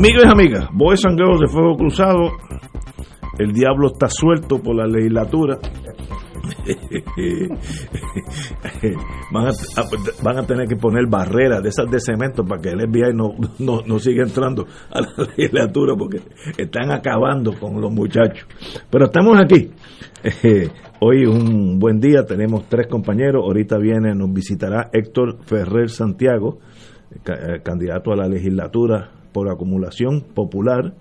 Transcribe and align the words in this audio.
Amigos 0.00 0.24
y 0.24 0.28
amigas, 0.28 0.68
Boys 0.72 1.04
and 1.04 1.18
Girls 1.18 1.40
de 1.40 1.46
Fuego 1.46 1.76
Cruzado, 1.76 2.32
el 3.38 3.52
diablo 3.52 3.88
está 3.88 4.08
suelto 4.08 4.58
por 4.58 4.74
la 4.74 4.86
legislatura. 4.86 5.58
van, 9.30 9.48
a, 10.38 10.46
tener 10.46 10.66
que 10.66 10.76
poner 10.76 11.06
barreras 11.06 11.62
de 11.62 11.68
esas 11.68 11.90
de 11.90 12.00
cemento 12.00 12.46
para 12.46 12.62
que 12.62 12.70
el 12.70 12.88
FBI 12.88 13.12
no, 13.14 13.34
no, 13.58 13.82
no 13.86 13.98
siga 13.98 14.22
entrando 14.22 14.66
a 14.90 15.02
la 15.02 15.12
legislatura 15.36 15.94
porque 15.98 16.22
están 16.56 16.90
acabando 16.92 17.52
con 17.60 17.78
los 17.78 17.92
muchachos. 17.92 18.48
Pero 18.90 19.04
estamos 19.04 19.38
aquí. 19.38 19.70
Hoy 21.00 21.26
un 21.26 21.78
buen 21.78 22.00
día, 22.00 22.24
tenemos 22.24 22.66
tres 22.70 22.86
compañeros. 22.86 23.44
Ahorita 23.44 23.76
viene, 23.76 24.14
nos 24.14 24.32
visitará 24.32 24.88
Héctor 24.94 25.40
Ferrer 25.44 25.90
Santiago, 25.90 26.58
eh, 27.12 27.60
candidato 27.62 28.12
a 28.12 28.16
la 28.16 28.26
legislatura 28.26 29.19
por 29.32 29.50
acumulación 29.50 30.22
popular 30.22 30.94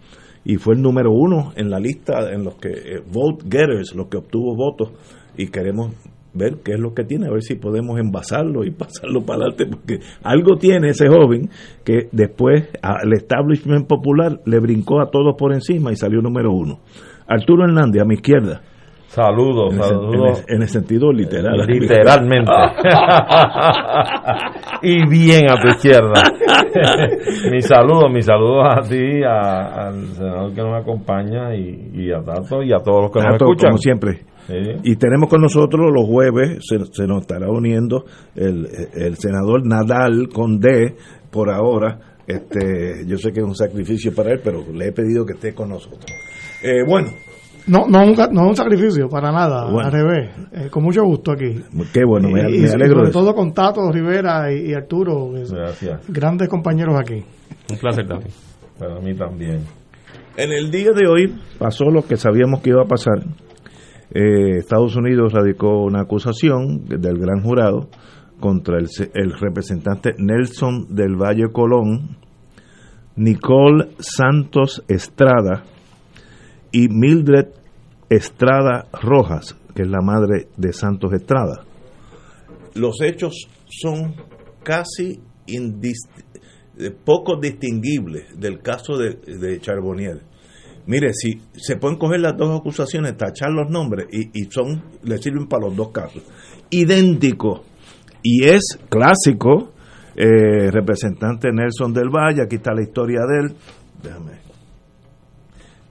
y 0.46 0.56
fue 0.56 0.76
el 0.76 0.82
número 0.82 1.12
uno 1.12 1.52
en 1.56 1.70
la 1.70 1.80
lista 1.80 2.32
en 2.32 2.44
los 2.44 2.56
que 2.56 2.70
eh, 2.70 3.04
vote 3.12 3.44
getters, 3.46 3.94
los 3.96 4.08
que 4.08 4.18
obtuvo 4.18 4.56
votos 4.56 4.92
y 5.38 5.48
queremos 5.48 5.94
ver 6.34 6.58
qué 6.64 6.74
es 6.74 6.80
lo 6.80 6.94
que 6.94 7.04
tiene, 7.04 7.28
a 7.28 7.32
ver 7.32 7.42
si 7.42 7.56
podemos 7.56 8.00
envasarlo 8.00 8.64
y 8.64 8.72
pasarlo 8.72 9.22
para 9.26 9.44
adelante, 9.44 9.66
porque 9.66 10.00
algo 10.24 10.58
tiene 10.58 10.90
ese 10.90 11.08
joven 11.08 11.50
que 11.84 12.08
después 12.12 12.70
al 12.82 13.14
establishment 13.14 13.88
popular 13.88 14.40
le 14.46 14.60
brincó 14.60 15.02
a 15.02 15.10
todos 15.10 15.36
por 15.38 15.54
encima 15.54 15.92
y 15.92 15.96
salió 15.96 16.22
número 16.22 16.52
uno. 16.52 16.80
Arturo 17.28 17.64
Hernández, 17.64 18.02
a 18.02 18.06
mi 18.06 18.16
izquierda. 18.16 18.62
Saludos, 19.10 19.74
en 19.74 19.82
saludos. 19.82 20.44
El, 20.48 20.56
en, 20.56 20.62
el, 20.62 20.68
sentido 20.68 21.12
literal. 21.12 21.66
Literalmente. 21.66 22.52
y 24.84 25.10
bien 25.10 25.50
a 25.50 25.60
tu 25.60 25.70
izquierda. 25.70 26.22
mis 27.52 27.66
saludos, 27.66 28.12
mis 28.14 28.26
saludos 28.26 28.68
a 28.70 28.82
ti, 28.88 29.24
a, 29.24 29.88
al 29.88 30.06
senador 30.10 30.54
que 30.54 30.62
nos 30.62 30.80
acompaña 30.80 31.56
y, 31.56 31.90
y, 31.92 32.12
a 32.12 32.22
Tato 32.22 32.62
y 32.62 32.72
a 32.72 32.78
todos 32.78 33.02
los 33.02 33.12
que 33.12 33.20
nos 33.20 33.34
escuchan. 33.34 33.72
Como 33.72 33.80
siempre. 33.80 34.20
Sí. 34.46 34.54
Y 34.84 34.96
tenemos 34.98 35.28
con 35.28 35.42
nosotros 35.42 35.90
los 35.92 36.06
jueves, 36.06 36.60
se, 36.62 36.78
se 36.92 37.08
nos 37.08 37.22
estará 37.22 37.50
uniendo 37.50 38.06
el, 38.36 38.68
el, 38.94 39.16
senador 39.16 39.66
Nadal 39.66 40.30
con 40.32 40.60
D 40.60 40.96
por 41.32 41.50
ahora. 41.50 41.98
Este, 42.28 43.08
yo 43.08 43.18
sé 43.18 43.32
que 43.32 43.40
es 43.40 43.46
un 43.46 43.56
sacrificio 43.56 44.14
para 44.14 44.34
él, 44.34 44.42
pero 44.44 44.64
le 44.72 44.90
he 44.90 44.92
pedido 44.92 45.26
que 45.26 45.34
esté 45.34 45.56
con 45.56 45.70
nosotros. 45.70 46.06
Eh, 46.64 46.84
bueno, 46.88 47.10
no, 47.70 47.88
no, 47.88 48.04
un, 48.04 48.16
no 48.34 48.44
es 48.44 48.50
un 48.50 48.56
sacrificio, 48.56 49.08
para 49.08 49.32
nada, 49.32 49.70
bueno. 49.72 49.88
al 49.88 49.92
revés. 49.92 50.32
Eh, 50.52 50.70
con 50.70 50.84
mucho 50.84 51.04
gusto 51.04 51.32
aquí. 51.32 51.62
Qué 51.94 52.04
bueno, 52.06 52.30
me, 52.30 52.42
y, 52.50 52.62
me 52.62 52.70
alegro. 52.70 53.04
Y 53.04 53.06
sobre 53.06 53.12
todo 53.12 53.34
con 53.34 53.54
Tato 53.54 53.92
Rivera 53.92 54.52
y, 54.52 54.72
y 54.72 54.74
Arturo, 54.74 55.32
Gracias. 55.32 56.02
grandes 56.08 56.50
compañeros 56.50 56.96
aquí. 57.00 57.24
Un 57.72 57.78
placer 57.78 58.08
también. 58.08 58.32
Para 58.78 59.00
mí 59.00 59.14
también. 59.16 59.62
En 60.38 60.52
el 60.52 60.72
día 60.72 60.92
de 60.92 61.08
hoy 61.08 61.36
pasó 61.58 61.86
lo 61.86 62.02
que 62.04 62.16
sabíamos 62.16 62.62
que 62.62 62.70
iba 62.70 62.82
a 62.82 62.88
pasar. 62.88 63.20
Eh, 64.14 64.58
Estados 64.58 64.96
Unidos 64.96 65.34
radicó 65.34 65.84
una 65.84 66.02
acusación 66.02 66.86
del 66.88 67.20
gran 67.20 67.42
jurado 67.44 67.90
contra 68.40 68.78
el, 68.80 68.88
el 69.14 69.34
representante 69.40 70.14
Nelson 70.18 70.96
del 70.96 71.16
Valle 71.16 71.52
Colón, 71.52 72.18
Nicole 73.16 73.90
Santos 74.00 74.84
Estrada, 74.88 75.64
y 76.72 76.88
Mildred 76.88 77.48
Estrada 78.10 78.88
Rojas, 79.02 79.56
que 79.76 79.84
es 79.84 79.88
la 79.88 80.02
madre 80.02 80.48
de 80.58 80.74
Santos 80.74 81.14
Estrada. 81.14 81.64
Los 82.76 83.02
hechos 83.02 83.48
son 83.68 84.16
casi 84.64 85.22
poco 87.04 87.38
distinguibles 87.40 88.40
del 88.40 88.60
caso 88.62 88.98
de, 88.98 89.16
de, 89.16 89.60
Charbonnier. 89.60 90.22
Mire, 90.86 91.14
si 91.14 91.42
se 91.54 91.76
pueden 91.76 91.98
coger 91.98 92.22
las 92.22 92.38
dos 92.38 92.60
acusaciones, 92.60 93.18
tachar 93.18 93.52
los 93.52 93.70
nombres 93.70 94.08
y, 94.12 94.30
y 94.34 94.50
son 94.50 94.84
le 95.04 95.18
sirven 95.18 95.48
para 95.48 95.68
los 95.68 95.76
dos 95.76 95.90
casos. 95.92 96.24
Idéntico. 96.70 97.64
Y 98.24 98.46
es 98.46 98.78
clásico, 98.90 99.74
eh, 100.16 100.72
representante 100.72 101.50
Nelson 101.52 101.94
del 101.94 102.10
Valle, 102.10 102.44
aquí 102.44 102.58
está 102.58 102.74
la 102.74 102.84
historia 102.84 103.22
de 103.28 103.46
él. 103.46 103.56
Déjame 104.02 104.49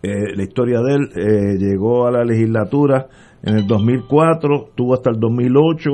eh, 0.03 0.37
la 0.37 0.43
historia 0.43 0.81
de 0.81 0.95
él 0.95 1.11
eh, 1.17 1.59
llegó 1.59 2.07
a 2.07 2.13
la 2.13 2.25
legislatura 2.25 3.09
en 3.43 3.57
el 3.59 3.67
2004, 3.67 4.71
tuvo 4.75 4.95
hasta 4.95 5.11
el 5.11 5.19
2008, 5.19 5.91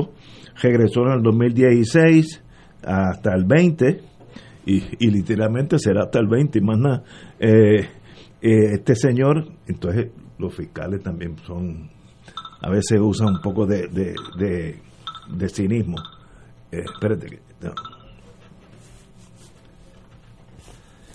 regresó 0.63 1.03
en 1.07 1.13
el 1.13 1.23
2016 1.23 2.43
hasta 2.83 3.35
el 3.35 3.45
20 3.45 4.01
y, 4.67 5.11
literalmente 5.11 5.79
será 5.79 6.05
hasta 6.05 6.19
el 6.19 6.27
20 6.27 6.59
y 6.59 6.63
más 6.63 6.79
nada. 6.79 7.03
Eh, 7.39 7.89
este 8.41 8.95
señor, 8.95 9.47
entonces 9.67 10.11
los 10.39 10.55
fiscales 10.55 11.03
también 11.03 11.37
son, 11.47 11.89
a 12.61 12.69
veces 12.69 12.99
usan 13.01 13.29
un 13.37 13.41
poco 13.41 13.67
de, 13.67 13.89
de, 13.89 14.77
de, 15.35 15.49
cinismo. 15.49 15.97
espérate 16.71 17.27
que... 17.27 17.39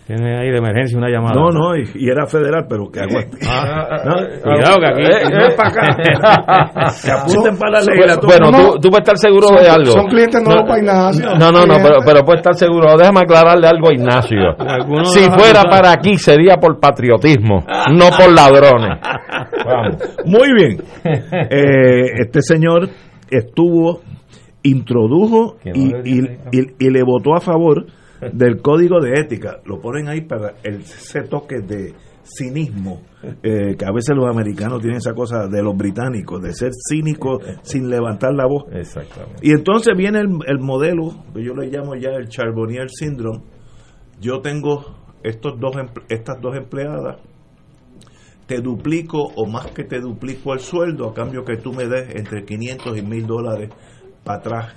Tiene 0.10 0.40
ahí 0.40 0.50
de 0.50 0.58
emergencia 0.58 0.98
una 0.98 1.08
llamada. 1.08 1.36
No, 1.36 1.50
no, 1.52 1.78
y, 1.78 1.84
y 1.94 2.10
era 2.10 2.26
federal, 2.26 2.66
pero 2.68 2.90
que 2.90 3.00
aguante. 3.00 3.38
Ah, 3.48 4.02
no, 4.06 4.16
cuidado 4.42 4.78
que 4.80 4.88
aquí. 4.88 5.04
Eh, 5.04 5.30
no 5.32 5.46
es 5.46 5.56
para 5.56 5.70
acá. 5.70 6.94
que 7.04 7.12
apunten 7.12 7.58
para 7.60 7.72
la 7.74 7.82
legislatura. 7.82 8.38
Bueno, 8.40 8.58
tú, 8.58 8.80
tú 8.80 8.90
puedes 8.90 9.08
estar 9.08 9.18
seguro 9.18 9.48
son, 9.50 9.58
de 9.58 9.70
algo. 9.70 9.92
Son 9.92 10.08
clientes 10.08 10.42
nuevos 10.44 10.64
para 10.68 10.80
Ignacio. 10.80 11.26
No, 11.38 11.52
no, 11.52 11.66
no, 11.68 11.76
pero, 11.84 11.98
pero 12.04 12.24
puedes 12.26 12.40
estar 12.40 12.56
seguro. 12.56 12.98
Déjame 12.98 13.20
aclararle 13.20 13.68
algo 13.68 13.90
a 13.90 13.94
Ignacio. 13.94 14.40
Si 15.04 15.30
fuera 15.30 15.64
para 15.70 15.92
aquí, 15.92 16.18
sería 16.18 16.58
por 16.58 16.80
patriotismo, 16.80 17.64
no 17.92 18.10
por 18.10 18.34
ladrones. 18.34 19.00
Vamos. 19.64 19.98
Muy 20.26 20.54
bien. 20.54 20.82
Eh, 21.04 22.14
este 22.20 22.42
señor 22.42 22.90
estuvo, 23.30 24.02
introdujo 24.64 25.58
y, 25.66 25.96
y, 26.04 26.20
y, 26.52 26.62
y 26.80 26.90
le 26.90 27.04
votó 27.04 27.36
a 27.36 27.42
favor 27.42 27.86
del 28.34 28.62
código 28.62 29.00
de 29.00 29.20
ética. 29.20 29.62
Lo 29.66 29.80
ponen 29.80 30.08
ahí 30.08 30.22
para 30.22 30.56
el, 30.64 30.82
ese 30.82 31.22
toque 31.22 31.60
de 31.62 31.94
cinismo, 32.24 33.02
eh, 33.44 33.76
que 33.78 33.86
a 33.86 33.92
veces 33.92 34.16
los 34.16 34.30
americanos 34.30 34.82
tienen 34.82 34.98
esa 34.98 35.14
cosa 35.14 35.48
de 35.48 35.64
los 35.64 35.76
británicos, 35.76 36.42
de 36.42 36.54
ser 36.54 36.72
cínicos 36.90 37.44
sin 37.64 37.90
levantar 37.90 38.34
la 38.34 38.46
voz. 38.46 38.66
Exactamente. 38.72 39.40
Y 39.42 39.52
entonces 39.52 39.96
viene 39.98 40.20
el, 40.20 40.30
el 40.48 40.60
modelo, 40.60 41.24
que 41.34 41.44
yo 41.44 41.54
le 41.54 41.68
llamo 41.68 41.96
ya 41.96 42.12
el 42.12 42.28
Charbonnier 42.28 42.90
Syndrome. 42.90 43.44
Yo 44.20 44.42
tengo 44.42 44.86
estos 45.24 45.60
dos, 45.60 45.76
estas 46.10 46.40
dos 46.42 46.56
empleadas, 46.56 47.18
te 48.48 48.62
duplico 48.62 49.32
o 49.36 49.46
más 49.46 49.68
que 49.68 49.84
te 49.84 50.00
duplico 50.00 50.54
el 50.54 50.60
sueldo 50.60 51.10
a 51.10 51.14
cambio 51.14 51.44
que 51.44 51.58
tú 51.58 51.72
me 51.72 51.86
des 51.88 52.16
entre 52.16 52.44
500 52.44 52.98
y 52.98 53.02
1000 53.04 53.28
dólares 53.28 53.70
para 54.24 54.40
atrás, 54.40 54.76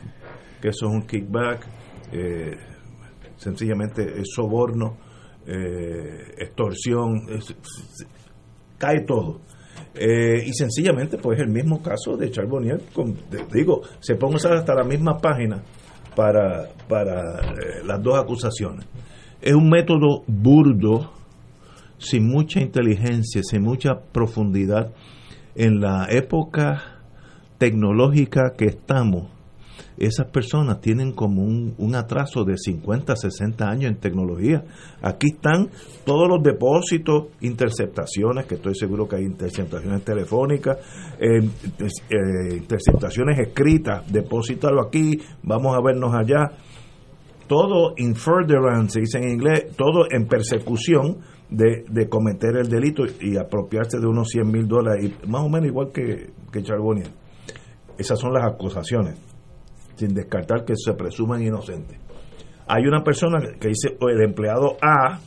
que 0.60 0.68
eso 0.68 0.86
es 0.86 0.92
un 0.92 1.02
kickback. 1.06 1.66
Eh, 2.12 2.56
sencillamente 3.42 4.02
es 4.20 4.28
soborno, 4.34 4.96
eh, 5.46 6.34
extorsión, 6.38 7.26
cae 8.78 9.00
todo. 9.00 9.40
Eh, 9.94 10.44
y 10.46 10.52
sencillamente, 10.52 11.18
pues 11.18 11.38
el 11.40 11.48
mismo 11.48 11.82
caso 11.82 12.16
de 12.16 12.30
Charbonnier, 12.30 12.80
digo, 13.52 13.82
se 14.00 14.14
pueden 14.14 14.36
usar 14.36 14.52
hasta 14.54 14.74
la 14.74 14.84
misma 14.84 15.18
página 15.18 15.62
para, 16.14 16.68
para 16.88 17.40
eh, 17.40 17.84
las 17.84 18.02
dos 18.02 18.18
acusaciones. 18.18 18.86
Es 19.40 19.54
un 19.54 19.68
método 19.68 20.22
burdo, 20.26 21.12
sin 21.98 22.26
mucha 22.28 22.60
inteligencia, 22.60 23.42
sin 23.42 23.62
mucha 23.62 24.00
profundidad. 24.12 24.92
En 25.54 25.80
la 25.80 26.06
época 26.10 27.02
tecnológica 27.58 28.54
que 28.56 28.66
estamos, 28.66 29.28
esas 29.96 30.30
personas 30.30 30.80
tienen 30.80 31.12
como 31.12 31.42
un, 31.42 31.74
un, 31.78 31.94
atraso 31.94 32.44
de 32.44 32.56
50, 32.56 33.14
60 33.14 33.68
años 33.68 33.90
en 33.90 33.98
tecnología. 33.98 34.64
Aquí 35.02 35.28
están 35.34 35.68
todos 36.04 36.28
los 36.28 36.42
depósitos, 36.42 37.28
interceptaciones, 37.40 38.46
que 38.46 38.56
estoy 38.56 38.74
seguro 38.74 39.06
que 39.06 39.16
hay 39.16 39.24
interceptaciones 39.24 40.02
telefónicas, 40.04 40.78
eh, 41.18 41.38
eh, 41.78 42.56
interceptaciones 42.56 43.38
escritas, 43.38 44.10
depósitalo 44.10 44.82
aquí, 44.82 45.20
vamos 45.42 45.76
a 45.76 45.80
vernos 45.82 46.14
allá. 46.14 46.52
todo 47.46 47.92
in 47.98 48.14
furtherance, 48.14 48.94
se 48.94 49.00
dice 49.00 49.18
en 49.18 49.28
inglés, 49.28 49.76
todo 49.76 50.06
en 50.10 50.26
persecución 50.26 51.18
de, 51.50 51.84
de 51.88 52.08
cometer 52.08 52.56
el 52.56 52.68
delito 52.68 53.04
y 53.20 53.36
apropiarse 53.36 53.98
de 53.98 54.06
unos 54.06 54.28
100 54.30 54.50
mil 54.50 54.66
dólares, 54.66 55.12
más 55.28 55.42
o 55.42 55.48
menos 55.50 55.66
igual 55.66 55.90
que, 55.92 56.30
que 56.50 56.62
Charbonnier. 56.62 57.08
Esas 57.98 58.18
son 58.18 58.32
las 58.32 58.44
acusaciones, 58.44 59.16
sin 60.02 60.14
descartar 60.14 60.64
que 60.64 60.74
se 60.76 60.94
presuman 60.94 61.42
inocentes. 61.42 61.96
Hay 62.66 62.86
una 62.86 63.04
persona 63.04 63.38
que 63.60 63.68
dice, 63.68 63.96
el 64.00 64.20
empleado 64.20 64.76
A, 64.82 65.20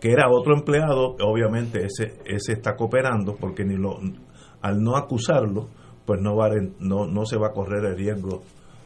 que 0.00 0.12
era 0.12 0.28
otro 0.30 0.54
empleado, 0.54 1.16
obviamente 1.22 1.86
ese, 1.86 2.18
ese 2.26 2.52
está 2.52 2.76
cooperando 2.76 3.36
porque 3.36 3.64
ni 3.64 3.76
lo, 3.76 3.98
al 4.60 4.82
no 4.82 4.96
acusarlo, 4.96 5.68
pues 6.04 6.20
no, 6.20 6.36
va, 6.36 6.50
no, 6.78 7.06
no 7.06 7.24
se 7.24 7.38
va 7.38 7.48
a 7.48 7.52
correr 7.52 7.84
el 7.86 7.96
riesgo 7.96 8.42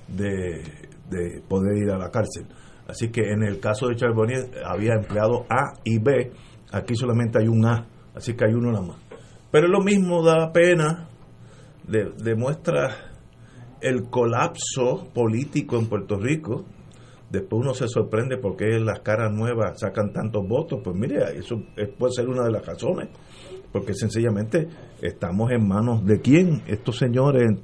de, 0.06 0.62
de 1.10 1.42
poder 1.48 1.76
ir 1.78 1.90
a 1.90 1.98
la 1.98 2.10
cárcel. 2.10 2.46
Así 2.86 3.10
que 3.10 3.32
en 3.32 3.42
el 3.42 3.58
caso 3.58 3.88
de 3.88 3.96
Charbonnier 3.96 4.46
había 4.64 4.94
empleado 4.94 5.44
A 5.50 5.78
y 5.84 5.98
B, 5.98 6.30
aquí 6.70 6.94
solamente 6.94 7.38
hay 7.40 7.48
un 7.48 7.66
A, 7.66 7.86
así 8.14 8.34
que 8.34 8.44
hay 8.44 8.54
uno 8.54 8.70
nada 8.70 8.86
más. 8.86 8.98
Pero 9.50 9.66
lo 9.66 9.80
mismo 9.80 10.24
da 10.24 10.52
pena, 10.52 11.08
demuestra 11.84 13.11
el 13.82 14.08
colapso 14.08 15.08
político 15.12 15.76
en 15.76 15.86
Puerto 15.86 16.16
Rico. 16.16 16.64
Después 17.30 17.62
uno 17.62 17.74
se 17.74 17.88
sorprende 17.88 18.36
porque 18.36 18.78
las 18.78 19.00
caras 19.00 19.32
nuevas 19.32 19.80
sacan 19.80 20.12
tantos 20.12 20.46
votos. 20.46 20.80
Pues 20.84 20.96
mire, 20.96 21.18
eso 21.36 21.62
puede 21.98 22.12
ser 22.12 22.28
una 22.28 22.44
de 22.44 22.52
las 22.52 22.64
razones. 22.64 23.08
Porque 23.72 23.94
sencillamente 23.94 24.68
estamos 25.00 25.50
en 25.50 25.66
manos 25.66 26.04
de 26.04 26.20
quién. 26.20 26.62
Estos 26.66 26.98
señores 26.98 27.58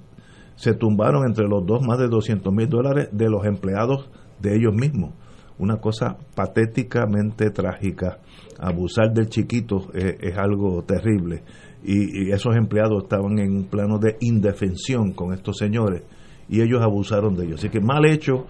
se 0.57 0.75
tumbaron 0.75 1.25
entre 1.27 1.47
los 1.47 1.65
dos 1.65 1.87
más 1.87 1.99
de 1.99 2.09
200 2.09 2.53
mil 2.53 2.69
dólares 2.69 3.09
de 3.13 3.29
los 3.31 3.45
empleados 3.45 4.11
de 4.41 4.57
ellos 4.57 4.75
mismos. 4.75 5.15
Una 5.59 5.77
cosa 5.77 6.17
patéticamente 6.35 7.51
trágica. 7.51 8.19
Abusar 8.59 9.13
del 9.13 9.29
chiquito 9.29 9.89
es, 9.93 10.37
algo 10.37 10.83
terrible. 10.83 11.43
Y, 11.85 12.31
esos 12.33 12.57
empleados 12.57 13.05
estaban 13.05 13.39
en 13.39 13.57
un 13.57 13.65
plano 13.65 13.99
de 13.99 14.17
indefensión 14.21 15.13
con 15.13 15.33
estos 15.33 15.57
señores 15.59 16.03
y 16.49 16.61
ellos 16.61 16.83
abusaron 16.83 17.35
de 17.37 17.47
ellos. 17.47 17.61
Así 17.61 17.69
que 17.69 17.81
mal 17.81 18.05
hecho, 18.05 18.47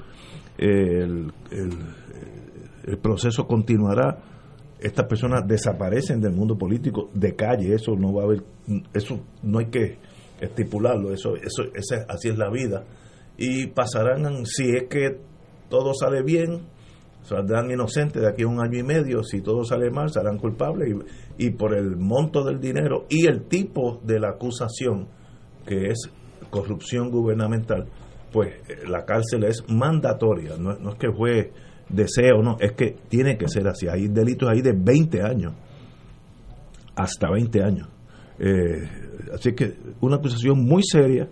el, 0.56 1.30
el 1.50 2.98
proceso 2.98 3.46
continuará 3.46 4.19
estas 4.80 5.06
personas 5.06 5.46
desaparecen 5.46 6.20
del 6.20 6.32
mundo 6.32 6.56
político 6.56 7.10
de 7.14 7.34
calle, 7.34 7.75
eso 7.75 7.96
no 7.96 8.12
va 8.12 8.22
a 8.22 8.25
haber, 8.26 8.42
eso 8.94 9.20
no 9.42 9.58
hay 9.58 9.66
que 9.66 9.98
estipularlo, 10.40 11.12
eso, 11.12 11.34
eso, 11.36 11.64
así 12.08 12.28
es 12.28 12.38
la 12.38 12.50
vida. 12.50 12.84
Y 13.36 13.69
pasarán, 13.69 14.46
si 14.46 14.70
es 14.70 14.84
que 14.88 15.19
todo 15.69 15.94
sale 15.94 16.22
bien, 16.22 16.60
saldrán 17.28 17.70
inocentes 17.70 18.22
de 18.22 18.28
aquí 18.28 18.42
a 18.42 18.48
un 18.48 18.60
año 18.60 18.78
y 18.78 18.82
medio, 18.82 19.22
si 19.22 19.42
todo 19.42 19.62
sale 19.62 19.90
mal, 19.90 20.10
serán 20.10 20.38
culpables 20.38 20.94
y, 21.36 21.50
por 21.50 21.76
el 21.76 21.96
monto 21.96 22.42
del 22.42 22.58
dinero 22.58 23.04
y 23.10 23.26
el 23.26 23.42
tipo 23.44 24.00
de 24.02 24.19
la 24.19 24.30
acusación, 24.30 25.08
que 25.66 25.88
es 25.88 26.10
corrupción 26.48 27.10
gubernamental, 27.10 27.86
pues 28.32 28.54
eh, 28.69 28.88
la 28.88 29.04
cárcel 29.04 29.44
es 29.44 29.62
mandatoria, 29.69 30.56
no, 30.58 30.72
es 30.72 30.94
que 30.98 31.12
fue 31.12 31.52
deseo, 31.90 32.42
no, 32.42 32.56
es 32.60 32.72
que 32.72 32.96
tiene 33.08 33.36
que 33.36 33.48
ser 33.48 33.69
así. 33.69 33.88
Hay 33.88 34.08
delitos 34.08 34.48
ahí 34.48 34.62
de 34.62 34.72
20 34.72 35.22
años, 35.22 35.52
hasta 36.96 37.30
20 37.30 37.62
años. 37.62 37.88
Eh, 38.38 38.88
así 39.34 39.52
que 39.52 39.75
una 40.00 40.16
acusación 40.16 40.64
muy 40.64 40.82
seria, 40.82 41.28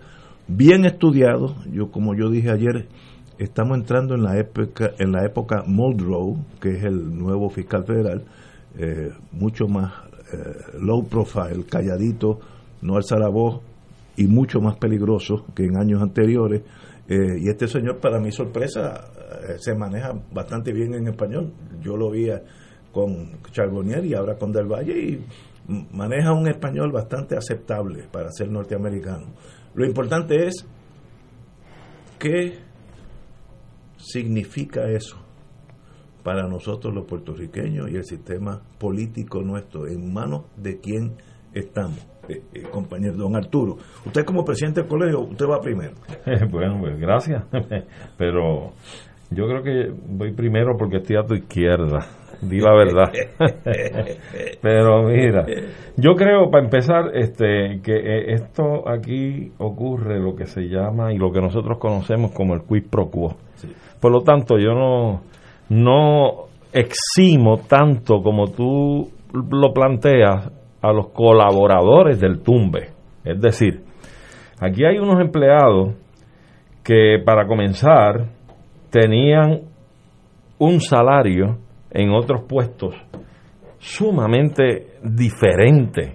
bien 0.46 0.84
estudiado. 0.84 1.56
Yo, 1.70 1.90
como 1.90 2.14
yo 2.14 2.28
dije 2.28 2.50
ayer, 2.50 2.88
estamos 3.38 3.78
entrando 3.78 4.14
en 4.14 4.22
la 4.22 4.38
época, 4.38 4.92
en 4.98 5.12
la 5.12 5.24
época 5.24 5.62
Muldrow, 5.66 6.36
que 6.60 6.76
es 6.76 6.84
el 6.84 7.16
nuevo 7.16 7.50
fiscal 7.50 7.84
federal, 7.84 8.22
eh, 8.78 9.10
mucho 9.32 9.66
más 9.68 9.92
eh, 10.32 10.78
low 10.80 11.04
profile, 11.06 11.64
calladito, 11.68 12.40
no 12.82 12.96
alza 12.96 13.18
la 13.18 13.28
voz 13.28 13.60
y 14.16 14.26
mucho 14.26 14.60
más 14.60 14.76
peligroso 14.76 15.44
que 15.54 15.64
en 15.64 15.76
años 15.76 16.02
anteriores. 16.02 16.62
y 17.08 17.48
este 17.48 17.68
señor, 17.68 18.00
para 18.00 18.18
mi 18.18 18.32
sorpresa, 18.32 19.04
eh, 19.48 19.56
se 19.58 19.74
maneja 19.74 20.12
bastante 20.32 20.72
bien 20.72 20.94
en 20.94 21.06
español. 21.06 21.52
Yo 21.80 21.96
lo 21.96 22.10
vi 22.10 22.28
con 22.92 23.40
Charbonnier 23.52 24.04
y 24.04 24.14
ahora 24.14 24.36
con 24.36 24.50
Del 24.50 24.66
Valle 24.66 24.98
y 24.98 25.24
maneja 25.92 26.32
un 26.32 26.48
español 26.48 26.90
bastante 26.92 27.36
aceptable 27.36 28.08
para 28.10 28.30
ser 28.32 28.50
norteamericano. 28.50 29.26
Lo 29.74 29.84
importante 29.84 30.46
es 30.46 30.66
qué 32.18 32.65
significa 34.06 34.88
eso 34.88 35.17
para 36.23 36.47
nosotros 36.49 36.94
los 36.94 37.05
puertorriqueños 37.06 37.91
y 37.91 37.97
el 37.97 38.05
sistema 38.05 38.61
político 38.79 39.43
nuestro, 39.43 39.87
en 39.87 40.12
manos 40.12 40.44
de 40.56 40.81
quién 40.81 41.12
estamos. 41.53 42.05
Eh, 42.29 42.62
compañero 42.73 43.14
don 43.14 43.37
Arturo, 43.37 43.76
usted 44.05 44.25
como 44.25 44.44
presidente 44.44 44.81
del 44.81 44.88
colegio, 44.88 45.20
usted 45.20 45.47
va 45.47 45.61
primero. 45.61 45.94
bueno, 46.50 46.79
pues 46.81 46.99
gracias, 46.99 47.44
pero 48.19 48.73
yo 49.31 49.47
creo 49.47 49.62
que 49.62 49.93
voy 50.08 50.32
primero 50.32 50.76
porque 50.76 50.97
estoy 50.97 51.17
a 51.17 51.23
tu 51.23 51.35
izquierda. 51.35 52.00
Di 52.43 52.61
la 52.61 52.75
verdad. 52.75 53.12
Pero 54.61 55.05
mira, 55.05 55.47
yo 55.97 56.14
creo, 56.14 56.50
para 56.50 56.64
empezar, 56.64 57.17
este, 57.17 57.81
que 57.82 57.94
eh, 57.97 58.35
esto 58.35 58.87
aquí 58.87 59.53
ocurre 59.58 60.20
lo 60.20 60.35
que 60.35 60.44
se 60.44 60.62
llama 60.62 61.14
y 61.14 61.19
lo 61.19 61.32
que 61.32 61.41
nosotros 61.41 61.79
conocemos 61.79 62.32
como 62.32 62.55
el 62.55 62.62
quid 62.62 62.91
pro 62.91 63.08
quo. 63.08 63.37
Por 64.00 64.12
lo 64.12 64.20
tanto, 64.20 64.58
yo 64.58 64.73
no, 64.73 65.23
no 65.69 66.47
eximo 66.73 67.58
tanto 67.69 68.23
como 68.23 68.49
tú 68.49 69.11
lo 69.32 69.73
planteas 69.73 70.50
a 70.81 70.93
los 70.93 71.08
colaboradores 71.08 72.20
del 72.20 72.43
tumbe. 72.43 72.91
Es 73.25 73.41
decir, 73.41 73.82
aquí 74.61 74.85
hay 74.85 74.99
unos 74.99 75.20
empleados 75.20 75.94
que 76.85 77.19
para 77.25 77.47
comenzar 77.47 78.26
tenían 78.91 79.62
un 80.58 80.81
salario 80.81 81.58
en 81.91 82.11
otros 82.11 82.43
puestos 82.49 82.94
sumamente 83.79 84.99
diferente 85.03 86.14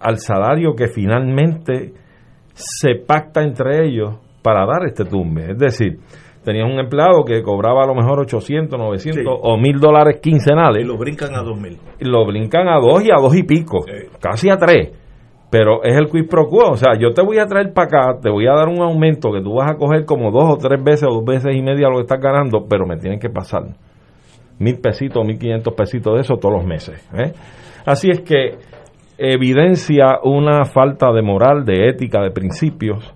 al 0.00 0.18
salario 0.18 0.74
que 0.74 0.88
finalmente 0.88 1.92
se 2.52 2.96
pacta 3.06 3.42
entre 3.42 3.86
ellos 3.86 4.16
para 4.42 4.66
dar 4.66 4.86
este 4.86 5.04
tumbe. 5.04 5.52
Es 5.52 5.58
decir, 5.58 6.00
tenían 6.44 6.70
un 6.70 6.80
empleado 6.80 7.24
que 7.24 7.42
cobraba 7.42 7.84
a 7.84 7.86
lo 7.86 7.94
mejor 7.94 8.20
800, 8.20 8.78
900 8.78 9.24
o 9.26 9.56
1000 9.56 9.80
dólares 9.80 10.20
quincenales. 10.22 10.84
Y 10.84 10.86
lo 10.86 10.96
brincan 10.96 11.34
a 11.34 11.42
2000. 11.42 11.78
Y 12.00 12.04
lo 12.04 12.26
brincan 12.26 12.68
a 12.68 12.78
dos 12.80 13.04
y 13.04 13.10
a 13.10 13.20
dos 13.20 13.34
y 13.36 13.42
pico, 13.42 13.84
casi 14.20 14.50
a 14.50 14.56
tres 14.56 14.92
pero 15.52 15.84
es 15.84 15.94
el 15.94 16.08
quid 16.08 16.30
pro 16.30 16.48
quo. 16.48 16.70
O 16.70 16.76
sea, 16.76 16.94
yo 16.98 17.12
te 17.12 17.20
voy 17.20 17.38
a 17.38 17.44
traer 17.44 17.74
para 17.74 17.86
acá, 17.86 18.20
te 18.22 18.30
voy 18.30 18.46
a 18.46 18.54
dar 18.54 18.68
un 18.68 18.80
aumento 18.80 19.30
que 19.30 19.42
tú 19.42 19.56
vas 19.56 19.70
a 19.70 19.74
coger 19.74 20.06
como 20.06 20.30
dos 20.30 20.54
o 20.54 20.56
tres 20.56 20.82
veces 20.82 21.06
o 21.06 21.12
dos 21.12 21.24
veces 21.26 21.54
y 21.54 21.60
media 21.60 21.90
lo 21.90 21.96
que 21.96 22.04
estás 22.04 22.20
ganando, 22.22 22.64
pero 22.66 22.86
me 22.86 22.96
tienen 22.96 23.20
que 23.20 23.28
pasar 23.28 23.64
mil 24.58 24.80
pesitos, 24.80 25.22
mil 25.26 25.38
quinientos 25.38 25.74
pesitos 25.74 26.14
de 26.14 26.20
eso 26.22 26.36
todos 26.36 26.54
los 26.54 26.64
meses. 26.64 27.06
¿eh? 27.12 27.32
Así 27.84 28.08
es 28.10 28.22
que 28.22 28.56
evidencia 29.18 30.20
una 30.24 30.64
falta 30.64 31.12
de 31.12 31.20
moral, 31.20 31.66
de 31.66 31.90
ética, 31.90 32.22
de 32.22 32.30
principios, 32.30 33.14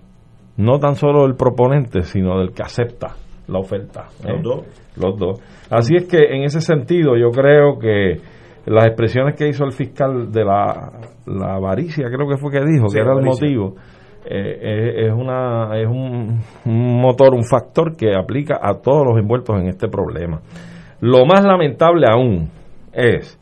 no 0.57 0.79
tan 0.79 0.95
solo 0.95 1.23
del 1.23 1.35
proponente, 1.35 2.03
sino 2.03 2.39
del 2.39 2.51
que 2.51 2.63
acepta 2.63 3.15
la 3.47 3.59
oferta. 3.59 4.07
¿eh? 4.23 4.33
Los 4.33 4.43
dos. 4.43 4.65
Los 4.97 5.17
dos. 5.17 5.39
Así 5.69 5.95
es 5.95 6.07
que 6.07 6.17
en 6.17 6.43
ese 6.43 6.61
sentido 6.61 7.15
yo 7.17 7.29
creo 7.31 7.79
que 7.79 8.19
las 8.65 8.85
expresiones 8.87 9.35
que 9.35 9.47
hizo 9.47 9.63
el 9.63 9.71
fiscal 9.71 10.31
de 10.31 10.43
la, 10.43 10.91
la 11.25 11.55
avaricia, 11.55 12.07
creo 12.09 12.27
que 12.27 12.37
fue 12.37 12.51
que 12.51 12.59
dijo, 12.65 12.87
que 12.87 12.99
era 12.99 13.13
el 13.13 13.23
motivo, 13.23 13.75
eh, 14.29 15.07
es, 15.07 15.13
una, 15.13 15.79
es 15.79 15.87
un, 15.87 16.41
motor, 16.65 17.33
un 17.33 17.45
factor 17.45 17.95
que 17.95 18.13
aplica 18.13 18.59
a 18.61 18.73
todos 18.81 19.05
los 19.05 19.17
envueltos 19.17 19.55
en 19.57 19.67
este 19.67 19.87
problema. 19.87 20.41
Lo 20.99 21.25
más 21.25 21.45
lamentable 21.45 22.07
aún 22.11 22.49
es 22.91 23.39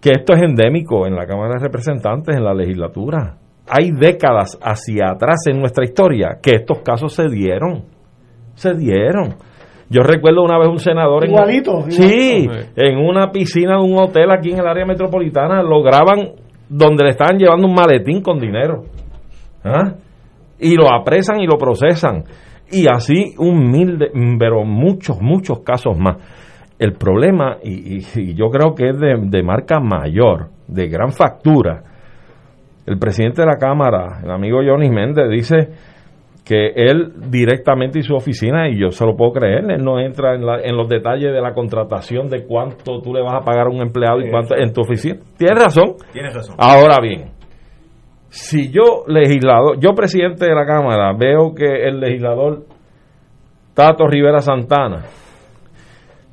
que 0.00 0.10
esto 0.10 0.34
es 0.34 0.42
endémico 0.42 1.06
en 1.06 1.16
la 1.16 1.26
Cámara 1.26 1.54
de 1.54 1.64
Representantes, 1.64 2.36
en 2.36 2.44
la 2.44 2.54
legislatura. 2.54 3.38
Hay 3.68 3.90
décadas 3.92 4.58
hacia 4.62 5.12
atrás 5.12 5.46
en 5.46 5.58
nuestra 5.58 5.84
historia 5.84 6.38
que 6.42 6.56
estos 6.56 6.80
casos 6.80 7.14
se 7.14 7.28
dieron. 7.28 7.84
Se 8.54 8.74
dieron. 8.74 9.36
Yo 9.90 10.02
recuerdo 10.02 10.42
una 10.42 10.58
vez 10.58 10.68
un 10.68 10.78
senador 10.78 11.26
igualito, 11.26 11.82
sí, 11.88 12.48
en 12.74 12.98
una 12.98 13.30
piscina 13.30 13.76
de 13.76 13.82
un 13.82 13.98
hotel 13.98 14.30
aquí 14.30 14.50
en 14.50 14.58
el 14.58 14.66
área 14.66 14.86
metropolitana 14.86 15.62
lo 15.62 15.82
graban 15.82 16.32
donde 16.68 17.04
le 17.04 17.10
estaban 17.10 17.38
llevando 17.38 17.68
un 17.68 17.74
maletín 17.74 18.22
con 18.22 18.40
dinero. 18.40 18.84
¿Ah? 19.62 19.94
Y 20.58 20.74
lo 20.74 20.92
apresan 20.92 21.40
y 21.40 21.46
lo 21.46 21.58
procesan. 21.58 22.24
Y 22.70 22.86
así 22.90 23.34
un 23.38 23.70
mil, 23.70 23.98
de, 23.98 24.10
pero 24.38 24.64
muchos, 24.64 25.20
muchos 25.20 25.60
casos 25.60 25.98
más. 25.98 26.16
El 26.78 26.94
problema, 26.94 27.58
y, 27.62 28.00
yo 28.34 28.48
creo 28.48 28.74
que 28.74 28.88
es 28.88 28.98
de, 28.98 29.16
de 29.20 29.42
marca 29.42 29.80
mayor, 29.80 30.48
de 30.66 30.88
gran 30.88 31.12
factura, 31.12 31.84
el 32.86 32.98
presidente 32.98 33.42
de 33.42 33.46
la 33.46 33.56
Cámara, 33.56 34.20
el 34.22 34.30
amigo 34.30 34.58
Johnny 34.64 34.90
Méndez, 34.90 35.28
dice 35.30 35.70
que 36.44 36.72
él 36.76 37.14
directamente 37.30 37.98
y 37.98 38.02
su 38.02 38.14
oficina, 38.14 38.68
y 38.68 38.78
yo 38.78 38.90
se 38.90 39.06
lo 39.06 39.16
puedo 39.16 39.32
creer, 39.32 39.70
él 39.70 39.82
no 39.82 39.98
entra 39.98 40.34
en, 40.34 40.44
la, 40.44 40.60
en 40.60 40.76
los 40.76 40.88
detalles 40.88 41.32
de 41.32 41.40
la 41.40 41.54
contratación 41.54 42.28
de 42.28 42.44
cuánto 42.44 43.00
tú 43.00 43.14
le 43.14 43.22
vas 43.22 43.34
a 43.34 43.44
pagar 43.44 43.66
a 43.66 43.70
un 43.70 43.80
empleado 43.80 44.20
y 44.20 44.30
cuánto 44.30 44.54
en 44.54 44.72
tu 44.72 44.82
oficina. 44.82 45.16
Tienes 45.38 45.58
razón. 45.58 45.94
Tienes 46.12 46.34
razón. 46.34 46.56
Ahora 46.58 47.00
bien, 47.00 47.30
si 48.28 48.70
yo 48.70 49.04
legislador, 49.06 49.80
yo 49.80 49.94
presidente 49.94 50.44
de 50.44 50.54
la 50.54 50.66
Cámara, 50.66 51.14
veo 51.18 51.54
que 51.54 51.86
el 51.88 52.00
legislador 52.00 52.64
Tato 53.72 54.06
Rivera 54.06 54.40
Santana 54.40 55.04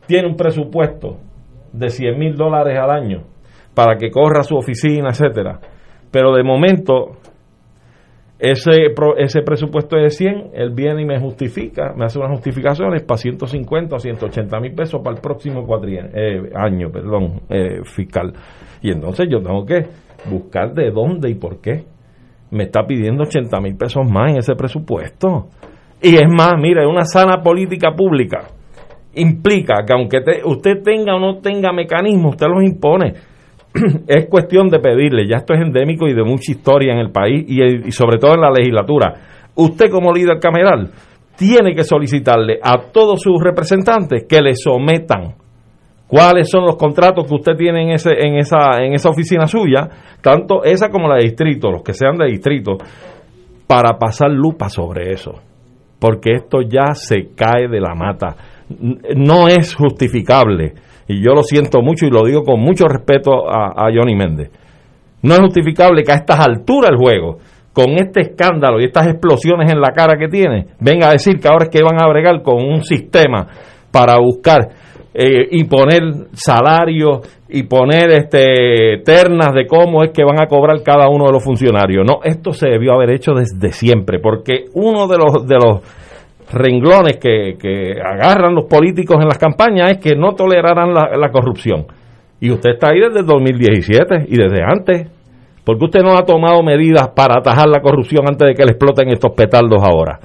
tiene 0.08 0.27
un 0.27 0.36
presupuesto 0.36 1.17
de 1.72 1.89
100 1.89 2.20
mil 2.20 2.36
dólares 2.36 2.77
al 2.77 2.91
año 2.91 3.24
para 3.74 3.96
que 3.96 4.12
corra 4.12 4.43
su 4.43 4.58
oficina, 4.58 5.10
etcétera, 5.10 5.60
pero 6.11 6.33
de 6.35 6.43
momento 6.43 7.17
ese, 8.41 8.93
ese 9.17 9.41
presupuesto 9.43 9.95
de 9.95 10.09
100, 10.09 10.51
él 10.53 10.71
viene 10.71 11.03
y 11.03 11.05
me 11.05 11.19
justifica, 11.19 11.93
me 11.95 12.05
hace 12.05 12.17
unas 12.17 12.31
justificaciones 12.31 13.03
para 13.03 13.17
150 13.17 13.95
o 13.95 13.99
180 13.99 14.59
mil 14.59 14.73
pesos 14.73 14.99
para 15.03 15.15
el 15.15 15.21
próximo 15.21 15.63
eh, 15.85 16.49
año 16.55 16.89
perdón, 16.91 17.41
eh, 17.49 17.81
fiscal. 17.83 18.33
Y 18.81 18.91
entonces 18.91 19.27
yo 19.29 19.41
tengo 19.41 19.63
que 19.63 19.85
buscar 20.27 20.73
de 20.73 20.89
dónde 20.89 21.29
y 21.29 21.35
por 21.35 21.61
qué 21.61 21.85
me 22.49 22.63
está 22.63 22.83
pidiendo 22.85 23.23
80 23.23 23.61
mil 23.61 23.77
pesos 23.77 24.09
más 24.09 24.31
en 24.31 24.37
ese 24.39 24.55
presupuesto. 24.55 25.47
Y 26.01 26.15
es 26.15 26.27
más, 26.27 26.53
mire, 26.59 26.87
una 26.87 27.03
sana 27.03 27.43
política 27.43 27.91
pública 27.95 28.47
implica 29.13 29.85
que 29.85 29.93
aunque 29.93 30.17
usted 30.45 30.81
tenga 30.83 31.15
o 31.15 31.19
no 31.19 31.37
tenga 31.41 31.71
mecanismos, 31.71 32.31
usted 32.31 32.47
los 32.47 32.63
impone 32.63 33.13
es 34.07 34.27
cuestión 34.27 34.69
de 34.69 34.79
pedirle, 34.79 35.27
ya 35.27 35.37
esto 35.37 35.53
es 35.53 35.61
endémico 35.61 36.07
y 36.07 36.13
de 36.13 36.23
mucha 36.23 36.51
historia 36.51 36.93
en 36.93 36.99
el 36.99 37.11
país 37.11 37.45
y, 37.47 37.91
sobre 37.91 38.17
todo 38.17 38.33
en 38.35 38.41
la 38.41 38.51
legislatura. 38.51 39.13
Usted 39.55 39.89
como 39.89 40.13
líder 40.13 40.39
cameral 40.39 40.91
tiene 41.37 41.73
que 41.73 41.83
solicitarle 41.83 42.59
a 42.61 42.91
todos 42.91 43.21
sus 43.21 43.41
representantes 43.41 44.25
que 44.27 44.41
le 44.41 44.55
sometan 44.55 45.35
cuáles 46.07 46.49
son 46.49 46.65
los 46.65 46.75
contratos 46.75 47.25
que 47.25 47.35
usted 47.35 47.55
tiene 47.55 47.83
en, 47.83 47.91
ese, 47.91 48.11
en, 48.19 48.35
esa, 48.35 48.83
en 48.83 48.93
esa 48.93 49.09
oficina 49.09 49.47
suya, 49.47 49.87
tanto 50.21 50.63
esa 50.63 50.89
como 50.89 51.07
la 51.07 51.15
de 51.15 51.23
distrito, 51.23 51.71
los 51.71 51.83
que 51.83 51.93
sean 51.93 52.17
de 52.17 52.25
distrito, 52.27 52.77
para 53.65 53.97
pasar 53.97 54.29
lupa 54.29 54.67
sobre 54.67 55.13
eso. 55.13 55.35
Porque 55.99 56.33
esto 56.33 56.61
ya 56.61 56.93
se 56.93 57.29
cae 57.33 57.69
de 57.69 57.79
la 57.79 57.95
mata. 57.95 58.35
No 59.15 59.47
es 59.47 59.73
justificable 59.75 60.73
y 61.11 61.23
yo 61.23 61.33
lo 61.33 61.43
siento 61.43 61.81
mucho 61.81 62.05
y 62.05 62.09
lo 62.09 62.23
digo 62.25 62.43
con 62.43 62.59
mucho 62.59 62.85
respeto 62.87 63.49
a, 63.49 63.89
Johnny 63.93 64.15
Méndez. 64.15 64.49
No 65.21 65.33
es 65.33 65.39
justificable 65.41 66.03
que 66.03 66.11
a 66.11 66.15
estas 66.15 66.39
alturas 66.39 66.91
del 66.91 66.99
juego, 66.99 67.37
con 67.73 67.91
este 67.97 68.21
escándalo 68.21 68.79
y 68.79 68.85
estas 68.85 69.07
explosiones 69.07 69.71
en 69.71 69.79
la 69.79 69.91
cara 69.91 70.17
que 70.17 70.27
tiene, 70.27 70.67
venga 70.79 71.09
a 71.09 71.11
decir 71.11 71.39
que 71.39 71.47
ahora 71.47 71.65
es 71.65 71.69
que 71.69 71.83
van 71.83 72.01
a 72.01 72.09
bregar 72.09 72.41
con 72.41 72.63
un 72.63 72.83
sistema 72.83 73.47
para 73.91 74.17
buscar 74.19 74.69
eh, 75.13 75.47
y 75.51 75.65
poner 75.65 76.01
salarios 76.31 77.19
y 77.49 77.63
poner 77.63 78.11
este 78.13 79.01
ternas 79.03 79.53
de 79.53 79.67
cómo 79.67 80.03
es 80.03 80.11
que 80.11 80.23
van 80.23 80.41
a 80.41 80.47
cobrar 80.47 80.81
cada 80.83 81.09
uno 81.09 81.25
de 81.25 81.33
los 81.33 81.43
funcionarios. 81.43 82.05
No, 82.07 82.19
esto 82.23 82.53
se 82.53 82.69
debió 82.69 82.93
haber 82.93 83.11
hecho 83.11 83.33
desde 83.33 83.73
siempre, 83.73 84.19
porque 84.19 84.65
uno 84.73 85.07
de 85.07 85.17
los 85.17 85.45
de 85.45 85.55
los 85.55 86.00
renglones 86.51 87.17
que, 87.17 87.96
agarran 88.03 88.55
los 88.55 88.65
políticos 88.65 89.17
en 89.22 89.27
las 89.27 89.38
campañas 89.38 89.91
es 89.91 89.98
que 89.98 90.15
no 90.15 90.34
tolerarán 90.34 90.93
la, 90.93 91.29
corrupción. 91.31 91.86
Y 92.39 92.51
usted 92.51 92.72
está 92.72 92.89
ahí 92.89 93.00
desde 93.00 93.20
el 93.20 93.25
2017 93.25 94.25
y 94.27 94.38
desde 94.38 94.63
antes. 94.63 95.08
porque 95.63 95.86
usted 95.86 96.01
no 96.01 96.17
ha 96.17 96.24
tomado 96.24 96.63
medidas 96.63 97.10
para 97.15 97.39
atajar 97.39 97.67
la 97.67 97.81
corrupción 97.81 98.25
antes 98.27 98.48
de 98.48 98.55
que 98.55 98.63
le 98.63 98.72
exploten 98.72 99.10
estos 99.10 99.34
petardos 99.34 99.81
ahora? 99.84 100.20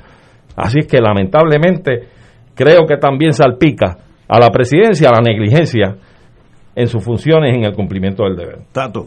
Así 0.57 0.81
es 0.81 0.87
que 0.87 1.01
lamentablemente 1.01 2.09
creo 2.55 2.87
que 2.87 2.97
también 2.97 3.33
salpica 3.33 3.99
a 4.27 4.41
la 4.41 4.51
presidencia 4.51 5.11
la 5.11 5.21
negligencia 5.21 5.97
en 6.75 6.87
sus 6.89 7.05
funciones 7.05 7.55
en 7.55 7.65
el 7.65 7.75
cumplimiento 7.75 8.25
del 8.25 8.37
deber. 8.37 8.59
Tato. 8.73 9.07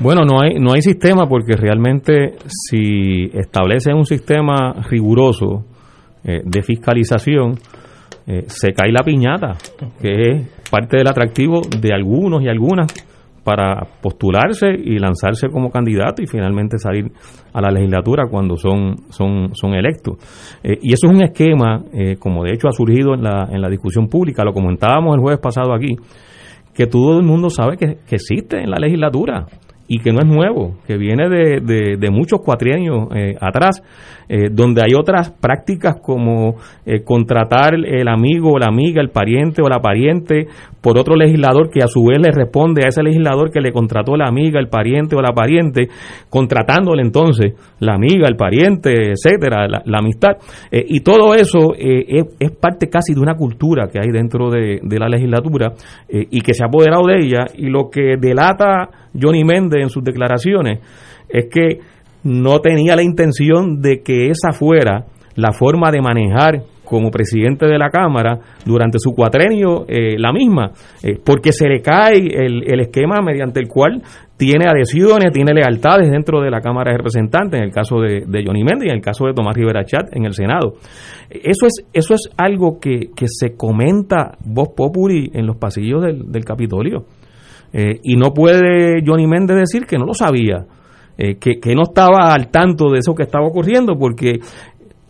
Bueno, 0.00 0.22
no 0.22 0.40
hay, 0.40 0.54
no 0.60 0.72
hay 0.74 0.82
sistema 0.82 1.26
porque 1.26 1.56
realmente 1.56 2.36
si 2.46 3.30
establece 3.34 3.92
un 3.92 4.06
sistema 4.06 4.74
riguroso, 4.88 5.64
eh, 6.28 6.42
de 6.44 6.60
fiscalización, 6.60 7.54
eh, 8.26 8.42
se 8.48 8.74
cae 8.74 8.92
la 8.92 9.02
piñata, 9.02 9.56
que 9.98 10.12
es 10.12 10.70
parte 10.70 10.98
del 10.98 11.08
atractivo 11.08 11.62
de 11.62 11.94
algunos 11.94 12.42
y 12.42 12.48
algunas 12.48 12.92
para 13.42 13.80
postularse 14.02 14.66
y 14.68 14.98
lanzarse 14.98 15.48
como 15.48 15.70
candidato 15.70 16.20
y 16.20 16.26
finalmente 16.26 16.76
salir 16.76 17.10
a 17.50 17.62
la 17.62 17.70
legislatura 17.70 18.24
cuando 18.30 18.56
son, 18.56 18.96
son, 19.08 19.54
son 19.54 19.72
electos. 19.72 20.18
Eh, 20.62 20.78
y 20.82 20.92
eso 20.92 21.06
es 21.06 21.14
un 21.14 21.22
esquema, 21.22 21.82
como 22.18 22.44
de 22.44 22.52
hecho 22.52 22.68
ha 22.68 22.72
surgido 22.72 23.14
en 23.14 23.22
la, 23.22 23.48
en 23.50 23.62
la 23.62 23.70
discusión 23.70 24.08
pública, 24.08 24.44
lo 24.44 24.52
comentábamos 24.52 25.14
el 25.14 25.22
jueves 25.22 25.40
pasado 25.40 25.72
aquí, 25.74 25.96
que 26.74 26.86
todo 26.86 27.18
el 27.18 27.24
mundo 27.24 27.48
sabe 27.48 27.78
que, 27.78 27.96
que 28.06 28.16
existe 28.16 28.58
en 28.58 28.68
la 28.68 28.76
legislatura 28.78 29.46
y 29.88 30.00
que 30.00 30.12
no 30.12 30.20
es 30.20 30.26
nuevo, 30.26 30.76
que 30.86 30.98
viene 30.98 31.28
de, 31.30 31.96
de, 31.96 32.10
muchos 32.10 32.40
cuatrienios 32.42 33.08
eh, 33.14 33.36
atrás, 33.40 33.82
eh, 34.28 34.50
donde 34.52 34.82
hay 34.82 34.92
otras 34.94 35.30
prácticas 35.30 35.96
como 36.02 36.56
eh, 36.84 37.02
contratar 37.02 37.74
el 37.74 38.06
amigo 38.06 38.52
o 38.52 38.58
la 38.58 38.66
amiga, 38.66 39.00
el 39.00 39.08
pariente 39.08 39.62
o 39.62 39.68
la 39.68 39.80
pariente 39.80 40.46
por 40.80 40.98
otro 40.98 41.16
legislador 41.16 41.70
que 41.70 41.82
a 41.82 41.88
su 41.88 42.04
vez 42.04 42.20
le 42.20 42.30
responde 42.30 42.82
a 42.84 42.88
ese 42.88 43.02
legislador 43.02 43.50
que 43.50 43.60
le 43.60 43.72
contrató 43.72 44.16
la 44.16 44.28
amiga, 44.28 44.60
el 44.60 44.68
pariente 44.68 45.16
o 45.16 45.20
la 45.20 45.32
pariente, 45.32 45.88
contratándole 46.28 47.02
entonces 47.02 47.54
la 47.80 47.94
amiga, 47.94 48.28
el 48.28 48.36
pariente, 48.36 49.12
etcétera, 49.12 49.66
la, 49.68 49.98
amistad. 49.98 50.36
y 50.70 51.00
todo 51.00 51.34
eso 51.34 51.74
es, 51.76 52.26
es, 52.38 52.50
parte 52.52 52.88
casi 52.88 53.14
de 53.14 53.20
una 53.20 53.34
cultura 53.34 53.88
que 53.88 53.98
hay 53.98 54.10
dentro 54.12 54.50
de, 54.50 54.80
de 54.82 54.98
la 54.98 55.08
legislatura 55.08 55.72
y 56.08 56.40
que 56.40 56.54
se 56.54 56.62
ha 56.62 56.66
apoderado 56.66 57.06
de 57.06 57.18
ella 57.18 57.46
y 57.54 57.66
lo 57.66 57.90
que 57.90 58.16
delata 58.18 58.88
Johnny 59.20 59.44
Méndez 59.44 59.82
en 59.82 59.90
sus 59.90 60.04
declaraciones 60.04 60.80
es 61.28 61.46
que 61.50 61.80
no 62.24 62.60
tenía 62.60 62.96
la 62.96 63.02
intención 63.02 63.80
de 63.80 64.02
que 64.02 64.28
esa 64.28 64.52
fuera 64.52 65.04
la 65.34 65.52
forma 65.52 65.90
de 65.90 66.00
manejar 66.00 66.62
como 66.88 67.10
presidente 67.10 67.66
de 67.66 67.78
la 67.78 67.90
Cámara 67.90 68.38
durante 68.64 68.98
su 68.98 69.12
cuatrenio 69.12 69.84
eh, 69.86 70.18
la 70.18 70.32
misma, 70.32 70.72
eh, 71.02 71.18
porque 71.22 71.52
se 71.52 71.68
le 71.68 71.82
cae 71.82 72.16
el, 72.16 72.80
esquema 72.80 73.20
mediante 73.20 73.60
el 73.60 73.68
cual 73.68 74.02
tiene 74.38 74.66
adhesiones, 74.66 75.30
tiene 75.32 75.52
lealtades 75.52 76.10
dentro 76.10 76.40
de 76.40 76.50
la 76.50 76.60
Cámara 76.62 76.92
de 76.92 76.98
Representantes, 76.98 77.60
en 77.60 77.66
el 77.66 77.72
caso 77.72 78.00
de, 78.00 78.24
Johnny 78.44 78.64
Méndez 78.64 78.86
y 78.86 78.88
en 78.88 78.96
el 78.96 79.02
caso 79.02 79.26
de 79.26 79.34
Tomás 79.34 79.54
Rivera 79.54 79.84
Chat 79.84 80.16
en 80.16 80.24
el 80.24 80.32
Senado. 80.32 80.74
Eso 81.28 81.66
es, 81.66 81.84
eso 81.92 82.14
es 82.14 82.30
algo 82.38 82.78
que, 82.80 83.10
se 83.26 83.54
comenta 83.54 84.38
voz 84.46 84.70
populi 84.74 85.30
en 85.34 85.46
los 85.46 85.56
pasillos 85.56 86.02
del, 86.02 86.32
del 86.32 86.44
Capitolio. 86.44 87.04
Eh, 87.70 88.00
y 88.02 88.16
no 88.16 88.32
puede 88.32 89.02
Johnny 89.06 89.26
Méndez 89.26 89.58
decir 89.58 89.84
que 89.84 89.98
no 89.98 90.06
lo 90.06 90.14
sabía, 90.14 90.64
que, 91.18 91.58
que 91.58 91.74
no 91.74 91.82
estaba 91.82 92.32
al 92.32 92.48
tanto 92.48 92.92
de 92.92 93.00
eso 93.00 93.12
que 93.12 93.24
estaba 93.24 93.44
ocurriendo, 93.44 93.98
porque 93.98 94.38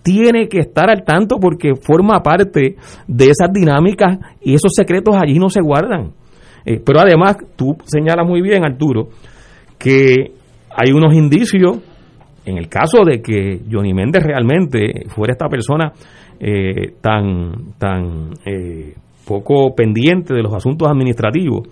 tiene 0.02 0.48
que 0.48 0.60
estar 0.60 0.90
al 0.90 1.04
tanto 1.04 1.36
porque 1.40 1.74
forma 1.74 2.22
parte 2.22 2.76
de 3.06 3.24
esas 3.24 3.52
dinámicas 3.52 4.18
y 4.40 4.54
esos 4.54 4.72
secretos 4.74 5.16
allí 5.16 5.38
no 5.38 5.48
se 5.50 5.60
guardan. 5.60 6.12
Eh, 6.64 6.80
pero 6.84 7.00
además, 7.00 7.36
tú 7.56 7.76
señalas 7.84 8.26
muy 8.26 8.42
bien, 8.42 8.64
Arturo, 8.64 9.08
que 9.78 10.32
hay 10.70 10.92
unos 10.92 11.14
indicios, 11.14 11.78
en 12.44 12.58
el 12.58 12.68
caso 12.68 13.04
de 13.04 13.20
que 13.20 13.60
Johnny 13.70 13.92
Méndez 13.92 14.22
realmente 14.22 15.04
fuera 15.08 15.32
esta 15.32 15.48
persona 15.48 15.92
tan, 17.02 17.74
tan 17.78 18.30
poco 19.26 19.74
pendiente 19.74 20.32
de 20.32 20.42
los 20.42 20.54
asuntos 20.54 20.88
administrativos, 20.88 21.68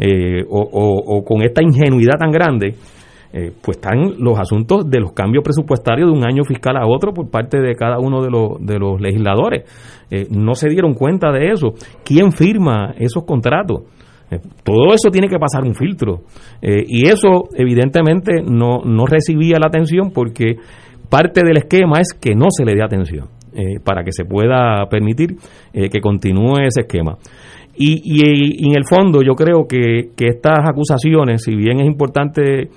eh, 0.00 0.44
o, 0.48 1.24
con 1.24 1.42
esta 1.42 1.60
ingenuidad 1.60 2.18
tan 2.18 2.30
grande, 2.30 2.74
eh, 3.32 3.52
pues 3.62 3.76
están 3.76 4.14
los 4.18 4.38
asuntos 4.38 4.88
de 4.88 5.00
los 5.00 5.12
cambios 5.12 5.44
presupuestarios 5.44 6.10
de 6.10 6.16
un 6.16 6.26
año 6.26 6.44
fiscal 6.44 6.76
a 6.76 6.86
otro 6.86 7.12
por 7.12 7.30
parte 7.30 7.60
de 7.60 7.74
cada 7.74 7.98
uno 7.98 8.22
de 8.22 8.30
los, 8.30 8.58
de 8.60 8.78
los 8.78 9.00
legisladores. 9.00 9.64
Eh, 10.10 10.26
no 10.30 10.54
se 10.54 10.68
dieron 10.68 10.94
cuenta 10.94 11.30
de 11.30 11.50
eso. 11.50 11.74
¿Quién 12.04 12.32
firma 12.32 12.94
esos 12.98 13.24
contratos? 13.24 13.82
todo 14.62 14.92
eso 14.92 15.08
tiene 15.10 15.26
que 15.26 15.38
pasar 15.38 15.64
un 15.64 15.74
filtro. 15.74 16.20
y 16.60 17.08
eso 17.08 17.48
evidentemente 17.56 18.42
no, 18.42 18.82
no 18.84 19.06
recibía 19.06 19.58
la 19.58 19.68
atención 19.68 20.10
porque 20.12 20.56
parte 21.08 21.40
del 21.42 21.56
esquema 21.56 21.98
es 21.98 22.12
que 22.12 22.34
no 22.34 22.48
se 22.50 22.66
le 22.66 22.74
dé 22.74 22.82
atención. 22.82 23.28
para 23.82 24.04
que 24.04 24.12
se 24.12 24.26
pueda 24.26 24.86
permitir 24.90 25.36
que 25.72 26.00
continúe 26.02 26.58
ese 26.58 26.82
esquema. 26.82 27.16
Y, 27.80 28.66
en 28.66 28.76
el 28.76 28.84
fondo 28.84 29.22
yo 29.22 29.34
creo 29.34 29.66
que, 29.68 30.10
estas 30.18 30.58
acusaciones, 30.68 31.44
si 31.44 31.54
bien 31.54 31.80
es 31.80 31.86
importante 31.86 32.70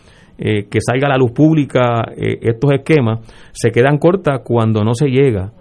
eh, 0.43 0.67
que 0.67 0.79
salga 0.81 1.05
a 1.05 1.11
la 1.11 1.17
luz 1.17 1.33
pública 1.33 2.01
eh, 2.17 2.39
estos 2.41 2.71
esquemas, 2.71 3.19
se 3.51 3.69
quedan 3.69 3.99
cortas 3.99 4.41
cuando 4.43 4.83
no 4.83 4.95
se 4.95 5.05
llega 5.07 5.51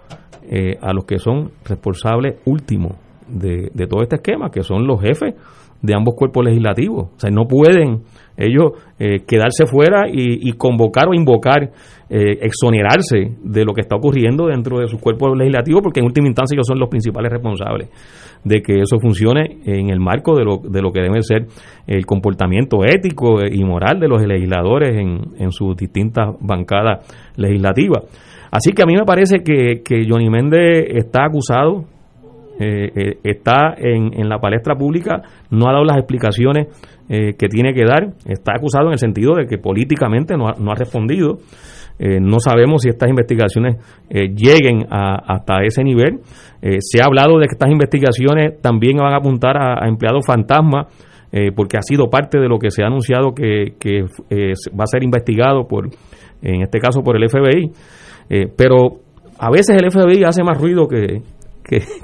eh, 0.49 0.75
a 0.81 0.91
los 0.91 1.05
que 1.05 1.19
son 1.19 1.51
responsables 1.63 2.39
últimos 2.45 2.93
de, 3.27 3.69
de 3.71 3.85
todo 3.85 4.01
este 4.01 4.15
esquema, 4.15 4.49
que 4.49 4.63
son 4.63 4.87
los 4.87 4.99
jefes 4.99 5.35
de 5.83 5.93
ambos 5.93 6.15
cuerpos 6.15 6.45
legislativos. 6.45 7.09
O 7.15 7.19
sea, 7.19 7.29
no 7.29 7.45
pueden 7.45 8.01
ellos 8.37 8.71
eh, 8.99 9.19
quedarse 9.27 9.65
fuera 9.65 10.07
y, 10.11 10.51
convocar 10.53 11.09
o 11.09 11.13
invocar, 11.13 11.71
eh, 12.09 12.39
exonerarse 12.41 13.37
de 13.43 13.65
lo 13.65 13.73
que 13.73 13.81
está 13.81 13.95
ocurriendo 13.95 14.47
dentro 14.47 14.79
de 14.79 14.87
sus 14.87 14.99
cuerpos 14.99 15.37
legislativos, 15.37 15.81
porque 15.81 15.99
en 15.99 16.05
última 16.05 16.27
instancia 16.27 16.55
ellos 16.55 16.67
son 16.67 16.79
los 16.79 16.89
principales 16.89 17.31
responsables 17.31 17.89
de 18.43 18.61
que 18.61 18.81
eso 18.81 18.99
funcione 18.99 19.59
en 19.65 19.89
el 19.89 19.99
marco 19.99 20.35
de 20.35 20.43
lo, 20.43 20.57
de 20.57 20.81
lo 20.81 20.91
que 20.91 21.01
debe 21.01 21.21
ser 21.21 21.45
el 21.85 22.05
comportamiento 22.05 22.83
ético 22.83 23.37
y 23.45 23.63
moral 23.63 23.99
de 23.99 24.07
los 24.07 24.25
legisladores 24.25 24.97
en, 24.97 25.35
en 25.37 25.51
sus 25.51 25.75
distintas 25.75 26.35
bancadas 26.39 27.07
legislativas. 27.35 28.03
Así 28.51 28.73
que 28.73 28.83
a 28.83 28.85
mí 28.85 28.95
me 28.95 29.05
parece 29.05 29.43
que, 29.43 29.81
que 29.83 30.05
Johnny 30.09 30.29
Méndez 30.29 30.85
está 30.89 31.25
acusado 31.25 31.85
eh, 32.61 32.91
eh, 32.95 33.17
está 33.23 33.73
en, 33.75 34.13
en, 34.13 34.29
la 34.29 34.37
palestra 34.37 34.75
pública, 34.75 35.23
no 35.49 35.67
ha 35.67 35.71
dado 35.71 35.83
las 35.83 35.97
explicaciones 35.97 36.67
eh, 37.09 37.33
que 37.33 37.47
tiene 37.47 37.73
que 37.73 37.83
dar, 37.85 38.13
está 38.27 38.53
acusado 38.55 38.85
en 38.87 38.93
el 38.93 38.99
sentido 38.99 39.33
de 39.33 39.47
que 39.47 39.57
políticamente 39.57 40.37
no 40.37 40.47
ha, 40.47 40.53
no 40.59 40.71
ha 40.71 40.75
respondido. 40.75 41.39
no 41.99 42.39
sabemos 42.39 42.81
si 42.81 42.89
estas 42.89 43.09
investigaciones 43.09 43.75
lleguen 44.09 44.87
hasta 44.89 45.61
ese 45.63 45.83
nivel. 45.83 46.19
se 46.79 46.99
ha 47.01 47.05
hablado 47.05 47.37
de 47.37 47.45
que 47.45 47.53
estas 47.53 47.69
investigaciones 47.69 48.59
también 48.59 48.97
van 48.97 49.13
a 49.13 49.17
apuntar 49.17 49.55
a, 49.57 49.87
empleados 49.87 50.25
fantasmas, 50.25 50.87
porque 51.55 51.77
ha 51.77 51.81
sido 51.83 52.09
parte 52.09 52.39
de 52.39 52.47
lo 52.47 52.57
que 52.57 52.71
se 52.71 52.83
ha 52.83 52.87
anunciado 52.87 53.33
que, 53.35 53.75
que 53.79 54.01
va 54.71 54.83
a 54.83 54.87
ser 54.87 55.03
investigado 55.03 55.67
por, 55.67 55.89
en 56.41 56.61
este 56.63 56.79
caso, 56.79 57.01
por 57.01 57.17
el 57.17 57.29
FBI. 57.29 57.71
pero 58.57 59.01
a 59.37 59.51
veces 59.51 59.77
el 59.79 59.91
FBI 59.91 60.23
hace 60.23 60.43
más 60.43 60.59
ruido 60.59 60.87
que, 60.87 61.21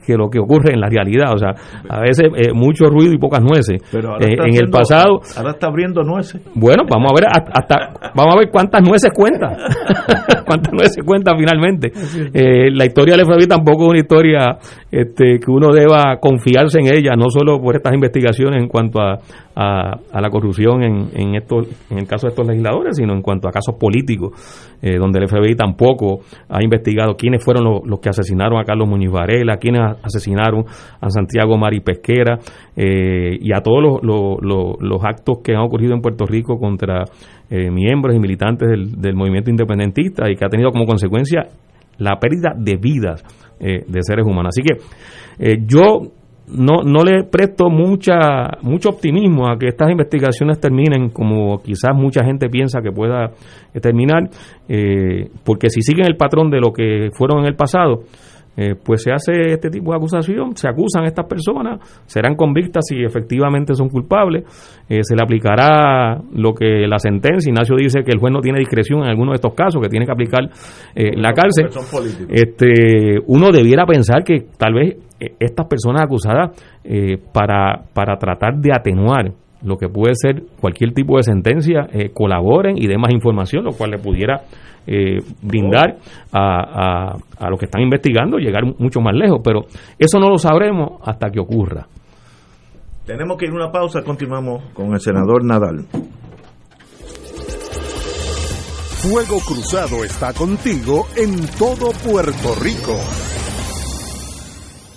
que, 0.05 0.17
lo 0.17 0.29
que 0.29 0.39
ocurre 0.39 0.73
en 0.73 0.79
la 0.79 0.89
realidad. 0.89 1.33
O 1.33 1.37
sea, 1.37 1.53
a 1.89 2.01
veces 2.01 2.29
eh, 2.35 2.53
mucho 2.53 2.85
ruido 2.85 3.13
y 3.13 3.17
pocas 3.17 3.41
nueces. 3.41 3.81
Pero 3.91 4.19
eh, 4.19 4.35
en 4.45 4.55
el 4.55 4.69
pasado. 4.69 5.19
Ahora 5.35 5.51
está 5.51 5.67
abriendo 5.67 6.03
nueces. 6.03 6.41
Bueno, 6.55 6.83
vamos 6.89 7.11
a 7.11 7.15
ver 7.15 7.27
hasta, 7.27 8.11
vamos 8.15 8.35
a 8.35 8.39
ver 8.39 8.49
cuántas 8.49 8.81
nueces 8.81 9.11
cuenta. 9.13 9.57
cuántas 10.45 10.73
nueces 10.73 11.03
cuenta 11.05 11.33
finalmente. 11.37 11.91
Eh, 12.33 12.71
la 12.71 12.85
historia 12.85 13.15
del 13.17 13.25
FBI 13.25 13.47
tampoco 13.47 13.83
es 13.83 13.89
una 13.89 13.99
historia 13.99 14.57
este, 14.91 15.39
que 15.39 15.51
uno 15.51 15.73
deba 15.73 16.17
confiarse 16.19 16.79
en 16.79 16.87
ella, 16.93 17.15
no 17.15 17.29
solo 17.29 17.59
por 17.59 17.75
estas 17.75 17.93
investigaciones 17.93 18.61
en 18.61 18.69
cuanto 18.69 19.01
a, 19.01 19.17
a, 19.59 20.21
la 20.21 20.29
corrupción 20.29 20.83
en, 20.83 21.09
en, 21.13 21.35
esto, 21.35 21.61
en 21.89 21.97
el 21.97 22.07
caso 22.07 22.27
de 22.27 22.31
estos 22.31 22.47
legisladores, 22.47 22.95
sino 22.95 23.13
en 23.13 23.23
cuanto 23.23 23.47
a 23.47 23.51
casos 23.51 23.75
políticos, 23.79 24.77
eh, 24.83 24.97
donde 24.97 25.19
el 25.19 25.27
FBI 25.27 25.55
tampoco 25.55 26.19
ha 26.47 26.63
investigado 26.63 27.15
quiénes 27.15 27.43
fueron 27.43 27.81
los, 27.83 27.99
que 27.99 28.09
asesinaron 28.09 28.59
a 28.59 28.63
Carlos 28.63 28.87
Muñiz 28.87 29.11
Varela, 29.11 29.57
quiénes 29.57 29.81
asesinaron 30.03 30.63
a 31.01 31.09
Santiago 31.09 31.57
Mari 31.57 31.79
Pesquera 31.79 32.37
eh, 32.75 33.35
y 33.41 33.51
a 33.51 33.61
todos 33.61 33.99
los, 34.03 35.03
actos 35.03 35.39
que 35.43 35.53
han 35.53 35.61
ocurrido 35.61 35.95
en 35.95 36.01
Puerto 36.01 36.25
Rico 36.25 36.59
contra 36.59 37.05
eh, 37.49 37.71
miembros 37.71 38.15
y 38.15 38.19
militantes 38.19 38.69
del, 38.69 39.01
del 39.01 39.15
movimiento 39.15 39.49
independentista 39.49 40.29
y 40.29 40.35
que 40.35 40.45
ha 40.45 40.49
tenido 40.49 40.69
como 40.69 40.85
consecuencia 40.85 41.47
la 41.97 42.19
pérdida 42.19 42.53
de 42.55 42.77
vidas 42.77 43.23
de 43.59 44.03
seres 44.03 44.23
humanos. 44.23 44.55
Así 44.55 44.61
que 44.61 45.65
yo 45.65 46.11
no, 46.47 46.81
no 46.83 47.03
le 47.03 47.23
presto 47.23 47.69
mucha, 47.69 48.57
mucho 48.61 48.89
optimismo 48.89 49.49
a 49.49 49.57
que 49.57 49.67
estas 49.67 49.89
investigaciones 49.89 50.59
terminen 50.59 51.09
como 51.09 51.61
quizás 51.61 51.91
mucha 51.93 52.23
gente 52.23 52.49
piensa 52.49 52.81
que 52.81 52.91
pueda 52.91 53.31
eh, 53.73 53.79
terminar, 53.81 54.29
eh, 54.69 55.29
porque 55.43 55.69
si 55.69 55.81
siguen 55.81 56.05
el 56.07 56.15
patrón 56.15 56.49
de 56.49 56.59
lo 56.59 56.71
que 56.71 57.09
fueron 57.13 57.39
en 57.39 57.47
el 57.47 57.55
pasado, 57.55 58.03
eh, 58.57 58.75
pues 58.75 59.03
se 59.03 59.11
hace 59.11 59.53
este 59.53 59.69
tipo 59.69 59.91
de 59.91 59.97
acusación, 59.97 60.55
se 60.57 60.67
acusan 60.67 61.03
a 61.03 61.07
estas 61.07 61.25
personas, 61.25 61.79
serán 62.05 62.35
convictas 62.35 62.85
si 62.87 63.03
efectivamente 63.03 63.73
son 63.73 63.89
culpables, 63.89 64.43
se 64.87 65.15
le 65.15 65.21
aplicará 65.21 66.19
lo 66.33 66.53
que 66.53 66.87
la 66.87 66.97
sentencia, 66.97 67.49
Ignacio 67.49 67.75
dice 67.77 68.03
que 68.03 68.11
el 68.11 68.19
juez 68.19 68.33
no 68.33 68.41
tiene 68.41 68.59
discreción 68.59 69.01
en 69.01 69.09
algunos 69.09 69.33
de 69.33 69.35
estos 69.35 69.53
casos, 69.53 69.81
que 69.81 69.89
tiene 69.89 70.05
que 70.05 70.11
aplicar 70.11 70.49
la 70.95 71.33
cárcel. 71.33 71.67
Este, 72.29 73.19
uno 73.27 73.51
debiera 73.51 73.85
pensar 73.85 74.23
que 74.23 74.45
tal 74.57 74.73
vez 74.73 74.97
eh, 75.19 75.35
estas 75.39 75.65
personas 75.65 76.03
acusadas 76.03 76.51
eh, 76.83 77.17
para, 77.33 77.83
para 77.93 78.17
tratar 78.17 78.57
de 78.57 78.71
atenuar 78.71 79.31
lo 79.63 79.77
que 79.77 79.89
puede 79.89 80.13
ser 80.15 80.43
cualquier 80.59 80.93
tipo 80.93 81.17
de 81.17 81.23
sentencia, 81.23 81.87
eh, 81.91 82.11
colaboren 82.13 82.77
y 82.77 82.87
den 82.87 83.01
más 83.01 83.11
información, 83.11 83.63
lo 83.63 83.71
cual 83.71 83.91
le 83.91 83.97
pudiera 83.97 84.41
brindar 85.41 85.97
a, 86.31 87.11
a, 87.11 87.17
a 87.39 87.49
los 87.49 87.59
que 87.59 87.65
están 87.65 87.81
investigando, 87.81 88.37
llegar 88.37 88.63
mucho 88.79 89.01
más 89.01 89.13
lejos, 89.13 89.41
pero 89.43 89.65
eso 89.99 90.17
no 90.17 90.29
lo 90.29 90.37
sabremos 90.37 91.01
hasta 91.03 91.29
que 91.29 91.41
ocurra. 91.41 91.87
Tenemos 93.05 93.37
que 93.37 93.45
ir 93.45 93.51
a 93.51 93.55
una 93.55 93.71
pausa, 93.71 94.01
continuamos 94.01 94.63
con 94.73 94.93
el 94.93 95.01
senador 95.01 95.43
Nadal. 95.43 95.85
Fuego 98.99 99.37
Cruzado 99.45 100.03
está 100.03 100.33
contigo 100.33 101.05
en 101.15 101.47
todo 101.57 101.91
Puerto 102.03 102.55
Rico. 102.61 102.97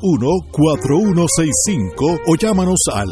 4165 0.00 2.20
o 2.26 2.36
llámanos 2.36 2.80
al 2.92 3.08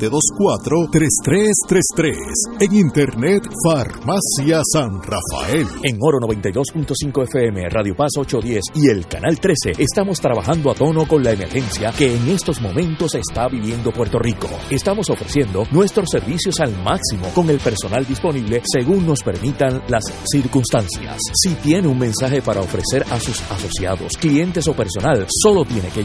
724-3333. 0.00 2.16
En 2.60 2.74
Internet, 2.74 3.44
Farmacia 3.64 4.60
San 4.72 5.00
Rafael. 5.02 5.66
En 5.82 5.98
Oro 6.00 6.18
92.5 6.18 7.24
FM, 7.24 7.68
Radio 7.68 7.94
Paz 7.96 8.12
810 8.16 8.62
y 8.74 8.88
el 8.90 9.06
Canal 9.06 9.38
13 9.38 9.72
estamos 9.78 10.18
trabajando 10.20 10.70
a 10.70 10.74
tono 10.74 11.06
con 11.06 11.22
la 11.22 11.32
emergencia 11.32 11.92
que 11.96 12.16
en 12.16 12.28
estos 12.28 12.60
momentos 12.60 13.14
está 13.14 13.46
viviendo 13.48 13.92
Puerto 13.92 14.18
Rico. 14.18 14.48
Estamos 14.70 15.08
ofreciendo 15.10 15.64
nuestros 15.70 16.10
servicios 16.10 16.58
al 16.60 16.76
máximo 16.82 17.28
con 17.34 17.48
el 17.50 17.60
personal 17.60 18.06
disponible 18.06 18.62
según 18.64 19.06
nos 19.06 19.22
permitan 19.22 19.82
las 19.88 20.02
circunstancias. 20.30 21.18
Si 21.34 21.54
tiene 21.56 21.88
un 21.88 21.98
mensaje 21.98 22.40
para 22.42 22.60
ofrecer 22.60 23.04
a 23.10 23.18
sus 23.20 23.40
asociados, 23.50 24.16
clientes 24.18 24.68
o 24.68 24.74
personal, 24.74 25.26
solo 25.42 25.64
tiene 25.64 25.88
que 25.88 26.04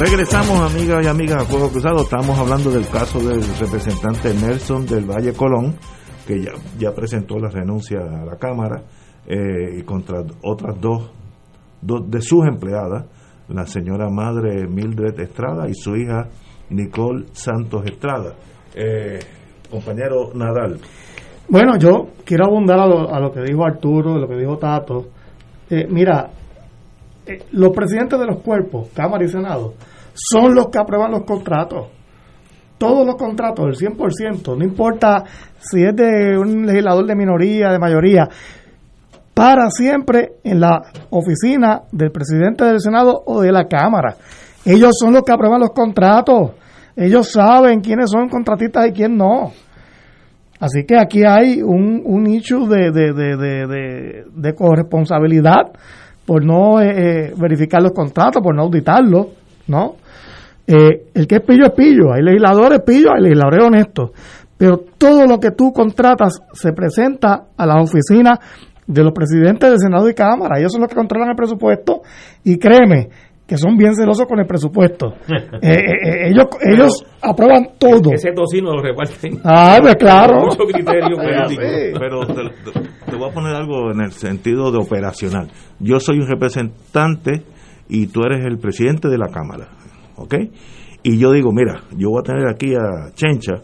Regresamos, 0.00 0.74
amigas 0.74 1.04
y 1.04 1.08
amigas, 1.08 1.42
a 1.42 1.44
Fuego 1.44 1.68
Cruzado. 1.68 2.00
Estamos 2.00 2.38
hablando 2.38 2.70
del 2.70 2.88
caso 2.88 3.18
del 3.18 3.42
representante 3.58 4.32
Nelson 4.32 4.86
del 4.86 5.04
Valle 5.04 5.34
Colón, 5.34 5.76
que 6.26 6.40
ya, 6.40 6.52
ya 6.78 6.94
presentó 6.94 7.38
la 7.38 7.50
renuncia 7.50 7.98
a 7.98 8.24
la 8.24 8.36
Cámara 8.38 8.82
eh, 9.26 9.78
y 9.78 9.82
contra 9.82 10.22
otras 10.42 10.80
dos, 10.80 11.10
dos 11.82 12.10
de 12.10 12.22
sus 12.22 12.46
empleadas, 12.46 13.04
la 13.48 13.66
señora 13.66 14.08
madre 14.08 14.66
Mildred 14.66 15.20
Estrada 15.20 15.68
y 15.68 15.74
su 15.74 15.94
hija 15.94 16.28
Nicole 16.70 17.26
Santos 17.32 17.82
Estrada. 17.84 18.36
Eh, 18.74 19.18
compañero 19.70 20.30
Nadal. 20.32 20.80
Bueno, 21.46 21.76
yo 21.78 22.08
quiero 22.24 22.46
abundar 22.46 22.80
a 22.80 23.20
lo, 23.20 23.30
que 23.30 23.42
dijo 23.42 23.66
Arturo, 23.66 24.16
lo 24.16 24.26
que 24.26 24.38
dijo 24.38 24.56
Tato. 24.56 25.08
Eh, 25.68 25.86
mira, 25.90 26.30
los 27.52 27.72
presidentes 27.72 28.18
de 28.18 28.26
los 28.26 28.42
cuerpos, 28.42 28.88
Cámara 28.94 29.24
y 29.24 29.28
Senado, 29.28 29.74
son 30.14 30.54
los 30.54 30.68
que 30.68 30.78
aprueban 30.78 31.10
los 31.10 31.24
contratos 31.24 31.88
todos 32.80 33.06
los 33.06 33.16
contratos, 33.16 33.66
el 33.66 33.90
100%, 33.90 34.56
no 34.56 34.64
importa 34.64 35.22
si 35.58 35.84
es 35.84 35.94
de 35.94 36.38
un 36.38 36.64
legislador 36.64 37.04
de 37.04 37.14
minoría, 37.14 37.68
de 37.68 37.78
mayoría, 37.78 38.26
para 39.34 39.68
siempre 39.68 40.36
en 40.42 40.60
la 40.60 40.80
oficina 41.10 41.82
del 41.92 42.10
presidente 42.10 42.64
del 42.64 42.80
Senado 42.80 43.22
o 43.26 43.42
de 43.42 43.52
la 43.52 43.68
Cámara. 43.68 44.16
Ellos 44.64 44.96
son 44.98 45.12
los 45.12 45.24
que 45.24 45.32
aprueban 45.32 45.60
los 45.60 45.72
contratos. 45.72 46.52
Ellos 46.96 47.30
saben 47.30 47.80
quiénes 47.80 48.10
son 48.10 48.30
contratistas 48.30 48.88
y 48.88 48.92
quién 48.92 49.14
no. 49.14 49.52
Así 50.58 50.84
que 50.86 50.98
aquí 50.98 51.22
hay 51.22 51.60
un, 51.60 52.24
de, 52.24 54.24
de 54.34 54.54
corresponsabilidad 54.54 55.72
por 56.30 56.44
no 56.44 56.80
eh, 56.80 56.90
eh, 56.90 57.34
verificar 57.36 57.82
los 57.82 57.90
contratos, 57.90 58.40
por 58.40 58.54
no 58.54 58.62
auditarlos, 58.62 59.26
¿no? 59.66 59.96
Eh, 60.64 61.06
el 61.12 61.26
que 61.26 61.34
es 61.34 61.40
pillo 61.40 61.64
es 61.64 61.72
pillo, 61.72 62.12
hay 62.12 62.22
legisladores 62.22 62.82
pillos, 62.82 63.10
hay 63.16 63.22
legisladores 63.24 63.66
honestos, 63.66 64.10
pero 64.56 64.76
todo 64.96 65.26
lo 65.26 65.40
que 65.40 65.50
tú 65.50 65.72
contratas 65.72 66.40
se 66.52 66.72
presenta 66.72 67.46
a 67.56 67.66
las 67.66 67.82
oficinas 67.82 68.38
de 68.86 69.02
los 69.02 69.12
presidentes 69.12 69.70
del 69.70 69.80
Senado 69.80 70.08
y 70.08 70.14
Cámara, 70.14 70.60
ellos 70.60 70.70
son 70.70 70.82
los 70.82 70.88
que 70.88 70.94
controlan 70.94 71.30
el 71.30 71.34
presupuesto 71.34 72.02
y 72.44 72.60
créeme 72.60 73.08
que 73.50 73.56
son 73.56 73.76
bien 73.76 73.96
celosos 73.96 74.28
con 74.28 74.38
el 74.38 74.46
presupuesto. 74.46 75.14
Eh, 75.62 75.74
eh, 75.74 76.28
ellos 76.28 76.46
ellos 76.62 77.04
aprueban 77.20 77.70
todo. 77.78 78.12
Ese 78.12 78.32
tocino 78.32 78.72
lo 78.72 78.82
reparten. 78.82 79.40
Ah, 79.44 79.78
pues 79.80 79.96
claro. 79.96 80.42
Mucho 80.44 80.64
criterio 80.64 81.16
Pero 81.98 82.20
te, 82.26 83.10
te 83.10 83.16
voy 83.16 83.28
a 83.28 83.32
poner 83.32 83.54
algo 83.54 83.90
en 83.92 84.00
el 84.00 84.12
sentido 84.12 84.70
de 84.70 84.78
operacional. 84.78 85.48
Yo 85.80 86.00
soy 86.00 86.18
un 86.18 86.28
representante 86.28 87.42
y 87.88 88.06
tú 88.06 88.22
eres 88.22 88.46
el 88.46 88.58
presidente 88.58 89.08
de 89.08 89.18
la 89.18 89.26
Cámara 89.26 89.68
¿ok? 90.16 90.34
Y 91.02 91.18
yo 91.18 91.32
digo, 91.32 91.52
mira, 91.52 91.82
yo 91.96 92.10
voy 92.10 92.20
a 92.20 92.22
tener 92.22 92.48
aquí 92.48 92.74
a 92.74 93.12
Chencha, 93.12 93.62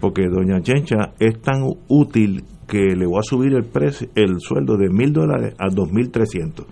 porque 0.00 0.22
doña 0.28 0.60
Chencha 0.60 1.14
es 1.18 1.40
tan 1.40 1.62
útil 1.88 2.44
que 2.68 2.94
le 2.96 3.06
voy 3.06 3.18
a 3.18 3.22
subir 3.22 3.54
el, 3.54 3.64
precio, 3.64 4.08
el 4.14 4.40
sueldo 4.40 4.76
de 4.76 4.88
mil 4.88 5.12
dólares 5.12 5.54
a 5.58 5.68
dos 5.72 5.90
mil 5.90 6.10
trescientos 6.10 6.66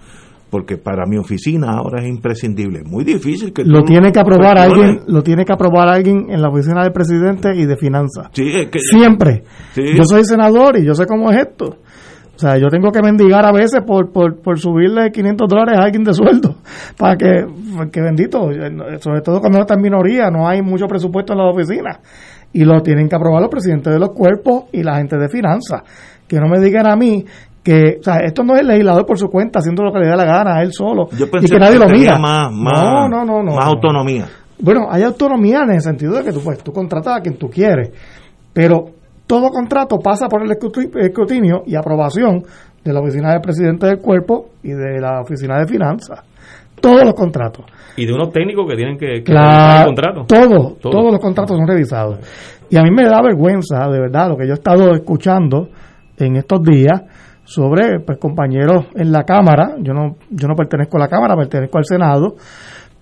porque 0.57 0.79
para 0.79 1.05
mi 1.05 1.19
oficina 1.19 1.73
ahora 1.73 2.01
es 2.01 2.09
imprescindible. 2.09 2.83
Muy 2.83 3.05
difícil 3.05 3.53
que 3.53 3.63
lo 3.63 3.83
tiene 3.83 4.11
que 4.11 4.19
aprobar 4.19 4.57
alguien, 4.57 5.01
lo 5.07 5.23
tiene 5.23 5.45
que 5.45 5.53
aprobar 5.53 5.87
alguien 5.87 6.31
en 6.31 6.41
la 6.41 6.49
oficina 6.49 6.83
del 6.83 6.93
presidente 6.93 7.55
y 7.55 7.67
de 7.67 7.77
finanzas. 7.77 8.29
Sí, 8.33 8.51
Siempre. 8.73 9.43
Yo 9.77 10.03
soy 10.05 10.25
senador 10.25 10.79
y 10.79 10.87
yo 10.87 10.95
sé 10.95 11.05
cómo 11.05 11.31
es 11.31 11.41
esto. 11.47 11.77
O 12.35 12.39
sea, 12.39 12.57
yo 12.57 12.69
tengo 12.69 12.91
que 12.91 13.03
mendigar 13.03 13.45
a 13.45 13.53
veces 13.53 13.83
por, 13.87 14.11
por, 14.11 14.41
por 14.41 14.59
subirle 14.59 15.13
500 15.13 15.47
dólares 15.47 15.79
a 15.79 15.83
alguien 15.83 16.05
de 16.05 16.15
sueldo, 16.15 16.57
para 16.97 17.17
que, 17.17 17.45
que 17.93 18.01
bendito, 18.01 18.49
sobre 19.01 19.21
todo 19.21 19.41
cuando 19.41 19.59
está 19.61 19.75
en 19.75 19.83
minoría, 19.83 20.31
no 20.31 20.49
hay 20.49 20.63
mucho 20.63 20.87
presupuesto 20.87 21.35
en 21.35 21.39
las 21.41 21.55
oficinas. 21.55 21.99
Y 22.55 22.65
lo 22.65 22.81
tienen 22.81 23.11
que 23.11 23.17
aprobar 23.17 23.43
los 23.43 23.51
presidentes 23.51 23.93
de 23.93 23.99
los 23.99 24.13
cuerpos 24.13 24.71
y 24.73 24.83
la 24.83 24.97
gente 24.97 25.19
de 25.19 25.29
finanzas. 25.29 25.83
Que 26.27 26.41
no 26.41 26.49
me 26.49 26.59
digan 26.61 26.87
a 26.87 26.97
mí 26.97 27.27
que, 27.67 27.97
o 27.99 28.03
sea, 28.03 28.19
esto 28.19 28.45
no 28.45 28.55
es 28.55 28.61
el 28.61 28.69
legislador 28.69 29.05
por 29.05 29.19
su 29.19 29.27
cuenta, 29.27 29.59
haciendo 29.59 29.83
lo 29.83 29.93
que 29.93 29.99
le 29.99 30.07
da 30.07 30.15
la 30.15 30.25
gana 30.25 30.59
a 30.59 30.63
él 30.63 30.73
solo. 30.73 31.09
y 31.11 31.49
que 31.49 31.59
nadie 31.59 31.81
lo 31.81 31.89
mira. 31.89 32.17
Más, 32.17 32.53
más, 32.53 33.09
no, 33.11 33.25
no, 33.25 33.43
no, 33.43 33.57
más 33.57 33.67
autonomía. 33.67 34.25
Bueno, 34.61 34.87
hay 34.89 35.03
autonomía 35.03 35.63
en 35.65 35.73
el 35.73 35.81
sentido 35.81 36.15
de 36.15 36.23
que 36.23 36.33
tú, 36.33 36.41
pues, 36.45 36.63
tú 36.63 36.73
contratas 36.73 37.17
a 37.17 37.21
quien 37.21 37.37
tú 37.37 37.49
quieres, 37.49 37.91
pero 38.53 38.85
todo 39.27 39.49
contrato 39.49 39.99
pasa 39.99 40.29
por 40.29 40.45
el 40.45 40.53
escrutinio 40.53 41.65
y 41.67 41.75
aprobación 41.75 42.45
de 42.85 42.93
la 42.93 43.01
oficina 43.01 43.33
del 43.33 43.41
presidente 43.41 43.87
del 43.87 43.99
cuerpo 43.99 44.51
y 44.63 44.69
de 44.69 45.01
la 45.01 45.23
oficina 45.23 45.59
de 45.59 45.67
finanzas. 45.67 46.21
Todos 46.81 47.03
los 47.03 47.15
contratos. 47.15 47.65
Y 47.97 48.07
de 48.07 48.13
unos 48.13 48.31
técnicos 48.31 48.65
que 48.71 48.77
tienen 48.77 48.97
que, 48.97 49.25
que 49.25 49.33
el 49.33 49.85
contrato. 49.87 50.25
Todo, 50.29 50.77
todos 50.81 51.11
los 51.11 51.19
contratos 51.19 51.57
son 51.57 51.67
revisados. 51.67 52.21
Y 52.71 52.77
a 52.77 52.83
mí 52.83 52.93
me 52.93 53.09
da 53.09 53.21
vergüenza, 53.23 53.89
de 53.89 53.99
verdad, 53.99 54.29
lo 54.29 54.37
que 54.37 54.47
yo 54.47 54.53
he 54.53 54.55
estado 54.55 54.95
escuchando 54.95 55.69
en 56.17 56.37
estos 56.37 56.63
días 56.63 57.03
sobre 57.47 58.01
pues, 58.01 58.19
compañeros 58.19 58.87
en 58.95 59.13
la 59.13 59.23
Cámara. 59.23 59.77
Yo 59.81 59.95
no, 59.95 60.17
yo 60.31 60.49
no 60.49 60.55
pertenezco 60.55 60.99
a 60.99 61.01
la 61.01 61.09
Cámara, 61.09 61.37
pertenezco 61.37 61.79
al 61.79 61.85
Senado. 61.85 62.35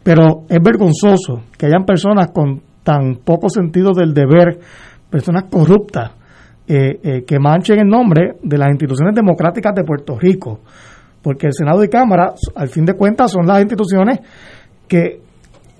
Pero 0.03 0.45
es 0.49 0.63
vergonzoso 0.63 1.45
que 1.59 1.67
hayan 1.67 1.85
personas 1.85 2.31
con 2.31 2.61
tan 2.83 3.17
poco 3.25 3.49
sentido 3.49 3.93
del 3.95 4.13
deber 4.13 4.61
personas 5.11 5.45
corruptas 5.51 6.13
eh, 6.69 7.01
eh, 7.03 7.25
que 7.27 7.39
manchen 7.39 7.79
el 7.79 7.89
nombre 7.89 8.37
de 8.43 8.59
las 8.59 8.69
instituciones 8.69 9.15
democráticas 9.15 9.75
de 9.75 9.83
Puerto 9.83 10.19
Rico, 10.19 10.61
porque 11.23 11.47
el 11.47 11.55
Senado 11.55 11.83
y 11.83 11.89
Cámara, 11.89 12.35
al 12.55 12.69
fin 12.69 12.85
de 12.85 12.95
cuentas, 12.95 13.31
son 13.31 13.47
las 13.47 13.61
instituciones 13.61 14.21
que 14.87 15.21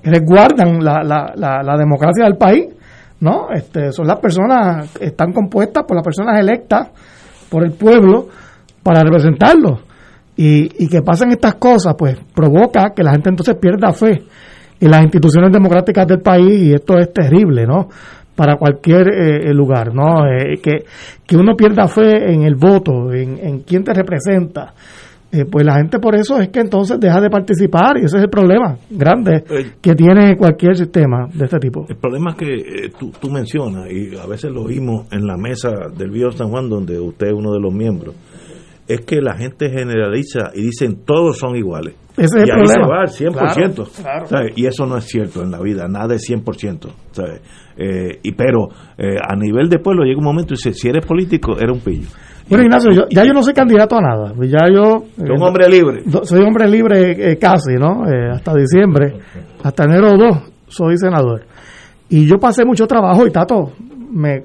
resguardan 0.03 0.83
la, 0.83 1.03
la, 1.03 1.63
la, 1.63 1.77
democracia 1.77 2.25
del 2.25 2.37
país, 2.37 2.67
¿no? 3.21 3.49
Este, 3.53 3.93
son 3.93 4.07
las 4.07 4.21
personas, 4.21 4.95
están 5.01 5.33
compuestas 5.33 5.85
por 5.85 5.97
las 5.97 6.05
personas 6.05 6.39
electas 6.39 6.89
por 7.51 7.65
el 7.65 7.73
pueblo 7.73 8.29
para 8.85 9.03
representarlos. 9.03 9.81
Y, 10.37 10.85
y 10.85 10.89
que 10.89 11.03
pasen 11.03 11.31
estas 11.31 11.57
cosas, 11.57 11.95
pues 11.99 12.17
provoca 12.35 12.93
que 12.95 13.03
la 13.03 13.13
gente 13.13 13.31
entonces 13.31 13.57
pierda 13.61 13.93
fe 13.93 14.23
en 14.81 14.91
las 14.91 15.03
instituciones 15.03 15.51
democráticas 15.53 16.07
del 16.07 16.21
país 16.21 16.63
y 16.63 16.73
esto 16.73 16.99
es 16.99 17.13
terrible, 17.13 17.67
¿no? 17.67 17.89
para 18.35 18.57
cualquier 18.57 19.09
eh, 19.09 19.55
lugar, 19.55 19.95
¿no? 19.95 20.27
Eh, 20.27 20.59
que, 20.63 20.85
que 21.27 21.37
uno 21.37 21.55
pierda 21.57 21.87
fe 21.87 22.33
en 22.33 22.43
el 22.43 22.57
voto, 22.57 23.13
en, 23.13 23.39
en 23.39 23.61
quién 23.61 23.85
te 23.85 23.95
representa. 23.95 24.75
Eh, 25.31 25.47
pues 25.51 25.67
la 25.67 25.77
gente 25.77 25.99
por 25.99 26.15
eso 26.15 26.39
es 26.39 26.49
que 26.49 26.61
entonces 26.61 27.01
deja 27.01 27.21
de 27.21 27.29
participar 27.29 27.97
y 27.97 28.05
ese 28.05 28.19
es 28.19 28.23
el 28.23 28.31
problema 28.31 28.77
grande 28.89 29.43
que 29.81 29.95
tiene 29.97 30.37
cualquier 30.37 30.77
sistema 30.77 31.27
de 31.33 31.47
este 31.47 31.59
tipo. 31.59 31.87
El 31.89 31.97
problema 31.97 32.31
es 32.31 32.37
que 32.37 32.91
tú, 32.97 33.11
tú, 33.21 33.31
mencionas, 33.31 33.91
y 33.91 34.17
a 34.17 34.27
veces 34.27 34.53
lo 34.53 34.63
oímos 34.63 35.13
en 35.13 35.27
la 35.27 35.37
mesa 35.37 35.71
del 35.97 36.11
Vío 36.11 36.31
San 36.31 36.51
Juan, 36.51 36.69
donde 36.69 37.01
usted 37.01 37.29
es 37.29 37.33
uno 37.33 37.53
de 37.53 37.59
los 37.59 37.75
miembros, 37.75 38.15
es 38.87 39.01
que 39.03 39.21
la 39.21 39.37
gente 39.37 39.71
generaliza 39.71 40.51
y 40.55 40.63
dicen 40.63 41.05
todos 41.05 41.39
son 41.39 41.57
iguales. 41.57 41.95
Ese 42.17 42.39
es 42.41 42.47
y 42.47 42.51
ahí 42.51 42.67
se 42.67 42.81
va 42.81 43.01
al 43.01 43.09
100%. 43.09 44.53
Y 44.57 44.67
eso 44.67 44.87
no 44.87 44.97
es 44.99 45.05
cierto 45.05 45.43
en 45.43 45.51
la 45.51 45.61
vida, 45.61 45.89
nada 45.89 46.15
es 46.15 46.29
100%. 46.29 46.91
Eh, 47.77 48.21
y, 48.23 48.33
pero 48.33 48.69
eh, 48.97 49.17
a 49.21 49.35
nivel 49.35 49.69
de 49.69 49.79
pueblo 49.79 50.05
llega 50.05 50.19
un 50.19 50.25
momento 50.25 50.55
y 50.55 50.57
dice, 50.57 50.73
si 50.73 50.89
eres 50.89 51.05
político, 51.05 51.57
eres 51.59 51.73
un 51.73 51.81
pillo. 51.81 52.07
Bueno, 52.49 52.65
Ignacio, 52.65 52.93
yo, 52.93 53.03
ya 53.11 53.25
yo 53.25 53.33
no 53.33 53.43
soy 53.43 53.55
candidato 53.55 53.97
a 53.97 54.01
nada. 54.01 54.33
Ya 54.43 54.69
yo. 54.73 55.07
Soy 55.17 55.31
un 55.31 55.43
hombre 55.43 55.69
libre. 55.69 56.03
Soy 56.23 56.41
hombre 56.43 56.69
libre 56.69 57.33
eh, 57.33 57.39
casi, 57.39 57.75
¿no? 57.75 58.05
hasta 58.33 58.55
diciembre, 58.55 59.15
hasta 59.63 59.85
enero 59.85 60.17
2, 60.17 60.53
soy 60.69 60.97
senador. 60.99 61.43
Y 62.11 62.27
yo 62.27 62.37
pasé 62.39 62.65
mucho 62.65 62.87
trabajo 62.87 63.27
y 63.27 63.33
Tato, 63.33 63.73
me, 64.15 64.43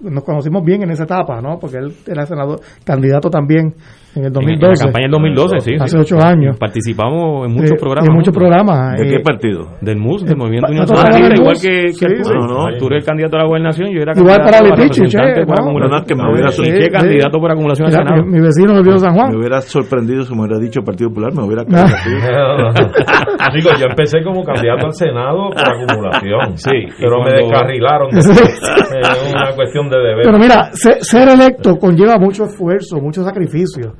nos 0.00 0.24
conocimos 0.24 0.64
bien 0.64 0.82
en 0.82 0.90
esa 0.90 1.04
etapa, 1.04 1.40
¿no? 1.40 1.58
Porque 1.58 1.78
él 1.78 1.92
era 2.06 2.24
senador, 2.24 2.60
candidato 2.84 3.28
también 3.28 3.74
en 4.18 4.24
el 4.24 4.26
En, 4.28 4.32
2012. 4.32 4.66
en 4.66 4.70
la 4.78 4.84
campaña 4.84 5.04
del 5.04 5.10
2012, 5.12 5.60
sí. 5.60 5.72
Hace 5.80 5.96
sí. 5.96 5.96
ocho 5.98 6.16
años. 6.20 6.56
Participamos 6.58 7.46
en 7.46 7.52
muchos 7.54 7.72
Eh, 7.72 7.76
programas. 7.78 8.08
En 8.08 8.14
muchos 8.14 8.34
programas. 8.34 8.98
¿De 8.98 9.06
eh, 9.06 9.10
qué 9.10 9.20
partido? 9.20 9.60
Del 9.80 9.96
MUS, 9.98 10.24
del 10.24 10.36
Movimiento 10.36 10.66
pa- 10.94 11.06
Unión 11.08 11.22
del 11.30 11.38
igual 11.40 11.54
que, 11.60 11.88
sí, 11.92 12.04
que 12.06 12.24
sí. 12.24 12.32
No, 12.34 12.46
no. 12.46 12.66
Arturo 12.66 12.96
es 12.96 13.02
el 13.02 13.06
candidato 13.06 13.36
a 13.36 13.40
la 13.40 13.46
gobernación, 13.46 13.88
yo 13.90 14.00
era 14.02 14.12
Igual 14.16 14.36
candidato 14.36 14.44
para 14.44 14.76
representante 14.76 15.40
che, 15.40 15.46
por 15.46 15.56
¿no? 15.58 15.64
acumulación. 15.64 15.90
Verdad 15.90 16.06
que 16.06 16.14
me 16.14 16.24
hubiera 16.32 16.48
Sí, 16.52 16.64
sí, 16.64 16.70
che, 16.70 16.82
sí. 16.82 16.90
candidato 16.90 17.38
por 17.40 17.50
acumulación 17.50 17.90
Senado. 17.90 18.22
mi, 18.24 18.30
mi 18.32 18.40
vecino 18.40 18.82
de 18.82 18.98
San 18.98 19.14
Juan. 19.14 19.28
Me 19.32 19.38
hubiera 19.38 19.60
sorprendido 19.60 20.22
si 20.22 20.34
me 20.34 20.40
hubiera 20.42 20.58
dicho 20.58 20.80
Partido 20.82 21.08
Popular, 21.10 21.32
me 21.34 21.42
hubiera 21.44 21.62
así. 21.62 22.10
Digo, 23.54 23.70
yo 23.78 23.86
empecé 23.88 24.22
como 24.22 24.42
candidato 24.44 24.86
al 24.86 24.94
Senado 24.94 25.50
por 25.50 25.62
acumulación. 25.68 26.56
Sí, 26.58 26.70
Pero 27.00 27.22
me 27.22 27.32
descarrilaron. 27.32 28.08
Es 28.18 29.32
una 29.32 29.52
cuestión 29.54 29.88
de 29.88 29.98
deber. 29.98 30.24
Pero 30.24 30.38
mira, 30.38 30.70
ser, 30.72 30.96
ser 31.04 31.28
electo 31.28 31.76
conlleva 31.76 32.18
mucho 32.18 32.44
esfuerzo, 32.44 32.98
mucho 33.00 33.22
sacrificio. 33.22 33.92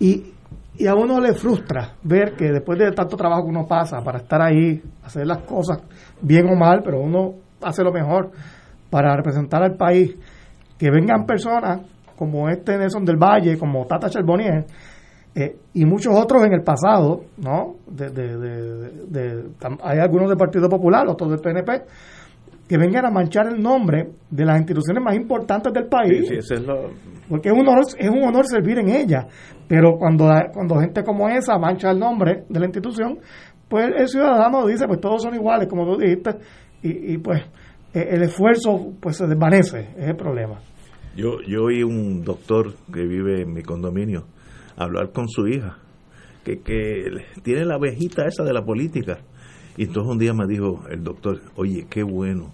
Y, 0.00 0.32
y 0.76 0.86
a 0.86 0.94
uno 0.94 1.20
le 1.20 1.34
frustra 1.34 1.94
ver 2.02 2.34
que 2.34 2.50
después 2.50 2.78
de 2.78 2.90
tanto 2.92 3.16
trabajo 3.16 3.44
que 3.44 3.50
uno 3.50 3.66
pasa 3.66 4.00
para 4.02 4.18
estar 4.18 4.40
ahí, 4.42 4.82
hacer 5.04 5.26
las 5.26 5.38
cosas 5.44 5.78
bien 6.22 6.46
o 6.48 6.56
mal, 6.56 6.80
pero 6.82 7.00
uno 7.00 7.34
hace 7.62 7.82
lo 7.84 7.92
mejor 7.92 8.30
para 8.88 9.14
representar 9.14 9.62
al 9.62 9.76
país, 9.76 10.16
que 10.78 10.90
vengan 10.90 11.26
personas 11.26 11.82
como 12.16 12.48
este 12.48 12.76
Nelson 12.78 13.04
del 13.04 13.16
Valle, 13.16 13.58
como 13.58 13.86
Tata 13.86 14.08
Charbonnier, 14.10 14.64
eh, 15.34 15.56
y 15.74 15.84
muchos 15.84 16.12
otros 16.18 16.42
en 16.44 16.54
el 16.54 16.62
pasado, 16.62 17.20
¿no? 17.38 17.76
De, 17.86 18.08
de- 18.10 18.36
de- 19.06 19.44
hay 19.82 19.98
algunos 19.98 20.28
del 20.28 20.36
Partido 20.38 20.68
Popular, 20.68 21.06
otros 21.08 21.30
del 21.30 21.40
PNP, 21.40 21.82
que 22.70 22.78
vengan 22.78 23.04
a 23.04 23.10
manchar 23.10 23.48
el 23.48 23.60
nombre 23.60 24.10
de 24.30 24.44
las 24.44 24.56
instituciones 24.58 25.02
más 25.02 25.16
importantes 25.16 25.72
del 25.72 25.88
país, 25.88 26.20
Sí, 26.20 26.26
sí, 26.28 26.34
ese 26.36 26.54
es 26.54 26.62
lo- 26.64 26.90
porque 27.28 27.48
es 27.48 27.52
un 27.52 27.66
honor, 27.66 27.84
es 27.98 28.08
un 28.08 28.22
honor 28.22 28.46
servir 28.46 28.78
en 28.78 28.90
ella, 28.90 29.26
pero 29.66 29.96
cuando, 29.98 30.30
cuando 30.54 30.76
gente 30.78 31.02
como 31.02 31.28
esa 31.28 31.58
mancha 31.58 31.90
el 31.90 31.98
nombre 31.98 32.44
de 32.48 32.60
la 32.60 32.66
institución, 32.66 33.18
pues 33.68 33.86
el 33.96 34.06
ciudadano 34.06 34.64
dice, 34.68 34.86
pues 34.86 35.00
todos 35.00 35.20
son 35.20 35.34
iguales, 35.34 35.66
como 35.68 35.84
tú 35.84 36.00
dijiste, 36.00 36.30
y, 36.84 37.14
y 37.14 37.18
pues 37.18 37.40
eh, 37.92 38.06
el 38.12 38.22
esfuerzo 38.22 38.92
pues 39.00 39.16
se 39.16 39.26
desvanece, 39.26 39.88
es 39.98 40.06
el 40.10 40.14
problema. 40.16 40.60
Yo, 41.16 41.40
yo 41.48 41.64
oí 41.64 41.82
un 41.82 42.22
doctor 42.22 42.74
que 42.94 43.00
vive 43.04 43.42
en 43.42 43.52
mi 43.52 43.62
condominio 43.62 44.26
hablar 44.76 45.10
con 45.12 45.26
su 45.28 45.48
hija, 45.48 45.78
que, 46.44 46.60
que 46.60 47.02
tiene 47.42 47.64
la 47.64 47.74
abejita 47.74 48.26
esa 48.26 48.44
de 48.44 48.52
la 48.52 48.62
política. 48.62 49.18
Y 49.76 49.86
entonces 49.86 50.12
un 50.12 50.18
día 50.18 50.32
me 50.34 50.46
dijo 50.46 50.82
el 50.88 51.02
doctor, 51.02 51.40
oye, 51.56 51.86
qué 51.90 52.02
bueno 52.04 52.52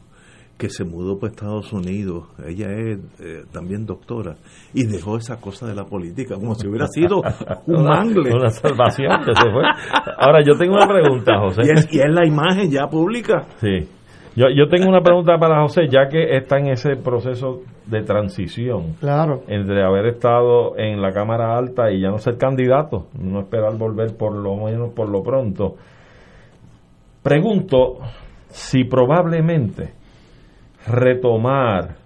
que 0.59 0.71
se 0.71 0.85
mudó 0.85 1.19
para 1.19 1.33
Estados 1.33 1.73
Unidos, 1.73 2.25
ella 2.47 2.69
es 2.73 2.99
eh, 3.21 3.43
también 3.53 3.85
doctora, 3.85 4.37
y 4.73 4.87
dejó 4.87 5.19
esa 5.19 5.37
cosa 5.41 5.67
de 5.67 5.75
la 5.75 5.85
política, 5.85 6.37
como 6.37 6.55
si 6.55 6.67
hubiera 6.67 6.87
sido 6.87 7.21
un 7.67 7.85
mangle. 7.85 8.35
Una 8.35 8.49
salvación 8.51 9.11
que 9.25 9.35
se 9.35 9.51
fue. 9.51 9.63
Ahora, 10.19 10.43
yo 10.45 10.55
tengo 10.59 10.75
una 10.77 10.89
pregunta, 10.89 11.39
José. 11.41 11.63
Y 11.67 11.71
es, 11.71 11.89
y 11.93 11.99
es 11.99 12.11
la 12.11 12.27
imagen 12.27 12.71
ya 12.71 12.87
pública. 12.89 13.47
Sí. 13.61 13.89
Yo, 14.35 14.47
yo 14.55 14.69
tengo 14.69 14.89
una 14.89 15.01
pregunta 15.01 15.39
para 15.39 15.63
José, 15.63 15.89
ya 15.91 16.09
que 16.09 16.37
está 16.37 16.59
en 16.59 16.69
ese 16.69 16.97
proceso 16.97 17.61
de 17.87 18.03
transición 18.03 18.95
Claro. 19.01 19.43
entre 19.49 19.83
haber 19.83 20.07
estado 20.07 20.77
en 20.79 21.01
la 21.01 21.13
Cámara 21.13 21.57
Alta 21.57 21.91
y 21.91 22.03
ya 22.03 22.09
no 22.09 22.19
ser 22.19 22.37
candidato, 22.37 23.07
no 23.19 23.41
esperar 23.41 23.77
volver 23.79 24.15
por 24.17 24.35
lo 24.35 24.57
menos 24.57 24.93
por 24.95 25.09
lo 25.09 25.23
pronto. 25.23 25.77
Pregunto 27.23 27.99
si 28.49 28.85
probablemente 28.85 29.95
retomar 30.87 31.97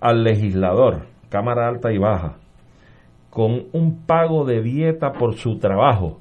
al 0.00 0.22
legislador, 0.22 1.06
Cámara 1.28 1.68
Alta 1.68 1.92
y 1.92 1.98
Baja, 1.98 2.36
con 3.30 3.66
un 3.72 4.04
pago 4.06 4.44
de 4.44 4.62
dieta 4.62 5.12
por 5.12 5.34
su 5.34 5.58
trabajo 5.58 6.18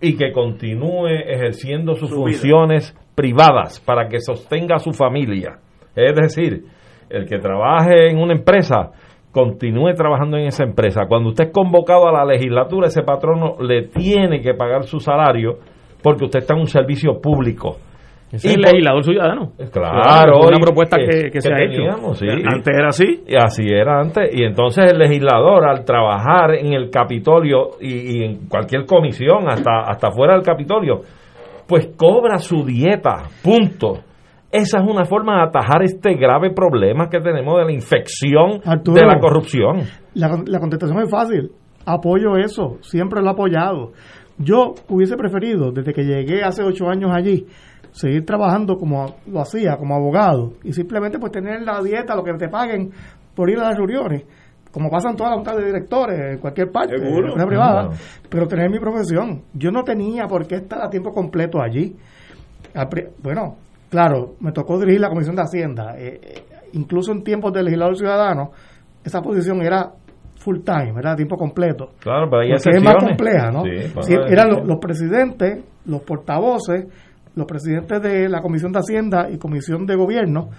y 0.00 0.16
que 0.16 0.32
continúe 0.32 1.06
ejerciendo 1.08 1.94
sus 1.94 2.10
Su 2.10 2.24
vida. 2.24 2.38
funciones 2.38 2.96
privadas 3.14 3.80
para 3.80 4.08
que 4.08 4.20
sostenga 4.20 4.76
a 4.76 4.78
su 4.78 4.92
familia. 4.92 5.58
Es 5.94 6.14
decir, 6.14 6.64
el 7.08 7.26
que 7.26 7.38
trabaje 7.38 8.10
en 8.10 8.18
una 8.18 8.32
empresa 8.32 8.90
continúe 9.30 9.94
trabajando 9.94 10.36
en 10.36 10.46
esa 10.46 10.64
empresa. 10.64 11.06
Cuando 11.08 11.30
usted 11.30 11.46
es 11.46 11.52
convocado 11.52 12.06
a 12.06 12.12
la 12.12 12.24
legislatura, 12.24 12.88
ese 12.88 13.02
patrono 13.02 13.56
le 13.60 13.88
tiene 13.88 14.40
que 14.40 14.54
pagar 14.54 14.84
su 14.84 15.00
salario 15.00 15.58
porque 16.02 16.24
usted 16.24 16.40
está 16.40 16.54
en 16.54 16.60
un 16.60 16.66
servicio 16.66 17.20
público. 17.20 17.76
Es 18.32 18.44
Y 18.44 18.48
el 18.48 18.54
por- 18.62 18.64
legislador 18.72 19.04
ciudadano. 19.04 19.52
Claro, 19.70 20.40
Es 20.40 20.48
una 20.48 20.58
propuesta 20.60 20.96
que, 20.96 21.30
que 21.30 21.40
se 21.40 21.52
ha 21.52 21.62
hecho. 21.62 22.14
sí. 22.14 22.26
Antes 22.28 22.76
era 22.78 22.88
así. 22.88 23.22
Y 23.26 23.36
así 23.36 23.62
era 23.68 24.00
antes. 24.00 24.30
Y 24.34 24.42
entonces 24.44 24.90
el 24.90 24.98
legislador, 24.98 25.68
al 25.68 25.84
trabajar 25.84 26.54
en 26.54 26.72
el 26.72 26.88
Capitolio 26.90 27.70
y, 27.80 28.18
y 28.20 28.24
en 28.24 28.48
cualquier 28.48 28.86
comisión, 28.86 29.48
hasta, 29.48 29.82
hasta 29.86 30.10
fuera 30.10 30.32
del 30.34 30.42
Capitolio, 30.42 31.02
pues 31.68 31.88
cobra 31.96 32.38
su 32.38 32.64
dieta. 32.64 33.24
Punto. 33.42 33.98
Esa 34.50 34.78
es 34.80 34.84
una 34.86 35.04
forma 35.04 35.36
de 35.36 35.42
atajar 35.48 35.82
este 35.82 36.14
grave 36.14 36.50
problema 36.52 37.08
que 37.08 37.20
tenemos 37.20 37.58
de 37.58 37.64
la 37.66 37.72
infección 37.72 38.60
Arturo. 38.64 38.98
de 39.00 39.06
la 39.06 39.18
corrupción. 39.18 39.82
La, 40.14 40.28
la 40.46 40.58
contestación 40.58 40.98
es 41.02 41.10
fácil. 41.10 41.50
Apoyo 41.86 42.36
eso. 42.36 42.76
Siempre 42.82 43.20
lo 43.20 43.28
he 43.28 43.30
apoyado. 43.32 43.92
Yo 44.38 44.74
hubiese 44.88 45.16
preferido, 45.16 45.72
desde 45.72 45.92
que 45.92 46.04
llegué 46.04 46.42
hace 46.42 46.62
ocho 46.62 46.88
años 46.88 47.10
allí, 47.14 47.46
seguir 47.92 48.24
trabajando 48.26 48.76
como 48.76 49.14
lo 49.26 49.40
hacía, 49.40 49.76
como 49.76 49.94
abogado, 49.94 50.54
y 50.64 50.72
simplemente 50.72 51.18
pues 51.18 51.30
tener 51.32 51.62
la 51.62 51.80
dieta, 51.82 52.16
lo 52.16 52.24
que 52.24 52.32
te 52.34 52.48
paguen 52.48 52.90
por 53.34 53.48
ir 53.50 53.58
a 53.58 53.68
las 53.68 53.76
reuniones, 53.76 54.24
como 54.72 54.90
pasan 54.90 55.14
todas 55.14 55.30
las 55.32 55.36
juntas 55.36 55.56
de 55.58 55.66
directores 55.66 56.18
en 56.34 56.38
cualquier 56.38 56.70
parte, 56.72 56.96
en 56.96 57.04
empresa 57.04 57.46
privada, 57.46 57.82
Claro. 57.88 57.96
pero 58.30 58.46
tener 58.48 58.70
mi 58.70 58.78
profesión. 58.78 59.42
Yo 59.52 59.70
no 59.70 59.84
tenía 59.84 60.26
por 60.26 60.46
qué 60.46 60.56
estar 60.56 60.82
a 60.82 60.88
tiempo 60.90 61.12
completo 61.12 61.58
allí. 61.62 61.94
Bueno, 63.22 63.56
claro, 63.90 64.34
me 64.40 64.52
tocó 64.52 64.78
dirigir 64.78 65.00
la 65.00 65.08
Comisión 65.10 65.36
de 65.36 65.42
Hacienda. 65.42 65.94
eh, 65.98 66.20
eh, 66.22 66.42
incluso 66.72 67.12
en 67.12 67.22
tiempos 67.22 67.52
de 67.52 67.62
legislador 67.62 67.96
ciudadano, 67.98 68.50
esa 69.04 69.20
posición 69.20 69.60
era 69.62 69.90
full 70.36 70.60
time, 70.64 70.94
era 70.98 71.12
a 71.12 71.16
tiempo 71.16 71.36
completo. 71.36 71.90
Claro, 72.00 72.28
pero 72.30 72.42
Porque 72.56 72.76
es 72.78 72.82
más 72.82 72.96
compleja, 72.96 73.50
¿no? 73.52 73.62
Sí, 73.64 73.90
pues, 73.92 74.06
Sí, 74.06 74.14
eran 74.28 74.66
los 74.66 74.78
presidentes, 74.80 75.62
los 75.84 76.00
portavoces, 76.02 76.86
los 77.34 77.46
presidentes 77.46 78.02
de 78.02 78.28
la 78.28 78.40
Comisión 78.40 78.72
de 78.72 78.78
Hacienda 78.78 79.28
y 79.30 79.38
Comisión 79.38 79.86
de 79.86 79.96
Gobierno 79.96 80.50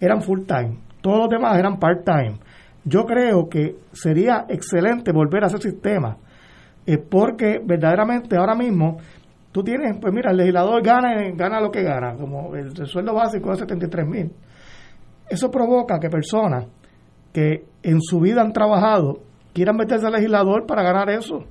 eran 0.00 0.22
full 0.22 0.40
time. 0.46 0.78
Todos 1.00 1.18
los 1.18 1.28
demás 1.28 1.58
eran 1.58 1.78
part 1.78 2.04
time. 2.04 2.38
Yo 2.84 3.04
creo 3.04 3.48
que 3.48 3.76
sería 3.92 4.46
excelente 4.48 5.12
volver 5.12 5.44
a 5.44 5.46
ese 5.46 5.58
sistema, 5.58 6.16
eh, 6.86 6.98
porque 6.98 7.60
verdaderamente 7.64 8.36
ahora 8.36 8.54
mismo 8.54 8.98
tú 9.52 9.62
tienes, 9.62 9.96
pues 10.00 10.12
mira, 10.12 10.30
el 10.30 10.38
legislador 10.38 10.82
gana, 10.82 11.14
gana 11.34 11.60
lo 11.60 11.70
que 11.70 11.82
gana, 11.82 12.16
como 12.16 12.54
el, 12.56 12.68
el 12.76 12.86
sueldo 12.86 13.14
básico 13.14 13.52
es 13.52 13.60
73 13.60 14.06
mil. 14.06 14.32
Eso 15.28 15.50
provoca 15.50 15.98
que 16.00 16.08
personas 16.08 16.66
que 17.32 17.64
en 17.82 18.00
su 18.00 18.20
vida 18.20 18.42
han 18.42 18.52
trabajado 18.52 19.20
quieran 19.52 19.76
meterse 19.76 20.06
al 20.06 20.12
legislador 20.12 20.66
para 20.66 20.82
ganar 20.82 21.10
eso. 21.10 21.44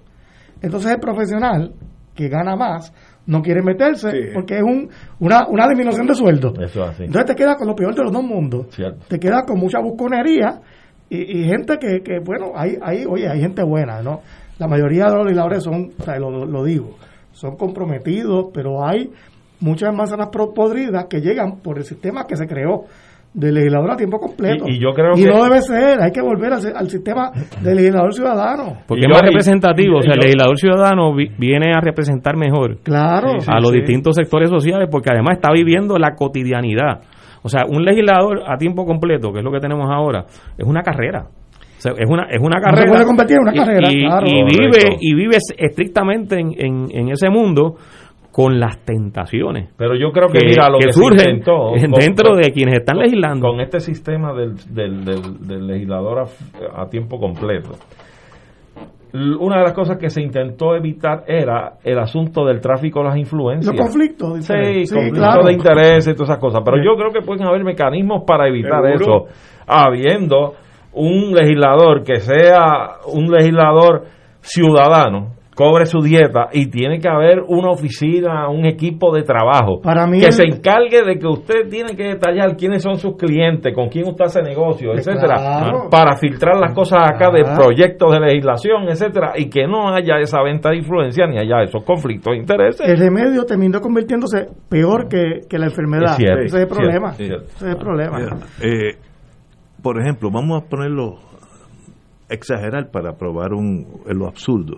Entonces 0.61 0.91
el 0.91 0.99
profesional 0.99 1.73
que 2.15 2.27
gana 2.27 2.55
más 2.55 2.93
no 3.27 3.41
quiere 3.41 3.61
meterse 3.61 4.09
Sí. 4.11 4.17
porque 4.33 4.55
es 4.57 4.63
un, 4.63 4.89
una, 5.19 5.47
una 5.47 5.67
disminución 5.67 6.07
de 6.07 6.15
sueldo. 6.15 6.53
Eso 6.59 6.83
es 6.83 6.89
así. 6.89 7.03
Entonces 7.03 7.25
te 7.27 7.35
quedas 7.35 7.55
con 7.57 7.67
lo 7.67 7.75
peor 7.75 7.93
de 7.95 8.03
los 8.03 8.11
dos 8.11 8.23
mundos. 8.23 8.67
Cierto. 8.71 9.05
Te 9.07 9.19
quedas 9.19 9.43
con 9.45 9.59
mucha 9.59 9.79
busconería 9.79 10.59
y, 11.09 11.39
y 11.39 11.43
gente 11.45 11.77
que, 11.79 12.01
que, 12.01 12.19
bueno, 12.19 12.51
hay, 12.55 12.77
hay, 12.81 13.05
oye, 13.05 13.27
hay 13.29 13.39
gente 13.41 13.63
buena, 13.63 14.01
¿no? 14.01 14.21
La 14.59 14.67
mayoría 14.67 15.05
de 15.05 15.15
los 15.15 15.23
legisladores 15.25 15.63
son, 15.63 15.91
o 15.99 16.03
sea, 16.03 16.17
lo, 16.19 16.45
lo 16.45 16.63
digo, 16.63 16.95
son 17.31 17.55
comprometidos, 17.57 18.47
pero 18.53 18.85
hay 18.85 19.11
muchas 19.59 19.93
manzanas 19.93 20.29
podridas 20.29 21.05
que 21.09 21.19
llegan 21.21 21.57
por 21.61 21.77
el 21.77 21.83
sistema 21.85 22.25
que 22.27 22.35
se 22.35 22.47
creó 22.47 22.85
de 23.33 23.51
legislador 23.51 23.91
a 23.91 23.95
tiempo 23.95 24.19
completo. 24.19 24.65
Y- 24.67 24.75
y 24.75 24.79
yo 24.79 24.89
creo 24.93 25.13
Y 25.15 25.23
que- 25.23 25.29
no 25.29 25.43
debe 25.43 25.61
ser, 25.61 26.01
hay 26.01 26.11
que 26.11 26.21
volver 26.21 26.51
al, 26.53 26.61
al 26.75 26.89
sistema 26.89 27.31
de 27.61 27.75
legislador 27.75 28.13
ciudadano. 28.13 28.77
Porque 28.87 29.01
Y 29.01 29.05
es 29.05 29.09
más 29.09 29.23
y- 29.23 29.27
representativo. 29.27 29.99
O 29.99 30.01
sea, 30.01 30.13
el 30.13 30.19
legislador 30.19 30.57
ciudadano 30.57 31.15
vi- 31.15 31.31
viene 31.37 31.73
a 31.73 31.79
representar 31.79 32.35
mejor 32.35 32.79
Claro. 32.83 33.37
a 33.47 33.59
los 33.61 33.71
distintos 33.71 34.15
sectores 34.15 34.49
sociales 34.49 34.89
porque 34.91 35.09
además 35.13 35.37
está 35.37 35.51
viviendo 35.53 35.97
la 35.97 36.15
cotidianidad. 36.15 37.01
O 37.43 37.49
sea, 37.49 37.61
un 37.67 37.83
legislador 37.83 38.41
a 38.47 38.57
tiempo 38.57 38.85
completo, 38.85 39.31
que 39.31 39.39
es 39.39 39.43
lo 39.45 39.51
que 39.51 39.59
tenemos 39.59 39.89
ahora, 39.89 40.25
es 40.57 40.65
una 40.67 40.83
carrera. 40.83 41.25
O 41.77 41.81
sea, 41.81 41.93
es 41.97 42.07
una, 42.07 42.25
es 42.29 42.39
una 42.39 42.59
se 42.59 42.63
carrera. 42.63 42.91
puede 42.91 43.05
convertir 43.05 43.37
en 43.37 43.41
una 43.41 43.55
y- 43.55 43.57
carrera, 43.57 43.89
y, 43.91 44.05
claro. 44.05 44.27
y 44.27 44.41
Correcto. 44.41 44.59
vive, 44.61 44.97
y 45.01 45.15
vive 45.15 45.37
estrictamente 45.57 46.39
en, 46.39 46.51
en, 46.55 46.87
en 46.91 47.09
ese 47.11 47.29
mundo 47.29 47.75
con 48.31 48.59
las 48.59 48.79
tentaciones 48.85 49.69
Pero 49.77 49.95
yo 49.95 50.11
creo 50.11 50.27
que, 50.29 50.39
que, 50.39 50.45
mira 50.47 50.69
lo 50.69 50.79
que 50.79 50.87
que, 50.87 50.93
surgen 50.93 51.41
con- 51.45 51.73
dentro 51.99 52.35
de 52.35 52.51
quienes 52.53 52.75
están 52.79 52.95
con- 52.95 53.03
legislando. 53.05 53.47
Con 53.49 53.59
este 53.61 53.79
sistema 53.81 54.33
del, 54.33 54.55
del, 54.73 55.03
del- 55.03 55.47
del 55.47 55.67
legislador 55.67 56.19
a, 56.19 56.81
a 56.81 56.89
tiempo 56.89 57.19
completo. 57.19 57.71
Una 59.13 59.57
de 59.57 59.63
las 59.63 59.73
cosas 59.73 59.97
que 59.97 60.09
se 60.09 60.21
intentó 60.21 60.73
evitar 60.73 61.25
era 61.27 61.73
el 61.83 61.99
asunto 61.99 62.45
del 62.45 62.61
tráfico 62.61 62.99
de 63.01 63.05
las 63.09 63.17
influencias. 63.17 63.75
Los 63.75 63.81
conflictos. 63.85 64.45
Sí, 64.45 64.53
diferentes. 64.53 64.93
conflicto 64.93 65.19
claro. 65.19 65.43
de 65.43 65.51
intereses 65.53 66.07
y 66.13 66.15
todas 66.15 66.29
esas 66.29 66.39
cosas. 66.39 66.61
Pero 66.63 66.77
yo 66.81 66.95
creo 66.95 67.11
que 67.11 67.19
pueden 67.21 67.45
haber 67.45 67.61
mecanismos 67.65 68.23
para 68.25 68.47
evitar 68.47 68.81
Seguro. 68.97 69.25
eso, 69.27 69.33
habiendo 69.67 70.53
un 70.93 71.33
legislador 71.33 72.03
que 72.05 72.21
sea 72.21 72.99
un 73.13 73.29
legislador 73.29 74.03
ciudadano 74.39 75.33
cobre 75.61 75.85
su 75.85 75.99
dieta 76.01 76.47
y 76.51 76.71
tiene 76.71 76.99
que 76.99 77.07
haber 77.07 77.41
una 77.47 77.69
oficina, 77.69 78.49
un 78.49 78.65
equipo 78.65 79.13
de 79.13 79.21
trabajo 79.21 79.79
Para 79.81 80.07
mí 80.07 80.19
que 80.19 80.27
el- 80.27 80.31
se 80.33 80.43
encargue 80.43 81.03
de 81.05 81.19
que 81.19 81.27
usted 81.27 81.69
tiene 81.69 81.95
que 81.95 82.03
detallar 82.03 82.55
quiénes 82.57 82.81
son 82.81 82.95
sus 82.95 83.15
clientes, 83.15 83.71
con 83.75 83.89
quién 83.89 84.07
usted 84.07 84.25
hace 84.25 84.41
negocio, 84.41 84.91
Pues 84.93 85.05
etcétera, 85.07 85.35
claro. 85.35 85.87
para 85.91 86.15
filtrar 86.17 86.57
las 86.59 86.73
cosas 86.73 87.03
acá 87.03 87.29
de 87.31 87.43
proyectos 87.43 88.11
de 88.11 88.19
legislación, 88.19 88.89
etcétera, 88.89 89.33
y 89.35 89.49
que 89.49 89.67
no 89.67 89.93
haya 89.93 90.17
esa 90.19 90.41
venta 90.41 90.69
de 90.71 90.77
influencia 90.77 91.27
ni 91.27 91.37
haya 91.37 91.61
esos 91.61 91.83
conflictos 91.83 92.31
de 92.33 92.39
intereses. 92.39 92.81
el 92.89 92.97
remedio 92.97 93.43
terminó 93.45 93.79
convirtiéndose 93.79 94.47
peor 94.67 95.07
que, 95.07 95.41
que 95.47 95.59
la 95.59 95.65
enfermedad. 95.67 96.11
Es 96.11 96.15
cierto, 96.17 96.41
Ese 96.43 96.57
es 96.57 96.61
el 96.63 96.67
problema. 96.67 97.11
cierto. 97.11 97.43
Ese 97.45 97.65
es 97.67 97.71
el 97.73 97.77
problema. 97.77 98.19
Eh, 98.61 98.95
por 99.83 100.01
ejemplo, 100.01 100.29
vamos 100.31 100.61
a 100.63 100.65
ponerlo, 100.67 101.15
exagerar 102.29 102.89
para 102.91 103.13
probar 103.13 103.53
un, 103.53 103.85
lo 104.07 104.27
absurdo. 104.27 104.77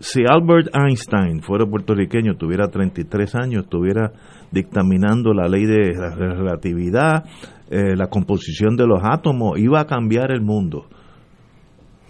Si 0.00 0.22
Albert 0.28 0.68
Einstein 0.74 1.40
fuera 1.42 1.64
puertorriqueño, 1.66 2.36
tuviera 2.36 2.68
33 2.68 3.34
años, 3.36 3.64
estuviera 3.64 4.12
dictaminando 4.50 5.32
la 5.32 5.48
ley 5.48 5.64
de 5.66 5.92
la 5.94 6.14
relatividad, 6.14 7.24
eh, 7.70 7.96
la 7.96 8.08
composición 8.08 8.76
de 8.76 8.86
los 8.86 9.00
átomos, 9.02 9.58
iba 9.58 9.80
a 9.80 9.86
cambiar 9.86 10.30
el 10.32 10.42
mundo. 10.42 10.86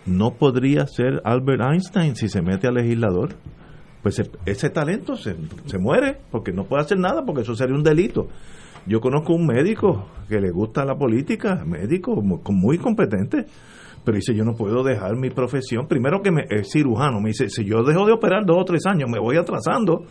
No 0.07 0.33
podría 0.33 0.87
ser 0.87 1.20
Albert 1.25 1.62
Einstein 1.62 2.16
si 2.16 2.29
se 2.29 2.42
mete 2.42 2.66
al 2.66 2.75
legislador. 2.75 3.31
Pues 4.03 4.20
ese 4.44 4.68
talento 4.70 5.16
se, 5.16 5.35
se 5.66 5.79
muere 5.79 6.18
porque 6.31 6.53
no 6.53 6.64
puede 6.64 6.83
hacer 6.83 6.99
nada 6.99 7.25
porque 7.25 7.42
eso 7.42 7.55
sería 7.55 7.75
un 7.75 7.83
delito. 7.83 8.29
Yo 8.87 9.01
conozco 9.01 9.33
un 9.35 9.47
médico 9.47 10.07
que 10.29 10.40
le 10.40 10.51
gusta 10.51 10.85
la 10.85 10.94
política, 10.94 11.64
médico 11.64 12.16
mu- 12.16 12.40
muy 12.51 12.77
competente, 12.77 13.47
pero 14.05 14.17
dice 14.17 14.35
yo 14.35 14.45
no 14.45 14.53
puedo 14.55 14.83
dejar 14.83 15.17
mi 15.17 15.31
profesión. 15.31 15.87
Primero 15.88 16.21
que 16.23 16.31
me, 16.31 16.43
es 16.51 16.71
cirujano, 16.73 17.21
me 17.21 17.29
dice, 17.31 17.49
si 17.49 17.64
yo 17.64 17.83
dejo 17.83 18.07
de 18.07 18.12
operar 18.12 18.45
dos 18.45 18.59
o 18.61 18.64
tres 18.64 18.85
años, 18.87 19.09
me 19.11 19.19
voy 19.19 19.37
atrasando. 19.37 20.03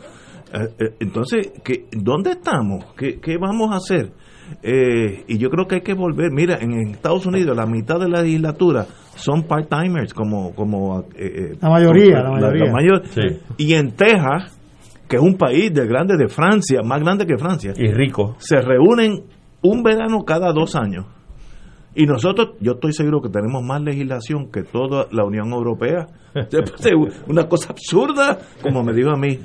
Eh, 0.54 0.68
eh, 0.80 0.96
entonces, 1.00 1.52
¿qué, 1.64 1.86
¿dónde 1.92 2.32
estamos? 2.32 2.86
¿Qué, 2.98 3.20
qué 3.20 3.38
vamos 3.38 3.72
a 3.72 3.78
hacer? 3.78 4.12
Eh, 4.62 5.24
y 5.28 5.38
yo 5.38 5.50
creo 5.50 5.66
que 5.68 5.76
hay 5.76 5.82
que 5.82 5.94
volver. 5.94 6.32
Mira, 6.32 6.58
en 6.62 6.74
Estados 6.90 7.26
Unidos 7.26 7.56
la 7.58 7.66
mitad 7.66 8.00
de 8.00 8.10
la 8.10 8.22
legislatura 8.22 8.86
son 9.16 9.44
part-timers, 9.48 10.14
como... 10.14 10.54
como 10.54 11.06
eh, 11.16 11.56
La 11.62 11.70
mayoría, 11.70 12.22
la 12.22 12.32
mayoría. 12.32 12.72
mayor- 12.72 13.04
Sí. 13.08 13.22
Y 13.58 13.74
en 13.74 13.92
Texas, 13.96 14.60
que 15.08 15.16
es 15.16 15.22
un 15.22 15.38
país 15.38 15.74
de 15.74 15.88
grande 15.88 16.18
de 16.18 16.28
Francia, 16.28 16.82
más 16.84 17.00
grande 17.02 17.26
que 17.26 17.38
Francia, 17.38 17.74
Y 17.76 17.92
rico. 17.92 18.36
se 18.40 18.60
reúnen 18.62 19.24
un 19.62 19.82
verano 19.82 20.24
cada 20.26 20.52
dos 20.52 20.76
años. 20.76 21.06
Y 21.96 22.06
nosotros, 22.06 22.56
yo 22.60 22.74
estoy 22.74 22.92
seguro 22.94 23.22
que 23.22 23.30
tenemos 23.30 23.64
más 23.64 23.82
legislación 23.82 24.50
que 24.52 24.64
toda 24.64 25.08
la 25.12 25.26
Unión 25.26 25.52
Europea. 25.52 26.08
una 27.28 27.48
cosa 27.48 27.72
absurda, 27.72 28.40
como 28.62 28.84
me 28.84 28.94
dijo 28.94 29.12
a 29.12 29.18
mí 29.18 29.40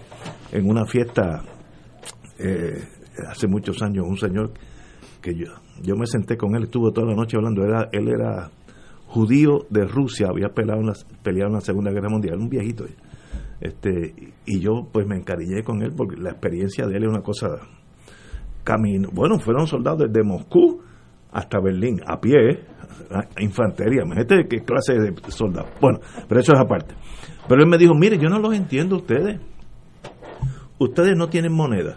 en 0.52 0.68
una 0.68 0.86
fiesta 0.86 1.42
eh, 2.38 2.82
hace 3.28 3.46
muchos 3.46 3.82
años, 3.82 4.06
un 4.08 4.16
señor 4.16 4.52
que 5.20 5.34
yo, 5.34 5.46
yo 5.82 5.94
me 5.96 6.06
senté 6.06 6.36
con 6.36 6.54
él, 6.54 6.64
estuvo 6.64 6.90
toda 6.90 7.08
la 7.08 7.14
noche 7.14 7.36
hablando, 7.36 7.64
era, 7.64 7.88
él 7.92 8.08
era 8.08 8.50
judío 9.06 9.66
de 9.68 9.84
Rusia, 9.84 10.28
había 10.28 10.48
peleado 10.48 10.80
en, 10.80 10.86
la, 10.86 10.94
peleado 11.22 11.48
en 11.48 11.54
la 11.54 11.60
Segunda 11.60 11.90
Guerra 11.90 12.08
Mundial, 12.08 12.38
un 12.38 12.48
viejito. 12.48 12.86
Este, 13.60 14.14
y 14.46 14.60
yo 14.60 14.88
pues 14.90 15.06
me 15.06 15.16
encariñé 15.16 15.62
con 15.64 15.82
él 15.82 15.92
porque 15.94 16.16
la 16.16 16.30
experiencia 16.30 16.86
de 16.86 16.96
él 16.96 17.02
es 17.04 17.08
una 17.10 17.22
cosa 17.22 17.58
camino. 18.64 19.08
Bueno, 19.12 19.38
fueron 19.38 19.66
soldados 19.66 20.10
desde 20.10 20.22
Moscú 20.22 20.80
hasta 21.32 21.60
Berlín, 21.60 22.00
a 22.06 22.20
pie, 22.20 22.64
a- 23.10 23.40
infantería. 23.42 24.02
Imagínate 24.04 24.46
qué 24.48 24.58
clase 24.64 24.94
de 24.94 25.14
soldados. 25.30 25.70
Bueno, 25.80 26.00
pero 26.28 26.40
eso 26.40 26.52
es 26.54 26.60
aparte. 26.60 26.94
Pero 27.48 27.62
él 27.62 27.68
me 27.68 27.78
dijo, 27.78 27.94
mire, 27.94 28.18
yo 28.18 28.28
no 28.28 28.38
los 28.38 28.54
entiendo 28.54 28.96
a 28.96 28.98
ustedes. 28.98 29.40
Ustedes 30.78 31.16
no 31.16 31.28
tienen 31.28 31.52
moneda, 31.52 31.96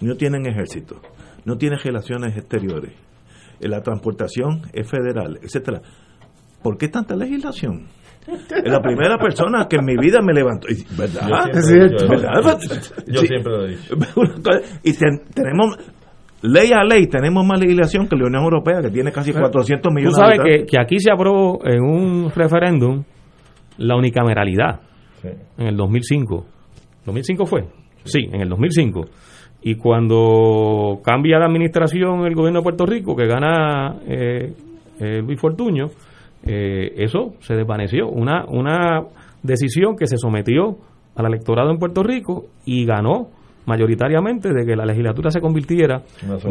no 0.00 0.16
tienen 0.16 0.44
ejército, 0.46 1.00
no 1.44 1.56
tienen 1.56 1.78
relaciones 1.78 2.36
exteriores, 2.36 2.92
eh, 3.60 3.68
la 3.68 3.80
transportación 3.82 4.62
es 4.72 4.90
federal, 4.90 5.38
etcétera. 5.42 5.82
¿Por 6.62 6.78
qué 6.78 6.88
tanta 6.88 7.14
legislación? 7.14 7.86
Es 8.26 8.68
la 8.72 8.82
primera 8.82 9.18
persona 9.18 9.68
que 9.70 9.76
en 9.76 9.84
mi 9.84 9.96
vida 9.96 10.18
me 10.20 10.32
levantó. 10.32 10.66
¿Verdad? 10.98 11.28
Yo 11.28 11.58
Es 11.60 11.66
siempre- 11.66 11.88
cierto. 11.98 12.04
yo- 12.06 12.10
¿Verdad? 12.10 12.58
Yo 13.06 13.20
siempre 13.20 13.52
lo 13.52 13.66
he 13.66 13.68
dicho. 13.76 13.94
Y 14.82 14.92
ten- 14.94 15.22
tenemos 15.32 15.76
ley 16.42 16.70
a 16.72 16.84
ley 16.84 17.06
tenemos 17.06 17.44
más 17.46 17.58
legislación 17.60 18.08
que 18.08 18.16
la 18.16 18.26
Unión 18.26 18.42
Europea 18.44 18.80
que 18.82 18.90
tiene 18.90 19.10
casi 19.12 19.32
400 19.32 19.88
Tú 19.90 19.94
millones 19.94 20.16
sabes 20.16 20.38
de 20.38 20.44
que, 20.44 20.50
habitantes. 20.50 20.70
que 20.70 20.80
aquí 20.80 20.98
se 21.00 21.10
aprobó 21.10 21.60
en 21.64 21.82
un 21.82 22.30
referéndum 22.34 23.02
la 23.78 23.96
unicameralidad 23.96 24.80
Sí. 25.22 25.28
en 25.58 25.66
el 25.68 25.76
2005. 25.76 26.44
¿2005 27.06 27.46
fue? 27.46 27.64
Sí, 28.04 28.20
en 28.32 28.40
el 28.42 28.48
2005. 28.50 29.06
Y 29.62 29.74
cuando 29.76 31.00
cambia 31.02 31.38
la 31.38 31.46
administración 31.46 32.24
el 32.26 32.34
gobierno 32.34 32.60
de 32.60 32.62
Puerto 32.62 32.84
Rico, 32.86 33.16
que 33.16 33.26
gana 33.26 33.96
eh, 34.06 34.52
eh, 35.00 35.22
Luis 35.22 35.40
Fortuño, 35.40 35.86
eh, 36.44 36.92
eso 36.98 37.32
se 37.40 37.54
desvaneció. 37.54 38.08
Una, 38.08 38.44
una 38.46 39.02
decisión 39.42 39.96
que 39.96 40.06
se 40.06 40.16
sometió 40.18 40.76
al 41.16 41.26
electorado 41.26 41.70
en 41.70 41.78
Puerto 41.78 42.02
Rico 42.02 42.44
y 42.64 42.84
ganó 42.84 43.28
mayoritariamente 43.66 44.48
de 44.52 44.64
que 44.64 44.74
la 44.76 44.84
legislatura 44.84 45.30
se 45.30 45.40
convirtiera 45.40 46.02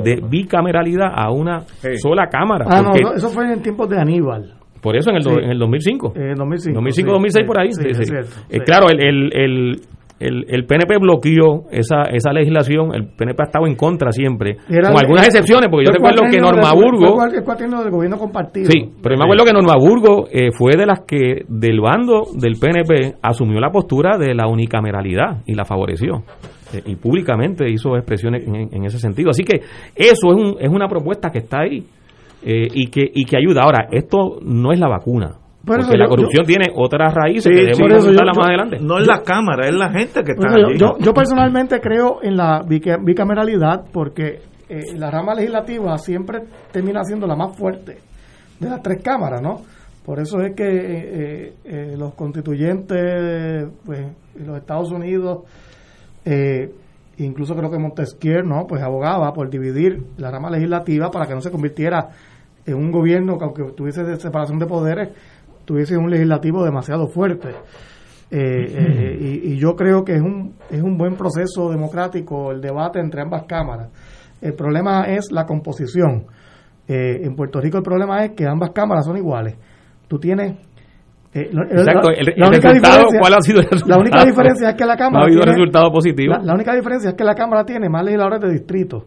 de 0.03 0.21
bicameralidad 0.29 1.11
a 1.13 1.31
una 1.31 1.61
sola 2.01 2.27
cámara. 2.27 2.65
Ah, 2.69 2.81
no, 2.81 2.89
Porque- 2.91 3.03
no, 3.03 3.13
eso 3.13 3.29
fue 3.29 3.51
en 3.51 3.61
tiempos 3.61 3.89
de 3.89 3.99
Aníbal, 3.99 4.53
por 4.81 4.95
eso 4.95 5.09
en 5.09 5.15
el, 5.17 5.23
Sí. 5.23 5.29
en 5.31 5.49
el 5.51 5.57
2005. 5.59 6.13
eh, 6.15 6.33
2005. 6.35 6.75
2005, 6.75 7.09
sí, 7.09 7.13
2006 7.13 7.43
sí, 7.43 7.47
por 7.47 7.59
ahí. 7.59 7.71
sí, 7.71 7.81
sí, 7.81 7.89
es 7.89 7.97
sí. 7.97 8.05
cierto, 8.05 8.29
Eh. 8.49 8.59
Claro, 8.65 8.87
el, 8.89 9.03
el, 9.03 9.33
el, 9.33 9.81
el, 10.17 10.45
el 10.47 10.65
PNP 10.65 10.97
bloqueó 10.99 11.65
esa, 11.71 12.03
esa 12.13 12.31
legislación, 12.31 12.93
el 12.95 13.07
PNP 13.07 13.41
ha 13.41 13.45
estado 13.47 13.67
en 13.67 13.75
contra 13.75 14.11
siempre, 14.11 14.57
Era 14.69 14.89
con 14.91 14.99
algunas 15.03 15.25
excepciones, 15.27 15.67
porque 15.69 15.85
yo 15.87 15.91
recuerdo 15.91 16.21
que 16.21 16.37
cuatrienio 16.39 16.51
de- 16.51 16.55
Norma 16.55 16.71
fue 16.71 17.37
el 17.37 17.43
cuatrienio 17.43 17.79
del 17.81 17.91
gobierno 17.91 18.17
compartido. 18.17 18.69
Sí, 18.71 18.79
pero 19.03 19.15
yo 19.15 19.19
me 19.19 19.25
acuerdo 19.25 19.43
que 19.43 19.51
Norma 19.53 19.73
Burgo 19.77 20.27
eh, 20.31 20.51
fue 20.57 20.77
de 20.77 20.85
las 20.85 21.01
que 21.01 21.43
del 21.49 21.81
bando 21.81 22.21
del 22.39 22.53
PNP 22.59 23.15
asumió 23.21 23.59
la 23.59 23.71
postura 23.71 24.17
de 24.17 24.33
la 24.33 24.47
unicameralidad 24.47 25.41
y 25.45 25.53
la 25.53 25.65
favoreció. 25.65 26.23
Eh, 26.73 26.81
y 26.85 26.95
públicamente 26.95 27.69
hizo 27.69 27.95
expresiones 27.95 28.47
en, 28.47 28.55
en 28.73 28.85
ese 28.85 28.97
sentido. 28.99 29.29
Así 29.29 29.43
que 29.43 29.57
eso 29.95 30.31
es, 30.31 30.35
un, 30.35 30.55
es 30.59 30.69
una 30.69 30.87
propuesta 30.87 31.29
que 31.29 31.39
está 31.39 31.61
ahí 31.61 31.85
eh, 32.43 32.67
y, 32.73 32.87
que, 32.87 33.01
y 33.13 33.23
que 33.25 33.37
ayuda. 33.37 33.61
Ahora, 33.63 33.87
esto 33.91 34.39
no 34.41 34.71
es 34.71 34.79
la 34.79 34.87
vacuna. 34.87 35.35
Por 35.65 35.79
eso 35.79 35.87
porque 35.87 35.97
la 35.97 36.05
yo- 36.05 36.09
corrupción 36.09 36.45
tiene 36.45 36.65
otras 36.75 37.13
raíces 37.13 37.43
Sí, 37.43 37.49
que 37.49 37.73
sí, 37.73 37.81
debemos 37.81 38.05
por 38.05 38.13
eso 38.13 38.19
yo- 38.19 38.25
más 38.35 38.47
adelante. 38.47 38.77
No 38.81 38.97
es 38.99 39.07
la 39.07 39.21
Cámara, 39.23 39.67
es 39.67 39.73
la 39.75 39.89
gente 39.91 40.23
que 40.23 40.31
está 40.33 40.47
allí. 40.53 40.77
yo, 40.77 41.13
personalmente 41.13 41.79
creo 41.79 42.19
en 42.21 42.35
la 42.37 42.61
bica- 42.67 42.97
bicameralidad 43.03 43.85
porque 43.91 44.39
eh, 44.69 44.79
la 44.95 45.09
rama 45.11 45.33
legislativa 45.35 45.97
siempre 45.97 46.39
termina 46.71 47.03
siendo 47.03 47.25
la 47.27 47.35
más 47.35 47.55
fuerte 47.57 47.97
de 48.59 48.69
las 48.69 48.81
tres 48.81 49.01
cámaras, 49.03 49.41
¿no? 49.41 49.61
Por 50.05 50.19
eso 50.19 50.39
es 50.41 50.55
que 50.55 50.63
eh, 50.67 51.53
eh, 51.65 51.95
los 51.97 52.13
constituyentes 52.13 53.67
pues, 53.85 53.99
en 54.39 54.47
los 54.47 54.57
Estados 54.57 54.91
Unidos, 54.91 55.39
eh, 56.25 56.73
incluso 57.17 57.55
creo 57.55 57.71
que 57.71 57.77
Montesquieu, 57.77 58.43
¿no? 58.43 58.65
Pues 58.67 58.81
abogaba 58.81 59.31
por 59.33 59.49
dividir 59.49 60.03
la 60.17 60.31
rama 60.31 60.49
legislativa 60.49 61.09
para 61.11 61.27
que 61.27 61.33
no 61.33 61.41
se 61.41 61.51
convirtiera 61.51 62.09
en 62.65 62.75
un 62.75 62.91
gobierno 62.91 63.37
que 63.37 63.45
aunque 63.45 63.63
tuviese 63.75 64.03
de 64.03 64.17
separación 64.17 64.59
de 64.59 64.65
poderes, 64.65 65.09
tuviese 65.65 65.97
un 65.97 66.09
legislativo 66.09 66.63
demasiado 66.63 67.07
fuerte. 67.07 67.49
Eh, 68.31 68.37
eh, 68.39 69.17
y, 69.21 69.53
y 69.53 69.57
yo 69.57 69.75
creo 69.75 70.03
que 70.03 70.15
es 70.15 70.21
un, 70.21 70.55
es 70.71 70.81
un 70.81 70.97
buen 70.97 71.15
proceso 71.15 71.69
democrático 71.69 72.51
el 72.51 72.59
debate 72.59 72.99
entre 72.99 73.21
ambas 73.21 73.43
cámaras. 73.43 73.89
El 74.41 74.53
problema 74.53 75.05
es 75.05 75.31
la 75.31 75.45
composición. 75.45 76.25
Eh, 76.87 77.21
en 77.23 77.35
Puerto 77.35 77.59
Rico 77.59 77.77
el 77.77 77.83
problema 77.83 78.23
es 78.25 78.31
que 78.31 78.45
ambas 78.45 78.71
cámaras 78.71 79.05
son 79.05 79.17
iguales. 79.17 79.55
Tú 80.07 80.19
tienes... 80.19 80.57
eh, 81.35 81.49
lo- 81.51 81.63
Exacto, 81.63 82.09
la- 82.09 82.17
el, 82.17 82.25
la 82.25 82.31
el 82.31 82.43
única 82.53 82.69
resultado, 82.69 82.95
diferencia- 82.95 83.19
¿cuál 83.19 83.33
ha 83.33 83.41
sido 83.41 83.59
el 83.59 83.65
La 83.65 83.69
resultado? 83.71 83.99
única 84.01 84.25
diferencia 84.25 84.69
es 84.69 84.75
que 84.75 84.85
la 84.85 84.93
No 84.95 84.99
Cámara 84.99 85.19
ha 85.19 85.25
habido 85.27 85.41
tiene- 85.41 85.51
resultado 85.57 85.91
positivo. 85.91 86.33
la, 86.33 86.39
la 86.43 86.53
única 86.53 86.75
diferencia 86.75 87.09
es 87.11 87.15
que 87.15 87.23
la 87.23 87.35
Cámara 87.35 87.63
tiene 87.65 87.89
más 87.89 88.03
legisladores 88.05 88.39
de 88.41 88.49
distrito, 88.51 89.05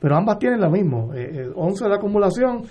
pero 0.00 0.16
ambas 0.16 0.38
tienen 0.38 0.60
lo 0.60 0.70
mismo, 0.70 1.14
eh, 1.14 1.30
eh, 1.32 1.50
11 1.54 1.88
de 1.88 1.94
acumulación, 1.94 2.62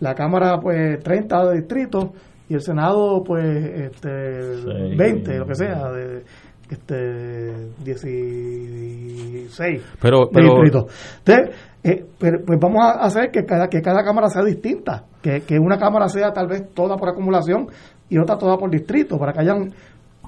la 0.00 0.14
Cámara 0.14 0.58
pues 0.60 0.98
30 1.02 1.44
de 1.50 1.56
distrito 1.58 2.12
y 2.48 2.54
el 2.54 2.60
Senado 2.60 3.22
pues 3.24 3.44
este, 3.44 4.54
Seis. 4.62 4.96
20, 4.98 5.38
lo 5.38 5.46
que 5.46 5.54
sea, 5.54 5.90
de 5.92 6.22
este 6.70 7.52
16 7.84 9.82
Pero- 10.00 10.20
de 10.26 10.30
pero- 10.32 10.46
distrito. 10.60 10.86
Entonces, 11.24 11.56
eh, 11.82 12.04
pero, 12.18 12.38
pues 12.46 12.58
vamos 12.58 12.82
a 12.84 12.92
hacer 13.04 13.30
que 13.30 13.44
cada, 13.44 13.68
que 13.68 13.82
cada 13.82 14.02
Cámara 14.02 14.28
sea 14.28 14.42
distinta, 14.42 15.04
que, 15.22 15.42
que 15.42 15.58
una 15.58 15.78
Cámara 15.78 16.08
sea 16.08 16.32
tal 16.32 16.46
vez 16.48 16.72
toda 16.74 16.96
por 16.96 17.08
acumulación 17.10 17.66
y 18.08 18.18
otra 18.18 18.36
toda 18.38 18.56
por 18.56 18.70
distrito, 18.70 19.18
para 19.18 19.32
que 19.32 19.40
hayan 19.40 19.72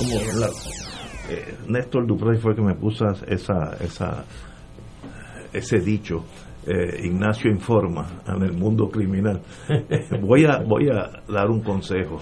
como 0.00 0.16
eh, 1.28 1.54
Néstor 1.68 2.06
Duprey 2.06 2.38
fue 2.38 2.52
el 2.52 2.56
que 2.56 2.62
me 2.62 2.74
puso 2.74 3.06
esa, 3.26 3.76
esa, 3.80 4.24
ese 5.52 5.78
dicho. 5.78 6.24
Eh, 6.66 7.06
Ignacio 7.06 7.50
informa 7.50 8.22
en 8.26 8.42
el 8.42 8.52
mundo 8.52 8.88
criminal. 8.88 9.42
voy, 10.22 10.46
a, 10.46 10.58
voy 10.58 10.88
a 10.88 11.22
dar 11.30 11.50
un 11.50 11.60
consejo. 11.60 12.18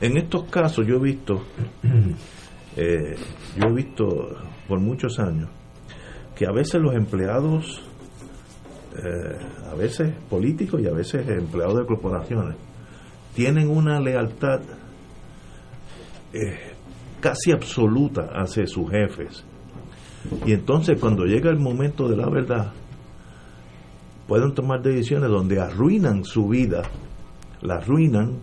En 0.00 0.16
estos 0.18 0.44
casos 0.44 0.86
yo 0.86 0.96
he 0.96 1.00
visto, 1.00 1.42
eh, 2.76 3.16
yo 3.56 3.66
he 3.66 3.72
visto 3.72 4.36
por 4.68 4.78
muchos 4.80 5.18
años 5.18 5.48
que 6.36 6.46
a 6.46 6.52
veces 6.52 6.82
los 6.82 6.94
empleados, 6.94 7.80
a 9.70 9.74
veces 9.74 10.12
políticos 10.28 10.80
y 10.80 10.86
a 10.86 10.92
veces 10.92 11.28
empleados 11.28 11.78
de 11.78 11.86
corporaciones, 11.86 12.56
tienen 13.34 13.68
una 13.68 14.00
lealtad 14.00 14.60
casi 17.24 17.52
absoluta 17.52 18.28
hacia 18.34 18.66
sus 18.66 18.90
jefes. 18.90 19.46
Y 20.44 20.52
entonces 20.52 21.00
cuando 21.00 21.24
llega 21.24 21.50
el 21.50 21.58
momento 21.58 22.06
de 22.06 22.18
la 22.18 22.28
verdad, 22.28 22.70
pueden 24.28 24.52
tomar 24.52 24.82
decisiones 24.82 25.30
donde 25.30 25.58
arruinan 25.58 26.22
su 26.24 26.48
vida, 26.48 26.82
la 27.62 27.76
arruinan 27.76 28.40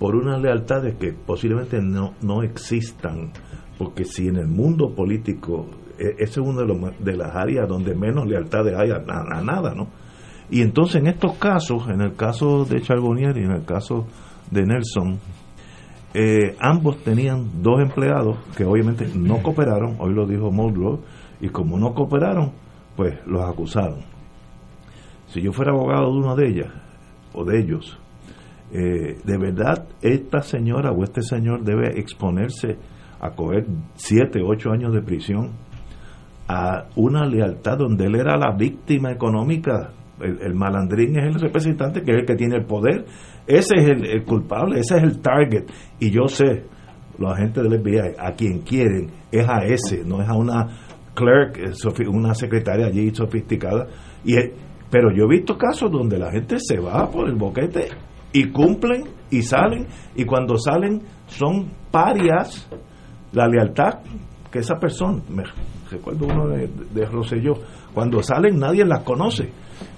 por 0.00 0.16
unas 0.16 0.42
lealtades 0.42 0.96
que 0.96 1.12
posiblemente 1.12 1.80
no, 1.80 2.14
no 2.20 2.42
existan, 2.42 3.30
porque 3.78 4.04
si 4.04 4.26
en 4.26 4.38
el 4.38 4.48
mundo 4.48 4.92
político 4.92 5.68
e, 5.96 6.16
ese 6.18 6.40
es 6.40 6.46
una 6.46 6.62
de, 6.62 6.66
los, 6.66 6.98
de 6.98 7.16
las 7.16 7.36
áreas 7.36 7.68
donde 7.68 7.94
menos 7.94 8.26
lealtades 8.26 8.74
hay 8.76 8.90
a, 8.90 9.04
a, 9.06 9.40
nada, 9.40 9.72
¿no? 9.72 9.86
Y 10.50 10.62
entonces 10.62 10.96
en 10.96 11.06
estos 11.06 11.34
casos, 11.34 11.88
en 11.88 12.00
el 12.00 12.16
caso 12.16 12.64
de 12.64 12.82
Charbonnier 12.82 13.36
y 13.36 13.44
en 13.44 13.52
el 13.52 13.64
caso 13.64 14.08
de 14.50 14.66
Nelson, 14.66 15.20
eh, 16.12 16.56
ambos 16.58 16.98
tenían 17.04 17.62
dos 17.62 17.80
empleados 17.80 18.38
que 18.56 18.64
obviamente 18.64 19.06
no 19.14 19.42
cooperaron, 19.42 19.96
hoy 19.98 20.12
lo 20.12 20.26
dijo 20.26 20.50
Muldrow, 20.50 21.00
y 21.40 21.48
como 21.48 21.78
no 21.78 21.94
cooperaron, 21.94 22.52
pues 22.96 23.14
los 23.26 23.42
acusaron. 23.42 24.00
Si 25.28 25.40
yo 25.40 25.52
fuera 25.52 25.72
abogado 25.72 26.12
de 26.12 26.18
una 26.18 26.34
de 26.34 26.48
ellas, 26.48 26.72
o 27.32 27.44
de 27.44 27.60
ellos, 27.60 27.98
eh, 28.72 29.18
de 29.24 29.38
verdad 29.38 29.86
esta 30.00 30.42
señora 30.42 30.92
o 30.92 31.02
este 31.04 31.22
señor 31.22 31.62
debe 31.62 31.98
exponerse 31.98 32.76
a 33.20 33.30
coger 33.30 33.66
siete, 33.94 34.40
ocho 34.44 34.70
años 34.70 34.92
de 34.92 35.02
prisión 35.02 35.50
a 36.48 36.86
una 36.96 37.26
lealtad 37.26 37.78
donde 37.78 38.06
él 38.06 38.16
era 38.16 38.36
la 38.36 38.52
víctima 38.56 39.12
económica. 39.12 39.92
El, 40.22 40.54
malandrín 40.54 41.18
es 41.18 41.34
el 41.34 41.40
representante, 41.40 42.02
que 42.02 42.12
es 42.12 42.18
el 42.18 42.26
que 42.26 42.34
tiene 42.34 42.56
el 42.56 42.64
poder. 42.64 43.04
Ese 43.46 43.74
es 43.76 43.88
el, 43.88 44.24
culpable, 44.24 44.80
ese 44.80 44.96
es 44.96 45.02
el 45.02 45.20
target. 45.20 45.64
Y 45.98 46.10
yo 46.10 46.28
sé, 46.28 46.64
los 47.18 47.32
agentes 47.32 47.62
del 47.62 47.80
FBI, 47.80 48.16
a 48.18 48.32
quien 48.32 48.60
quieren, 48.60 49.10
es 49.30 49.48
a 49.48 49.64
ese, 49.64 50.04
no 50.04 50.22
es 50.22 50.28
a 50.28 50.34
una 50.34 50.66
clerk, 51.14 51.58
eh, 51.58 52.08
una 52.08 52.34
secretaria 52.34 52.86
allí 52.86 53.14
sofisticada. 53.14 53.86
Y 54.24 54.34
pero 54.90 55.14
yo 55.14 55.24
he 55.24 55.28
visto 55.28 55.56
casos 55.56 55.90
donde 55.90 56.18
la 56.18 56.32
gente 56.32 56.56
se 56.58 56.78
va 56.80 57.08
por 57.08 57.28
el 57.28 57.36
boquete 57.36 57.88
y 58.32 58.50
cumplen 58.50 59.04
y 59.30 59.42
salen, 59.42 59.86
y 60.16 60.24
cuando 60.24 60.56
salen 60.56 61.00
son 61.26 61.70
parias 61.90 62.68
la 63.32 63.46
lealtad 63.46 64.00
que 64.50 64.58
esa 64.58 64.76
persona, 64.80 65.22
me 65.28 65.44
recuerdo 65.88 66.26
uno 66.26 66.48
de, 66.48 66.68
de 66.92 67.06
Rosselló, 67.06 67.54
cuando 67.94 68.20
salen 68.22 68.58
nadie 68.58 68.84
las 68.84 69.04
conoce. 69.04 69.50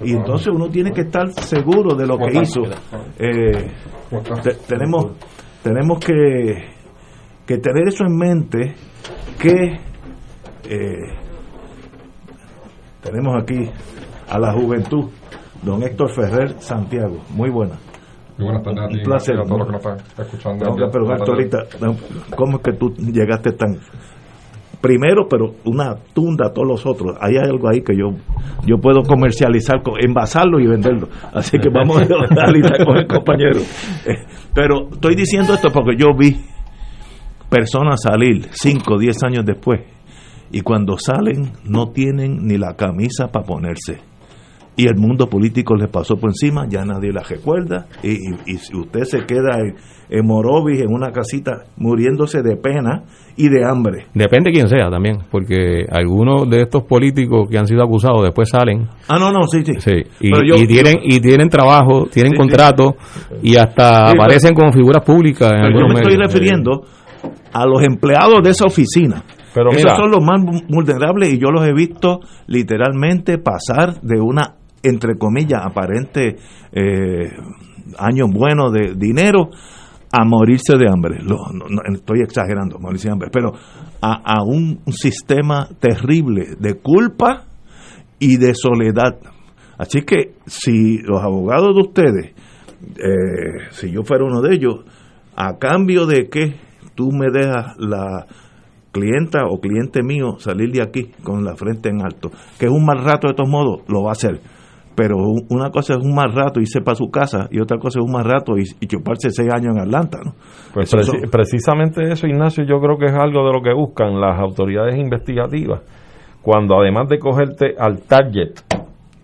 Y 0.02 0.12
entonces 0.12 0.48
uno 0.48 0.68
tiene 0.68 0.92
que 0.92 1.02
estar 1.02 1.30
seguro 1.32 1.94
de 1.94 2.06
lo 2.06 2.18
que 2.18 2.40
hizo. 2.40 2.62
Eh, 3.18 3.70
tenemos 4.66 5.12
tenemos 5.62 5.98
que, 6.00 6.64
que 7.46 7.58
tener 7.58 7.88
eso 7.88 8.04
en 8.04 8.16
mente 8.16 8.74
que 9.38 9.78
eh, 10.68 11.14
tenemos 13.02 13.42
aquí 13.42 13.70
a 14.28 14.38
la 14.38 14.52
juventud, 14.52 15.10
don 15.62 15.82
Héctor 15.82 16.10
Ferrer 16.14 16.60
Santiago. 16.60 17.18
Muy 17.30 17.50
buena. 17.50 17.78
Muy 18.38 18.46
buenas 18.46 18.62
tardes 18.62 18.96
Un 18.96 19.02
placer. 19.02 19.38
a 19.38 19.44
todos 19.44 19.58
los 19.58 19.66
que 19.66 19.72
nos 19.72 19.86
están 19.86 20.24
escuchando. 20.24 20.64
No, 20.64 20.90
pero 20.90 21.06
ahorita, 21.08 21.58
¿cómo 22.36 22.56
es 22.56 22.62
que 22.62 22.72
tú 22.72 22.94
llegaste 22.94 23.52
tan 23.52 23.78
primero, 24.82 25.28
pero 25.30 25.54
una 25.64 25.94
tunda 26.12 26.48
a 26.48 26.52
todos 26.52 26.68
los 26.68 26.84
otros. 26.84 27.16
Hay 27.20 27.36
algo 27.36 27.70
ahí 27.70 27.80
que 27.80 27.96
yo 27.96 28.10
yo 28.66 28.76
puedo 28.78 29.02
comercializar, 29.02 29.80
envasarlo 30.00 30.60
y 30.60 30.66
venderlo. 30.66 31.08
Así 31.32 31.58
que 31.58 31.70
vamos 31.70 32.02
a 32.02 32.04
analizar 32.30 32.84
con 32.84 32.98
el 32.98 33.06
compañero. 33.06 33.60
Eh, 34.04 34.26
pero 34.54 34.88
estoy 34.92 35.14
diciendo 35.14 35.54
esto 35.54 35.68
porque 35.72 35.96
yo 35.96 36.08
vi 36.16 36.36
personas 37.48 38.02
salir 38.02 38.48
5, 38.50 38.98
10 38.98 39.22
años 39.24 39.44
después 39.46 39.80
y 40.50 40.60
cuando 40.60 40.96
salen 40.98 41.52
no 41.64 41.90
tienen 41.90 42.46
ni 42.46 42.58
la 42.58 42.74
camisa 42.74 43.28
para 43.28 43.46
ponerse 43.46 44.11
y 44.76 44.86
el 44.86 44.96
mundo 44.96 45.28
político 45.28 45.74
le 45.74 45.88
pasó 45.88 46.16
por 46.16 46.30
encima, 46.30 46.66
ya 46.68 46.84
nadie 46.84 47.12
la 47.12 47.22
recuerda, 47.22 47.86
y, 48.02 48.16
si 48.56 48.76
usted 48.76 49.02
se 49.04 49.26
queda 49.26 49.58
en, 49.58 49.74
en, 50.08 50.26
Morovis, 50.26 50.80
en 50.80 50.92
una 50.92 51.12
casita, 51.12 51.64
muriéndose 51.76 52.42
de 52.42 52.56
pena 52.56 53.04
y 53.36 53.48
de 53.48 53.64
hambre. 53.64 54.06
Depende 54.14 54.50
de 54.50 54.54
quién 54.54 54.68
sea 54.68 54.88
también, 54.90 55.18
porque 55.30 55.84
algunos 55.90 56.48
de 56.48 56.62
estos 56.62 56.84
políticos 56.84 57.48
que 57.50 57.58
han 57.58 57.66
sido 57.66 57.82
acusados 57.82 58.22
después 58.22 58.48
salen. 58.48 58.88
Ah, 59.08 59.18
no, 59.18 59.30
no, 59.30 59.46
sí, 59.46 59.62
sí. 59.64 59.74
sí. 59.78 60.02
Y, 60.20 60.66
tienen, 60.66 61.00
y 61.02 61.20
tienen 61.20 61.48
trabajo, 61.48 62.06
tienen 62.10 62.34
contrato, 62.34 62.96
y 63.42 63.56
hasta 63.56 64.10
aparecen 64.10 64.54
como 64.54 64.72
figuras 64.72 65.04
públicas. 65.04 65.52
En 65.52 65.78
yo 65.78 65.86
me 65.86 66.00
estoy 66.00 66.16
refiriendo 66.16 66.86
a 67.52 67.66
los 67.66 67.82
empleados 67.82 68.42
de 68.42 68.50
esa 68.50 68.64
oficina 68.64 69.22
pero 69.54 69.70
Esos 69.70 69.96
son 69.96 70.10
los 70.10 70.24
más 70.24 70.40
vulnerables 70.68 71.34
y 71.34 71.38
yo 71.38 71.50
los 71.50 71.66
he 71.66 71.72
visto 71.72 72.20
literalmente 72.46 73.38
pasar 73.38 74.00
de 74.00 74.20
una 74.20 74.54
entre 74.82 75.16
comillas, 75.16 75.60
aparente 75.64 76.36
eh, 76.72 77.30
años 77.98 78.28
buenos 78.32 78.72
de 78.72 78.94
dinero 78.96 79.50
a 80.12 80.24
morirse 80.24 80.76
de 80.76 80.88
hambre. 80.88 81.20
Lo, 81.22 81.38
estoy 81.94 82.20
exagerando, 82.20 82.78
morirse 82.78 83.08
de 83.08 83.12
hambre, 83.12 83.30
pero 83.32 83.52
a, 84.00 84.42
un 84.42 84.80
sistema 84.88 85.68
terrible 85.80 86.56
de 86.58 86.74
culpa 86.74 87.44
y 88.18 88.36
de 88.36 88.54
soledad. 88.54 89.18
Así 89.78 90.02
que 90.02 90.34
si 90.46 90.98
los 90.98 91.22
abogados 91.22 91.74
de 91.74 91.80
ustedes, 91.80 92.34
eh, 92.98 93.68
si 93.70 93.90
yo 93.90 94.02
fuera 94.02 94.24
uno 94.24 94.42
de 94.42 94.54
ellos, 94.54 94.84
a 95.34 95.58
cambio 95.58 96.06
de 96.06 96.28
que 96.28 96.56
tú 96.94 97.10
me 97.10 97.28
dejas 97.32 97.74
la 97.78 98.26
clienta 98.92 99.40
o 99.48 99.60
cliente 99.60 100.02
mío 100.02 100.38
salir 100.38 100.70
de 100.70 100.82
aquí 100.82 101.10
con 101.22 101.42
la 101.42 101.56
frente 101.56 101.88
en 101.88 102.02
alto, 102.02 102.30
que 102.58 102.66
es 102.66 102.70
un 102.72 102.84
mal 102.84 103.02
rato 103.02 103.28
de 103.28 103.34
todos 103.34 103.48
modos, 103.48 103.80
lo 103.88 104.02
va 104.02 104.10
a 104.10 104.12
hacer 104.12 104.40
pero 104.94 105.16
una 105.48 105.70
cosa 105.70 105.94
es 105.94 106.04
un 106.04 106.14
mal 106.14 106.32
rato 106.32 106.60
irse 106.60 106.80
para 106.80 106.94
su 106.94 107.10
casa 107.10 107.48
y 107.50 107.60
otra 107.60 107.78
cosa 107.78 107.98
es 107.98 108.04
un 108.04 108.12
mal 108.12 108.24
rato 108.24 108.54
y, 108.56 108.86
chuparse 108.86 109.30
seis 109.30 109.48
años 109.52 109.74
en 109.74 109.82
Atlanta. 109.82 110.18
¿no? 110.24 110.32
Pues 110.74 110.94
precisamente 111.30 112.02
eso, 112.10 112.26
Ignacio, 112.26 112.64
yo 112.64 112.78
creo 112.80 112.98
que 112.98 113.06
es 113.06 113.14
algo 113.14 113.46
de 113.46 113.52
lo 113.52 113.62
que 113.62 113.72
buscan 113.72 114.20
las 114.20 114.38
autoridades 114.38 114.96
investigativas, 114.96 115.82
cuando 116.42 116.78
además 116.80 117.08
de 117.08 117.18
cogerte 117.18 117.74
al 117.78 118.02
target 118.02 118.60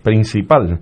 principal, 0.02 0.78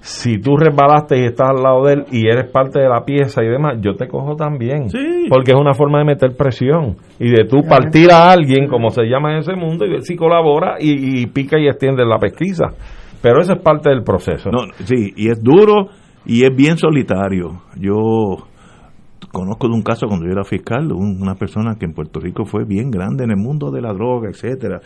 si 0.00 0.38
tú 0.38 0.56
resbalaste 0.56 1.18
y 1.18 1.24
estás 1.26 1.50
al 1.50 1.62
lado 1.62 1.84
de 1.84 1.92
él 1.94 2.04
y 2.10 2.26
eres 2.26 2.50
parte 2.50 2.80
de 2.80 2.88
la 2.88 3.04
pieza 3.04 3.42
y 3.42 3.48
demás, 3.48 3.78
yo 3.80 3.94
te 3.94 4.08
cojo 4.08 4.34
también. 4.34 4.88
Porque 5.28 5.52
es 5.52 5.56
una 5.56 5.74
forma 5.74 5.98
de 5.98 6.04
meter 6.04 6.36
presión 6.36 6.96
y 7.20 7.30
de 7.30 7.44
tú 7.44 7.62
partir 7.62 8.10
a 8.10 8.32
alguien, 8.32 8.66
como 8.66 8.90
se 8.90 9.04
llama 9.04 9.32
en 9.32 9.38
ese 9.38 9.54
mundo, 9.54 9.86
y 9.86 9.90
ver 9.90 10.02
si 10.02 10.16
colabora 10.16 10.76
y, 10.80 11.22
y 11.22 11.26
pica 11.26 11.58
y 11.58 11.68
extiende 11.68 12.04
la 12.04 12.18
pesquisa. 12.18 12.74
Pero 13.22 13.40
eso 13.40 13.52
es 13.52 13.62
parte 13.62 13.88
del 13.88 14.02
proceso. 14.02 14.50
Sí, 14.84 15.12
y 15.16 15.30
es 15.30 15.40
duro 15.40 15.86
y 16.26 16.44
es 16.44 16.54
bien 16.54 16.76
solitario. 16.76 17.62
Yo 17.76 18.36
conozco 19.30 19.68
de 19.68 19.74
un 19.74 19.82
caso 19.82 20.06
cuando 20.08 20.26
yo 20.26 20.32
era 20.32 20.44
fiscal, 20.44 20.92
una 20.92 21.36
persona 21.36 21.76
que 21.78 21.86
en 21.86 21.94
Puerto 21.94 22.20
Rico 22.20 22.44
fue 22.44 22.64
bien 22.64 22.90
grande 22.90 23.24
en 23.24 23.30
el 23.30 23.36
mundo 23.36 23.70
de 23.70 23.80
la 23.80 23.92
droga, 23.92 24.28
etcétera, 24.28 24.80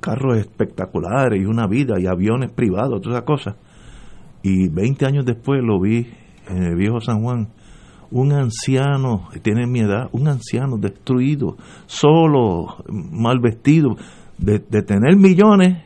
carros 0.00 0.38
espectaculares 0.38 1.40
y 1.40 1.44
una 1.44 1.66
vida 1.66 1.96
y 1.98 2.06
aviones 2.06 2.50
privados, 2.50 3.02
todas 3.02 3.18
esas 3.18 3.26
cosas. 3.26 3.56
Y 4.42 4.68
20 4.68 5.06
años 5.06 5.26
después 5.26 5.60
lo 5.62 5.80
vi 5.80 6.06
en 6.48 6.62
el 6.62 6.76
viejo 6.76 7.00
San 7.00 7.22
Juan, 7.22 7.48
un 8.10 8.32
anciano, 8.32 9.28
tiene 9.42 9.66
mi 9.66 9.80
edad, 9.80 10.08
un 10.12 10.28
anciano 10.28 10.76
destruido, 10.78 11.56
solo, 11.86 12.76
mal 12.88 13.40
vestido, 13.40 13.96
de 14.38 14.60
tener 14.60 15.16
millones 15.16 15.82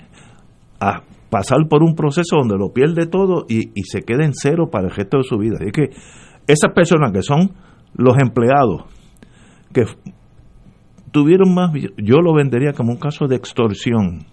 a 0.80 1.02
pasar 1.30 1.58
por 1.68 1.82
un 1.82 1.94
proceso 1.94 2.36
donde 2.36 2.56
lo 2.56 2.72
pierde 2.72 3.06
todo 3.06 3.44
y, 3.48 3.70
se 3.82 4.02
queda 4.02 4.24
en 4.24 4.32
cero 4.34 4.68
para 4.70 4.88
el 4.88 4.94
resto 4.94 5.18
de 5.18 5.24
su 5.24 5.36
vida. 5.38 5.58
Es 5.60 5.72
que 5.72 5.90
esas 6.46 6.72
personas 6.74 7.12
que 7.12 7.22
son 7.22 7.52
los 7.94 8.16
empleados, 8.18 8.84
que 9.72 9.84
tuvieron 11.10 11.54
más, 11.54 11.72
yo 11.96 12.20
lo 12.20 12.34
vendería 12.34 12.72
como 12.72 12.92
un 12.92 12.98
caso 12.98 13.26
de 13.26 13.36
extorsión. 13.36 14.26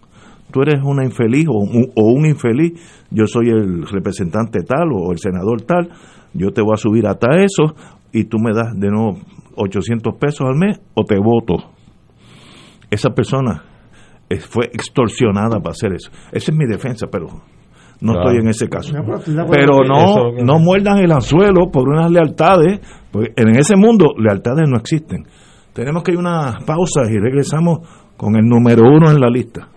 Tú 0.51 0.61
eres 0.61 0.81
una 0.83 1.03
infeliz 1.03 1.47
o 1.49 1.57
un, 1.57 1.91
o 1.95 2.11
un 2.11 2.25
infeliz, 2.25 2.73
yo 3.09 3.25
soy 3.27 3.49
el 3.49 3.85
representante 3.87 4.61
tal 4.61 4.89
o 4.93 5.11
el 5.11 5.17
senador 5.17 5.61
tal, 5.63 5.89
yo 6.33 6.51
te 6.51 6.61
voy 6.61 6.73
a 6.73 6.77
subir 6.77 7.07
hasta 7.07 7.41
eso 7.41 7.75
y 8.11 8.25
tú 8.25 8.37
me 8.39 8.53
das 8.53 8.73
de 8.75 8.89
nuevo 8.89 9.17
800 9.55 10.15
pesos 10.15 10.47
al 10.47 10.55
mes 10.55 10.79
o 10.93 11.03
te 11.03 11.17
voto. 11.17 11.71
Esa 12.89 13.09
persona 13.09 13.63
fue 14.39 14.65
extorsionada 14.65 15.59
para 15.59 15.71
hacer 15.71 15.93
eso. 15.93 16.09
Esa 16.31 16.51
es 16.51 16.57
mi 16.57 16.65
defensa, 16.65 17.07
pero 17.11 17.27
no 18.01 18.13
estoy 18.13 18.37
en 18.37 18.47
ese 18.47 18.67
caso. 18.67 18.93
Pero 19.51 19.83
no, 19.83 20.31
no 20.43 20.59
muerdan 20.59 20.99
el 20.99 21.11
anzuelo 21.11 21.71
por 21.71 21.87
unas 21.87 22.11
lealtades, 22.11 22.79
porque 23.11 23.33
en 23.35 23.55
ese 23.55 23.75
mundo 23.75 24.13
lealtades 24.17 24.67
no 24.69 24.77
existen. 24.77 25.25
Tenemos 25.73 26.03
que 26.03 26.11
ir 26.11 26.17
a 26.17 26.21
una 26.21 26.57
pausa 26.65 27.01
y 27.09 27.17
regresamos 27.17 27.79
con 28.17 28.35
el 28.35 28.45
número 28.45 28.83
uno 28.83 29.11
en 29.11 29.19
la 29.19 29.29
lista. 29.29 29.67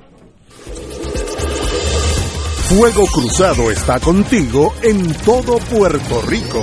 Fuego 2.69 3.07
Cruzado 3.07 3.71
está 3.71 3.99
contigo 3.99 4.75
en 4.83 5.13
todo 5.25 5.59
Puerto 5.71 6.21
Rico. 6.29 6.63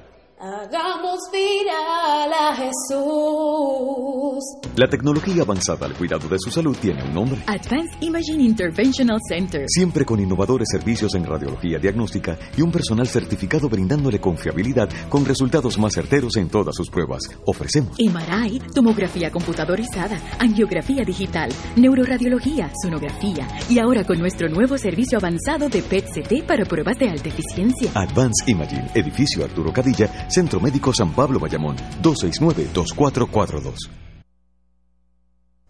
Hagamos 0.43 1.19
viral 1.31 2.33
a 2.33 2.55
Jesús. 2.55 4.43
La 4.75 4.89
tecnología 4.89 5.43
avanzada 5.43 5.85
al 5.85 5.93
cuidado 5.93 6.27
de 6.27 6.37
su 6.39 6.49
salud 6.49 6.75
tiene 6.81 7.03
un 7.03 7.13
nombre. 7.13 7.43
Advanced 7.45 8.01
Imaging 8.01 8.41
Interventional 8.41 9.19
Center. 9.29 9.65
Siempre 9.67 10.03
con 10.03 10.19
innovadores 10.19 10.69
servicios 10.71 11.13
en 11.13 11.25
radiología 11.25 11.77
diagnóstica 11.77 12.39
y 12.57 12.63
un 12.63 12.71
personal 12.71 13.05
certificado 13.05 13.69
brindándole 13.69 14.19
confiabilidad 14.19 14.89
con 15.09 15.25
resultados 15.25 15.77
más 15.77 15.93
certeros 15.93 16.35
en 16.37 16.49
todas 16.49 16.75
sus 16.75 16.89
pruebas. 16.89 17.21
Ofrecemos 17.45 17.95
MRI, 17.99 18.63
tomografía 18.73 19.29
computadorizada, 19.29 20.19
angiografía 20.39 21.03
digital, 21.03 21.51
neuroradiología, 21.75 22.71
sonografía 22.81 23.47
y 23.69 23.77
ahora 23.77 24.05
con 24.05 24.17
nuestro 24.17 24.49
nuevo 24.49 24.75
servicio 24.79 25.19
avanzado 25.19 25.69
de 25.69 25.83
PET-CT 25.83 26.47
para 26.47 26.65
pruebas 26.65 26.97
de 26.97 27.09
alta 27.09 27.29
eficiencia. 27.29 27.91
Advanced 27.93 28.47
Imaging, 28.47 28.89
edificio 28.95 29.43
Arturo 29.43 29.71
Cadilla, 29.71 30.29
Centro 30.31 30.59
Médico 30.59 30.93
San 30.93 31.11
Pablo 31.13 31.39
Bayamón, 31.39 31.75
269-2442. 32.01 33.89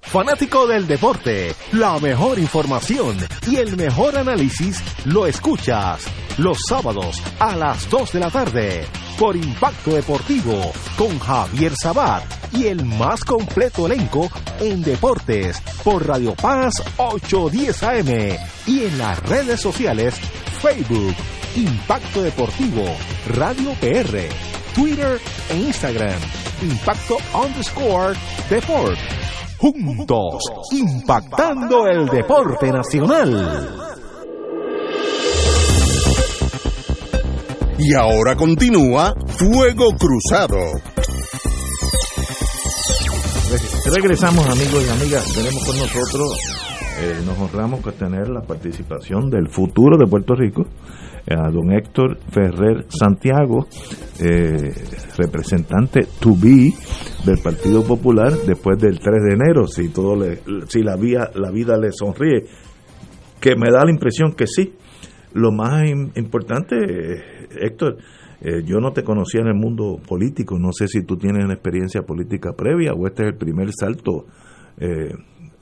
Fanático 0.02 0.68
del 0.68 0.88
deporte, 0.88 1.56
la 1.72 1.98
mejor 2.00 2.38
información 2.38 3.18
y 3.48 3.56
el 3.58 3.78
mejor 3.78 4.18
análisis 4.18 4.84
lo 5.06 5.26
escuchas 5.26 6.06
los 6.38 6.58
sábados 6.68 7.22
a 7.40 7.56
las 7.56 7.90
2 7.90 8.14
de 8.14 8.20
la 8.20 8.30
tarde 8.30 8.86
por 9.18 9.36
Impacto 9.36 9.92
Deportivo 9.92 10.74
con 10.98 11.18
Javier 11.20 11.74
Sabat 11.82 12.24
y 12.54 12.66
el 12.66 12.84
más 12.84 13.24
completo 13.24 13.86
elenco 13.86 14.30
en 14.60 14.82
deportes 14.82 15.62
por 15.84 16.06
Radio 16.06 16.34
Paz 16.36 16.74
810 16.98 17.84
AM 17.84 18.38
y 18.68 18.84
en 18.84 18.98
las 18.98 19.20
redes 19.24 19.62
sociales 19.62 20.16
Facebook 20.62 21.16
Impacto 21.56 22.24
Deportivo 22.24 22.84
Radio 23.28 23.74
PR 23.80 24.30
Twitter 24.74 25.20
e 25.50 25.56
Instagram 25.58 26.20
Impacto 26.62 27.18
underscore 27.34 28.16
Deport 28.50 29.00
juntos, 29.62 30.42
impactando 30.72 31.86
el 31.88 32.08
deporte 32.08 32.72
nacional. 32.72 33.70
Y 37.78 37.94
ahora 37.94 38.36
continúa 38.36 39.14
Fuego 39.28 39.92
Cruzado. 39.98 40.58
Regresamos 43.94 44.48
amigos 44.48 44.84
y 44.86 44.90
amigas, 44.90 45.32
tenemos 45.34 45.64
con 45.66 45.78
nosotros, 45.78 46.38
eh, 47.00 47.22
nos 47.26 47.38
honramos 47.38 47.82
con 47.82 47.94
tener 47.94 48.30
la 48.30 48.42
participación 48.42 49.30
del 49.30 49.48
futuro 49.50 49.98
de 49.98 50.08
Puerto 50.08 50.34
Rico, 50.34 50.66
a 51.30 51.50
don 51.52 51.72
Héctor 51.72 52.18
Ferrer 52.32 52.86
Santiago, 52.90 53.68
eh, 54.20 54.74
representante 55.18 56.02
to 56.20 56.36
be 56.36 56.74
del 57.26 57.38
Partido 57.44 57.84
Popular 57.84 58.32
después 58.46 58.78
del 58.80 59.00
3 59.00 59.24
de 59.28 59.34
enero, 59.36 59.68
si 59.68 59.90
todo 59.90 60.16
le, 60.16 60.40
si 60.68 60.82
la 60.82 60.96
vida, 60.96 61.30
la 61.36 61.52
vida 61.52 61.78
le 61.78 61.92
sonríe, 61.92 62.46
que 63.40 63.56
me 63.56 63.70
da 63.72 63.86
la 63.86 63.92
impresión 63.92 64.34
que 64.34 64.46
sí. 64.48 64.74
Lo 65.34 65.52
más 65.52 65.84
im- 65.84 66.12
importante, 66.18 66.76
eh, 66.76 67.22
Héctor, 67.62 67.98
eh, 68.42 68.64
yo 68.66 68.80
no 68.80 68.92
te 68.92 69.04
conocía 69.04 69.42
en 69.42 69.48
el 69.48 69.56
mundo 69.56 69.98
político, 70.06 70.58
no 70.60 70.72
sé 70.74 70.88
si 70.88 71.04
tú 71.06 71.16
tienes 71.18 71.44
una 71.46 71.54
experiencia 71.54 72.02
política 72.02 72.52
previa 72.54 72.94
o 72.94 73.08
este 73.08 73.24
es 73.24 73.30
el 73.30 73.38
primer 73.38 73.70
salto. 73.72 74.26
Eh, 74.78 75.14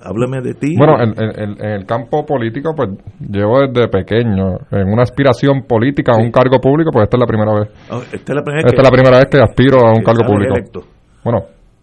háblame 0.02 0.41
de 0.41 0.54
ti. 0.54 0.76
Bueno, 0.78 1.02
en, 1.02 1.10
en- 1.22 1.39
en- 1.41 1.66
en 1.66 1.72
el 1.72 1.86
campo 1.86 2.26
político, 2.26 2.74
pues 2.76 2.89
llevo 3.20 3.60
desde 3.68 3.88
pequeño 3.89 4.58
en 4.72 4.88
una 4.91 5.04
aspiración 5.04 5.64
política 5.68 6.14
a 6.14 6.18
un 6.18 6.32
cargo 6.32 6.60
público, 6.60 6.91
pues 6.91 7.04
esta 7.04 7.18
es 7.18 7.22
la 7.22 7.28
primera 7.28 7.54
vez. 7.54 7.70
Ah, 7.89 8.00
esta 8.12 8.34
es 8.34 8.36
la 8.36 8.43
primera 8.43 8.64
vez 8.64 8.66
Esta 8.66 8.76
que- 8.76 8.82
es 8.82 8.84
la 8.84 8.91
primera 8.91 9.18
vez 9.18 9.26
que 9.30 9.38
aspiro 9.41 9.86
a 9.88 9.91
un 9.93 10.04
cargo 10.04 10.24
público. 10.26 10.54
electo. 10.56 10.82
Bueno, 11.24 11.39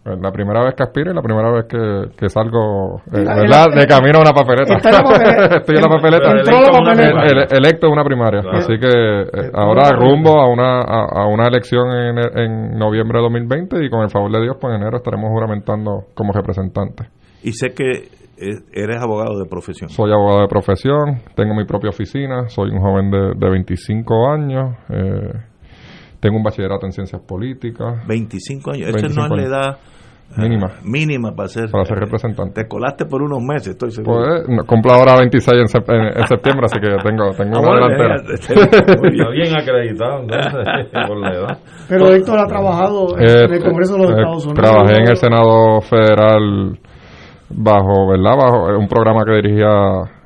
es 0.06 0.20
la 0.22 0.30
primera 0.30 0.62
vez 0.64 0.74
que 0.76 0.82
aspiro 0.84 1.10
y 1.10 1.14
la 1.14 1.20
primera 1.22 1.50
vez 1.50 1.64
que, 1.68 2.04
que 2.16 2.28
salgo, 2.28 3.00
eh, 3.12 3.24
La- 3.24 3.34
¿verdad? 3.34 3.66
la- 3.74 3.80
De 3.80 3.86
camino 3.88 4.18
a 4.18 4.22
una 4.22 4.32
papeleta. 4.32 4.78
La. 4.78 5.56
Estoy 5.58 5.76
en 5.76 5.82
la 5.82 5.88
papeleta. 5.88 6.30
Entró 6.30 6.60
la 6.60 6.70
papeleta. 6.70 7.22
El- 7.24 7.38
el- 7.38 7.46
electo 7.58 7.86
en 7.88 7.92
una 7.92 8.04
primaria. 8.04 8.40
Así 8.52 8.78
que 8.78 8.86
eh, 8.88 9.50
ahora 9.52 9.90
rumbo 9.92 10.40
a 10.40 10.48
una, 10.48 10.80
a, 10.80 11.22
a 11.22 11.26
una 11.26 11.48
elección 11.48 11.90
en, 11.90 12.18
en 12.38 12.78
noviembre 12.78 13.18
de 13.18 13.22
2020 13.24 13.84
y 13.84 13.90
con 13.90 14.02
el 14.02 14.10
favor 14.10 14.30
de 14.30 14.42
Dios, 14.42 14.56
pues 14.60 14.74
en 14.74 14.80
enero 14.82 14.96
estaremos 14.98 15.28
juramentando 15.30 16.04
como 16.14 16.32
representante. 16.32 17.08
Y 17.42 17.52
sé 17.52 17.68
que 17.74 18.08
eh, 18.38 18.58
eres 18.72 19.00
abogado 19.02 19.38
de 19.38 19.46
profesión. 19.48 19.88
Soy 19.90 20.10
abogado 20.12 20.40
de 20.42 20.48
profesión, 20.48 21.20
tengo 21.34 21.54
mi 21.54 21.64
propia 21.64 21.90
oficina, 21.90 22.48
soy 22.48 22.70
un 22.70 22.80
joven 22.80 23.10
de, 23.10 23.32
de 23.36 23.50
25 23.50 24.30
años, 24.30 24.76
eh, 24.90 25.32
tengo 26.20 26.36
un 26.36 26.42
bachillerato 26.42 26.86
en 26.86 26.92
ciencias 26.92 27.22
políticas. 27.22 28.06
25 28.06 28.70
años. 28.72 28.88
Esa 28.88 28.96
25 28.98 29.28
no 29.28 29.36
es 29.36 29.42
la 29.42 29.48
edad 29.48 29.78
eh, 30.36 30.40
Mínima. 30.42 30.66
mínima 30.82 31.32
para 31.36 31.48
ser, 31.48 31.70
Para 31.70 31.84
ser 31.84 31.98
representante. 31.98 32.62
Te 32.62 32.68
colaste 32.68 33.06
por 33.06 33.22
unos 33.22 33.38
meses, 33.42 33.68
estoy 33.68 33.92
seguro. 33.92 34.24
Pues, 34.44 34.48
no, 34.48 34.64
cumplo 34.64 34.92
ahora 34.92 35.16
26 35.18 35.56
en, 35.60 35.66
sep- 35.68 35.88
en- 35.94 36.18
en 36.20 36.26
septiembre, 36.26 36.66
así 36.66 36.80
que 36.80 36.88
tengo, 37.08 37.30
tengo 37.30 37.56
Ah, 37.56 37.60
una 37.60 37.68
bueno, 37.68 37.88
delantera. 37.88 38.34
Está 38.34 39.30
bien 39.30 39.56
acreditado, 39.56 40.20
entonces, 40.22 40.52
por 41.08 41.16
la 41.20 41.30
edad. 41.32 41.58
Pero 41.88 42.10
Héctor 42.12 42.40
ha 42.40 42.46
trabajado 42.48 43.16
Eh, 43.20 43.44
en 43.44 43.52
el 43.54 43.62
Congreso 43.62 43.92
de 43.94 43.98
los 44.00 44.10
eh, 44.10 44.14
Estados 44.16 44.46
Unidos. 44.46 44.64
Trabajé 44.68 44.96
en 45.00 45.08
el 45.08 45.16
Senado 45.16 45.80
Federal 45.82 46.78
bajo, 47.50 48.08
¿verdad? 48.08 48.36
Bajo 48.36 48.70
eh, 48.70 48.76
un 48.76 48.88
programa 48.88 49.24
que 49.24 49.34
dirigía 49.36 49.68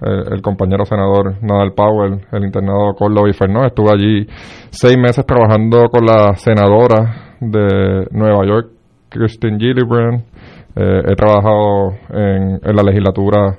el, 0.02 0.34
el 0.34 0.42
compañero 0.42 0.84
senador 0.84 1.34
Nadal 1.42 1.72
Powell, 1.72 2.20
el 2.32 2.44
internado 2.44 2.94
Córdoba 2.94 3.28
y 3.28 3.32
Fernó. 3.32 3.64
Estuve 3.64 3.90
allí 3.92 4.26
seis 4.70 4.96
meses 4.96 5.24
trabajando 5.26 5.88
con 5.90 6.04
la 6.06 6.34
senadora 6.34 7.36
de 7.40 8.06
Nueva 8.12 8.46
York, 8.46 8.68
Kristen 9.08 9.58
Gillibrand. 9.58 10.22
Eh, 10.76 11.02
he 11.08 11.14
trabajado 11.16 11.92
en, 12.10 12.60
la 12.62 12.82
legislatura 12.82 13.58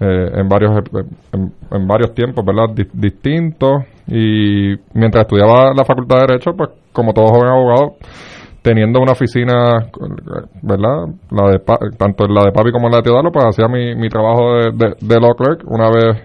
eh, 0.00 0.30
en 0.40 0.48
varios 0.48 0.72
en, 1.32 1.86
varios 1.86 2.14
tiempos, 2.14 2.44
¿verdad? 2.44 2.74
Di- 2.74 2.88
distintos. 2.92 3.84
Y 4.08 4.74
mientras 4.94 5.22
estudiaba 5.22 5.74
la 5.76 5.84
Facultad 5.84 6.16
de 6.16 6.26
Derecho, 6.28 6.52
pues 6.56 6.70
como 6.92 7.12
todo 7.12 7.26
joven 7.26 7.48
abogado, 7.50 7.96
teniendo 8.66 9.00
una 9.00 9.12
oficina, 9.12 9.86
¿verdad? 10.60 11.06
La 11.30 11.50
de 11.52 11.58
pa- 11.60 11.78
tanto 11.96 12.26
la 12.26 12.42
de 12.46 12.50
papi 12.50 12.72
como 12.72 12.88
la 12.88 12.96
de 12.96 13.02
Teodoro, 13.04 13.30
pues 13.30 13.44
hacía 13.44 13.68
mi, 13.68 13.94
mi 13.94 14.08
trabajo 14.08 14.54
de, 14.56 14.72
de, 14.72 14.94
de 15.00 15.20
law 15.20 15.34
clerk. 15.36 15.62
Una 15.70 15.88
vez 15.88 16.16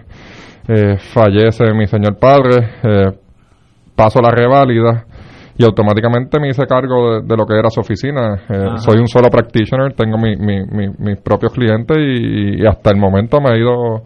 eh, 0.66 0.96
fallece 1.14 1.72
mi 1.72 1.86
señor 1.86 2.18
padre, 2.18 2.68
eh, 2.82 3.12
paso 3.94 4.20
la 4.20 4.30
reválida 4.32 5.04
y 5.56 5.64
automáticamente 5.64 6.40
me 6.40 6.48
hice 6.48 6.66
cargo 6.66 7.20
de, 7.20 7.26
de 7.28 7.36
lo 7.36 7.46
que 7.46 7.56
era 7.56 7.70
su 7.70 7.78
oficina. 7.80 8.34
Eh, 8.48 8.78
soy 8.78 8.98
un 8.98 9.06
solo 9.06 9.28
practitioner, 9.30 9.92
tengo 9.92 10.18
mi, 10.18 10.34
mi- 10.36 10.66
mi- 10.66 10.94
mis 10.98 11.18
propios 11.18 11.52
clientes 11.52 11.96
y, 11.96 12.60
y 12.60 12.66
hasta 12.66 12.90
el 12.90 12.96
momento 12.96 13.40
me 13.40 13.50
ha 13.50 13.56
ido 13.56 14.02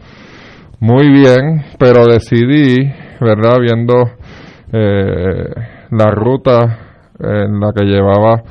muy 0.80 1.08
bien, 1.10 1.64
pero 1.78 2.04
decidí, 2.04 2.76
¿verdad? 3.18 3.56
Viendo 3.62 3.94
eh, 4.72 5.54
la 5.90 6.10
ruta 6.10 6.80
en 7.20 7.60
la 7.60 7.72
que 7.74 7.84
llevaba 7.84 8.42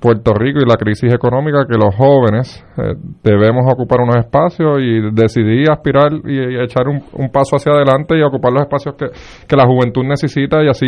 Puerto 0.00 0.32
Rico 0.32 0.60
y 0.60 0.68
la 0.68 0.76
crisis 0.76 1.12
económica, 1.12 1.66
que 1.66 1.76
los 1.76 1.92
jóvenes 1.94 2.64
eh, 2.76 2.94
debemos 3.24 3.64
ocupar 3.72 4.00
unos 4.00 4.16
espacios 4.16 4.78
y 4.80 5.10
decidí 5.12 5.64
aspirar 5.68 6.12
y, 6.24 6.62
echar 6.62 6.86
un, 6.86 7.30
paso 7.30 7.56
hacia 7.56 7.72
adelante 7.72 8.16
y 8.16 8.22
ocupar 8.22 8.52
los 8.52 8.62
espacios 8.62 8.94
que, 8.96 9.06
que 9.48 9.56
la 9.56 9.66
juventud 9.66 10.04
necesita 10.04 10.62
y 10.62 10.68
así 10.68 10.86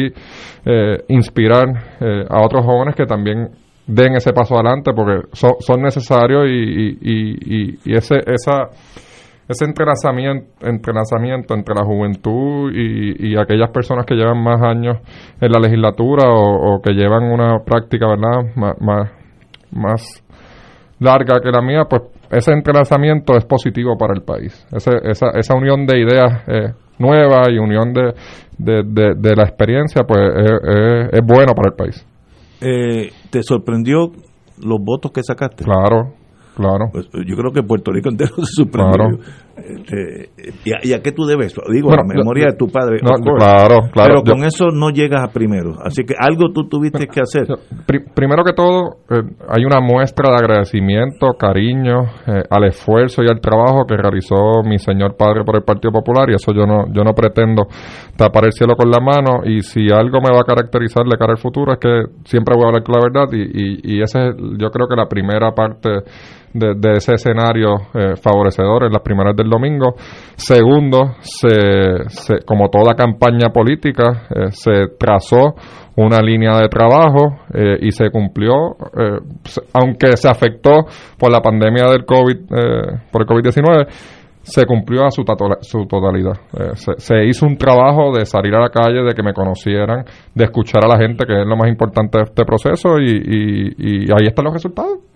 eh, 0.64 0.98
inspirar 1.08 1.66
eh, 2.00 2.24
a 2.28 2.44
otros 2.44 2.64
jóvenes 2.64 2.94
que 2.94 3.04
también 3.06 3.48
den 3.84 4.14
ese 4.14 4.32
paso 4.32 4.54
adelante 4.54 4.92
porque 4.94 5.26
son, 5.32 5.54
son 5.58 5.82
necesarios 5.82 6.44
y- 6.48 6.98
y- 7.00 7.78
y 7.84 7.94
ese, 7.94 8.14
esa 8.26 8.68
ese 9.50 9.64
entrelazamiento, 9.64 10.46
entrelazamiento 10.64 11.54
entre 11.54 11.74
la 11.74 11.84
juventud 11.84 12.70
y, 12.72 13.32
y, 13.32 13.36
aquellas 13.36 13.70
personas 13.70 14.06
que 14.06 14.14
llevan 14.14 14.40
más 14.40 14.62
años 14.62 14.98
en 15.40 15.50
la 15.50 15.58
legislatura 15.58 16.28
o, 16.28 16.80
que 16.80 16.92
llevan 16.92 17.24
una 17.24 17.58
práctica 17.64 18.06
verdad 18.06 18.54
más, 18.54 19.10
más, 19.72 20.24
larga 21.00 21.40
que 21.42 21.50
la 21.50 21.60
mía 21.62 21.86
pues 21.90 22.02
ese 22.30 22.52
entrelazamiento 22.52 23.36
es 23.36 23.44
positivo 23.44 23.98
para 23.98 24.14
el 24.14 24.22
país. 24.22 24.54
Esa, 24.70 24.92
esa 25.34 25.54
unión 25.56 25.84
de 25.84 25.98
ideas 25.98 26.42
eh, 26.46 26.72
nuevas 27.00 27.48
y 27.50 27.58
unión 27.58 27.92
de, 27.92 28.12
de, 28.56 29.36
la 29.36 29.42
experiencia 29.42 30.04
pues 30.06 30.20
es, 30.36 31.08
es, 31.10 31.20
bueno 31.26 31.54
para 31.56 31.70
el 31.70 31.76
país. 31.76 32.06
Eh, 32.60 33.10
¿te 33.30 33.42
sorprendió 33.42 34.12
los 34.62 34.78
votos 34.80 35.10
que 35.10 35.24
sacaste? 35.24 35.64
Claro, 35.64 36.12
Claro. 36.56 36.90
Pues, 36.92 37.06
yo 37.26 37.36
creo 37.36 37.52
que 37.52 37.62
Puerto 37.62 37.92
Rico 37.92 38.08
entero 38.08 38.34
se 38.44 38.62
sorprendió. 38.62 39.18
Este, 39.56 40.30
¿y, 40.64 40.92
a, 40.92 41.00
qué 41.02 41.12
tú 41.12 41.24
debes? 41.24 41.54
Digo, 41.72 41.92
a 41.92 41.96
la 41.96 42.04
memoria 42.04 42.46
de 42.46 42.56
tu 42.56 42.68
padre. 42.68 43.00
claro, 43.00 43.90
claro. 43.92 44.22
Pero 44.22 44.22
con 44.22 44.44
eso 44.44 44.66
no 44.72 44.90
llegas 44.90 45.22
a 45.22 45.32
primero. 45.32 45.74
Así 45.84 46.04
que 46.04 46.14
algo 46.18 46.52
tú 46.52 46.68
tuviste 46.68 47.06
que 47.06 47.20
hacer. 47.20 47.46
primero 48.14 48.44
que 48.44 48.52
todo, 48.52 48.98
eh, 49.10 49.22
hay 49.48 49.64
una 49.64 49.80
muestra 49.80 50.30
de 50.30 50.36
agradecimiento, 50.36 51.34
cariño 51.38 52.02
eh, 52.26 52.42
al 52.48 52.64
esfuerzo 52.64 53.22
y 53.22 53.28
al 53.28 53.40
trabajo 53.40 53.84
que 53.86 53.96
realizó 53.96 54.62
mi 54.64 54.78
señor 54.78 55.16
padre 55.16 55.44
por 55.44 55.56
el 55.56 55.62
Partido 55.62 55.92
Popular. 55.92 56.30
Y 56.30 56.34
eso 56.34 56.52
yo 56.52 56.66
no, 56.66 56.86
yo 56.92 57.02
no 57.02 57.12
pretendo 57.12 57.66
tapar 58.16 58.46
el 58.46 58.52
cielo 58.52 58.74
con 58.76 58.90
la 58.90 59.00
mano. 59.00 59.44
Y 59.44 59.62
si 59.62 59.90
algo 59.92 60.20
me 60.20 60.34
va 60.34 60.40
a 60.40 60.44
caracterizar 60.44 61.04
de 61.04 61.16
cara 61.18 61.32
al 61.32 61.38
futuro 61.38 61.72
es 61.72 61.78
que 61.78 62.02
siempre 62.24 62.54
voy 62.54 62.64
a 62.64 62.68
hablar 62.68 62.82
con 62.82 62.94
la 62.94 63.02
verdad. 63.02 63.32
Y, 63.32 63.42
y, 63.42 63.96
y 63.96 64.02
ese 64.02 64.28
es, 64.28 64.34
yo 64.58 64.70
creo 64.70 64.86
que 64.88 64.96
la 64.96 65.06
primera 65.06 65.52
parte 65.52 65.90
de, 66.52 66.96
ese 66.96 67.14
escenario 67.14 67.76
eh, 67.94 68.16
favorecedor 68.16 68.84
en 68.84 68.92
las 68.92 69.02
primeras 69.02 69.36
del 69.36 69.48
domingo. 69.48 69.94
Segundo, 70.36 71.14
se, 71.20 72.44
como 72.44 72.68
toda 72.68 72.94
campaña 72.94 73.50
política, 73.52 74.26
eh, 74.30 74.50
se 74.50 74.96
trazó 74.98 75.54
una 75.96 76.20
línea 76.20 76.56
de 76.56 76.68
trabajo 76.68 77.40
eh, 77.52 77.78
y 77.82 77.90
se 77.92 78.10
cumplió, 78.10 78.76
aunque 79.72 80.16
se 80.16 80.28
afectó 80.28 80.86
por 81.18 81.30
la 81.30 81.40
pandemia 81.40 81.88
del 81.90 82.04
COVID, 82.04 82.36
por 83.10 83.22
el 83.22 83.28
COVID-19, 83.28 83.86
se 84.40 84.64
cumplió 84.64 85.04
a 85.04 85.10
su, 85.10 85.22
su 85.60 85.86
totalidad. 85.86 86.40
se, 86.74 87.24
hizo 87.26 87.44
un 87.44 87.56
trabajo 87.58 88.16
de 88.16 88.24
salir 88.24 88.54
a 88.54 88.60
la 88.60 88.70
calle, 88.70 89.02
de 89.02 89.14
que 89.14 89.22
me 89.22 89.34
conocieran, 89.34 90.04
de 90.34 90.44
escuchar 90.44 90.84
a 90.84 90.88
la 90.88 90.96
gente, 90.96 91.26
que 91.26 91.42
es 91.42 91.46
lo 91.46 91.56
más 91.56 91.68
importante 91.68 92.18
de 92.18 92.24
este 92.24 92.44
proceso, 92.44 92.98
y, 92.98 93.74
y 93.76 94.12
ahí 94.12 94.26
están 94.26 94.46
los 94.46 94.54
resultados. 94.54 95.09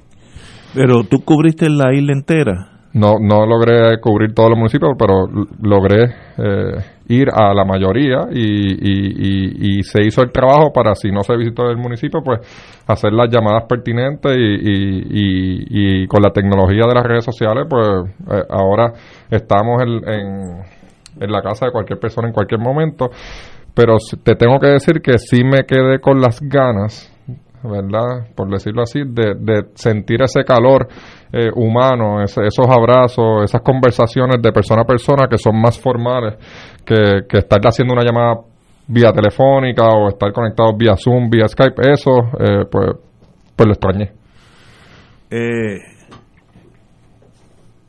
Pero 0.74 1.04
tú 1.04 1.24
cubriste 1.24 1.68
la 1.70 1.94
isla 1.94 2.12
entera. 2.12 2.70
No, 2.94 3.18
no 3.18 3.44
logré 3.44 4.00
cubrir 4.00 4.34
todos 4.34 4.50
los 4.50 4.58
municipios, 4.58 4.92
pero 4.96 5.26
logré 5.62 6.04
eh, 6.38 6.76
ir 7.08 7.26
a 7.32 7.52
la 7.52 7.64
mayoría 7.64 8.28
y, 8.30 9.78
y, 9.78 9.82
se 9.82 10.04
hizo 10.04 10.22
el 10.22 10.30
trabajo 10.30 10.72
para, 10.72 10.94
si 10.94 11.10
no 11.10 11.22
se 11.22 11.36
visitó 11.36 11.68
el 11.70 11.76
municipio, 11.76 12.20
pues 12.24 12.38
hacer 12.86 13.12
las 13.12 13.28
llamadas 13.30 13.64
pertinentes 13.68 14.32
y, 14.36 16.06
con 16.06 16.22
la 16.22 16.30
tecnología 16.30 16.86
de 16.86 16.94
las 16.94 17.04
redes 17.04 17.24
sociales, 17.24 17.66
pues 17.68 17.84
eh, 18.30 18.44
ahora 18.48 18.92
estamos 19.28 19.82
en, 19.82 21.24
en 21.24 21.32
la 21.32 21.42
casa 21.42 21.66
de 21.66 21.72
cualquier 21.72 21.98
persona 21.98 22.28
en 22.28 22.34
cualquier 22.34 22.60
momento. 22.60 23.10
Pero 23.74 23.96
te 24.22 24.36
tengo 24.36 24.60
que 24.60 24.68
decir 24.68 25.00
que 25.02 25.18
sí 25.18 25.42
me 25.42 25.64
quedé 25.66 25.98
con 25.98 26.20
las 26.20 26.40
ganas 26.40 27.12
¿verdad? 27.64 28.28
Por 28.34 28.50
decirlo 28.50 28.82
así, 28.82 29.00
de, 29.00 29.34
de 29.38 29.68
sentir 29.74 30.22
ese 30.22 30.44
calor 30.44 30.86
eh, 31.32 31.50
humano, 31.54 32.22
esos 32.22 32.68
abrazos, 32.68 33.44
esas 33.44 33.62
conversaciones 33.62 34.40
de 34.40 34.52
persona 34.52 34.82
a 34.82 34.84
persona 34.84 35.26
que 35.28 35.38
son 35.38 35.60
más 35.60 35.80
formales 35.80 36.34
que, 36.84 37.26
que 37.28 37.38
estar 37.38 37.60
haciendo 37.64 37.94
una 37.94 38.04
llamada 38.04 38.42
vía 38.86 39.10
telefónica 39.12 39.84
o 39.88 40.08
estar 40.08 40.32
conectados 40.32 40.76
vía 40.76 40.94
Zoom, 40.96 41.30
vía 41.30 41.48
Skype, 41.48 41.74
eso, 41.90 42.10
eh, 42.38 42.66
pues, 42.70 42.90
pues 43.56 43.66
lo 43.66 43.72
extrañé. 43.72 44.12
Eh, 45.30 45.78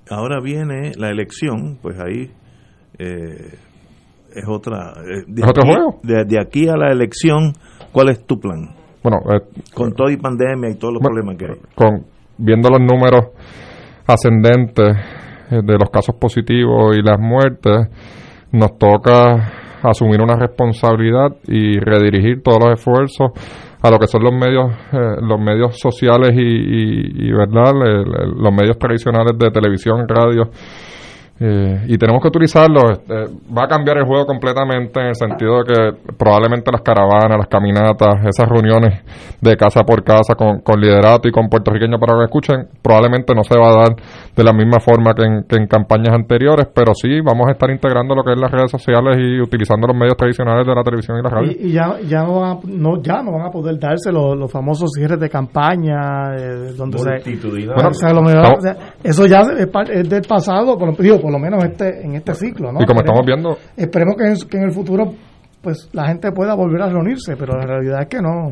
ahora 0.09 0.39
viene 0.41 0.93
la 0.97 1.09
elección, 1.09 1.77
pues 1.81 1.99
ahí 1.99 2.31
es 2.97 4.47
otra. 4.47 4.93
¿Es 5.03 5.47
otro 5.47 5.63
juego? 5.67 5.99
de 6.01 6.39
aquí 6.39 6.69
a 6.69 6.77
la 6.77 6.91
elección, 6.91 7.53
¿cuál 7.91 8.09
es 8.09 8.25
tu 8.25 8.39
plan? 8.39 8.84
Bueno, 9.05 9.19
eh, 9.31 9.61
con 9.71 9.93
todo 9.93 10.09
y 10.09 10.17
pandemia 10.17 10.71
y 10.71 10.75
todos 10.79 10.95
los 10.95 11.03
problemas 11.03 11.37
que 11.37 11.45
hay. 11.45 11.59
Con, 11.75 12.05
viendo 12.39 12.69
los 12.69 12.79
números 12.79 13.27
ascendentes 14.07 14.97
eh, 15.51 15.61
de 15.63 15.77
los 15.77 15.91
casos 15.91 16.15
positivos 16.15 16.97
y 16.97 17.03
las 17.03 17.19
muertes, 17.19 17.87
nos 18.51 18.79
toca 18.79 19.53
asumir 19.83 20.21
una 20.21 20.35
responsabilidad 20.35 21.35
y 21.47 21.77
redirigir 21.77 22.41
todos 22.41 22.57
los 22.63 22.79
esfuerzos 22.79 23.29
a 23.79 23.91
lo 23.91 23.99
que 23.99 24.07
son 24.07 24.23
los 24.23 24.33
medios 24.33 24.71
eh, 24.91 25.21
los 25.21 25.39
medios 25.39 25.79
sociales 25.79 26.31
y, 26.33 27.27
y, 27.27 27.31
verdad 27.31 27.73
los 27.75 28.51
medios 28.51 28.79
tradicionales 28.79 29.37
de 29.37 29.51
televisión 29.51 30.07
radio 30.07 30.49
eh, 31.37 31.83
y 31.87 31.97
tenemos 31.97 32.21
que 32.21 32.29
utilizarlo. 32.29 32.91
Este, 32.91 33.13
va 33.51 33.65
a 33.65 33.67
cambiar 33.67 33.97
el 33.97 34.05
juego 34.05 34.25
completamente 34.25 35.01
en 35.01 35.07
el 35.07 35.15
sentido 35.15 35.59
de 35.59 35.63
que 35.65 36.13
probablemente 36.17 36.71
las 36.71 36.81
caravanas, 36.81 37.37
las 37.37 37.47
caminatas, 37.47 38.25
esas 38.25 38.47
reuniones 38.47 39.03
de 39.41 39.55
casa 39.57 39.83
por 39.83 40.03
casa 40.03 40.35
con, 40.35 40.61
con 40.61 40.79
liderato 40.79 41.27
y 41.27 41.31
con 41.31 41.49
puertorriqueños 41.49 41.99
para 41.99 42.17
que 42.17 42.23
escuchen, 42.23 42.67
probablemente 42.81 43.35
no 43.35 43.43
se 43.43 43.59
va 43.59 43.69
a 43.69 43.75
dar 43.75 43.95
de 44.35 44.43
la 44.43 44.53
misma 44.53 44.79
forma 44.79 45.13
que 45.13 45.23
en, 45.23 45.67
campañas 45.67 46.13
anteriores, 46.13 46.67
pero 46.73 46.93
sí 46.93 47.19
vamos 47.21 47.47
a 47.47 47.51
estar 47.51 47.69
integrando 47.69 48.15
lo 48.15 48.23
que 48.23 48.33
es 48.33 48.39
las 48.39 48.51
redes 48.51 48.71
sociales 48.71 49.17
y 49.19 49.41
utilizando 49.41 49.87
los 49.87 49.95
medios 49.95 50.15
tradicionales 50.15 50.65
de 50.65 50.75
la 50.75 50.83
televisión 50.83 51.17
y 51.19 51.23
la 51.23 51.29
radio. 51.29 51.51
Y, 51.51 51.71
ya, 51.71 51.99
ya, 52.07 52.23
no 52.23 52.39
van 52.39 52.51
a, 52.51 52.59
no, 52.65 53.01
ya 53.01 53.21
no 53.23 53.31
van 53.31 53.47
a 53.47 53.51
poder 53.51 53.79
darse 53.79 54.11
los, 54.11 54.51
famosos 54.51 54.91
cierres 54.95 55.19
de 55.19 55.29
campaña, 55.29 56.35
eh, 56.35 56.73
donde 56.77 56.99
se, 56.99 57.15
eso 59.03 59.25
ya 59.25 59.41
es, 59.41 60.09
del 60.09 60.21
pasado, 60.21 60.77
por, 60.77 60.95
digo, 60.97 61.19
por 61.25 61.31
lo 61.31 61.39
menos 61.39 61.63
este, 61.63 62.05
en 62.05 62.13
este 62.13 62.35
ciclo. 62.35 62.71
¿no? 62.71 62.83
Y 62.83 62.85
como 62.85 62.99
estamos 62.99 63.25
viendo... 63.25 63.57
Esperemos 63.75 64.15
que 64.15 64.27
en, 64.27 64.35
que 64.47 64.57
en 64.57 64.63
el 64.65 64.71
futuro 64.71 65.11
pues 65.59 65.89
la 65.91 66.05
gente 66.05 66.31
pueda 66.31 66.53
volver 66.53 66.83
a 66.83 66.89
reunirse, 66.89 67.35
pero 67.35 67.57
la 67.57 67.65
realidad 67.65 68.03
es 68.03 68.09
que 68.09 68.21
no. 68.21 68.51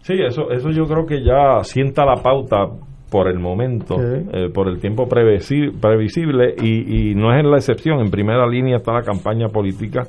Sí, 0.00 0.14
eso, 0.26 0.50
eso 0.50 0.70
yo 0.70 0.86
creo 0.86 1.04
que 1.04 1.22
ya 1.22 1.62
sienta 1.64 2.06
la 2.06 2.22
pauta 2.22 2.64
por 3.10 3.28
el 3.28 3.38
momento, 3.38 3.96
eh, 4.00 4.48
por 4.54 4.68
el 4.68 4.80
tiempo 4.80 5.06
previsible, 5.06 6.54
y, 6.62 7.10
y, 7.10 7.14
no 7.14 7.36
es 7.36 7.44
la 7.44 7.56
excepción. 7.56 8.00
En 8.00 8.10
primera 8.10 8.46
línea 8.46 8.78
está 8.78 8.94
la 8.94 9.02
campaña 9.02 9.48
política 9.48 10.04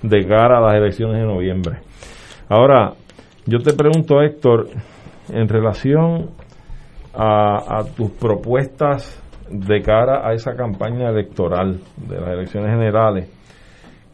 de 0.00 0.24
cara 0.28 0.58
a 0.58 0.60
las 0.60 0.74
elecciones 0.76 1.20
de 1.20 1.26
noviembre. 1.26 1.80
Ahora, 2.48 2.92
yo 3.46 3.58
te 3.58 3.72
pregunto, 3.72 4.22
Héctor, 4.22 4.68
en 5.32 5.48
relación 5.48 6.30
a, 7.12 7.78
a 7.80 7.84
tus 7.96 8.12
propuestas 8.12 9.19
de 9.50 9.82
cara 9.82 10.26
a 10.26 10.32
esa 10.32 10.54
campaña 10.54 11.10
electoral 11.10 11.80
de 11.96 12.20
las 12.20 12.30
elecciones 12.30 12.70
generales, 12.70 13.28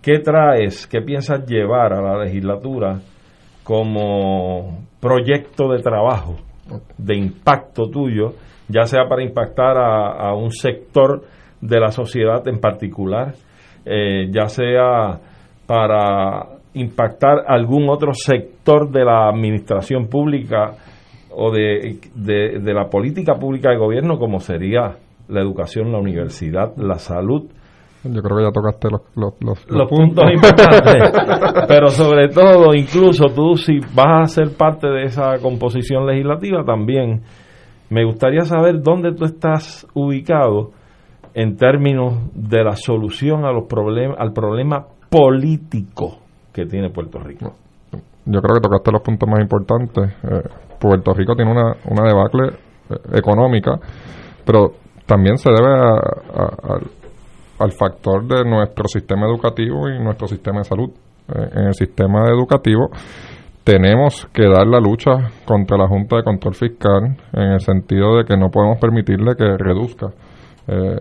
¿qué 0.02 0.18
traes, 0.18 0.86
qué 0.86 1.02
piensas 1.02 1.46
llevar 1.46 1.92
a 1.92 2.00
la 2.00 2.24
legislatura 2.24 3.00
como 3.62 4.86
proyecto 5.00 5.72
de 5.72 5.82
trabajo, 5.82 6.36
de 6.96 7.16
impacto 7.16 7.88
tuyo, 7.90 8.34
ya 8.68 8.84
sea 8.84 9.08
para 9.08 9.22
impactar 9.22 9.76
a, 9.76 10.34
un 10.34 10.50
sector 10.50 11.22
de 11.60 11.80
la 11.80 11.90
sociedad 11.90 12.46
en 12.48 12.60
particular, 12.60 13.34
eh, 13.84 14.28
ya 14.30 14.48
sea 14.48 15.18
para 15.66 16.46
impactar 16.74 17.44
algún 17.46 17.88
otro 17.88 18.12
sector 18.12 18.90
de 18.90 19.04
la 19.04 19.28
administración 19.28 20.08
pública 20.08 20.74
o 21.30 21.50
de, 21.50 21.98
de, 22.14 22.74
la 22.74 22.88
política 22.88 23.34
pública 23.34 23.70
de 23.70 23.76
gobierno, 23.76 24.18
como 24.18 24.40
sería 24.40 24.96
la 25.28 25.40
educación, 25.40 25.92
la 25.92 25.98
universidad, 25.98 26.76
la 26.76 26.98
salud. 26.98 27.44
Yo 28.04 28.22
creo 28.22 28.36
que 28.36 28.44
ya 28.44 28.52
tocaste 28.52 28.88
los, 28.90 29.02
los, 29.40 29.88
puntos 29.88 30.24
importantes. 30.32 31.64
Pero 31.68 31.88
sobre 31.88 32.28
todo, 32.28 32.72
incluso 32.74 33.26
tú 33.34 33.56
si 33.56 33.80
vas 33.94 34.22
a 34.22 34.26
ser 34.26 34.56
parte 34.56 34.86
de 34.88 35.04
esa 35.04 35.38
composición 35.42 36.06
legislativa 36.06 36.62
también, 36.64 37.22
me 37.90 38.04
gustaría 38.04 38.42
saber 38.42 38.80
dónde 38.80 39.12
tú 39.12 39.24
estás 39.24 39.86
ubicado 39.94 40.70
en 41.34 41.56
términos 41.56 42.14
de 42.34 42.64
la 42.64 42.76
solución 42.76 43.44
a 43.44 43.52
los 43.52 43.66
problemas, 43.66 44.16
al 44.18 44.32
problema 44.32 44.86
político 45.10 46.18
que 46.52 46.64
tiene 46.64 46.90
Puerto 46.90 47.18
Rico. 47.18 47.54
Yo 48.24 48.40
creo 48.40 48.54
que 48.54 48.60
tocaste 48.60 48.90
los 48.90 49.02
puntos 49.02 49.28
más 49.28 49.40
importantes. 49.40 50.14
Eh, 50.24 50.48
Puerto 50.80 51.12
Rico 51.12 51.34
tiene 51.34 51.50
una, 51.52 51.76
una 51.84 52.08
debacle 52.08 52.58
eh, 52.90 53.18
económica, 53.18 53.78
pero 54.44 54.72
también 55.06 55.38
se 55.38 55.50
debe 55.50 55.72
al 57.58 57.72
factor 57.72 58.26
de 58.26 58.44
nuestro 58.44 58.86
sistema 58.88 59.26
educativo 59.26 59.88
y 59.88 59.98
nuestro 60.02 60.26
sistema 60.26 60.58
de 60.58 60.64
salud. 60.64 60.90
Eh, 61.28 61.48
en 61.54 61.66
el 61.68 61.74
sistema 61.74 62.28
educativo 62.28 62.90
tenemos 63.64 64.28
que 64.32 64.46
dar 64.48 64.66
la 64.66 64.78
lucha 64.78 65.30
contra 65.44 65.76
la 65.76 65.88
Junta 65.88 66.16
de 66.16 66.22
Control 66.22 66.54
Fiscal 66.54 67.16
en 67.32 67.52
el 67.52 67.60
sentido 67.60 68.16
de 68.16 68.24
que 68.24 68.36
no 68.36 68.48
podemos 68.48 68.78
permitirle 68.78 69.34
que 69.34 69.56
reduzca 69.58 70.06
eh, 70.68 71.00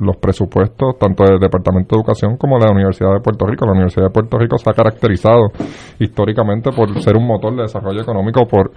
los 0.00 0.16
presupuestos 0.16 0.98
tanto 0.98 1.22
del 1.24 1.38
Departamento 1.38 1.94
de 1.94 2.00
Educación 2.00 2.36
como 2.38 2.58
de 2.58 2.64
la 2.64 2.72
Universidad 2.72 3.12
de 3.12 3.20
Puerto 3.20 3.46
Rico. 3.46 3.66
La 3.66 3.72
Universidad 3.72 4.06
de 4.06 4.10
Puerto 4.10 4.38
Rico 4.38 4.56
se 4.58 4.70
ha 4.70 4.72
caracterizado 4.72 5.52
históricamente 5.98 6.70
por 6.72 7.00
ser 7.00 7.16
un 7.16 7.26
motor 7.26 7.54
de 7.54 7.62
desarrollo 7.62 8.00
económico, 8.00 8.46
por 8.46 8.72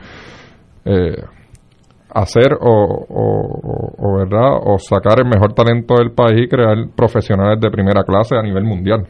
eh, 0.85 1.23
hacer 2.13 2.57
o, 2.59 4.17
verdad 4.17 4.59
o 4.63 4.77
sacar 4.79 5.19
el 5.19 5.25
mejor 5.25 5.53
talento 5.53 5.95
del 5.95 6.11
país 6.11 6.45
y 6.45 6.47
crear 6.47 6.75
profesionales 6.95 7.59
de 7.59 7.69
primera 7.69 8.03
clase 8.03 8.35
a 8.35 8.41
nivel 8.41 8.63
mundial. 8.63 9.05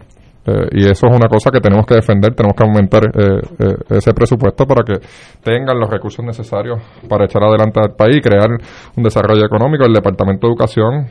Eh, 0.46 0.68
y 0.72 0.86
eso 0.86 1.08
es 1.08 1.16
una 1.16 1.28
cosa 1.28 1.52
que 1.52 1.60
tenemos 1.60 1.86
que 1.86 1.96
defender, 1.96 2.34
tenemos 2.34 2.56
que 2.56 2.64
aumentar 2.64 3.04
eh, 3.06 3.42
eh, 3.60 3.98
ese 3.98 4.14
presupuesto 4.14 4.66
para 4.66 4.84
que 4.84 5.06
tengan 5.44 5.78
los 5.78 5.90
recursos 5.90 6.24
necesarios 6.24 6.80
para 7.10 7.26
echar 7.26 7.44
adelante 7.44 7.82
al 7.82 7.96
país 7.96 8.18
y 8.18 8.22
crear 8.22 8.48
un 8.96 9.04
desarrollo 9.04 9.46
económico. 9.46 9.86
El 9.86 9.94
Departamento 9.94 10.48
de 10.48 10.52
Educación 10.52 11.08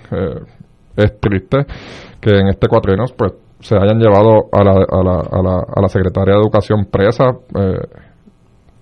es 0.96 1.20
triste 1.20 1.66
que 2.18 2.30
en 2.30 2.48
este 2.48 2.66
cuatrienio 2.66 3.04
pues, 3.16 3.34
se 3.60 3.76
hayan 3.76 3.98
llevado 3.98 4.48
a 4.52 4.64
la, 4.64 4.72
a 4.72 5.04
la, 5.04 5.20
a 5.20 5.42
la, 5.42 5.64
a 5.74 5.80
la 5.82 5.88
Secretaría 5.88 6.34
de 6.34 6.40
Educación 6.40 6.86
presa, 6.90 7.24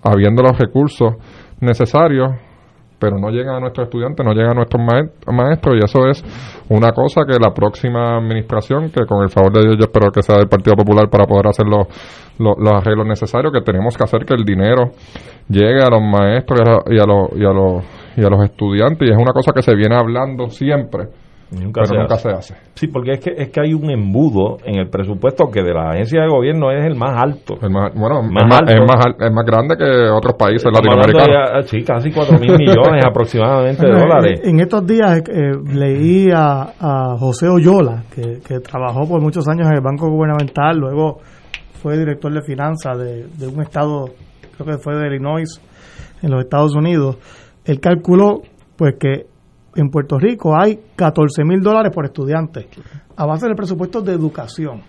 habiendo 0.03 0.41
los 0.41 0.57
recursos 0.57 1.15
necesarios 1.59 2.29
pero 2.99 3.17
no 3.17 3.29
llegan 3.29 3.55
a 3.55 3.59
nuestros 3.59 3.87
estudiantes, 3.87 4.25
no 4.25 4.33
llegan 4.33 4.51
a 4.51 4.55
nuestros 4.55 4.81
maestros 5.27 5.75
y 5.75 5.85
eso 5.85 6.07
es 6.07 6.23
una 6.69 6.91
cosa 6.91 7.21
que 7.27 7.37
la 7.39 7.53
próxima 7.53 8.17
administración, 8.17 8.89
que 8.91 9.05
con 9.05 9.23
el 9.23 9.29
favor 9.29 9.53
de 9.53 9.61
Dios 9.61 9.75
yo 9.77 9.85
espero 9.85 10.11
que 10.11 10.21
sea 10.21 10.37
del 10.37 10.47
Partido 10.47 10.75
Popular 10.75 11.09
para 11.09 11.25
poder 11.25 11.47
hacer 11.47 11.65
los, 11.65 11.87
los, 12.39 12.73
arreglos 12.73 13.05
necesarios, 13.07 13.51
que 13.53 13.61
tenemos 13.61 13.97
que 13.97 14.03
hacer 14.03 14.25
que 14.25 14.33
el 14.33 14.43
dinero 14.43 14.91
llegue 15.49 15.81
a 15.81 15.89
los 15.89 16.01
maestros 16.01 16.59
y 16.89 16.99
a, 16.99 17.05
los, 17.05 17.29
y 17.35 17.45
a, 17.45 17.53
los, 17.53 17.83
y 18.17 18.25
a 18.25 18.29
los 18.29 18.43
estudiantes 18.43 19.07
y 19.07 19.11
es 19.11 19.17
una 19.17 19.33
cosa 19.33 19.51
que 19.53 19.61
se 19.61 19.75
viene 19.75 19.95
hablando 19.95 20.49
siempre 20.49 21.24
Nunca, 21.51 21.81
pero 21.81 21.85
se, 21.85 21.95
nunca 21.95 22.13
hace. 22.15 22.29
se 22.29 22.35
hace. 22.35 22.55
Sí, 22.73 22.87
porque 22.87 23.11
es 23.11 23.19
que, 23.19 23.33
es 23.37 23.49
que 23.49 23.61
hay 23.61 23.73
un 23.73 23.89
embudo 23.91 24.57
en 24.65 24.79
el 24.79 24.89
presupuesto 24.89 25.45
que 25.51 25.61
de 25.61 25.73
la 25.73 25.91
agencia 25.91 26.21
de 26.21 26.27
gobierno 26.27 26.71
es 26.71 26.83
el 26.85 26.95
más 26.95 27.21
alto. 27.21 27.55
más, 27.69 27.93
bueno, 27.93 28.21
es, 28.21 28.31
más, 28.31 28.61
es, 28.67 29.31
más, 29.31 29.45
grande 29.45 29.75
que 29.77 30.09
otros 30.09 30.35
países 30.35 30.71
latinoamericanos. 30.71 31.69
sí, 31.69 31.83
casi 31.83 32.11
4 32.11 32.39
mil 32.39 32.57
millones 32.57 33.05
aproximadamente 33.07 33.85
de 33.85 33.91
dólares. 33.91 34.41
En, 34.43 34.59
estos 34.59 34.85
días 34.87 35.21
eh, 35.29 35.51
leí 35.71 36.29
a, 36.33 37.15
José 37.19 37.47
Oyola, 37.47 38.03
que, 38.13 38.39
que 38.45 38.59
trabajó 38.59 39.07
por 39.07 39.21
muchos 39.21 39.47
años 39.47 39.67
en 39.67 39.75
el 39.75 39.81
Banco 39.81 40.09
Gubernamental, 40.09 40.77
luego 40.77 41.19
fue 41.81 41.97
director 41.97 42.33
de 42.33 42.41
finanzas 42.41 42.97
de, 42.97 43.27
de 43.27 43.47
un 43.47 43.61
estado, 43.61 44.05
creo 44.57 44.75
que 44.75 44.81
fue 44.81 44.95
de 44.95 45.07
Illinois, 45.07 45.61
en 46.23 46.31
los 46.31 46.43
Estados 46.43 46.75
Unidos. 46.75 47.17
Él 47.65 47.79
calculó 47.79 48.41
pues 48.77 48.95
que 48.99 49.34
en 49.75 49.89
Puerto 49.89 50.17
Rico 50.17 50.53
hay 50.59 50.79
14 50.95 51.43
mil 51.43 51.61
dólares 51.61 51.91
por 51.93 52.05
estudiante, 52.05 52.67
a 53.15 53.25
base 53.25 53.47
del 53.47 53.55
presupuesto 53.55 54.01
de 54.01 54.13
educación. 54.13 54.81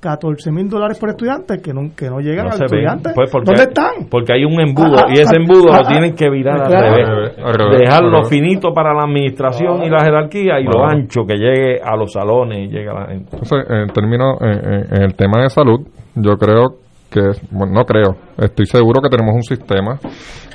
14 0.00 0.52
mil 0.52 0.68
dólares 0.68 0.98
por 0.98 1.08
estudiante 1.08 1.62
que 1.62 1.72
no, 1.72 1.94
que 1.96 2.10
no 2.10 2.20
llegan 2.20 2.48
al 2.52 2.62
estudiante. 2.62 3.12
Pues 3.14 3.32
¿Dónde 3.32 3.62
están? 3.62 4.06
Porque 4.10 4.34
hay 4.34 4.44
un 4.44 4.60
embudo 4.60 4.98
y 5.08 5.18
ese 5.18 5.36
embudo 5.36 5.72
lo 5.72 5.82
tienen 5.88 6.14
que 6.14 6.28
virar 6.28 6.60
al 6.60 6.70
revés. 6.70 7.80
Dejarlo 7.80 8.22
finito 8.24 8.74
para 8.74 8.92
la 8.92 9.04
administración 9.04 9.82
y 9.82 9.88
la 9.88 10.04
jerarquía 10.04 10.60
y 10.60 10.64
lo 10.64 10.84
ancho 10.84 11.22
que 11.26 11.36
llegue 11.36 11.80
a 11.82 11.96
los 11.96 12.12
salones 12.12 12.68
y 12.68 12.68
llegue 12.68 12.90
a 12.90 12.92
la 12.92 13.06
gente. 13.06 13.30
Entonces, 13.32 13.64
en 13.70 13.88
términos, 13.94 14.36
en, 14.42 14.94
en 14.94 15.02
el 15.04 15.14
tema 15.14 15.40
de 15.42 15.48
salud, 15.48 15.80
yo 16.16 16.36
creo 16.36 16.83
que, 17.14 17.30
bueno, 17.52 17.74
no 17.74 17.84
creo, 17.84 18.16
estoy 18.36 18.66
seguro 18.66 19.00
que 19.00 19.08
tenemos 19.08 19.36
un 19.36 19.44
sistema 19.44 20.00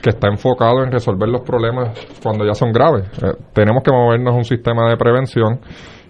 que 0.03 0.09
está 0.09 0.27
enfocado 0.27 0.83
en 0.83 0.91
resolver 0.91 1.29
los 1.29 1.41
problemas 1.41 1.97
cuando 2.21 2.45
ya 2.45 2.53
son 2.53 2.73
graves. 2.73 3.05
Eh, 3.23 3.31
tenemos 3.53 3.81
que 3.81 3.91
movernos 3.93 4.33
a 4.33 4.37
un 4.37 4.43
sistema 4.43 4.89
de 4.89 4.97
prevención 4.97 5.61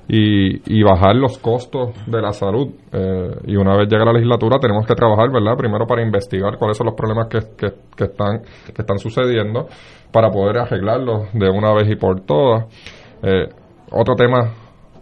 y, 0.07 0.81
bajar 0.81 1.15
los 1.15 1.37
costos 1.37 1.91
de 2.07 2.19
la 2.19 2.31
salud. 2.31 2.69
Eh, 2.91 3.29
y 3.45 3.57
una 3.57 3.77
vez 3.77 3.87
llegue 3.89 4.03
la 4.03 4.11
legislatura 4.11 4.57
tenemos 4.59 4.87
que 4.87 4.95
trabajar, 4.95 5.31
¿verdad? 5.31 5.55
Primero 5.55 5.85
para 5.85 6.01
investigar 6.01 6.57
cuáles 6.57 6.77
son 6.77 6.87
los 6.87 6.95
problemas 6.95 7.27
que, 7.27 7.41
que, 7.55 8.05
están, 8.05 8.41
que 8.73 8.81
están 8.81 8.97
sucediendo 8.97 9.67
para 10.11 10.31
poder 10.31 10.57
arreglarlos 10.57 11.31
de 11.33 11.47
una 11.47 11.73
vez 11.75 11.87
y 11.91 11.95
por 11.95 12.21
todas. 12.21 12.65
Eh, 13.21 13.49
otro 13.91 14.15
tema 14.15 14.51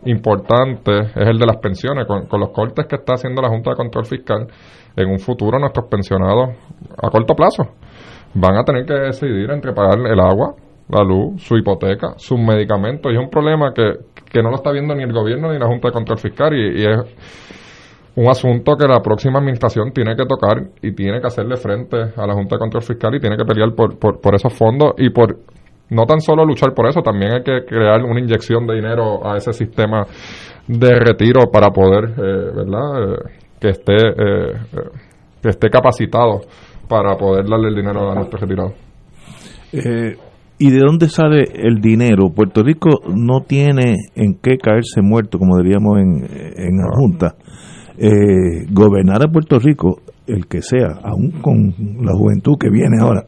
importante 0.05 0.99
es 0.99 1.27
el 1.27 1.37
de 1.37 1.45
las 1.45 1.57
pensiones. 1.57 2.05
Con, 2.05 2.27
con, 2.27 2.39
los 2.39 2.49
cortes 2.49 2.85
que 2.87 2.95
está 2.95 3.13
haciendo 3.13 3.41
la 3.41 3.49
Junta 3.49 3.71
de 3.71 3.75
Control 3.75 4.05
Fiscal, 4.05 4.47
en 4.95 5.09
un 5.09 5.19
futuro 5.19 5.59
nuestros 5.59 5.87
pensionados 5.87 6.49
a 7.01 7.09
corto 7.09 7.35
plazo 7.35 7.63
van 8.33 8.57
a 8.57 8.63
tener 8.63 8.85
que 8.85 8.93
decidir 8.93 9.49
entre 9.51 9.73
pagar 9.73 9.99
el 9.99 10.19
agua, 10.19 10.55
la 10.89 11.03
luz, 11.03 11.41
su 11.41 11.57
hipoteca, 11.57 12.13
sus 12.17 12.39
medicamentos. 12.39 13.11
Y 13.11 13.15
es 13.15 13.21
un 13.21 13.29
problema 13.29 13.73
que, 13.73 13.93
que 14.31 14.41
no 14.41 14.49
lo 14.49 14.55
está 14.57 14.71
viendo 14.71 14.95
ni 14.95 15.03
el 15.03 15.13
gobierno 15.13 15.51
ni 15.51 15.59
la 15.59 15.67
Junta 15.67 15.89
de 15.89 15.93
Control 15.93 16.17
Fiscal 16.17 16.53
y, 16.53 16.85
es 16.85 16.97
un 18.15 18.27
asunto 18.27 18.75
que 18.75 18.87
la 18.87 18.99
próxima 18.99 19.37
administración 19.37 19.91
tiene 19.93 20.15
que 20.15 20.25
tocar 20.25 20.57
y 20.81 20.91
tiene 20.93 21.21
que 21.21 21.27
hacerle 21.27 21.55
frente 21.55 21.97
a 22.15 22.25
la 22.25 22.33
Junta 22.33 22.55
de 22.55 22.59
Control 22.59 22.81
Fiscal 22.81 23.13
y 23.13 23.19
tiene 23.19 23.37
que 23.37 23.45
pelear 23.45 23.73
por, 23.75 23.99
por, 23.99 24.19
por 24.19 24.33
esos 24.33 24.53
fondos 24.53 24.93
y 24.97 25.11
por 25.11 25.37
no 25.89 26.05
tan 26.05 26.19
solo 26.19 26.45
luchar 26.45 26.73
por 26.73 26.87
eso, 26.87 27.01
también 27.01 27.33
hay 27.33 27.43
que 27.43 27.65
crear 27.65 28.03
una 28.03 28.19
inyección 28.19 28.67
de 28.67 28.75
dinero 28.75 29.25
a 29.25 29.37
ese 29.37 29.53
sistema 29.53 30.05
de 30.67 30.99
retiro 30.99 31.49
para 31.51 31.69
poder, 31.69 32.09
eh, 32.11 32.51
¿verdad? 32.55 33.03
Eh, 33.03 33.17
que 33.59 33.69
esté 33.69 33.95
eh, 33.95 34.53
que 35.41 35.49
esté 35.49 35.69
capacitado 35.69 36.41
para 36.87 37.15
poder 37.17 37.45
darle 37.47 37.69
el 37.69 37.75
dinero 37.75 38.11
a 38.11 38.15
nuestros 38.15 38.41
retirados. 38.41 38.73
Eh, 39.73 40.15
¿Y 40.59 40.71
de 40.71 40.79
dónde 40.79 41.07
sale 41.07 41.43
el 41.53 41.81
dinero? 41.81 42.31
Puerto 42.35 42.63
Rico 42.63 42.89
no 43.13 43.41
tiene 43.41 43.95
en 44.15 44.39
qué 44.41 44.57
caerse 44.57 45.01
muerto, 45.03 45.37
como 45.37 45.57
diríamos 45.57 45.99
en, 45.99 46.23
en 46.23 46.77
la 46.77 46.89
Junta. 46.93 47.35
Eh, 47.99 48.65
gobernar 48.71 49.23
a 49.23 49.31
Puerto 49.31 49.59
Rico, 49.59 50.01
el 50.25 50.47
que 50.47 50.61
sea, 50.61 50.99
aún 51.03 51.31
con 51.41 51.73
la 52.01 52.13
juventud 52.13 52.55
que 52.59 52.69
viene 52.69 52.97
ahora, 53.01 53.25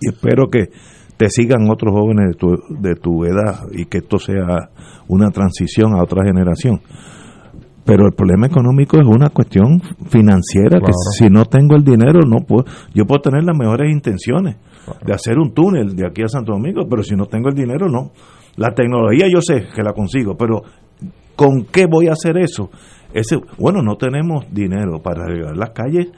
y 0.00 0.12
espero 0.12 0.48
que 0.48 0.70
te 1.16 1.28
sigan 1.28 1.70
otros 1.70 1.92
jóvenes 1.92 2.32
de 2.32 2.34
tu, 2.34 2.48
de 2.68 2.94
tu 2.94 3.24
edad 3.24 3.66
y 3.72 3.86
que 3.86 3.98
esto 3.98 4.18
sea 4.18 4.70
una 5.08 5.30
transición 5.30 5.94
a 5.94 6.02
otra 6.02 6.24
generación. 6.24 6.80
Pero 7.84 8.06
el 8.06 8.14
problema 8.14 8.46
económico 8.46 8.98
es 8.98 9.06
una 9.06 9.28
cuestión 9.28 9.80
financiera 10.08 10.80
que 10.80 10.92
si 11.18 11.28
no 11.28 11.44
tengo 11.44 11.76
el 11.76 11.84
dinero 11.84 12.20
no 12.26 12.38
puedo 12.46 12.64
yo 12.94 13.04
puedo 13.04 13.20
tener 13.20 13.44
las 13.44 13.56
mejores 13.56 13.92
intenciones 13.92 14.56
de 15.04 15.12
hacer 15.12 15.38
un 15.38 15.52
túnel 15.52 15.94
de 15.94 16.06
aquí 16.06 16.22
a 16.22 16.28
Santo 16.28 16.52
Domingo 16.52 16.86
pero 16.88 17.02
si 17.02 17.14
no 17.14 17.26
tengo 17.26 17.50
el 17.50 17.54
dinero 17.54 17.88
no. 17.88 18.12
La 18.56 18.70
tecnología 18.70 19.26
yo 19.30 19.42
sé 19.42 19.66
que 19.74 19.82
la 19.82 19.92
consigo 19.92 20.34
pero 20.34 20.62
con 21.36 21.66
qué 21.70 21.84
voy 21.84 22.08
a 22.08 22.12
hacer 22.12 22.38
eso 22.38 22.70
ese 23.12 23.36
bueno 23.58 23.82
no 23.82 23.96
tenemos 23.96 24.46
dinero 24.50 25.02
para 25.02 25.24
arreglar 25.24 25.54
las 25.54 25.70
calles 25.70 26.08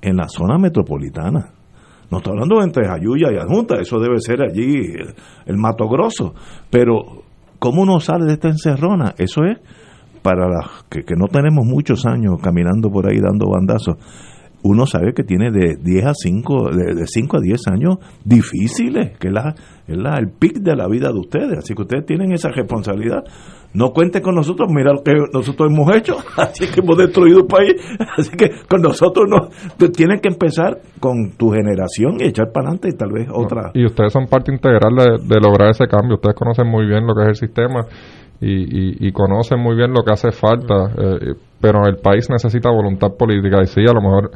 en 0.00 0.16
la 0.16 0.28
zona 0.28 0.58
metropolitana 0.58 1.55
no 2.10 2.18
estoy 2.18 2.32
hablando 2.32 2.62
entre 2.62 2.86
Jayuya 2.86 3.28
y 3.32 3.36
Adjunta 3.36 3.80
eso 3.80 3.98
debe 3.98 4.20
ser 4.20 4.42
allí 4.42 4.94
el, 5.46 5.56
Mato 5.56 5.88
Grosso 5.88 6.34
pero 6.70 7.22
cómo 7.58 7.82
uno 7.82 8.00
sale 8.00 8.26
de 8.26 8.34
esta 8.34 8.48
encerrona 8.48 9.14
eso 9.18 9.44
es 9.44 9.58
para 10.26 10.48
las 10.48 10.84
que, 10.90 11.04
no 11.16 11.28
tenemos 11.28 11.64
muchos 11.64 12.04
años 12.04 12.40
caminando 12.42 12.90
por 12.90 13.08
ahí 13.08 13.20
dando 13.20 13.48
bandazos, 13.48 13.94
uno 14.64 14.84
sabe 14.84 15.12
que 15.14 15.22
tiene 15.22 15.52
de 15.52 15.76
10 15.80 16.04
a 16.04 16.14
5, 16.14 16.70
de, 16.72 17.06
5 17.06 17.36
a 17.36 17.40
10 17.40 17.60
años 17.68 17.98
difíciles, 18.24 19.16
que 19.18 19.28
es, 19.28 19.32
la, 19.32 19.54
es 19.86 19.96
la, 19.96 20.18
el 20.18 20.30
pic 20.30 20.58
de 20.58 20.74
la 20.74 20.88
vida 20.88 21.12
de 21.12 21.20
ustedes. 21.20 21.58
Así 21.58 21.74
que 21.74 21.82
ustedes 21.82 22.06
tienen 22.06 22.32
esa 22.32 22.48
responsabilidad. 22.48 23.22
No 23.76 23.90
cuenten 23.92 24.22
con 24.22 24.34
nosotros, 24.34 24.68
mira 24.72 24.92
lo 24.92 25.02
que 25.02 25.12
nosotros 25.32 25.70
hemos 25.70 25.94
hecho, 25.94 26.16
así 26.36 26.66
que 26.66 26.80
hemos 26.80 26.96
destruido 26.96 27.40
el 27.40 27.46
país. 27.46 27.74
Así 28.16 28.34
que 28.36 28.48
con 28.68 28.80
nosotros 28.80 29.26
no. 29.28 29.48
Tienen 29.90 30.20
que 30.20 30.28
empezar 30.28 30.78
con 30.98 31.32
tu 31.36 31.50
generación 31.50 32.16
y 32.20 32.24
echar 32.24 32.50
para 32.52 32.68
adelante 32.68 32.88
y 32.88 32.96
tal 32.96 33.12
vez 33.12 33.28
otra. 33.30 33.70
y 33.74 33.84
ustedes 33.84 34.12
son 34.12 34.26
parte 34.26 34.50
integral 34.50 34.94
de, 34.96 35.34
de 35.34 35.40
lograr 35.40 35.70
ese 35.70 35.86
cambio. 35.86 36.14
Ustedes 36.14 36.34
conocen 36.34 36.66
muy 36.66 36.86
bien 36.86 37.06
lo 37.06 37.14
que 37.14 37.22
es 37.22 37.28
el 37.28 37.48
sistema 37.48 37.86
y, 38.40 39.06
y, 39.06 39.12
conocen 39.12 39.60
muy 39.60 39.76
bien 39.76 39.92
lo 39.92 40.02
que 40.02 40.12
hace 40.12 40.30
falta, 40.30 40.90
eh, 40.96 41.34
pero 41.60 41.86
el 41.86 41.96
país 41.96 42.28
necesita 42.28 42.70
voluntad 42.70 43.12
política 43.18 43.62
y 43.62 43.66
sí, 43.66 43.80
a 43.80 43.94
lo 43.94 44.02
mejor 44.02 44.30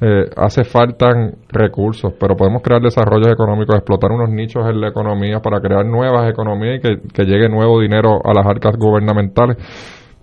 eh, 0.00 0.24
hace 0.36 0.64
falta 0.64 1.08
recursos, 1.48 2.12
pero 2.20 2.36
podemos 2.36 2.62
crear 2.62 2.82
desarrollos 2.82 3.28
económicos, 3.28 3.76
explotar 3.76 4.12
unos 4.12 4.30
nichos 4.30 4.68
en 4.68 4.80
la 4.80 4.88
economía 4.88 5.40
para 5.40 5.60
crear 5.60 5.86
nuevas 5.86 6.30
economías 6.30 6.78
y 6.78 6.80
que, 6.80 7.08
que 7.12 7.24
llegue 7.24 7.48
nuevo 7.48 7.80
dinero 7.80 8.20
a 8.24 8.34
las 8.34 8.46
arcas 8.46 8.76
gubernamentales. 8.76 9.56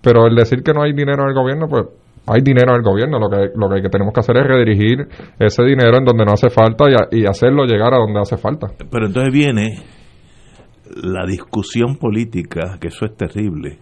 Pero 0.00 0.26
el 0.26 0.34
decir 0.36 0.62
que 0.62 0.72
no 0.72 0.82
hay 0.82 0.92
dinero 0.92 1.28
en 1.28 1.34
gobierno, 1.34 1.66
pues 1.68 1.86
hay 2.26 2.40
dinero 2.40 2.76
en 2.76 2.82
gobierno, 2.82 3.18
lo 3.18 3.28
que, 3.28 3.50
lo 3.54 3.68
que 3.68 3.88
tenemos 3.88 4.14
que 4.14 4.20
hacer 4.20 4.36
es 4.38 4.46
redirigir 4.46 5.08
ese 5.38 5.62
dinero 5.64 5.98
en 5.98 6.04
donde 6.04 6.24
no 6.24 6.32
hace 6.32 6.50
falta 6.50 6.84
y, 7.10 7.20
y 7.20 7.26
hacerlo 7.26 7.64
llegar 7.64 7.94
a 7.94 7.98
donde 7.98 8.20
hace 8.20 8.36
falta. 8.36 8.68
Pero 8.90 9.06
entonces 9.06 9.32
viene 9.32 9.82
la 11.02 11.26
discusión 11.26 11.96
política, 11.96 12.78
que 12.80 12.88
eso 12.88 13.06
es 13.06 13.16
terrible. 13.16 13.78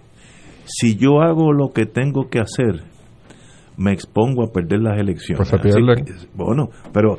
Si 0.64 0.97
yo 0.97 1.20
hago 1.20 1.53
lo 1.53 1.72
que 1.72 1.86
tengo 1.86 2.28
que 2.30 2.38
hacer, 2.38 2.91
me 3.77 3.93
expongo 3.93 4.45
a 4.45 4.53
perder 4.53 4.81
las 4.81 4.99
elecciones. 4.99 5.49
Pues 5.51 6.29
bueno, 6.35 6.68
pero 6.93 7.16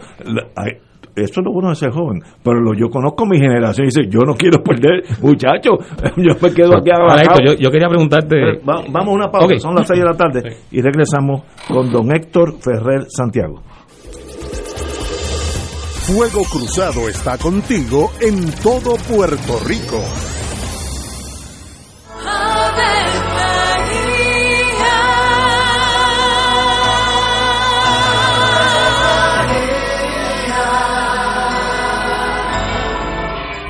eso 1.15 1.41
es 1.41 1.45
lo 1.45 1.51
bueno 1.51 1.69
de 1.69 1.75
ser 1.75 1.91
joven. 1.91 2.21
Pero 2.43 2.59
lo, 2.59 2.73
yo 2.73 2.89
conozco 2.89 3.25
mi 3.25 3.37
generación 3.37 3.85
y 3.85 3.89
dice, 3.89 4.09
yo 4.09 4.21
no 4.25 4.33
quiero 4.35 4.63
perder, 4.63 5.03
muchacho, 5.21 5.71
yo 6.17 6.33
me 6.41 6.53
quedo 6.53 6.77
aquí 6.77 6.89
abajo. 6.91 7.39
Yo, 7.45 7.53
yo, 7.53 7.69
quería 7.69 7.87
preguntarte... 7.87 8.35
vamos 8.63 9.07
a 9.07 9.11
una 9.11 9.29
pausa, 9.29 9.57
son 9.59 9.75
las 9.75 9.87
6 9.87 9.99
de 9.99 10.05
la 10.05 10.15
tarde 10.15 10.57
y 10.71 10.81
regresamos 10.81 11.43
con 11.67 11.91
don 11.91 12.11
Héctor 12.13 12.55
Ferrer 12.59 13.05
Santiago. 13.07 13.61
Fuego 16.05 16.41
Cruzado 16.51 17.07
está 17.07 17.37
contigo 17.37 18.11
en 18.19 18.51
todo 18.61 18.95
Puerto 19.07 19.57
Rico. 19.65 20.32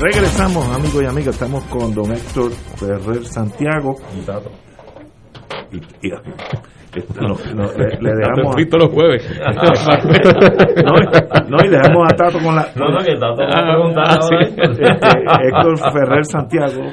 Regresamos, 0.00 0.66
amigos 0.74 1.02
y 1.02 1.06
amigas. 1.06 1.34
Estamos 1.34 1.64
con 1.64 1.94
don 1.94 2.10
Héctor 2.12 2.50
Ferrer 2.52 3.24
Santiago. 3.24 3.96
Y 4.18 4.24
Tato. 4.24 4.50
Y, 5.72 5.76
y- 6.08 6.12
esto 6.92 7.20
no- 7.20 7.36
no, 7.54 7.72
le, 7.74 8.00
le 8.00 8.14
dejamos. 8.16 8.56
Tato 8.56 8.78
los 8.78 8.90
jueves. 8.92 9.30
no, 10.84 10.92
no, 11.48 11.64
y 11.64 11.68
dejamos 11.68 12.08
a 12.12 12.16
Tato 12.16 12.38
con 12.42 12.56
la. 12.56 12.66
No, 12.74 12.88
no, 12.88 12.98
que 13.04 13.14
Tato 13.16 13.36
va 13.36 13.44
a 13.44 13.60
Ah, 13.60 13.74
preguntar 13.74 14.04
ah, 14.08 14.18
ahora. 14.20 14.46
sí. 14.46 14.54
Este, 14.56 15.46
Héctor 15.48 15.92
Ferrer 15.92 16.24
Santiago, 16.24 16.90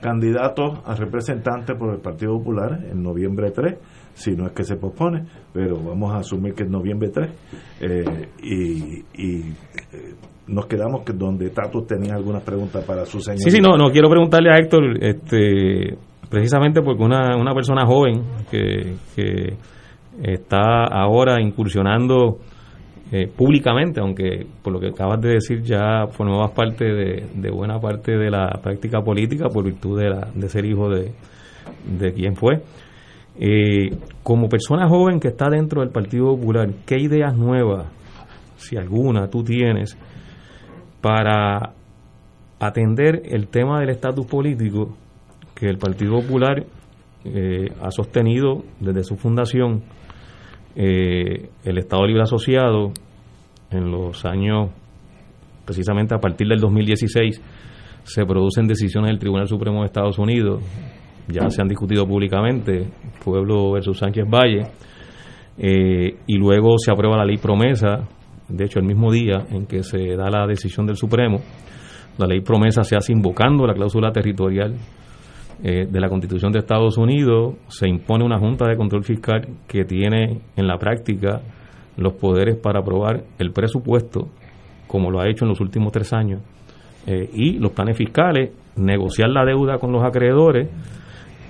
candidato 0.00 0.82
a 0.84 0.94
representante 0.94 1.74
por 1.74 1.94
el 1.94 2.00
Partido 2.00 2.36
Popular 2.38 2.78
en 2.90 3.02
noviembre 3.02 3.50
3, 3.50 3.74
si 4.14 4.32
no 4.32 4.46
es 4.46 4.52
que 4.52 4.64
se 4.64 4.76
pospone, 4.76 5.24
pero 5.52 5.76
vamos 5.82 6.12
a 6.14 6.18
asumir 6.18 6.54
que 6.54 6.64
es 6.64 6.70
noviembre 6.70 7.08
3. 7.08 7.30
eh, 7.80 8.28
y 8.42 9.00
y 9.14 9.48
eh, 9.92 10.14
nos 10.50 10.66
quedamos 10.66 11.02
que 11.04 11.12
donde 11.12 11.50
Tato 11.50 11.82
tenía 11.82 12.14
algunas 12.14 12.42
preguntas 12.42 12.84
para 12.84 13.04
su 13.06 13.20
señor. 13.20 13.40
Sí, 13.40 13.50
sí, 13.50 13.60
no, 13.60 13.76
no 13.76 13.90
quiero 13.90 14.08
preguntarle 14.08 14.50
a 14.50 14.56
Héctor, 14.56 15.02
este, 15.02 15.96
precisamente 16.28 16.82
porque 16.82 17.02
una, 17.02 17.36
una 17.36 17.54
persona 17.54 17.86
joven 17.86 18.22
que, 18.50 18.96
está 20.22 20.84
ahora 20.84 21.40
incursionando 21.40 22.40
eh, 23.10 23.26
públicamente, 23.26 24.00
aunque 24.00 24.46
por 24.62 24.72
lo 24.72 24.80
que 24.80 24.88
acabas 24.88 25.20
de 25.20 25.34
decir 25.34 25.62
ya 25.62 26.06
formabas 26.08 26.50
parte 26.50 26.84
de, 26.84 27.26
de 27.34 27.50
buena 27.50 27.80
parte 27.80 28.18
de 28.18 28.30
la 28.30 28.50
práctica 28.62 29.00
política 29.00 29.48
por 29.48 29.64
virtud 29.64 29.98
de, 29.98 30.10
la, 30.10 30.28
de 30.34 30.48
ser 30.48 30.66
hijo 30.66 30.90
de, 30.90 31.12
de 31.98 32.12
quien 32.12 32.36
fue. 32.36 32.60
Eh, 33.38 33.96
como 34.22 34.48
persona 34.48 34.88
joven 34.88 35.20
que 35.20 35.28
está 35.28 35.48
dentro 35.48 35.80
del 35.80 35.90
Partido 35.90 36.36
Popular, 36.36 36.68
¿qué 36.84 36.98
ideas 36.98 37.34
nuevas, 37.34 37.86
si 38.56 38.76
alguna, 38.76 39.28
tú 39.28 39.42
tienes 39.42 39.96
para 41.00 41.74
atender 42.58 43.22
el 43.24 43.48
tema 43.48 43.80
del 43.80 43.90
estatus 43.90 44.26
político 44.26 44.96
que 45.54 45.66
el 45.66 45.78
Partido 45.78 46.20
Popular 46.20 46.64
eh, 47.24 47.68
ha 47.82 47.90
sostenido 47.90 48.62
desde 48.80 49.04
su 49.04 49.16
fundación, 49.16 49.82
eh, 50.74 51.50
el 51.64 51.78
Estado 51.78 52.06
Libre 52.06 52.22
Asociado, 52.22 52.92
en 53.70 53.90
los 53.90 54.24
años, 54.24 54.70
precisamente 55.64 56.14
a 56.14 56.18
partir 56.18 56.48
del 56.48 56.58
2016, 56.58 57.40
se 58.02 58.24
producen 58.24 58.66
decisiones 58.66 59.10
del 59.10 59.18
Tribunal 59.18 59.46
Supremo 59.46 59.80
de 59.80 59.86
Estados 59.86 60.18
Unidos, 60.18 60.62
ya 61.28 61.48
se 61.50 61.62
han 61.62 61.68
discutido 61.68 62.06
públicamente, 62.06 62.88
Pueblo 63.24 63.72
versus 63.72 63.98
Sánchez 63.98 64.24
Valle, 64.28 64.62
eh, 65.58 66.16
y 66.26 66.36
luego 66.36 66.78
se 66.78 66.90
aprueba 66.90 67.16
la 67.16 67.24
ley 67.24 67.36
promesa, 67.36 68.08
de 68.50 68.64
hecho 68.64 68.78
el 68.78 68.86
mismo 68.86 69.10
día 69.12 69.46
en 69.50 69.66
que 69.66 69.82
se 69.82 70.16
da 70.16 70.30
la 70.30 70.46
decisión 70.46 70.86
del 70.86 70.96
Supremo, 70.96 71.40
la 72.18 72.26
ley 72.26 72.40
promesa 72.40 72.82
se 72.82 72.96
hace 72.96 73.12
invocando 73.12 73.66
la 73.66 73.74
cláusula 73.74 74.12
territorial 74.12 74.74
eh, 75.62 75.86
de 75.90 76.00
la 76.00 76.08
Constitución 76.08 76.52
de 76.52 76.60
Estados 76.60 76.98
Unidos, 76.98 77.54
se 77.68 77.88
impone 77.88 78.24
una 78.24 78.38
Junta 78.38 78.66
de 78.66 78.76
Control 78.76 79.04
Fiscal 79.04 79.46
que 79.66 79.84
tiene 79.84 80.40
en 80.56 80.66
la 80.66 80.78
práctica 80.78 81.40
los 81.96 82.14
poderes 82.14 82.56
para 82.56 82.80
aprobar 82.80 83.24
el 83.38 83.52
presupuesto 83.52 84.28
como 84.86 85.10
lo 85.10 85.20
ha 85.20 85.28
hecho 85.28 85.44
en 85.44 85.50
los 85.50 85.60
últimos 85.60 85.92
tres 85.92 86.12
años. 86.12 86.42
Eh, 87.06 87.30
y 87.32 87.58
los 87.58 87.70
planes 87.70 87.96
fiscales, 87.96 88.50
negociar 88.76 89.30
la 89.30 89.44
deuda 89.44 89.78
con 89.78 89.92
los 89.92 90.02
acreedores 90.02 90.68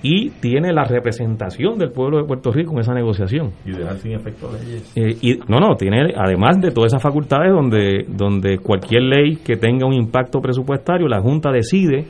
y 0.03 0.29
tiene 0.29 0.73
la 0.73 0.83
representación 0.83 1.77
del 1.77 1.91
pueblo 1.91 2.17
de 2.17 2.23
Puerto 2.25 2.51
Rico 2.51 2.73
en 2.73 2.79
esa 2.79 2.93
negociación. 2.93 3.51
Y 3.65 3.71
dejar 3.71 3.97
sin 3.97 4.13
efecto 4.13 4.49
leyes. 4.51 4.91
Eh, 4.95 5.17
y 5.21 5.39
no, 5.47 5.59
no, 5.59 5.75
tiene 5.75 6.13
además 6.15 6.59
de 6.59 6.71
todas 6.71 6.91
esas 6.91 7.03
facultades 7.03 7.51
donde, 7.51 8.05
donde 8.07 8.57
cualquier 8.57 9.03
ley 9.03 9.35
que 9.37 9.57
tenga 9.57 9.85
un 9.85 9.93
impacto 9.93 10.41
presupuestario, 10.41 11.07
la 11.07 11.21
Junta 11.21 11.51
decide 11.51 12.05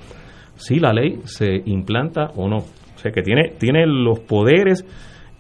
si 0.56 0.80
la 0.80 0.94
ley 0.94 1.20
se 1.26 1.62
implanta 1.66 2.32
o 2.36 2.48
no. 2.48 2.58
O 2.58 2.98
sea 2.98 3.12
que 3.12 3.22
tiene, 3.22 3.54
tiene 3.58 3.86
los 3.86 4.20
poderes 4.20 4.86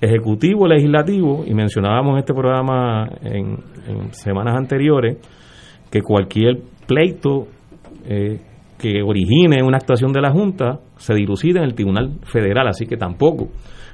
ejecutivo, 0.01 0.67
legislativo, 0.67 1.43
y 1.45 1.53
mencionábamos 1.53 2.13
en 2.13 2.19
este 2.19 2.33
programa 2.33 3.07
en, 3.21 3.59
en 3.87 4.13
semanas 4.13 4.55
anteriores, 4.57 5.17
que 5.91 6.01
cualquier 6.01 6.57
pleito 6.87 7.47
eh, 8.05 8.39
que 8.81 9.03
origine 9.03 9.61
una 9.61 9.77
actuación 9.77 10.11
de 10.11 10.21
la 10.21 10.31
Junta 10.31 10.79
se 10.97 11.13
dilucida 11.13 11.59
en 11.59 11.65
el 11.65 11.75
Tribunal 11.75 12.19
Federal, 12.23 12.67
así 12.67 12.87
que 12.87 12.97
tampoco 12.97 13.49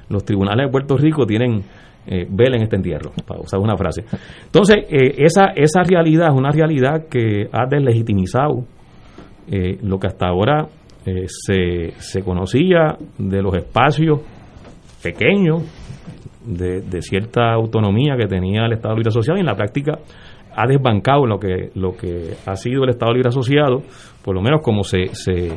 los 0.08 0.24
tribunales 0.24 0.66
de 0.66 0.72
Puerto 0.72 0.96
Rico 0.96 1.26
tienen 1.26 1.62
eh, 2.06 2.26
vela 2.30 2.56
en 2.56 2.62
este 2.62 2.76
entierro, 2.76 3.12
para 3.26 3.40
usar 3.40 3.60
una 3.60 3.76
frase. 3.76 4.04
Entonces, 4.46 4.78
eh, 4.88 5.14
esa, 5.18 5.48
esa 5.54 5.82
realidad 5.82 6.28
es 6.28 6.34
una 6.34 6.50
realidad 6.50 7.06
que 7.10 7.48
ha 7.52 7.66
deslegitimizado 7.68 8.64
eh, 9.50 9.78
lo 9.82 9.98
que 9.98 10.06
hasta 10.06 10.28
ahora 10.28 10.68
eh, 11.04 11.26
se, 11.26 11.92
se 11.98 12.22
conocía 12.22 12.96
de 13.18 13.42
los 13.42 13.54
espacios 13.54 14.20
pequeños 15.02 15.62
de, 16.46 16.80
de 16.80 17.02
cierta 17.02 17.52
autonomía 17.52 18.16
que 18.16 18.26
tenía 18.26 18.64
el 18.64 18.72
Estado 18.72 18.94
Libre 18.94 19.10
Asociado 19.10 19.36
y 19.36 19.40
en 19.40 19.46
la 19.46 19.54
práctica 19.54 19.98
ha 20.58 20.66
desbancado 20.66 21.24
lo 21.24 21.38
que 21.38 21.70
lo 21.74 21.96
que 21.96 22.34
ha 22.44 22.56
sido 22.56 22.82
el 22.82 22.90
Estado 22.90 23.12
Libre 23.12 23.28
Asociado, 23.28 23.82
por 24.28 24.34
lo 24.34 24.42
menos 24.42 24.60
como 24.60 24.84
se, 24.84 25.06
se, 25.14 25.52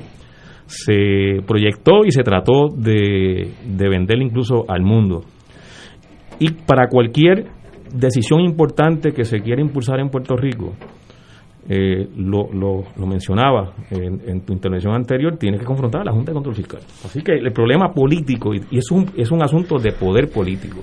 se 0.66 1.42
proyectó 1.46 2.06
y 2.06 2.12
se 2.12 2.24
trató 2.24 2.70
de, 2.74 3.52
de 3.66 3.90
vender 3.90 4.22
incluso 4.22 4.64
al 4.70 4.82
mundo. 4.82 5.26
Y 6.40 6.52
para 6.52 6.88
cualquier 6.88 7.48
decisión 7.94 8.40
importante 8.40 9.12
que 9.12 9.26
se 9.26 9.42
quiera 9.42 9.62
impulsar 9.62 10.00
en 10.00 10.08
Puerto 10.08 10.38
Rico, 10.38 10.72
eh, 11.68 12.08
lo, 12.16 12.48
lo, 12.54 13.06
mencionaba 13.06 13.74
en, 13.90 14.46
tu 14.46 14.54
intervención 14.54 14.94
anterior, 14.96 15.36
tiene 15.36 15.58
que 15.58 15.66
confrontar 15.66 16.04
a 16.04 16.06
la 16.06 16.14
Junta 16.14 16.32
de 16.32 16.36
Control 16.36 16.56
Fiscal. 16.56 16.80
Así 17.04 17.22
que 17.22 17.34
el 17.34 17.52
problema 17.52 17.92
político, 17.94 18.54
y, 18.54 18.62
es, 18.72 18.90
un, 18.90 19.06
es 19.18 19.32
un 19.32 19.44
asunto 19.44 19.80
de 19.80 19.92
poder 19.92 20.30
político, 20.30 20.80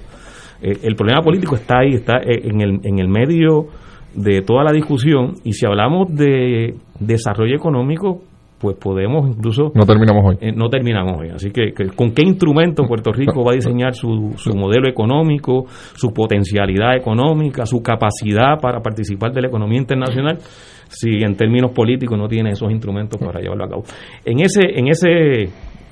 eh, 0.61 0.77
el 0.83 0.95
problema 0.95 1.23
político 1.23 1.55
está 1.55 1.79
ahí, 1.79 1.95
está 1.95 2.19
en 2.23 2.61
el, 2.61 2.81
en 2.83 2.99
el 2.99 3.09
medio 3.09 3.69
de 4.15 4.43
toda 4.43 4.65
la 4.65 4.73
discusión, 4.73 5.35
y 5.45 5.53
si 5.53 5.67
hablamos 5.67 6.15
de 6.15 6.75
desarrollo 6.99 7.55
económico, 7.55 8.23
pues 8.59 8.77
podemos 8.77 9.29
incluso... 9.29 9.71
No 9.75 9.87
terminamos 9.87 10.25
hoy. 10.25 10.37
Eh, 10.41 10.53
no 10.53 10.69
terminamos 10.69 11.21
hoy. 11.21 11.29
Así 11.29 11.51
que, 11.51 11.73
que, 11.73 11.87
¿con 11.95 12.11
qué 12.11 12.23
instrumento 12.23 12.83
Puerto 12.85 13.13
Rico 13.13 13.45
va 13.45 13.53
a 13.53 13.55
diseñar 13.55 13.95
su, 13.95 14.35
su 14.37 14.55
modelo 14.55 14.89
económico, 14.89 15.67
su 15.69 16.13
potencialidad 16.13 16.97
económica, 16.97 17.65
su 17.67 17.81
capacidad 17.81 18.59
para 18.61 18.81
participar 18.81 19.33
de 19.33 19.43
la 19.43 19.49
economía 19.49 19.79
internacional? 19.79 20.39
si 20.89 21.23
en 21.23 21.37
términos 21.37 21.73
políticos 21.73 22.19
no 22.19 22.29
tiene 22.29 22.51
esos 22.51 22.71
instrumentos 22.71 23.21
para 23.21 23.41
llevarlo 23.41 23.65
a 23.65 23.69
cabo. 23.69 23.83
En 24.25 24.41
ese, 24.41 24.63
en 24.75 24.89
ese, 24.89 25.43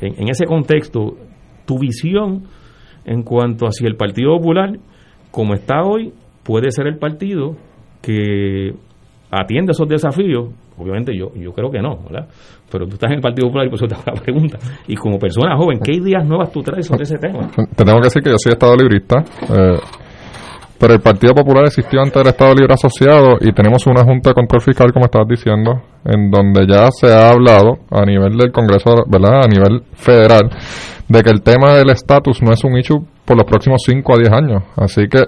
en, 0.01 0.23
en 0.23 0.29
ese 0.31 0.47
contexto, 0.47 1.17
tu 1.67 1.79
visión 1.79 2.45
en 3.05 3.23
cuanto 3.23 3.67
a 3.67 3.73
si 3.73 3.85
el 3.85 3.97
Partido 3.97 4.37
Popular, 4.37 4.79
como 5.31 5.55
está 5.55 5.83
hoy, 5.83 6.13
puede 6.43 6.71
ser 6.71 6.87
el 6.87 6.99
partido 6.99 7.57
que 8.07 8.73
atiende 9.31 9.73
esos 9.73 9.89
desafíos, 9.89 10.51
obviamente 10.79 11.13
yo, 11.17 11.33
yo 11.35 11.53
creo 11.53 11.71
que 11.71 11.81
no, 11.81 11.97
¿verdad? 12.05 12.29
Pero 12.71 12.87
tú 12.87 12.95
estás 12.95 13.11
en 13.11 13.17
el 13.17 13.21
Partido 13.21 13.49
Popular 13.49 13.67
y 13.67 13.71
por 13.71 13.79
eso 13.79 13.87
te 13.87 13.95
hago 13.95 14.05
la 14.07 14.23
pregunta. 14.23 14.59
Y 14.87 14.95
como 14.95 15.19
persona 15.19 15.57
joven, 15.57 15.81
¿qué 15.83 15.95
ideas 15.95 16.25
nuevas 16.25 16.53
tú 16.53 16.63
traes 16.63 16.87
sobre 16.87 17.03
ese 17.03 17.19
tema? 17.19 17.49
Te 17.49 17.85
tengo 17.85 17.99
que 17.99 18.05
decir 18.05 18.23
que 18.23 18.31
yo 18.31 18.37
soy 18.39 18.53
Estado 18.53 18.77
librista. 18.77 19.25
Eh, 19.51 19.79
pero 20.79 20.93
el 20.93 21.01
Partido 21.01 21.35
Popular 21.35 21.65
existió 21.65 22.01
antes 22.01 22.15
del 22.15 22.29
Estado 22.29 22.55
Libre 22.55 22.75
Asociado 22.75 23.39
y 23.41 23.51
tenemos 23.53 23.87
una 23.87 24.05
Junta 24.05 24.31
de 24.31 24.35
Control 24.35 24.61
Fiscal, 24.61 24.93
como 24.93 25.07
estabas 25.07 25.27
diciendo, 25.27 25.83
en 26.05 26.31
donde 26.31 26.67
ya 26.69 26.91
se 26.93 27.13
ha 27.13 27.31
hablado 27.31 27.79
a 27.91 28.05
nivel 28.05 28.37
del 28.37 28.53
Congreso, 28.53 28.91
¿verdad? 29.09 29.41
A 29.45 29.49
nivel 29.49 29.83
federal, 29.95 30.51
de 31.09 31.23
que 31.23 31.31
el 31.31 31.43
tema 31.43 31.73
del 31.73 31.89
estatus 31.91 32.43
no 32.43 32.53
es 32.53 32.63
un 32.63 32.77
issue 32.77 33.01
por 33.27 33.37
los 33.37 33.45
próximos 33.45 33.83
5 33.85 34.15
a 34.15 34.19
10 34.19 34.33
años. 34.33 34.63
Así 34.77 35.09
que 35.09 35.25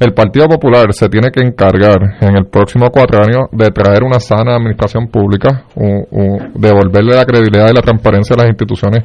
el 0.00 0.12
Partido 0.14 0.48
Popular 0.48 0.92
se 0.92 1.08
tiene 1.08 1.30
que 1.30 1.42
encargar 1.42 2.16
en 2.20 2.36
el 2.36 2.46
próximo 2.46 2.90
cuatro 2.90 3.20
años 3.20 3.42
de 3.52 3.70
traer 3.70 4.02
una 4.02 4.18
sana 4.18 4.56
administración 4.56 5.08
pública, 5.08 5.64
un, 5.76 6.06
un, 6.10 6.52
devolverle 6.54 7.14
la 7.14 7.24
credibilidad 7.24 7.68
y 7.70 7.74
la 7.74 7.82
transparencia 7.82 8.34
a 8.34 8.38
las 8.38 8.48
instituciones 8.48 9.04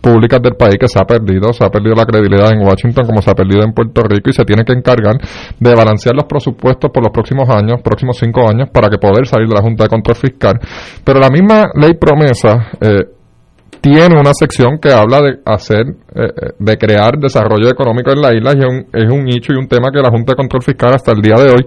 públicas 0.00 0.40
del 0.40 0.54
país 0.54 0.76
que 0.78 0.88
se 0.88 1.00
ha 1.00 1.04
perdido. 1.04 1.52
Se 1.52 1.64
ha 1.64 1.70
perdido 1.70 1.94
la 1.96 2.04
credibilidad 2.04 2.52
en 2.52 2.60
Washington 2.60 3.06
como 3.06 3.22
se 3.22 3.30
ha 3.30 3.34
perdido 3.34 3.64
en 3.64 3.72
Puerto 3.72 4.02
Rico 4.02 4.30
y 4.30 4.32
se 4.32 4.44
tiene 4.44 4.64
que 4.64 4.72
encargar 4.72 5.16
de 5.58 5.74
balancear 5.74 6.14
los 6.14 6.26
presupuestos 6.26 6.90
por 6.92 7.02
los 7.02 7.12
próximos 7.12 7.48
años, 7.48 7.80
próximos 7.82 8.16
5 8.18 8.50
años, 8.50 8.68
para 8.70 8.88
que 8.88 8.98
poder 8.98 9.26
salir 9.26 9.48
de 9.48 9.54
la 9.54 9.62
Junta 9.62 9.84
de 9.84 9.88
Control 9.88 10.16
Fiscal. 10.16 10.60
Pero 11.02 11.18
la 11.18 11.30
misma 11.30 11.70
ley 11.74 11.94
promesa... 11.94 12.68
Eh, 12.80 13.16
tiene 13.80 14.18
una 14.18 14.32
sección 14.34 14.78
que 14.78 14.90
habla 14.90 15.20
de 15.20 15.38
hacer, 15.44 15.86
eh, 16.14 16.52
de 16.58 16.76
crear 16.76 17.18
desarrollo 17.18 17.68
económico 17.68 18.10
en 18.10 18.20
la 18.20 18.34
isla 18.34 18.52
y 18.54 18.58
es 18.58 18.66
un, 18.66 18.86
es 18.92 19.12
un 19.12 19.24
nicho 19.24 19.52
y 19.52 19.56
un 19.56 19.68
tema 19.68 19.90
que 19.92 20.00
la 20.00 20.10
Junta 20.10 20.32
de 20.32 20.36
Control 20.36 20.62
Fiscal 20.62 20.94
hasta 20.94 21.12
el 21.12 21.20
día 21.20 21.36
de 21.36 21.50
hoy 21.50 21.64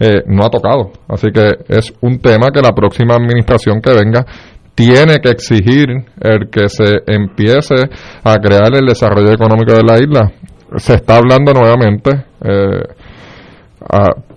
eh, 0.00 0.22
no 0.26 0.44
ha 0.44 0.50
tocado. 0.50 0.92
Así 1.08 1.28
que 1.32 1.50
es 1.68 1.92
un 2.02 2.18
tema 2.18 2.50
que 2.52 2.60
la 2.60 2.72
próxima 2.72 3.14
administración 3.14 3.80
que 3.80 3.94
venga 3.94 4.26
tiene 4.74 5.20
que 5.20 5.30
exigir 5.30 5.88
el 6.20 6.50
que 6.50 6.68
se 6.68 7.02
empiece 7.06 7.76
a 8.24 8.36
crear 8.36 8.74
el 8.74 8.86
desarrollo 8.86 9.32
económico 9.32 9.72
de 9.72 9.82
la 9.82 9.98
isla. 9.98 10.32
Se 10.76 10.94
está 10.94 11.16
hablando 11.16 11.52
nuevamente. 11.52 12.10
Eh, 12.44 12.82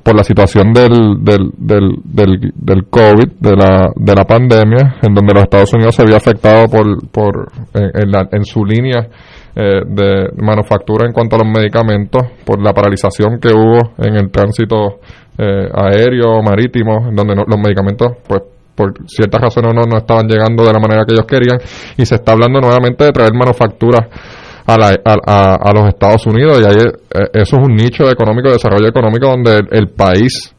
por 0.06 0.16
la 0.16 0.24
situación 0.24 0.72
del, 0.72 1.18
del, 1.26 1.50
del, 1.58 1.96
del, 2.04 2.54
del 2.54 2.86
COVID, 2.92 3.40
de 3.40 3.56
la, 3.56 3.90
de 3.96 4.14
la 4.14 4.24
pandemia, 4.24 4.98
en 5.02 5.16
donde 5.16 5.34
los 5.34 5.42
Estados 5.42 5.74
Unidos 5.74 5.96
se 5.96 6.04
había 6.04 6.18
afectado 6.18 6.68
por, 6.68 7.10
por 7.10 7.48
en, 7.74 8.04
en, 8.04 8.12
la, 8.12 8.28
en 8.32 8.46
su 8.46 8.64
línea 8.64 9.08
eh, 9.56 9.82
de 9.84 10.30
manufactura 10.38 11.08
en 11.08 11.12
cuanto 11.12 11.38
a 11.38 11.40
los 11.40 11.48
medicamentos, 11.48 12.22
por 12.46 12.62
la 12.62 12.72
paralización 12.72 13.40
que 13.40 13.50
hubo 13.52 13.96
en 13.98 14.16
el 14.16 14.30
tránsito 14.30 15.00
eh, 15.40 15.70
aéreo, 15.74 16.40
marítimo, 16.44 17.10
en 17.10 17.16
donde 17.16 17.34
no, 17.34 17.44
los 17.48 17.58
medicamentos, 17.58 18.10
pues, 18.28 18.44
por 18.76 18.94
ciertas 19.08 19.42
razones 19.42 19.74
no, 19.74 19.90
no 19.90 19.98
estaban 19.98 20.28
llegando 20.28 20.64
de 20.64 20.72
la 20.72 20.80
manera 20.80 21.04
que 21.04 21.14
ellos 21.14 21.26
querían, 21.26 21.58
y 21.98 22.06
se 22.06 22.14
está 22.14 22.34
hablando 22.34 22.62
nuevamente 22.62 23.06
de 23.06 23.12
traer 23.12 23.34
manufacturas 23.34 24.08
a, 24.66 24.78
la, 24.78 24.96
a, 25.06 25.70
a, 25.70 25.74
los 25.74 25.88
Estados 25.88 26.26
Unidos 26.26 26.60
y 26.62 26.66
ahí 26.66 26.76
eh, 26.78 27.30
eso 27.34 27.58
es 27.58 27.64
un 27.64 27.76
nicho 27.76 28.10
económico, 28.10 28.48
de 28.48 28.56
desarrollo 28.56 28.88
económico 28.88 29.28
donde 29.28 29.58
el, 29.58 29.68
el, 29.72 29.90
país, 29.90 30.56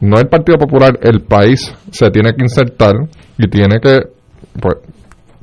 no 0.00 0.18
el 0.18 0.28
Partido 0.28 0.58
Popular, 0.58 0.98
el 1.02 1.20
país 1.22 1.72
se 1.90 2.10
tiene 2.10 2.32
que 2.34 2.42
insertar 2.42 2.94
y 3.38 3.48
tiene 3.48 3.78
que, 3.80 4.00
pues, 4.60 4.76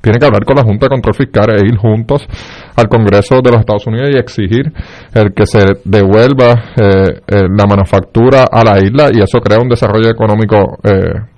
tiene 0.03 0.19
que 0.19 0.25
hablar 0.25 0.43
con 0.43 0.57
la 0.57 0.63
Junta 0.63 0.87
de 0.87 0.89
Control 0.89 1.15
Fiscal 1.15 1.49
e 1.51 1.65
ir 1.65 1.77
juntos 1.77 2.27
al 2.75 2.89
Congreso 2.89 3.39
de 3.41 3.51
los 3.51 3.61
Estados 3.61 3.87
Unidos 3.87 4.09
y 4.13 4.17
exigir 4.17 4.73
el 5.13 5.33
que 5.33 5.45
se 5.45 5.63
devuelva 5.85 6.73
eh, 6.75 7.21
eh, 7.25 7.43
la 7.49 7.65
manufactura 7.65 8.45
a 8.51 8.63
la 8.65 8.79
isla 8.79 9.07
y 9.13 9.19
eso 9.19 9.39
crea 9.39 9.59
un 9.61 9.69
desarrollo 9.69 10.09
económico 10.09 10.77
eh, 10.83 11.32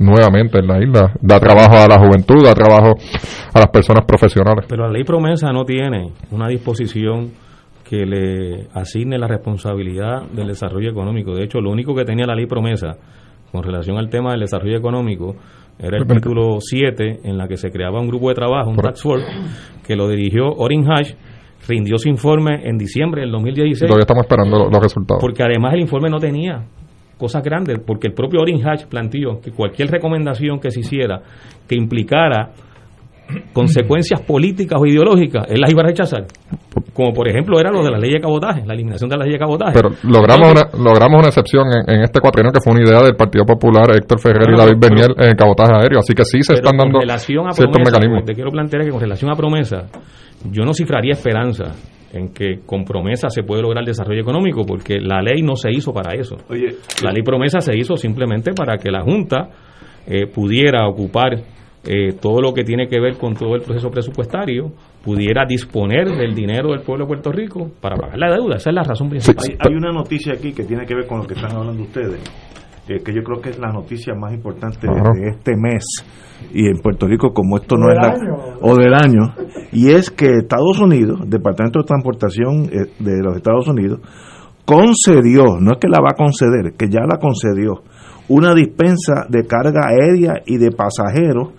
nuevamente 0.00 0.58
en 0.58 0.66
la 0.66 0.82
isla. 0.82 1.12
Da 1.20 1.38
trabajo 1.38 1.76
a 1.76 1.88
la 1.88 1.98
juventud, 1.98 2.44
da 2.44 2.54
trabajo 2.54 2.94
a 3.54 3.58
las 3.58 3.68
personas 3.68 4.04
profesionales. 4.04 4.66
Pero 4.68 4.86
la 4.86 4.92
ley 4.92 5.04
promesa 5.04 5.52
no 5.52 5.64
tiene 5.64 6.12
una 6.30 6.48
disposición 6.48 7.30
que 7.88 8.04
le 8.04 8.68
asigne 8.74 9.18
la 9.18 9.26
responsabilidad 9.26 10.28
del 10.30 10.48
desarrollo 10.48 10.90
económico. 10.90 11.34
De 11.34 11.44
hecho, 11.44 11.60
lo 11.60 11.70
único 11.70 11.94
que 11.94 12.04
tenía 12.04 12.26
la 12.26 12.34
ley 12.34 12.46
promesa 12.46 12.96
con 13.50 13.62
relación 13.62 13.96
al 13.96 14.10
tema 14.10 14.32
del 14.32 14.40
desarrollo 14.40 14.76
económico 14.76 15.34
era 15.78 15.96
el 15.96 16.06
título 16.06 16.58
7 16.60 17.20
en 17.24 17.38
la 17.38 17.48
que 17.48 17.56
se 17.56 17.70
creaba 17.70 18.00
un 18.00 18.08
grupo 18.08 18.28
de 18.28 18.34
trabajo, 18.34 18.68
un 18.70 18.76
tax 18.76 19.02
force, 19.02 19.26
que 19.86 19.96
lo 19.96 20.08
dirigió 20.08 20.48
Orin 20.56 20.84
Hash, 20.90 21.12
rindió 21.66 21.96
su 21.98 22.08
informe 22.08 22.68
en 22.68 22.76
diciembre 22.76 23.22
del 23.22 23.30
2016. 23.30 23.88
Todavía 23.88 24.02
estamos 24.02 24.24
esperando 24.24 24.68
los 24.68 24.82
resultados. 24.82 25.20
Porque 25.20 25.42
además 25.42 25.74
el 25.74 25.80
informe 25.80 26.10
no 26.10 26.18
tenía 26.18 26.66
cosas 27.18 27.42
grandes, 27.42 27.78
porque 27.84 28.06
el 28.08 28.14
propio 28.14 28.40
Orin 28.40 28.66
Hatch 28.66 28.86
planteó 28.86 29.40
que 29.42 29.50
cualquier 29.50 29.90
recomendación 29.90 30.60
que 30.60 30.70
se 30.70 30.80
hiciera 30.80 31.20
que 31.66 31.74
implicara 31.74 32.52
consecuencias 33.52 34.20
políticas 34.22 34.80
o 34.80 34.86
ideológicas, 34.86 35.46
él 35.48 35.60
las 35.60 35.70
iba 35.70 35.82
a 35.82 35.86
rechazar. 35.86 36.24
Como 36.94 37.12
por 37.12 37.28
ejemplo 37.28 37.58
era 37.58 37.70
lo 37.70 37.82
de 37.82 37.90
la 37.90 37.98
ley 37.98 38.12
de 38.12 38.20
cabotaje, 38.20 38.64
la 38.64 38.74
eliminación 38.74 39.10
de 39.10 39.16
la 39.16 39.24
ley 39.24 39.32
de 39.32 39.38
cabotaje. 39.38 39.72
Pero 39.74 39.90
logramos, 40.04 40.48
Entonces, 40.48 40.74
una, 40.74 40.84
logramos 40.84 41.18
una 41.18 41.28
excepción 41.28 41.66
en, 41.68 41.94
en 41.94 42.02
este 42.02 42.20
cuatrienio 42.20 42.52
que 42.52 42.60
fue 42.60 42.72
una 42.72 42.82
idea 42.82 43.02
del 43.02 43.16
Partido 43.16 43.44
Popular, 43.44 43.84
Héctor 43.94 44.20
Ferrer 44.20 44.48
y 44.54 44.56
David 44.56 44.76
pero, 44.80 44.94
Bernier 44.94 45.10
en 45.18 45.30
el 45.30 45.36
cabotaje 45.36 45.72
aéreo. 45.74 45.98
Así 45.98 46.14
que 46.14 46.24
sí 46.24 46.42
se 46.42 46.54
están 46.54 46.76
dando 46.76 47.00
ciertos 47.18 47.54
promesa, 47.54 47.80
mecanismos. 47.84 48.24
Te 48.24 48.34
quiero 48.34 48.50
plantear 48.50 48.84
que 48.84 48.90
con 48.90 49.00
relación 49.00 49.30
a 49.30 49.34
promesa, 49.34 49.86
yo 50.50 50.64
no 50.64 50.72
cifraría 50.72 51.12
esperanza 51.12 51.74
en 52.12 52.32
que 52.32 52.60
con 52.64 52.84
promesa 52.84 53.28
se 53.28 53.42
puede 53.42 53.62
lograr 53.62 53.82
el 53.82 53.86
desarrollo 53.86 54.20
económico, 54.20 54.64
porque 54.64 54.98
la 55.00 55.20
ley 55.20 55.42
no 55.42 55.56
se 55.56 55.70
hizo 55.70 55.92
para 55.92 56.14
eso. 56.14 56.36
Oye, 56.48 56.76
la 57.02 57.12
ley 57.12 57.22
promesa 57.22 57.60
se 57.60 57.76
hizo 57.76 57.96
simplemente 57.96 58.52
para 58.52 58.78
que 58.78 58.90
la 58.90 59.02
Junta 59.02 59.50
eh, 60.06 60.26
pudiera 60.26 60.88
ocupar 60.88 61.34
eh, 61.84 62.14
todo 62.20 62.40
lo 62.40 62.52
que 62.52 62.64
tiene 62.64 62.88
que 62.88 63.00
ver 63.00 63.16
con 63.16 63.34
todo 63.34 63.54
el 63.54 63.62
proceso 63.62 63.90
presupuestario, 63.90 64.72
pudiera 65.02 65.44
disponer 65.46 66.08
del 66.08 66.34
dinero 66.34 66.70
del 66.70 66.80
pueblo 66.80 67.04
de 67.04 67.08
Puerto 67.08 67.32
Rico 67.32 67.70
para 67.80 67.96
pagar 67.96 68.18
la 68.18 68.34
deuda. 68.34 68.56
Esa 68.56 68.70
es 68.70 68.74
la 68.74 68.82
razón 68.82 69.08
principal. 69.08 69.44
Hay, 69.48 69.56
hay 69.70 69.74
una 69.76 69.92
noticia 69.92 70.32
aquí 70.32 70.52
que 70.52 70.64
tiene 70.64 70.84
que 70.84 70.94
ver 70.94 71.06
con 71.06 71.18
lo 71.18 71.26
que 71.26 71.34
están 71.34 71.56
hablando 71.56 71.82
ustedes, 71.82 72.20
eh, 72.88 73.02
que 73.04 73.12
yo 73.14 73.22
creo 73.22 73.40
que 73.40 73.50
es 73.50 73.58
la 73.58 73.70
noticia 73.72 74.14
más 74.14 74.32
importante 74.32 74.86
de- 74.86 75.28
este 75.30 75.56
mes 75.56 75.84
y 76.52 76.66
en 76.66 76.78
Puerto 76.78 77.06
Rico 77.06 77.32
como 77.34 77.56
esto 77.58 77.76
no 77.76 77.90
es 77.90 77.96
la 77.96 78.08
año. 78.14 78.36
o 78.60 78.76
del 78.76 78.94
año 78.94 79.34
y 79.72 79.90
es 79.90 80.10
que 80.10 80.26
Estados 80.38 80.80
Unidos, 80.80 81.20
Departamento 81.26 81.80
de 81.80 81.84
Transportación 81.86 82.64
eh, 82.72 82.90
de 82.98 83.22
los 83.22 83.36
Estados 83.36 83.66
Unidos 83.68 84.00
concedió, 84.64 85.58
no 85.60 85.72
es 85.72 85.78
que 85.78 85.88
la 85.88 86.00
va 86.00 86.10
a 86.12 86.16
conceder, 86.16 86.74
que 86.76 86.88
ya 86.88 87.00
la 87.08 87.18
concedió 87.18 87.82
una 88.28 88.54
dispensa 88.54 89.24
de 89.28 89.46
carga 89.46 89.88
aérea 89.88 90.34
y 90.46 90.58
de 90.58 90.70
pasajeros 90.70 91.50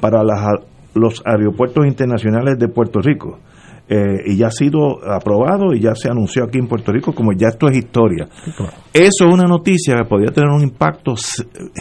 para 0.00 0.22
las- 0.22 0.60
los 0.94 1.22
aeropuertos 1.26 1.84
internacionales 1.86 2.56
de 2.58 2.68
Puerto 2.68 3.00
Rico. 3.00 3.38
Eh, 3.86 3.96
y 4.32 4.36
ya 4.38 4.46
ha 4.46 4.50
sido 4.50 4.96
aprobado 5.06 5.74
y 5.74 5.80
ya 5.80 5.94
se 5.94 6.08
anunció 6.10 6.44
aquí 6.44 6.56
en 6.58 6.66
Puerto 6.68 6.90
Rico 6.90 7.12
como 7.12 7.32
ya 7.36 7.48
esto 7.48 7.68
es 7.68 7.76
historia. 7.76 8.26
Eso 8.94 9.26
es 9.28 9.34
una 9.34 9.44
noticia 9.44 9.94
que 9.96 10.04
podría 10.08 10.30
tener 10.32 10.48
un 10.48 10.62
impacto 10.62 11.12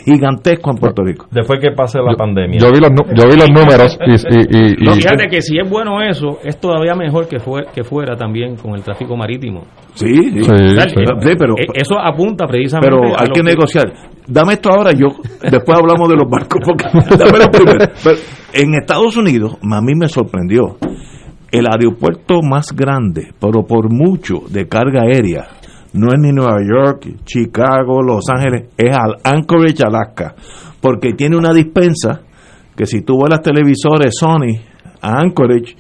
gigantesco 0.04 0.72
en 0.72 0.78
Puerto 0.78 1.02
Rico. 1.04 1.28
Después 1.32 1.60
que 1.62 1.72
pase 1.72 2.00
la 2.00 2.16
pandemia. 2.18 2.60
Yo 2.60 2.72
vi 2.72 2.80
los, 2.80 2.90
yo 3.16 3.28
vi 3.30 3.38
los 3.38 3.50
números 3.50 3.98
y, 4.06 4.12
y- 4.12 4.48
y- 4.50 4.90
y- 4.90 4.94
Fíjate 4.96 5.28
que 5.30 5.42
si 5.42 5.58
es 5.58 5.70
bueno 5.70 6.02
eso, 6.02 6.40
es 6.44 6.60
todavía 6.60 6.94
mejor 6.96 7.28
que, 7.28 7.40
fue, 7.40 7.64
que 7.74 7.84
fuera 7.84 8.16
también 8.18 8.56
con 8.58 8.74
el 8.76 8.82
tráfico 8.84 9.16
marítimo. 9.16 9.62
Sí, 9.94 10.08
sí. 10.14 10.40
O 10.42 10.44
sea, 10.44 10.84
Sí, 10.90 10.96
sí, 11.22 11.36
pero- 11.38 11.54
eh, 11.58 11.68
eso 11.74 11.98
apunta 12.00 12.46
precisamente 12.48 12.96
Pero 13.00 13.16
a 13.16 13.22
hay 13.22 13.28
lo 13.30 13.34
que 13.34 13.44
negociar. 13.44 13.94
Dame 14.28 14.54
esto 14.54 14.70
ahora, 14.72 14.92
yo 14.92 15.08
después 15.42 15.78
hablamos 15.80 16.10
de 16.10 16.16
los 16.16 16.30
barcos. 16.30 16.60
Porque, 16.66 16.86
dámelo 17.18 17.46
primero. 17.52 17.86
Pero 18.04 18.18
en 18.54 18.76
Estados 18.76 19.16
Unidos, 19.18 19.58
a 19.62 19.82
mí 19.82 19.94
me 19.96 20.08
sorprendió, 20.08 20.78
el 21.54 21.68
aeropuerto 21.68 22.42
más 22.42 22.76
grande, 22.76 23.32
pero 23.40 23.64
por 23.64 23.94
mucho, 23.94 24.42
de 24.50 24.68
carga 24.68 25.04
aérea, 25.04 25.50
no 25.94 26.08
es 26.08 26.20
ni 26.20 26.32
Nueva 26.32 26.58
York, 26.68 27.08
Chicago, 27.26 28.02
Los 28.02 28.26
Ángeles, 28.28 28.72
es 28.76 28.90
al 28.90 29.18
Anchorage, 29.24 29.84
Alaska, 29.86 30.34
porque 30.82 31.14
tiene 31.14 31.38
una 31.38 31.54
dispensa 31.54 32.22
que 32.76 32.88
si 32.88 33.02
tú 33.02 33.18
vuelas 33.20 33.44
televisores 33.44 34.16
Sony 34.20 34.58
a 35.00 35.20
Anchorage, 35.22 35.76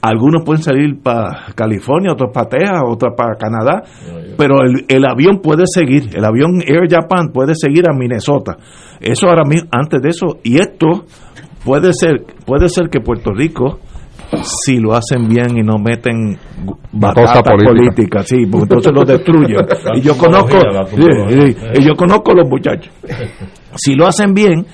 algunos 0.00 0.42
pueden 0.42 0.62
salir 0.62 0.98
para 1.02 1.52
California, 1.54 2.12
otros 2.12 2.30
para 2.32 2.48
Texas, 2.48 2.80
otros 2.86 3.12
para 3.14 3.36
Canadá, 3.36 3.82
pero 4.38 4.62
el, 4.62 4.86
el 4.88 5.04
avión 5.04 5.40
puede 5.42 5.64
seguir, 5.66 6.16
el 6.16 6.24
avión 6.24 6.62
Air 6.66 6.88
Japan 6.88 7.28
puede 7.30 7.54
seguir 7.54 7.84
a 7.90 7.94
Minnesota. 7.94 8.56
Eso 9.00 9.28
ahora 9.28 9.44
mismo, 9.46 9.68
antes 9.70 10.00
de 10.00 10.08
eso, 10.08 10.38
y 10.42 10.58
esto 10.58 11.04
puede 11.62 11.92
ser, 11.92 12.24
puede 12.46 12.70
ser 12.70 12.88
que 12.88 13.00
Puerto 13.00 13.32
Rico, 13.34 13.80
si 14.42 14.78
lo 14.78 14.94
hacen 14.94 15.28
bien 15.28 15.56
y 15.56 15.62
no 15.62 15.78
meten 15.78 16.38
batatas 16.92 17.42
política. 17.42 17.66
políticas, 17.66 18.26
sí, 18.28 18.46
porque 18.46 18.62
entonces 18.64 18.92
lo 18.92 19.04
destruyen. 19.04 19.58
Y 19.96 20.00
yo 20.00 20.16
conozco, 20.16 20.58
y 21.74 21.84
yo 21.84 21.94
conozco 21.94 22.32
los 22.34 22.48
muchachos. 22.48 22.92
Si 23.76 23.94
lo 23.94 24.06
hacen 24.06 24.34
bien, 24.34 24.66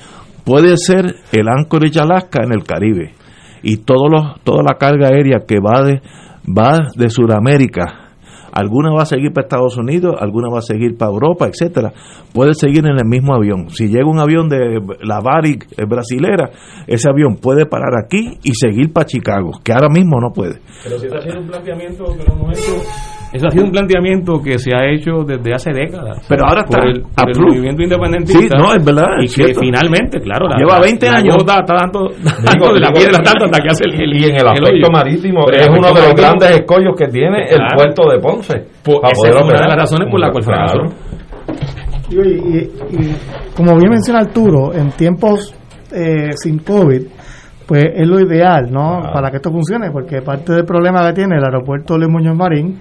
puede 0.44 0.76
ser 0.76 1.14
el 1.32 1.48
Anchorage 1.48 2.00
Alaska 2.00 2.42
en 2.44 2.52
el 2.52 2.64
Caribe 2.64 3.14
y 3.62 3.78
todos 3.78 4.10
los 4.10 4.42
toda 4.42 4.62
la 4.62 4.78
carga 4.78 5.08
aérea 5.08 5.40
que 5.46 5.58
va 5.60 5.82
de 5.82 6.00
va 6.46 6.78
de 6.96 7.10
Sudamérica 7.10 8.09
alguna 8.52 8.92
va 8.94 9.02
a 9.02 9.06
seguir 9.06 9.32
para 9.32 9.46
Estados 9.46 9.76
Unidos, 9.76 10.16
alguna 10.18 10.48
va 10.52 10.58
a 10.58 10.62
seguir 10.62 10.96
para 10.96 11.10
Europa, 11.10 11.46
etcétera. 11.46 11.92
Puede 12.32 12.54
seguir 12.54 12.84
en 12.86 12.98
el 12.98 13.06
mismo 13.06 13.34
avión. 13.34 13.70
Si 13.70 13.88
llega 13.88 14.08
un 14.08 14.18
avión 14.18 14.48
de 14.48 14.80
la 15.02 15.20
Varig 15.20 15.64
eh, 15.76 15.84
brasilera, 15.86 16.50
ese 16.86 17.08
avión 17.08 17.36
puede 17.36 17.66
parar 17.66 17.94
aquí 18.02 18.38
y 18.42 18.52
seguir 18.54 18.92
para 18.92 19.06
Chicago, 19.06 19.52
que 19.62 19.72
ahora 19.72 19.88
mismo 19.88 20.20
no 20.20 20.32
puede. 20.32 20.60
Pero 20.82 20.98
si 20.98 21.06
ese 21.06 21.16
ha 21.16 21.20
sido 21.20 21.40
un 21.40 21.46
planteamiento 21.46 22.04
que 22.16 22.24
no 22.24 22.34
hemos 22.34 22.58
hecho, 22.58 22.72
eso 23.32 23.46
ha 23.46 23.50
sido 23.50 23.64
un 23.64 23.70
planteamiento 23.70 24.40
que 24.42 24.58
se 24.58 24.74
ha 24.74 24.90
hecho 24.90 25.22
desde 25.26 25.54
hace 25.54 25.72
décadas. 25.72 26.24
Pero 26.28 26.44
ahora 26.46 26.64
por 26.64 26.78
está 26.88 26.88
el, 26.88 27.34
por 27.34 27.46
movimiento 27.48 27.82
independentista. 27.82 28.56
Sí, 28.56 28.62
no, 28.62 28.74
es 28.74 28.84
verdad, 28.84 29.06
Y 29.20 29.24
es 29.26 29.34
que 29.36 29.42
cierto. 29.44 29.60
finalmente, 29.60 30.20
claro, 30.20 30.46
la- 30.48 30.56
Lleva 30.58 30.74
la- 30.74 30.80
20 30.80 31.06
la 31.06 31.16
años. 31.18 31.36
gota 31.38 31.56
está 31.60 31.74
dando, 31.74 32.00
dando 32.44 32.74
de 32.74 32.80
la 32.80 32.88
digo, 32.88 32.98
piedra 33.00 33.18
tanto 33.22 33.44
hasta 33.44 33.62
que 33.62 33.68
hace 33.70 33.84
el, 33.84 33.94
el- 34.02 34.14
y 34.20 34.24
en 34.24 34.34
el 34.36 34.46
aspecto 34.48 34.70
hoyo. 34.74 34.90
marítimo 34.92 35.40
Pero 35.46 35.62
es 35.62 35.68
uno 35.68 35.88
de 35.92 36.00
los 36.02 36.14
grandes 36.14 36.50
escollos 36.50 36.94
que 36.98 37.06
tiene 37.08 37.38
el 37.48 37.60
puerto 37.76 38.02
de 38.10 38.18
Ponce. 38.18 38.54
Pues 38.82 38.98
para 39.00 39.12
esa 39.12 39.20
poder 39.22 39.34
es 39.36 39.44
una 39.44 39.60
de 39.62 39.68
las 39.68 39.76
razones 39.76 40.08
por 40.10 40.20
la 40.20 40.30
cual 40.30 40.42
fracasó. 40.42 40.80
Y, 42.10 42.16
y- 42.18 42.70
y 42.90 43.16
como 43.56 43.76
bien 43.76 43.90
menciona 43.90 44.20
Arturo, 44.20 44.74
en 44.74 44.90
tiempos 44.92 45.54
eh, 45.94 46.30
sin 46.34 46.58
COVID, 46.58 47.02
pues 47.66 47.84
es 47.94 48.06
lo 48.08 48.18
ideal, 48.18 48.68
¿no? 48.72 49.00
Para 49.12 49.30
que 49.30 49.36
esto 49.36 49.50
funcione, 49.52 49.90
porque 49.92 50.20
parte 50.22 50.52
del 50.54 50.64
problema 50.64 51.06
que 51.06 51.12
tiene 51.14 51.36
el 51.36 51.44
aeropuerto 51.44 51.96
Luis 51.96 52.10
Muñoz 52.10 52.36
Marín 52.36 52.80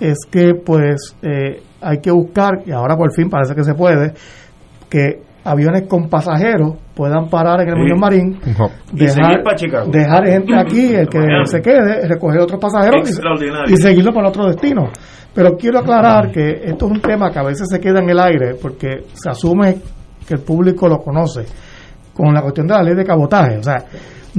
es 0.00 0.18
que, 0.30 0.54
pues, 0.54 1.16
eh, 1.22 1.60
hay 1.80 1.98
que 2.00 2.10
buscar, 2.10 2.60
y 2.66 2.72
ahora 2.72 2.96
por 2.96 3.12
fin 3.14 3.28
parece 3.30 3.54
que 3.54 3.64
se 3.64 3.74
puede, 3.74 4.12
que 4.88 5.20
aviones 5.44 5.82
con 5.88 6.08
pasajeros 6.08 6.74
puedan 6.94 7.28
parar 7.28 7.60
en 7.62 7.68
el 7.68 7.74
Sí. 7.74 7.80
Muñoz 7.80 7.98
Marín, 8.00 8.38
Y 8.92 9.08
seguir 9.08 9.42
para 9.42 9.56
Chicago. 9.56 9.90
dejar 9.90 10.26
gente 10.26 10.54
aquí, 10.58 10.94
el 10.94 11.08
que 11.08 11.18
Miami. 11.18 11.46
se 11.46 11.60
quede, 11.62 12.06
recoger 12.08 12.40
otros 12.40 12.60
pasajeros 12.60 13.08
y 13.68 13.76
seguirlo 13.76 14.12
para 14.12 14.28
otro 14.28 14.46
destino. 14.46 14.88
Pero 15.34 15.56
quiero 15.56 15.78
aclarar 15.78 16.30
que 16.32 16.62
esto 16.64 16.86
es 16.86 16.90
un 16.92 17.00
tema 17.00 17.30
que 17.30 17.38
a 17.38 17.44
veces 17.44 17.66
se 17.70 17.78
queda 17.80 18.00
en 18.00 18.10
el 18.10 18.18
aire 18.18 18.54
porque 18.60 19.04
se 19.12 19.30
asume 19.30 19.76
que 20.26 20.34
el 20.34 20.40
público 20.40 20.88
lo 20.88 20.98
conoce 20.98 21.44
con 22.12 22.34
la 22.34 22.42
cuestión 22.42 22.66
de 22.66 22.74
la 22.74 22.82
ley 22.82 22.94
de 22.94 23.04
cabotaje. 23.04 23.56
O 23.58 23.62
sea, 23.62 23.76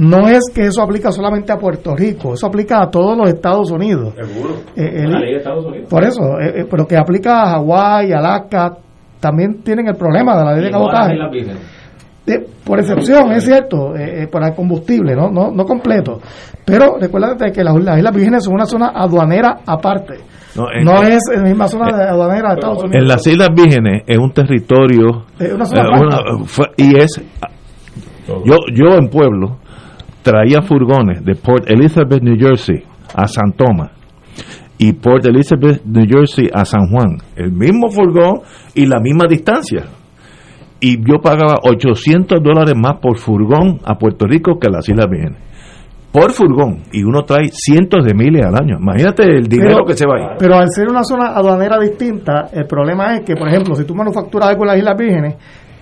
no 0.00 0.28
es 0.28 0.40
que 0.54 0.62
eso 0.62 0.82
aplica 0.82 1.12
solamente 1.12 1.52
a 1.52 1.56
Puerto 1.56 1.94
Rico, 1.94 2.34
eso 2.34 2.46
aplica 2.46 2.82
a 2.82 2.90
todos 2.90 3.16
los 3.16 3.28
Estados 3.28 3.70
Unidos. 3.70 4.14
Seguro. 4.16 4.54
Eh, 4.76 5.02
el- 5.04 5.10
la 5.12 5.18
ley 5.20 5.32
de 5.32 5.36
Estados 5.38 5.64
Unidos. 5.66 5.88
Por 5.90 6.04
eso, 6.04 6.22
eh, 6.40 6.60
eh, 6.60 6.66
pero 6.70 6.86
que 6.86 6.96
aplica 6.96 7.42
a 7.42 7.50
Hawái, 7.56 8.12
Alaska, 8.12 8.76
también 9.20 9.62
tienen 9.62 9.88
el 9.88 9.96
problema 9.96 10.36
de 10.38 10.44
la 10.44 10.54
ley 10.54 10.64
de 10.64 10.70
cabotaje. 10.70 11.14
las 11.14 11.14
Islas 11.16 11.30
Vírgenes. 11.30 11.62
Eh, 12.26 12.46
por 12.64 12.78
excepción, 12.78 13.32
es 13.32 13.44
cierto, 13.44 13.96
eh, 13.96 14.22
eh, 14.22 14.26
para 14.28 14.48
el 14.48 14.54
combustible, 14.54 15.14
¿no? 15.16 15.30
No, 15.30 15.50
no 15.50 15.64
completo. 15.64 16.20
Pero 16.64 16.96
recuérdate 17.00 17.50
que 17.50 17.64
las, 17.64 17.74
las 17.82 17.98
Islas 17.98 18.14
Vírgenes 18.14 18.44
son 18.44 18.54
una 18.54 18.66
zona 18.66 18.92
aduanera 18.94 19.58
aparte. 19.66 20.14
No, 20.54 20.64
en- 20.72 20.84
No 20.84 21.02
en- 21.02 21.12
es 21.12 21.22
la 21.34 21.42
misma 21.42 21.66
zona 21.68 21.96
de 21.96 22.04
aduanera 22.04 22.48
de 22.50 22.54
Estados 22.54 22.82
Unidos. 22.84 23.02
En 23.02 23.08
las 23.08 23.26
Islas 23.26 23.48
Vírgenes 23.54 24.02
es 24.06 24.18
un 24.18 24.32
territorio 24.32 25.24
Es 25.38 25.52
una 25.52 25.64
zona 25.64 25.82
eh, 25.82 26.00
una- 26.00 26.44
fue- 26.44 26.70
y 26.76 26.96
es 26.98 27.20
yo 28.44 28.56
yo 28.74 28.96
en 28.96 29.08
pueblo 29.08 29.58
traía 30.22 30.62
furgones 30.62 31.24
de 31.24 31.34
Port 31.34 31.70
Elizabeth, 31.70 32.22
New 32.22 32.36
Jersey 32.38 32.82
a 33.14 33.26
San 33.26 33.52
Tomás 33.52 33.90
y 34.78 34.92
Port 34.94 35.26
Elizabeth, 35.26 35.82
New 35.84 36.06
Jersey 36.08 36.48
a 36.52 36.64
San 36.64 36.88
Juan, 36.90 37.18
el 37.36 37.52
mismo 37.52 37.90
furgón 37.90 38.40
y 38.74 38.86
la 38.86 38.98
misma 39.00 39.26
distancia. 39.28 39.84
Y 40.80 40.96
yo 40.98 41.18
pagaba 41.22 41.56
800 41.62 42.42
dólares 42.42 42.72
más 42.74 42.94
por 43.02 43.18
furgón 43.18 43.80
a 43.84 43.96
Puerto 43.98 44.26
Rico 44.26 44.58
que 44.58 44.68
a 44.68 44.70
las 44.70 44.88
Islas 44.88 45.06
Vírgenes. 45.10 45.38
Por 46.10 46.32
furgón. 46.32 46.78
Y 46.92 47.04
uno 47.04 47.22
trae 47.24 47.48
cientos 47.52 48.04
de 48.04 48.14
miles 48.14 48.44
al 48.44 48.54
año. 48.54 48.78
Imagínate 48.80 49.24
el 49.24 49.46
dinero 49.46 49.70
Pero- 49.74 49.84
que 49.84 49.92
se 49.94 50.06
va 50.06 50.14
ahí. 50.16 50.36
Pero 50.38 50.56
al 50.56 50.68
ser 50.70 50.88
una 50.88 51.04
zona 51.04 51.36
aduanera 51.36 51.78
distinta, 51.78 52.48
el 52.52 52.66
problema 52.66 53.14
es 53.16 53.20
que, 53.26 53.36
por 53.36 53.48
ejemplo, 53.48 53.74
si 53.74 53.84
tú 53.84 53.94
manufacturas 53.94 54.48
algo 54.48 54.62
en 54.64 54.68
las 54.68 54.78
Islas 54.78 54.96
Vírgenes, 54.98 55.36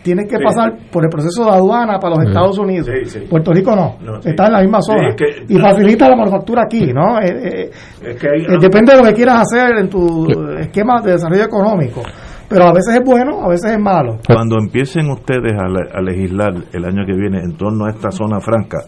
tienes 0.08 0.26
que 0.30 0.38
Sí. 0.38 0.42
pasar 0.44 0.72
por 0.90 1.04
el 1.04 1.10
proceso 1.10 1.44
de 1.44 1.50
aduana 1.50 1.98
para 1.98 2.14
los 2.16 2.24
Sí. 2.24 2.28
Estados 2.28 2.58
Unidos. 2.58 2.86
Sí, 2.86 3.10
sí. 3.10 3.26
Puerto 3.28 3.52
Rico 3.52 3.76
no, 3.76 3.96
No, 4.00 4.22
sí. 4.22 4.30
está 4.30 4.46
en 4.46 4.52
la 4.52 4.60
misma 4.62 4.78
Sí, 4.80 4.92
zona. 4.92 5.08
es 5.10 5.16
que- 5.16 5.44
y 5.54 5.58
facilita 5.58 6.08
la 6.08 6.16
manufactura 6.16 6.62
aquí, 6.64 6.92
¿no? 6.92 7.18
Eh, 7.20 7.26
eh, 7.28 7.70
Es 8.02 8.16
que 8.20 8.26
hay- 8.28 8.42
eh, 8.44 8.56
depende 8.60 8.92
de 8.94 8.98
lo 8.98 9.04
que 9.04 9.14
quieras 9.14 9.42
hacer 9.42 9.76
en 9.78 9.88
tu 9.90 10.26
esquema 10.58 11.00
de 11.02 11.12
desarrollo 11.12 11.44
económico. 11.44 12.02
Pero 12.48 12.64
a 12.64 12.72
veces 12.72 12.94
es 12.96 13.04
bueno, 13.04 13.42
a 13.44 13.48
veces 13.48 13.72
es 13.72 13.78
malo. 13.78 14.18
Cuando 14.26 14.56
empiecen 14.58 15.10
ustedes 15.10 15.52
a, 15.52 15.68
le- 15.68 15.90
a 15.92 16.00
legislar 16.00 16.54
el 16.72 16.84
año 16.86 17.04
que 17.04 17.12
viene 17.12 17.40
en 17.42 17.56
torno 17.58 17.84
a 17.84 17.90
esta 17.90 18.10
zona 18.10 18.40
franca, 18.40 18.78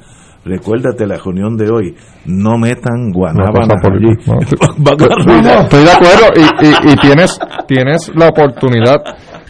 recuérdate 0.45 1.07
la 1.07 1.17
reunión 1.19 1.57
de 1.59 1.71
hoy, 1.71 1.95
no 2.25 2.57
metan 2.57 3.11
guanábanas 3.13 3.69
cosa 3.83 3.93
allí. 3.93 4.07
política, 4.25 4.33
no. 4.33 4.75
Van 4.79 4.97
a 5.03 5.15
arruinar. 5.15 5.61
Estoy 5.65 5.85
de 5.85 5.91
acuerdo 5.93 6.27
y, 6.37 6.67
y- 6.67 6.93
y 6.93 6.97
tienes, 6.97 7.39
tienes 7.67 8.11
la 8.15 8.29
oportunidad 8.29 8.97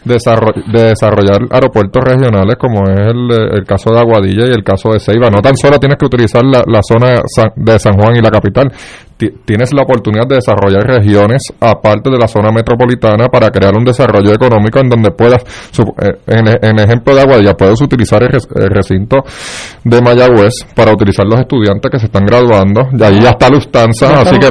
de 0.05 0.83
desarrollar 0.89 1.41
aeropuertos 1.51 2.03
regionales 2.05 2.57
como 2.59 2.83
es 2.89 3.01
el, 3.01 3.65
caso 3.67 3.93
de 3.93 4.01
Aguadilla 4.01 4.47
y 4.47 4.51
el 4.53 4.65
caso 4.65 4.93
de 4.93 5.01
Ceiba. 5.01 5.29
No 5.31 5.41
tan 5.43 5.57
solo 5.57 5.79
tienes 5.79 5.99
que 5.99 6.07
utilizar 6.07 6.43
la, 6.45 6.63
la 6.67 6.81
zona 6.83 7.21
de 7.57 7.79
San 7.79 7.95
Juan 8.01 8.17
y 8.17 8.21
la 8.21 8.31
capital, 8.31 8.73
ti- 9.17 9.31
tienes 9.45 9.73
la 9.75 9.83
oportunidad 9.83 10.27
de 10.27 10.37
desarrollar 10.37 10.83
regiones 10.87 11.43
aparte 11.61 12.11
de 12.11 12.19
la 12.19 12.27
zona 12.27 12.51
metropolitana 12.51 13.27
para 13.29 13.51
crear 13.51 13.75
un 13.77 13.85
desarrollo 13.85 14.33
económico 14.33 14.79
en 14.81 14.89
donde 14.89 15.11
puedas, 15.11 15.43
su- 15.71 15.83
eh, 16.01 16.19
en, 16.27 16.49
en 16.49 16.79
ejemplo 16.79 17.15
de 17.15 17.21
Aguadilla, 17.23 17.55
puedes 17.55 17.81
utilizar 17.83 18.23
el, 18.23 18.31
recinto 18.71 19.17
de 19.85 20.01
Mayagüez 20.01 20.55
para 20.75 20.93
utilizar 20.93 21.27
los 21.27 21.41
estudiantes 21.41 21.91
que 21.91 21.99
se 21.99 22.07
están 22.07 22.25
graduando. 22.25 22.89
Y 22.99 23.03
ahí 23.03 23.21
ya 23.21 23.31
está 23.31 23.49
Ya 24.09 24.19
está 24.19 24.31
así 24.31 24.39
que 24.39 24.51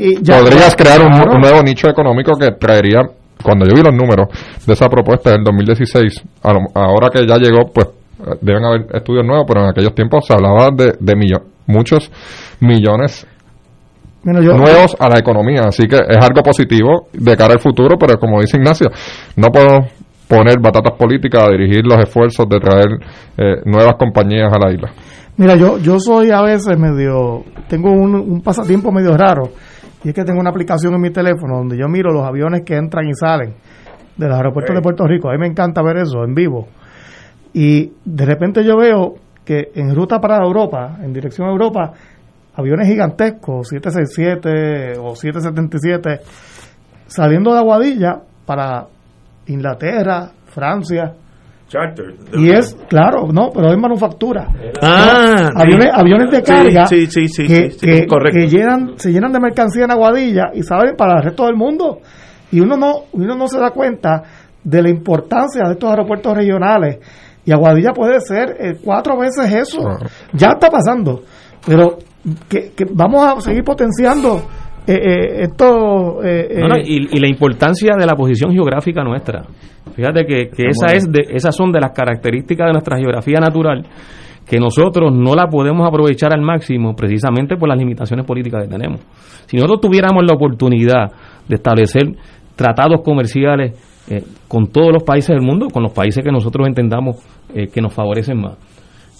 y- 0.00 0.18
ya- 0.22 0.38
podrías 0.40 0.74
crear 0.76 1.00
un, 1.02 1.12
claro. 1.12 1.32
un 1.34 1.40
nuevo 1.40 1.62
nicho 1.62 1.88
económico 1.88 2.32
que 2.38 2.52
traería, 2.58 3.00
cuando 3.42 3.66
yo 3.66 3.74
vi 3.74 3.82
los 3.82 3.94
números 3.94 4.28
de 4.66 4.72
esa 4.72 4.88
propuesta 4.88 5.30
del 5.30 5.42
2016, 5.44 6.22
a 6.42 6.52
lo- 6.52 6.66
ahora 6.74 7.08
que 7.10 7.26
ya 7.26 7.36
llegó, 7.36 7.70
pues 7.72 7.86
eh, 7.86 8.36
deben 8.40 8.64
haber 8.64 8.86
estudios 8.94 9.24
nuevos, 9.26 9.44
pero 9.48 9.62
en 9.64 9.70
aquellos 9.70 9.94
tiempos 9.94 10.26
se 10.26 10.34
hablaba 10.34 10.68
de, 10.76 10.94
de 11.00 11.14
millo- 11.16 11.42
muchos 11.66 12.10
millones 12.60 13.26
Bueno, 14.22 14.42
yo- 14.42 14.52
nuevos 14.54 14.96
a 14.98 15.08
la 15.08 15.18
economía, 15.18 15.62
así 15.68 15.86
que 15.88 15.96
es 15.96 16.18
algo 16.24 16.42
positivo 16.42 17.08
de 17.12 17.36
cara 17.36 17.54
al 17.54 17.60
futuro, 17.60 17.96
pero 17.98 18.18
como 18.18 18.40
dice 18.40 18.58
Ignacio, 18.58 18.88
no 19.36 19.48
podemos 19.48 19.90
poner 20.28 20.60
batatas 20.60 20.92
políticas 20.98 21.44
a 21.44 21.50
dirigir 21.50 21.84
los 21.84 21.98
esfuerzos 21.98 22.46
de 22.48 22.60
traer 22.60 22.86
eh, 23.38 23.62
nuevas 23.64 23.94
compañías 23.98 24.52
a 24.52 24.58
la 24.64 24.72
isla. 24.72 24.90
Mira, 25.36 25.56
yo, 25.56 25.78
yo 25.78 25.98
soy 25.98 26.30
a 26.30 26.42
veces 26.42 26.78
medio, 26.78 27.42
tengo 27.68 27.90
un, 27.90 28.14
un 28.14 28.40
pasatiempo 28.42 28.92
medio 28.92 29.16
raro, 29.16 29.48
y 30.02 30.08
es 30.08 30.14
que 30.14 30.24
tengo 30.24 30.40
una 30.40 30.50
aplicación 30.50 30.94
en 30.94 31.00
mi 31.00 31.10
teléfono 31.10 31.58
donde 31.58 31.76
yo 31.76 31.86
miro 31.88 32.10
los 32.12 32.26
aviones 32.26 32.62
que 32.64 32.76
entran 32.76 33.06
y 33.06 33.14
salen 33.14 33.54
de 34.16 34.28
los 34.28 34.36
aeropuertos 34.36 34.74
de 34.74 34.82
Puerto 34.82 35.06
Rico. 35.06 35.28
A 35.28 35.32
mí 35.32 35.38
me 35.38 35.46
encanta 35.46 35.82
ver 35.82 35.98
eso 35.98 36.24
en 36.24 36.34
vivo. 36.34 36.68
Y 37.52 37.92
de 38.04 38.24
repente 38.24 38.64
yo 38.64 38.76
veo 38.76 39.14
que 39.44 39.72
en 39.74 39.94
ruta 39.94 40.18
para 40.20 40.38
Europa, 40.44 40.98
en 41.02 41.12
dirección 41.12 41.48
a 41.48 41.50
Europa, 41.50 41.92
aviones 42.54 42.88
gigantescos, 42.88 43.68
767 43.68 44.98
o 44.98 45.14
777, 45.14 46.20
saliendo 47.06 47.52
de 47.52 47.58
Aguadilla 47.58 48.20
para 48.46 48.86
Inglaterra, 49.46 50.30
Francia, 50.46 51.14
Charter. 51.70 52.16
y 52.34 52.50
es, 52.50 52.76
claro, 52.88 53.28
no, 53.32 53.50
pero 53.54 53.70
es 53.70 53.78
manufactura. 53.78 54.48
Ah, 54.82 55.50
¿no? 55.54 55.60
aviones, 55.62 55.84
sí. 55.84 55.90
aviones 55.94 56.30
de 56.32 56.42
carga 56.42 56.86
sí, 56.86 57.06
sí, 57.06 57.28
sí, 57.28 57.46
que, 57.46 57.70
sí, 57.70 57.78
sí, 57.78 57.86
que- 57.86 58.06
correcto. 58.08 58.40
que 58.40 58.48
llenan, 58.48 58.94
se 58.96 59.12
llenan 59.12 59.30
de 59.32 59.38
mercancía 59.38 59.84
en 59.84 59.92
Aguadilla 59.92 60.50
y 60.52 60.64
salen 60.64 60.96
para 60.96 61.18
el 61.18 61.22
resto 61.26 61.46
del 61.46 61.54
mundo. 61.54 62.00
Y 62.50 62.58
uno 62.58 62.76
no, 62.76 62.92
uno 63.12 63.36
no 63.36 63.46
se 63.46 63.60
da 63.60 63.70
cuenta 63.70 64.24
de 64.64 64.82
la 64.82 64.90
importancia 64.90 65.62
de 65.66 65.74
estos 65.74 65.88
aeropuertos 65.88 66.36
regionales. 66.36 66.98
Y 67.44 67.52
Aguadilla 67.52 67.92
puede 67.92 68.18
ser 68.20 68.56
eh, 68.58 68.76
cuatro 68.84 69.16
veces 69.16 69.52
eso. 69.52 69.80
Ya 70.32 70.48
está 70.48 70.68
pasando. 70.70 71.22
Pero 71.64 71.98
que, 72.48 72.72
que 72.72 72.84
vamos 72.92 73.24
a 73.24 73.40
seguir 73.40 73.62
potenciando 73.62 74.42
eh, 74.86 74.92
eh, 74.94 75.42
esto. 75.42 76.22
eh, 76.24 76.48
eh, 76.50 76.60
No, 76.60 76.68
no, 76.68 76.76
y, 76.78 77.08
y 77.12 77.20
la 77.20 77.28
importancia 77.28 77.94
de 77.98 78.06
la 78.06 78.14
posición 78.14 78.52
geográfica 78.52 79.02
nuestra. 79.02 79.42
Fíjate 79.94 80.24
que, 80.24 80.48
que 80.48 80.66
esa 80.68 80.92
es 80.94 81.10
de, 81.10 81.26
esas 81.30 81.54
son 81.54 81.72
de 81.72 81.80
las 81.80 81.92
características 81.92 82.66
de 82.66 82.72
nuestra 82.72 82.96
geografía 82.98 83.38
natural 83.40 83.84
que 84.46 84.58
nosotros 84.58 85.12
no 85.14 85.34
la 85.34 85.46
podemos 85.46 85.86
aprovechar 85.86 86.32
al 86.32 86.42
máximo 86.42 86.94
precisamente 86.96 87.56
por 87.56 87.68
las 87.68 87.78
limitaciones 87.78 88.26
políticas 88.26 88.64
que 88.64 88.68
tenemos. 88.68 89.00
Si 89.46 89.56
nosotros 89.56 89.80
tuviéramos 89.80 90.24
la 90.24 90.34
oportunidad 90.34 91.10
de 91.46 91.54
establecer 91.54 92.04
tratados 92.56 93.00
comerciales 93.04 93.72
eh, 94.10 94.22
con 94.48 94.66
todos 94.66 94.92
los 94.92 95.04
países 95.04 95.28
del 95.36 95.42
mundo, 95.42 95.68
con 95.72 95.82
los 95.84 95.92
países 95.92 96.24
que 96.24 96.32
nosotros 96.32 96.66
entendamos 96.66 97.16
eh, 97.54 97.68
que 97.68 97.80
nos 97.80 97.94
favorecen 97.94 98.40
más, 98.40 98.56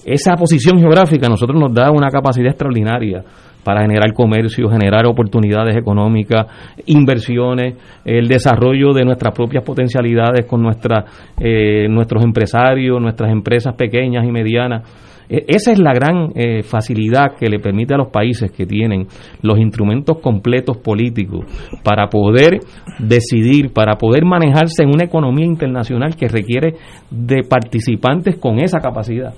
esa 0.05 0.35
posición 0.35 0.78
geográfica 0.78 1.27
a 1.27 1.31
nosotros 1.31 1.61
nos 1.61 1.73
da 1.73 1.91
una 1.91 2.11
capacidad 2.11 2.49
extraordinaria 2.49 3.23
para 3.65 3.82
generar 3.82 4.12
comercio, 4.12 4.69
generar 4.69 5.07
oportunidades 5.07 5.77
económicas, 5.77 6.47
inversiones, 6.87 7.74
el 8.05 8.28
desarrollo 8.28 8.93
de 8.93 9.05
nuestras 9.05 9.35
propias 9.35 9.65
potencialidades 9.65 10.47
con 10.47 10.62
nuestra, 10.62 11.05
eh, 11.39 11.89
nuestros 11.89 12.24
empresarios, 12.24 13.01
nuestras 13.01 13.31
empresas 13.31 13.74
pequeñas 13.74 14.24
y 14.27 14.31
medianas. 14.32 14.82
E- 15.28 15.45
Esa 15.47 15.73
es 15.73 15.78
la 15.78 15.93
gran 15.93 16.32
eh, 16.35 16.62
facilidad 16.62 17.37
que 17.39 17.49
le 17.49 17.59
permite 17.61 17.95
a 17.95 17.99
los 17.99 18.09
países 18.09 18.51
que 18.51 18.66
tienen 18.66 19.07
los 19.43 19.59
instrumentos 19.59 20.19
completos 20.20 20.78
políticos 20.78 21.45
para 21.85 22.09
poder 22.09 22.59
decidir, 22.99 23.73
para 23.73 23.95
poder 23.97 24.24
manejarse 24.24 24.82
en 24.82 24.89
una 24.89 25.05
economía 25.05 25.47
internacional 25.47 26.16
que 26.16 26.28
requiere 26.28 26.74
de 27.11 27.43
participantes 27.49 28.39
con 28.39 28.59
esa 28.59 28.78
capacidad 28.81 29.32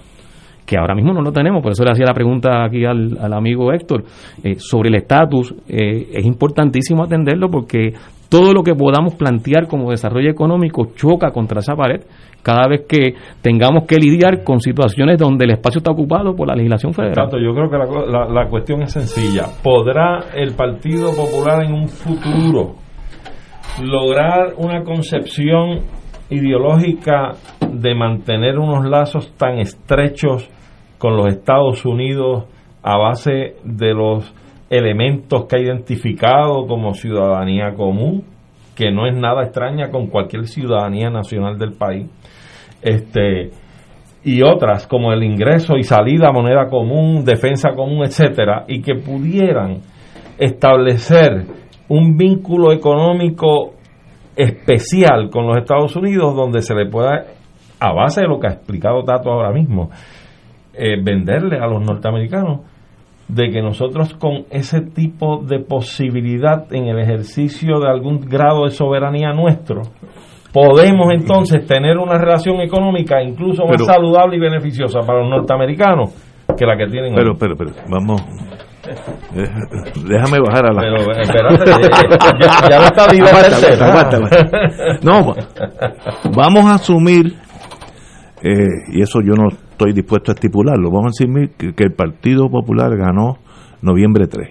que 0.66 0.76
ahora 0.78 0.94
mismo 0.94 1.12
no 1.12 1.20
lo 1.22 1.32
tenemos, 1.32 1.62
por 1.62 1.72
eso 1.72 1.84
le 1.84 1.90
hacía 1.90 2.06
la 2.06 2.14
pregunta 2.14 2.64
aquí 2.64 2.84
al, 2.84 3.18
amigo 3.34 3.72
Héctor 3.72 4.04
eh, 4.44 4.54
sobre 4.58 4.88
el 4.90 4.94
estatus, 4.96 5.54
eh, 5.68 6.08
es 6.12 6.24
importantísimo 6.24 7.02
atenderlo 7.04 7.48
porque 7.50 7.92
todo 8.28 8.52
lo 8.54 8.62
que 8.62 8.74
podamos 8.74 9.14
plantear 9.16 9.66
como 9.66 9.90
desarrollo 9.90 10.30
económico 10.30 10.86
choca 10.94 11.30
contra 11.32 11.60
esa 11.60 11.74
pared 11.74 12.00
cada 12.42 12.66
vez 12.66 12.86
que 12.88 13.14
tengamos 13.42 13.84
que 13.86 13.96
lidiar 13.96 14.42
con 14.42 14.58
situaciones 14.60 15.18
donde 15.18 15.44
el 15.44 15.50
espacio 15.52 15.78
está 15.78 15.92
ocupado 15.92 16.34
por 16.34 16.48
la 16.48 16.54
legislación 16.54 16.92
federal. 16.94 17.12
Exacto, 17.26 17.38
yo 17.38 17.52
creo 17.54 17.68
que 17.70 17.76
la, 17.78 18.24
la- 18.24 18.28
la 18.32 18.48
cuestión 18.48 18.82
es 18.82 18.92
sencilla. 18.92 19.44
¿Podrá 19.62 20.20
el 20.34 20.54
Partido 20.54 21.10
Popular 21.14 21.62
en 21.64 21.72
un 21.74 21.88
futuro 21.88 22.76
lograr 23.82 24.54
una 24.58 24.82
concepción 24.82 25.80
ideológica 26.32 27.32
de 27.70 27.94
mantener 27.94 28.58
unos 28.58 28.84
lazos 28.88 29.32
tan 29.36 29.58
estrechos 29.58 30.48
con 30.98 31.16
los 31.16 31.28
Estados 31.28 31.84
Unidos 31.84 32.44
a 32.82 32.96
base 32.96 33.56
de 33.64 33.94
los 33.94 34.34
elementos 34.70 35.44
que 35.44 35.56
ha 35.56 35.60
identificado 35.60 36.66
como 36.66 36.94
ciudadanía 36.94 37.74
común, 37.74 38.24
que 38.74 38.90
no 38.90 39.06
es 39.06 39.14
nada 39.14 39.42
extraña 39.44 39.90
con 39.90 40.06
cualquier 40.06 40.46
ciudadanía 40.46 41.10
nacional 41.10 41.58
del 41.58 41.72
país? 41.72 42.08
Este, 42.80 43.50
y 44.24 44.42
otras 44.42 44.86
como 44.86 45.12
el 45.12 45.22
ingreso 45.22 45.76
y 45.76 45.82
salida, 45.82 46.32
moneda 46.32 46.68
común, 46.68 47.24
defensa 47.24 47.70
común, 47.74 48.04
etcétera, 48.04 48.64
y 48.68 48.80
que 48.80 48.94
pudieran 48.94 49.80
establecer 50.38 51.44
un 51.88 52.16
vínculo 52.16 52.72
económico 52.72 53.74
especial 54.36 55.30
con 55.30 55.46
los 55.46 55.56
Estados 55.58 55.94
Unidos 55.96 56.34
donde 56.34 56.62
se 56.62 56.74
le 56.74 56.86
pueda, 56.88 57.24
a 57.80 57.92
base 57.92 58.22
de 58.22 58.28
lo 58.28 58.38
que 58.40 58.48
ha 58.48 58.52
explicado 58.52 59.02
Tato 59.04 59.30
ahora 59.30 59.52
mismo, 59.52 59.90
eh, 60.74 60.96
venderle 61.02 61.58
a 61.58 61.66
los 61.66 61.82
norteamericanos 61.82 62.60
de 63.28 63.50
que 63.50 63.62
nosotros 63.62 64.14
con 64.14 64.44
ese 64.50 64.80
tipo 64.82 65.42
de 65.42 65.60
posibilidad 65.60 66.66
en 66.72 66.86
el 66.88 66.98
ejercicio 66.98 67.78
de 67.80 67.88
algún 67.88 68.20
grado 68.20 68.64
de 68.64 68.70
soberanía 68.70 69.32
nuestro, 69.32 69.82
podemos 70.52 71.12
entonces 71.12 71.64
tener 71.66 71.96
una 71.98 72.18
relación 72.18 72.60
económica 72.60 73.22
incluso 73.22 73.62
más 73.64 73.72
Pero- 73.72 73.84
saludable 73.86 74.36
y 74.36 74.40
beneficiosa 74.40 75.00
para 75.00 75.20
los 75.20 75.30
norteamericanos 75.30 76.10
que 76.58 76.66
la 76.66 76.76
que 76.76 76.86
tienen 76.86 77.14
Pero, 77.14 77.30
hoy. 77.32 77.36
pero, 77.38 77.56
pero, 77.56 77.70
vamos. 77.88 78.22
Déjame 80.08 80.38
bajar 80.40 80.66
a 80.66 80.72
la. 80.72 80.80
Pero, 80.82 81.20
espérate, 81.20 81.70
ya- 81.70 82.38
ya- 82.38 82.68
ya 82.70 82.78
la 82.78 82.86
estabilidad 82.86 83.28
Aguanta, 83.28 83.48
es 83.48 83.60
tercera. 83.60 83.86
aguanta, 83.88 84.16
aguanta. 84.16 84.98
No, 85.02 85.34
vamos 86.34 86.64
a 86.66 86.74
asumir, 86.74 87.34
eh, 88.42 88.66
y 88.92 89.02
eso 89.02 89.20
yo 89.22 89.34
no 89.34 89.48
estoy 89.48 89.92
dispuesto 89.92 90.32
a 90.32 90.34
estipularlo, 90.34 90.90
vamos 90.90 91.06
a 91.18 91.22
asumir 91.22 91.50
que, 91.56 91.72
que 91.74 91.84
el 91.84 91.92
Partido 91.92 92.48
Popular 92.48 92.96
ganó 92.96 93.38
noviembre 93.82 94.26
3. 94.26 94.48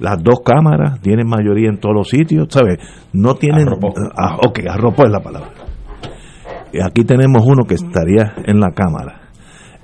Las 0.00 0.22
dos 0.22 0.40
cámaras 0.44 1.00
tienen 1.00 1.28
mayoría 1.28 1.68
en 1.68 1.78
todos 1.78 1.94
los 1.94 2.08
sitios, 2.08 2.48
¿sabes? 2.50 2.78
No 3.12 3.34
tienen. 3.36 3.68
Arropó. 3.68 3.92
Ah, 4.16 4.36
ok, 4.44 4.60
arropó 4.68 5.04
es 5.04 5.10
la 5.12 5.20
palabra. 5.20 5.48
Y 6.72 6.80
aquí 6.80 7.04
tenemos 7.04 7.42
uno 7.46 7.64
que 7.64 7.74
estaría 7.74 8.34
en 8.46 8.58
la 8.58 8.70
Cámara. 8.74 9.20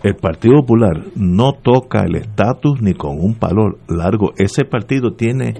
El 0.02 0.14
Partido 0.16 0.60
Popular 0.60 1.02
no 1.16 1.52
toca 1.54 2.02
el 2.04 2.14
estatus 2.16 2.80
ni 2.80 2.94
con 2.94 3.18
un 3.18 3.34
palo 3.34 3.78
largo. 3.88 4.32
Ese 4.36 4.64
partido 4.64 5.12
tiene 5.14 5.54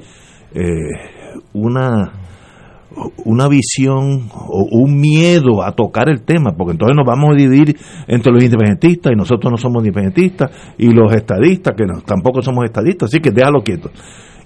eh, 0.55 0.63
una 1.53 2.13
una 3.25 3.49
visión 3.49 4.29
o 4.35 4.67
un 4.73 4.99
miedo 4.99 5.63
a 5.63 5.73
tocar 5.73 6.09
el 6.09 6.23
tema, 6.23 6.53
porque 6.57 6.73
entonces 6.73 6.97
nos 6.97 7.07
vamos 7.07 7.31
a 7.33 7.37
dividir 7.37 7.77
entre 8.09 8.33
los 8.33 8.43
independentistas 8.43 9.13
y 9.13 9.17
nosotros 9.17 9.51
no 9.53 9.57
somos 9.57 9.83
independentistas 9.85 10.51
y 10.79 10.89
los 10.91 11.13
estadistas 11.15 11.75
que 11.77 11.85
no- 11.85 12.01
tampoco 12.01 12.43
somos 12.43 12.65
estadistas, 12.65 13.09
así 13.11 13.21
que 13.21 13.31
déjalo 13.31 13.61
quieto. 13.63 13.91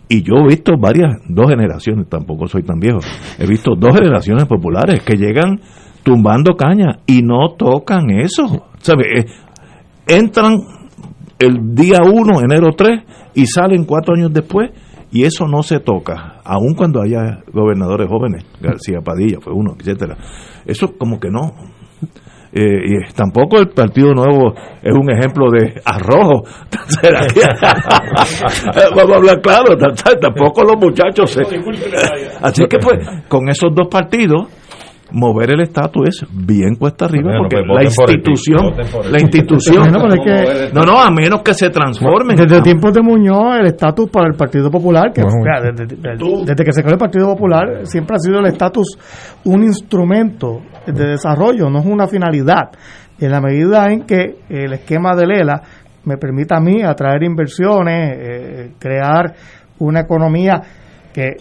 Y 0.09 0.23
yo 0.23 0.35
he 0.45 0.49
visto 0.49 0.73
varias, 0.79 1.17
dos 1.29 1.49
generaciones, 1.49 2.09
tampoco 2.09 2.47
soy 2.47 2.63
tan 2.63 2.79
viejo, 2.81 2.99
he 3.39 3.47
visto 3.47 3.75
dos 3.79 3.95
generaciones 3.95 4.45
populares 4.47 5.03
que 5.03 5.17
llegan 5.17 5.61
tumbando 6.03 6.55
caña 6.57 6.99
y 7.07 7.23
no 7.23 7.55
tocan 7.57 8.11
eso. 8.11 8.67
¿Sabe? 8.81 9.05
Entran 10.07 10.59
el 11.39 11.75
día 11.75 11.99
1, 12.05 12.41
enero 12.41 12.71
3, 12.77 13.01
y 13.35 13.47
salen 13.47 13.85
cuatro 13.85 14.15
años 14.15 14.33
después, 14.33 14.71
y 15.11 15.25
eso 15.25 15.47
no 15.47 15.63
se 15.63 15.81
toca. 15.81 16.41
aun 16.45 16.75
cuando 16.75 17.03
haya 17.03 17.41
gobernadores 17.53 18.09
jóvenes, 18.09 18.45
García 18.61 19.01
Padilla 19.05 19.39
fue 19.41 19.53
uno, 19.53 19.75
etcétera. 19.79 20.17
Eso 20.65 20.95
como 20.99 21.21
que 21.21 21.31
no. 21.31 21.53
Eh, 22.55 22.85
y 22.85 23.13
tampoco 23.15 23.59
el 23.59 23.69
Partido 23.69 24.13
Nuevo 24.13 24.53
es 24.83 24.95
un 24.95 25.11
ejemplo 25.11 25.51
de 25.51 25.81
arrojo. 25.85 26.43
Vamos 28.95 29.13
a 29.13 29.17
hablar 29.17 29.41
claro, 29.41 29.75
tampoco 30.21 30.63
los 30.63 30.77
muchachos. 30.77 31.31
Se... 31.31 31.43
Así 32.43 32.67
que 32.67 32.79
pues, 32.79 32.99
con 33.29 33.49
esos 33.49 33.75
dos 33.75 33.89
partidos 33.89 34.49
mover 35.13 35.53
el 35.53 35.61
estatus 35.61 36.09
es 36.09 36.27
bien 36.33 36.75
cuesta 36.77 37.05
arriba 37.05 37.33
porque 37.39 37.57
pues, 37.67 37.85
la 37.85 37.91
por 37.95 38.11
institución 38.11 39.13
la 39.13 39.21
institución 39.21 39.91
no 40.73 40.83
no 40.85 41.01
a 41.01 41.11
menos 41.11 41.43
que 41.43 41.55
se 41.55 41.71
transformen 41.71 42.37
Desde 42.37 42.61
tiempos 42.63 42.93
de 42.95 43.03
Muñoz, 43.03 43.57
el 43.61 43.67
estatus 43.67 44.09
para 44.11 44.27
el 44.29 44.35
Partido 44.37 44.71
Popular, 44.71 45.13
que 45.13 45.23
Bueno. 45.23 45.37
o 45.41 45.45
sea, 45.45 45.71
desde, 45.71 45.87
desde- 45.97 46.45
desde 46.47 46.65
que 46.65 46.73
se 46.73 46.83
creó 46.83 46.95
el 46.95 46.99
Partido 46.99 47.27
Popular, 47.29 47.87
siempre 47.87 48.17
ha 48.17 48.19
sido 48.19 48.39
el 48.41 48.47
estatus 48.47 48.99
un 49.45 49.63
instrumento 49.63 50.61
de 50.87 51.07
desarrollo, 51.11 51.69
no 51.71 51.79
es 51.81 51.87
una 51.87 52.07
finalidad. 52.07 52.71
En 53.21 53.31
la 53.31 53.41
medida 53.41 53.87
en 53.93 54.03
que 54.05 54.37
el 54.49 54.73
esquema 54.73 55.15
de 55.15 55.27
Lela 55.27 55.63
me 56.05 56.17
permita 56.17 56.57
a 56.57 56.61
mí 56.61 56.83
atraer 56.83 57.23
inversiones, 57.23 58.17
eh, 58.19 58.71
crear 58.79 59.35
una 59.79 60.01
economía 60.01 60.61
que 61.13 61.37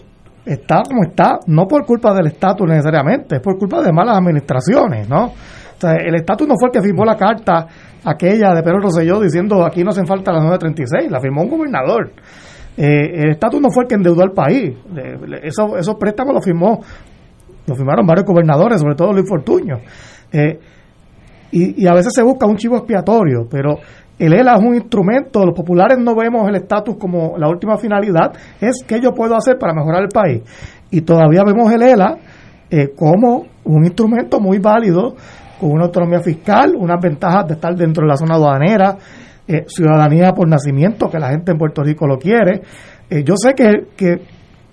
está 0.53 0.81
como 0.87 1.03
está, 1.03 1.39
no 1.47 1.65
por 1.67 1.85
culpa 1.85 2.13
del 2.13 2.27
estatus 2.27 2.67
necesariamente, 2.67 3.35
es 3.35 3.41
por 3.41 3.57
culpa 3.57 3.81
de 3.81 3.91
malas 3.91 4.17
administraciones, 4.17 5.07
¿no? 5.09 5.25
O 5.25 5.79
sea, 5.81 5.93
el 5.95 6.15
estatus 6.15 6.47
no 6.47 6.53
fue 6.59 6.69
el 6.69 6.73
que 6.73 6.81
firmó 6.81 7.03
la 7.05 7.15
carta 7.15 7.65
aquella 8.03 8.53
de 8.53 8.61
Pedro 8.63 8.79
Rosselló 8.81 9.19
diciendo 9.19 9.65
aquí 9.65 9.83
no 9.83 9.89
hacen 9.91 10.05
falta 10.05 10.31
las 10.31 10.43
936, 10.43 11.11
la 11.11 11.19
firmó 11.19 11.41
un 11.43 11.49
gobernador. 11.49 12.11
Eh, 12.77 13.23
el 13.23 13.31
estatus 13.31 13.59
no 13.59 13.69
fue 13.71 13.83
el 13.83 13.89
que 13.89 13.95
endeudó 13.95 14.21
al 14.23 14.31
país, 14.31 14.75
le- 14.93 15.47
eso- 15.47 15.77
esos 15.77 15.95
préstamos 15.95 16.33
los 16.33 16.43
firmó, 16.45 16.79
los 17.67 17.77
firmaron 17.77 18.05
varios 18.05 18.25
gobernadores, 18.25 18.79
sobre 18.79 18.95
todo 18.95 19.11
Luis 19.11 19.27
Fortuño. 19.27 19.77
Eh, 20.31 20.59
y, 21.51 21.83
y 21.83 21.87
a 21.87 21.93
veces 21.93 22.13
se 22.15 22.23
busca 22.23 22.45
un 22.45 22.55
chivo 22.55 22.77
expiatorio, 22.77 23.47
pero 23.49 23.77
el 24.25 24.33
ELA 24.33 24.55
es 24.55 24.61
un 24.61 24.75
instrumento, 24.75 25.45
los 25.45 25.55
populares 25.55 25.97
no 25.99 26.15
vemos 26.15 26.47
el 26.47 26.55
estatus 26.55 26.95
como 26.97 27.37
la 27.37 27.47
última 27.49 27.77
finalidad, 27.77 28.31
es 28.59 28.83
qué 28.87 28.99
yo 29.01 29.11
puedo 29.13 29.35
hacer 29.35 29.57
para 29.57 29.73
mejorar 29.73 30.03
el 30.03 30.09
país. 30.09 30.41
Y 30.91 31.01
todavía 31.01 31.43
vemos 31.45 31.71
el 31.71 31.81
ELA 31.81 32.17
eh, 32.69 32.89
como 32.95 33.45
un 33.63 33.85
instrumento 33.85 34.39
muy 34.39 34.59
válido, 34.59 35.15
con 35.59 35.71
una 35.71 35.85
autonomía 35.85 36.19
fiscal, 36.19 36.73
unas 36.75 36.99
ventajas 37.01 37.47
de 37.47 37.53
estar 37.53 37.75
dentro 37.75 38.01
de 38.03 38.07
la 38.09 38.15
zona 38.17 38.35
aduanera, 38.35 38.97
eh, 39.47 39.63
ciudadanía 39.67 40.31
por 40.33 40.47
nacimiento, 40.47 41.09
que 41.09 41.19
la 41.19 41.29
gente 41.29 41.51
en 41.51 41.57
Puerto 41.57 41.83
Rico 41.83 42.07
lo 42.07 42.17
quiere. 42.17 42.61
Eh, 43.09 43.23
yo 43.23 43.35
sé 43.35 43.53
que, 43.53 43.87
que 43.95 44.21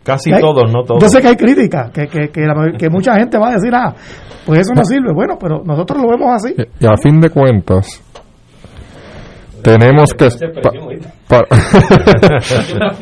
Casi 0.03 0.33
hay- 0.33 0.41
todos, 0.41 0.73
no 0.73 0.83
todos. 0.85 1.03
Yo 1.03 1.09
sé 1.09 1.21
que 1.21 1.29
hay 1.29 1.37
críticas, 1.37 1.91
que, 1.91 2.07
que, 2.07 2.29
que, 2.31 2.41
la- 2.47 2.73
que 2.79 2.89
mucha 2.89 3.15
gente 3.17 3.37
va 3.39 3.49
a 3.51 3.53
decir, 3.55 3.73
ah, 3.75 3.95
pues 4.47 4.61
eso 4.61 4.73
no 4.75 4.83
sirve. 4.85 5.13
Bueno, 5.13 5.37
pero 5.39 5.63
nosotros 5.65 6.01
lo 6.03 6.09
vemos 6.09 6.33
así. 6.33 6.55
Y 6.81 6.87
a 6.87 6.97
fin 6.97 7.21
de 7.21 7.29
cuentas, 7.29 8.03
tenemos 9.63 10.13
que... 10.15 10.29
pa- 11.29 11.29
pa- 11.29 11.45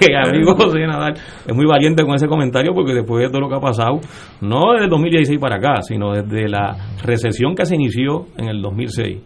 que 0.00 0.16
amigo 0.28 0.54
José 0.56 0.86
Nadal 0.86 1.14
es 1.46 1.54
muy 1.54 1.66
valiente 1.66 2.04
con 2.04 2.14
ese 2.14 2.26
comentario 2.26 2.72
porque 2.74 2.94
después 2.94 3.22
de 3.24 3.28
todo 3.28 3.40
lo 3.42 3.48
que 3.48 3.56
ha 3.56 3.60
pasado, 3.60 4.00
no 4.40 4.72
desde 4.72 4.84
el 4.84 4.90
2016 4.90 5.38
para 5.38 5.56
acá, 5.56 5.82
sino 5.82 6.12
desde 6.12 6.48
la 6.48 6.76
recesión 7.02 7.54
que 7.54 7.66
se 7.66 7.74
inició 7.76 8.26
en 8.36 8.48
el 8.48 8.60
2006, 8.62 9.18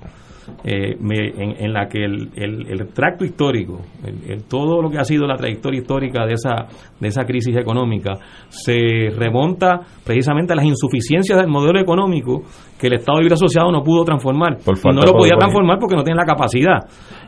eh, 0.64 0.96
me- 1.00 1.28
en, 1.28 1.64
en 1.64 1.72
la 1.72 1.86
que 1.88 2.04
el, 2.04 2.30
el- 2.36 2.66
el 2.68 2.88
tracto 2.92 3.24
histórico, 3.24 3.80
el- 4.04 4.30
el- 4.30 4.44
todo 4.44 4.80
lo 4.82 4.90
que 4.90 4.98
ha 4.98 5.04
sido 5.04 5.26
la 5.26 5.36
trayectoria 5.36 5.80
histórica 5.80 6.24
de 6.26 6.34
esa, 6.34 6.66
de 7.00 7.08
esa 7.08 7.24
crisis 7.24 7.56
económica, 7.56 8.12
se 8.48 9.10
remonta 9.16 9.80
precisamente 10.04 10.52
a 10.52 10.56
las 10.56 10.64
insuficiencias 10.64 11.38
del 11.38 11.48
modelo 11.48 11.80
económico 11.80 12.42
que 12.78 12.88
el 12.88 12.94
Estado 12.94 13.18
Libre 13.20 13.34
Asociado 13.34 13.70
no 13.72 13.82
pudo 13.82 14.04
transformar. 14.04 14.58
Por 14.64 14.76
no 14.94 15.00
lo 15.00 15.12
podía 15.18 15.36
transformar 15.38 15.78
porque 15.78 15.96
no 15.96 16.02
tiene 16.02 16.18
la 16.18 16.26
capacidad. 16.26 16.78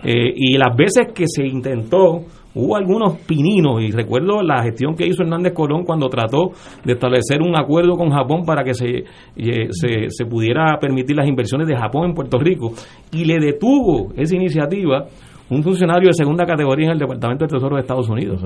Eh, 0.05 0.32
y 0.36 0.57
las 0.59 0.77
veces 0.77 1.09
que 1.15 1.24
se 1.27 1.47
intentó, 1.47 2.20
hubo 2.55 2.77
algunos 2.77 3.16
pininos, 3.27 3.83
y 3.83 3.91
recuerdo 3.91 4.43
la 4.43 4.62
gestión 4.62 4.95
que 4.97 5.07
hizo 5.07 5.23
Hernández 5.23 5.53
Colón 5.53 5.85
cuando 5.85 6.09
trató 6.09 6.51
de 6.85 6.95
establecer 6.95 7.41
un 7.43 7.57
acuerdo 7.57 7.95
con 7.97 8.11
Japón 8.11 8.43
para 8.45 8.65
que 8.65 8.75
se, 8.75 9.05
eh, 9.37 9.69
se, 9.70 10.09
se 10.11 10.25
pudiera 10.27 10.77
permitir 10.81 11.15
las 11.16 11.29
inversiones 11.29 11.66
de 11.69 11.77
Japón 11.77 12.07
en 12.11 12.15
Puerto 12.15 12.39
Rico, 12.39 12.73
y 13.12 13.25
le 13.25 13.39
detuvo 13.39 14.12
esa 14.16 14.35
iniciativa 14.35 15.05
un 15.51 15.62
funcionario 15.62 16.09
de 16.09 16.12
segunda 16.12 16.45
categoría 16.45 16.87
en 16.89 16.93
el 16.93 16.99
Departamento 16.99 17.47
del 17.47 17.51
Tesoro 17.55 17.77
de 17.77 17.81
Estados 17.81 18.07
Unidos. 18.11 18.43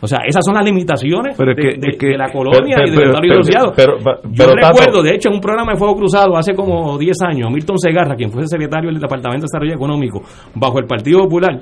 O 0.00 0.06
sea, 0.08 0.18
esas 0.26 0.44
son 0.44 0.54
las 0.56 0.64
limitaciones 0.64 1.36
Pero 1.38 1.52
es 1.52 1.56
de, 1.56 1.62
que- 1.62 1.78
de- 1.78 1.90
es 1.92 1.96
que- 1.96 2.06
de 2.08 2.18
la 2.18 2.28
colonia 2.32 2.74
pero- 2.76 2.88
y 2.88 2.90
del 2.90 3.04
Estado 3.10 3.32
Asociado. 3.40 3.72
pero- 3.76 3.96
pero- 4.02 4.20
Yo 4.32 4.46
recuerdo, 4.52 5.02
de 5.04 5.14
hecho, 5.14 5.28
en 5.28 5.36
un 5.36 5.40
programa 5.40 5.72
de 5.72 5.78
Fuego 5.78 5.94
Cruzado 5.94 6.36
hace 6.36 6.52
como 6.54 6.98
10 6.98 7.16
años, 7.22 7.50
Milton 7.52 7.78
Segarra, 7.78 8.16
quien 8.16 8.32
fue 8.32 8.44
secretario 8.48 8.90
del 8.90 8.98
Departamento 9.00 9.42
de 9.42 9.48
Desarrollo 9.52 9.74
Económico 9.74 10.22
bajo 10.56 10.80
el 10.80 10.86
Partido 10.86 11.20
Popular, 11.20 11.60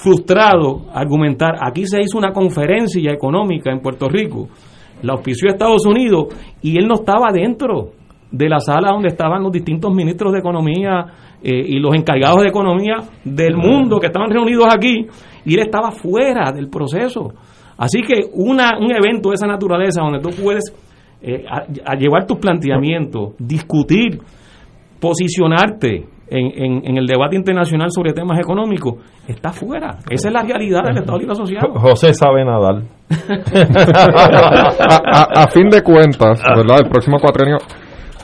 frustrado 0.00 0.86
argumentar, 0.94 1.56
aquí 1.60 1.86
se 1.86 2.00
hizo 2.00 2.16
una 2.16 2.32
conferencia 2.32 3.12
económica 3.12 3.70
en 3.70 3.80
Puerto 3.80 4.08
Rico, 4.08 4.48
la 5.02 5.12
auspició 5.12 5.50
Estados 5.50 5.84
Unidos 5.86 6.28
y 6.62 6.78
él 6.78 6.88
no 6.88 6.94
estaba 6.94 7.30
dentro 7.32 7.92
de 8.30 8.48
la 8.48 8.60
sala 8.60 8.92
donde 8.92 9.08
estaban 9.08 9.42
los 9.42 9.52
distintos 9.52 9.92
ministros 9.92 10.32
de 10.32 10.38
Economía 10.38 11.04
eh, 11.42 11.64
y 11.66 11.78
los 11.78 11.94
encargados 11.94 12.42
de 12.42 12.48
Economía 12.48 12.96
del 13.24 13.56
mundo 13.56 13.98
que 13.98 14.06
estaban 14.06 14.30
reunidos 14.30 14.66
aquí 14.74 15.06
y 15.44 15.54
él 15.54 15.60
estaba 15.60 15.90
fuera 15.90 16.50
del 16.50 16.68
proceso. 16.70 17.34
Así 17.76 18.00
que 18.00 18.22
una, 18.32 18.78
un 18.78 18.90
evento 18.92 19.30
de 19.30 19.34
esa 19.34 19.46
naturaleza 19.46 20.02
donde 20.02 20.20
tú 20.20 20.30
puedes 20.42 20.72
eh, 21.20 21.44
a, 21.46 21.92
a 21.92 21.94
llevar 21.94 22.26
tus 22.26 22.38
planteamientos, 22.38 23.34
discutir, 23.38 24.18
posicionarte 24.98 26.06
en, 26.30 26.46
en- 26.64 26.82
en 26.88 26.96
el 26.96 27.06
debate 27.06 27.36
internacional 27.36 27.90
sobre 27.90 28.12
temas 28.12 28.38
económicos, 28.38 28.94
está 29.28 29.52
fuera. 29.52 29.98
Esa 30.08 30.28
es 30.28 30.32
la 30.34 30.42
realidad 30.42 30.84
del 30.84 30.98
Estado 30.98 31.18
Libre 31.18 31.32
Asociado. 31.32 31.74
José 31.74 32.14
sabe 32.14 32.44
nadar. 32.44 32.82
a, 34.08 35.00
a- 35.12 35.42
a 35.44 35.48
fin 35.48 35.68
de 35.68 35.82
cuentas, 35.82 36.40
¿verdad? 36.56 36.78
El 36.84 36.88
próximo 36.90 37.18
cuatrenio 37.20 37.58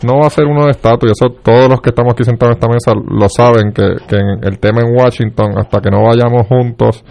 no 0.04 0.18
va 0.20 0.26
a 0.26 0.30
ser 0.30 0.44
uno 0.46 0.64
de 0.66 0.72
estatus, 0.72 1.08
y 1.10 1.12
eso 1.12 1.34
todos 1.42 1.68
los 1.68 1.80
que 1.80 1.90
estamos 1.90 2.12
aquí 2.12 2.22
sentados 2.24 2.56
en 2.56 2.58
esta 2.58 2.68
mesa 2.68 2.92
lo 3.08 3.28
saben, 3.28 3.72
que, 3.72 3.82
que 4.08 4.16
en 4.16 4.44
el 4.44 4.58
tema 4.58 4.80
en 4.82 4.94
Washington, 4.94 5.58
hasta 5.58 5.80
que 5.80 5.90
no 5.90 6.02
vayamos 6.04 6.46
juntos 6.46 7.02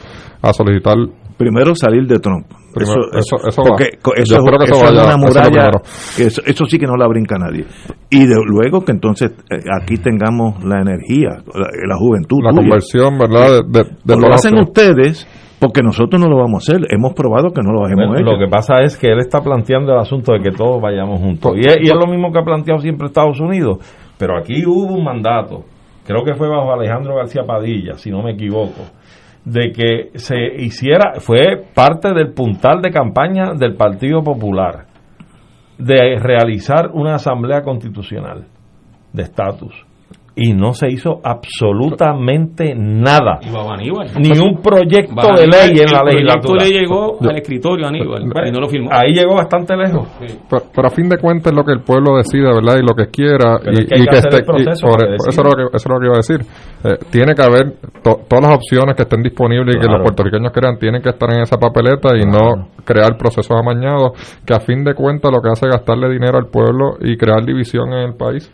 a 0.42 0.54
solicitar... 0.54 0.96
primero 1.38 1.74
salir 1.76 2.06
de 2.08 2.20
Trump 2.20 2.46
Primero, 2.76 3.02
eso- 3.18 3.48
eso 3.48 3.62
porque 3.64 3.84
va. 3.96 4.02
co- 4.02 4.14
Yo 4.16 4.24
eso, 4.24 4.36
que 4.60 4.64
eso 4.66 4.86
es 4.86 4.92
una 4.92 5.18
muralla 5.18 5.72
eso, 6.20 6.42
eso 6.46 6.66
sí 6.66 6.78
que 6.78 6.86
no 6.86 6.96
la 6.96 7.08
brinca 7.08 7.38
nadie 7.38 7.66
y 8.10 8.26
de, 8.26 8.36
luego 8.46 8.82
que 8.86 8.92
entonces 8.92 9.32
eh, 9.50 9.60
aquí 9.82 9.98
tengamos 9.98 10.64
la 10.64 10.82
energía 10.82 11.30
la, 11.54 11.68
la 11.88 11.96
juventud 11.98 12.38
La 12.44 12.52
tuya. 12.52 12.62
conversión, 12.62 13.18
¿verdad? 13.18 13.64
De, 13.68 13.84
de- 13.84 13.90
de 14.04 14.18
lo 14.20 14.34
hacen 14.34 14.58
ustedes 14.60 15.28
porque 15.60 15.82
nosotros 15.82 16.22
no 16.22 16.28
lo 16.28 16.38
vamos 16.38 16.68
a 16.70 16.74
hacer 16.74 16.86
hemos 16.92 17.14
probado 17.14 17.50
que 17.52 17.62
no 17.62 17.72
lo 17.72 17.88
hemos 17.88 17.96
Bueno, 18.08 18.16
hecho 18.20 18.32
lo 18.34 18.38
que 18.38 18.48
pasa 18.52 18.82
es 18.82 18.98
que 18.98 19.08
él 19.08 19.20
está 19.20 19.42
planteando 19.42 19.94
el 19.94 20.00
asunto 20.00 20.34
de 20.34 20.40
que 20.42 20.52
todos 20.52 20.82
vayamos 20.82 21.20
juntos. 21.22 21.54
Y 21.56 21.62
es, 21.62 21.78
y 21.82 21.86
es 21.88 21.94
lo 21.96 22.06
mismo 22.12 22.32
que 22.32 22.40
ha 22.40 22.44
planteado 22.44 22.80
siempre 22.82 23.08
Estados 23.08 23.40
Unidos. 23.40 23.78
Pero 24.20 24.38
aquí 24.38 24.66
hubo 24.66 24.94
un 24.94 25.04
mandato, 25.04 25.64
creo 26.06 26.24
que 26.26 26.36
fue 26.36 26.50
bajo 26.50 26.72
Alejandro 26.74 27.16
García 27.16 27.44
Padilla, 27.48 27.94
si 27.98 28.12
no 28.12 28.22
me 28.22 28.32
equivoco, 28.34 28.82
de 29.46 29.72
que 29.72 30.18
se 30.18 30.36
hiciera, 30.58 31.20
fue 31.20 31.64
parte 31.74 32.14
del 32.14 32.34
puntal 32.34 32.82
de 32.82 32.92
campaña 32.92 33.54
del 33.54 33.76
Partido 33.76 34.24
Popular, 34.24 34.88
de 35.78 36.18
realizar 36.20 36.90
una 36.92 37.16
asamblea 37.16 37.62
constitucional 37.62 38.46
de 39.14 39.24
estatus. 39.24 39.86
Y 40.38 40.52
no 40.54 40.74
se 40.74 40.90
hizo 40.92 41.22
absolutamente 41.24 42.74
nada. 42.76 43.40
Y 43.42 43.50
bajo 43.52 43.72
Aníbal. 43.72 44.08
Ni 44.20 44.38
un 44.38 44.62
proyecto 44.62 45.28
de 45.34 45.48
ley 45.48 45.80
en 45.80 45.92
la 45.92 46.00
el 46.00 46.04
proyecto 46.04 46.54
legislatura. 46.54 46.64
le 46.66 46.70
llegó 46.72 47.18
al 47.22 47.36
escritorio 47.38 47.88
Aníbal 47.88 48.24
y 48.48 48.52
no 48.52 48.60
lo 48.60 48.68
firmó. 48.68 48.90
Ahí 48.92 49.14
llegó 49.14 49.36
bastante 49.36 49.76
lejos. 49.78 50.08
Pero, 50.50 50.64
pero 50.76 50.88
a 50.88 50.92
fin 50.92 51.08
de 51.08 51.18
cuentas 51.20 51.54
es 51.54 51.58
lo 51.58 51.64
que 51.64 51.72
el 51.72 51.82
pueblo 51.82 52.18
decida, 52.18 52.54
¿verdad? 52.54 52.78
Y 52.78 52.82
lo 52.82 52.94
que 52.96 53.08
quiera. 53.10 53.60
Pero 53.64 53.72
y, 53.78 53.84
es 53.84 53.86
que 53.88 53.96
hay 53.96 54.02
y 54.02 54.04
que 54.06 54.10
que 54.12 54.18
hacer 54.18 54.34
esté. 54.34 54.42
el 54.42 54.46
proceso 54.46 54.88
y 54.88 54.90
por- 54.90 55.00
para 55.00 55.08
por- 55.08 55.12
decidir. 55.12 55.30
eso, 55.30 55.42
es 55.42 55.48
lo 55.48 55.56
que, 55.56 55.78
eso 55.78 55.86
es 55.88 55.94
lo 55.94 56.00
que 56.00 56.06
iba 56.06 56.14
a 56.14 56.18
decir. 56.18 56.42
Eh, 56.84 57.06
tiene 57.12 57.34
que 57.36 57.42
haber 57.42 57.72
to- 58.04 58.20
todas 58.28 58.44
las 58.46 58.56
opciones 58.58 58.96
que 58.96 59.04
estén 59.04 59.22
disponibles 59.24 59.76
y 59.76 59.80
que 59.80 59.86
Claro. 59.86 60.00
los 60.00 60.04
puertorriqueños 60.04 60.52
crean 60.52 60.78
tienen 60.78 61.02
que 61.02 61.10
estar 61.10 61.32
en 61.32 61.42
esa 61.44 61.58
papeleta 61.58 62.10
y 62.18 62.26
no 62.26 62.68
crear 62.84 63.18
procesos 63.18 63.56
amañados 63.58 64.12
que 64.46 64.54
a 64.54 64.60
fin 64.60 64.84
de 64.84 64.94
cuentas 64.96 65.32
lo 65.32 65.42
que 65.42 65.50
hace 65.50 65.68
es 65.68 65.72
gastarle 65.72 66.10
dinero 66.12 66.38
al 66.38 66.48
pueblo 66.48 66.98
y 67.00 67.16
crear 67.16 67.44
división 67.46 67.94
en 67.94 68.10
el 68.10 68.16
país. 68.16 68.52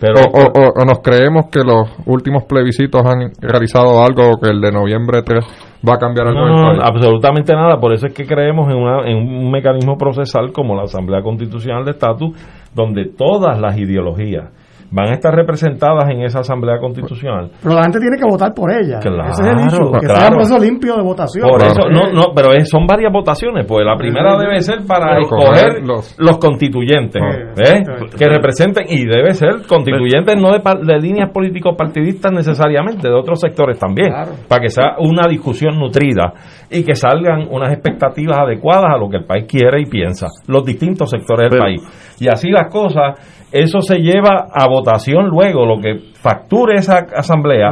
Pero- 0.00 0.20
o, 0.20 0.38
o- 0.38 0.72
o- 0.80 0.84
nos 0.84 1.00
creemos 1.00 1.46
que 1.50 1.60
los 1.60 1.88
últimos 2.06 2.44
plebiscitos 2.44 3.02
han 3.04 3.32
realizado 3.40 4.02
algo 4.02 4.30
o 4.30 4.40
que 4.40 4.50
el 4.50 4.60
de 4.60 4.70
noviembre 4.72 5.22
3 5.22 5.44
va 5.88 5.94
a 5.94 5.98
cambiar 5.98 6.28
algo 6.28 6.40
No, 6.40 6.46
en 6.46 6.58
el 6.76 6.78
país. 6.78 6.90
absolutamente 6.90 7.52
nada. 7.54 7.78
Por 7.80 7.92
eso 7.92 8.06
es 8.06 8.14
que 8.14 8.26
creemos 8.26 8.70
en, 8.70 8.76
una- 8.78 9.08
en 9.08 9.16
un 9.16 9.50
mecanismo 9.50 9.96
procesal 9.96 10.52
como 10.52 10.74
la 10.76 10.82
Asamblea 10.82 11.22
Constitucional 11.22 11.84
de 11.84 11.92
Estatus, 11.92 12.30
donde 12.74 13.06
todas 13.16 13.60
las 13.60 13.76
ideologías 13.78 14.50
van 14.90 15.08
a 15.10 15.12
estar 15.14 15.34
representadas 15.34 16.08
en 16.10 16.22
esa 16.22 16.40
Asamblea 16.40 16.78
Constitucional. 16.78 17.50
Pero 17.62 17.74
la 17.74 17.82
gente 17.82 17.98
tiene 18.00 18.16
que 18.16 18.24
votar 18.24 18.54
por 18.54 18.70
ella. 18.72 18.98
Claro, 19.00 19.30
Ese 19.30 19.42
es 19.42 19.48
el 19.48 19.66
issue, 19.66 19.92
que 20.00 20.06
sea 20.06 20.14
claro. 20.14 20.28
un 20.30 20.34
proceso 20.38 20.58
limpio 20.58 20.96
de 20.96 21.02
votación. 21.02 21.48
Por 21.48 21.62
eso, 21.62 21.88
no, 21.90 22.12
no, 22.12 22.32
pero 22.34 22.52
es- 22.52 22.68
son 22.70 22.86
varias 22.86 23.12
votaciones, 23.12 23.66
pues 23.66 23.84
la 23.84 23.96
primera 23.96 24.36
debe 24.38 24.60
ser 24.60 24.78
para 24.86 25.10
Pero 25.10 25.22
escoger 25.22 25.48
coger 25.68 25.82
los, 25.86 26.16
los- 26.18 26.38
constituyentes, 26.38 27.22
Sí, 27.54 27.62
¿eh? 27.62 27.82
que 28.18 28.24
representen, 28.28 28.84
y 28.88 29.04
debe 29.06 29.34
ser 29.34 29.66
constituyentes 29.68 30.36
no 30.40 30.52
de, 30.52 30.60
par- 30.60 30.80
de 30.80 30.98
líneas 30.98 31.30
políticos 31.32 31.74
partidistas 31.76 32.32
necesariamente, 32.32 33.08
de 33.08 33.14
otros 33.14 33.40
sectores 33.40 33.78
también, 33.78 34.08
para 34.48 34.60
que 34.62 34.68
sea 34.68 34.96
una 34.98 35.28
discusión 35.28 35.78
nutrida 35.78 36.32
y 36.70 36.82
que 36.84 36.94
salgan 36.94 37.46
unas 37.50 37.72
expectativas 37.72 38.38
adecuadas 38.38 38.94
a 38.94 38.98
lo 38.98 39.08
que 39.08 39.18
el 39.18 39.24
país 39.24 39.44
quiere 39.48 39.80
y 39.80 39.86
piensa, 39.86 40.28
los 40.46 40.64
distintos 40.64 41.10
sectores 41.10 41.50
del 41.50 41.58
Pero- 41.58 41.62
país. 41.64 42.14
Y 42.20 42.28
así 42.28 42.50
las 42.50 42.72
cosas, 42.72 43.37
eso 43.52 43.80
se 43.80 43.96
lleva 43.96 44.46
a 44.52 44.68
votación 44.68 45.28
luego, 45.28 45.64
lo 45.64 45.80
que 45.80 46.12
facture 46.14 46.74
esa 46.74 47.06
asamblea 47.16 47.70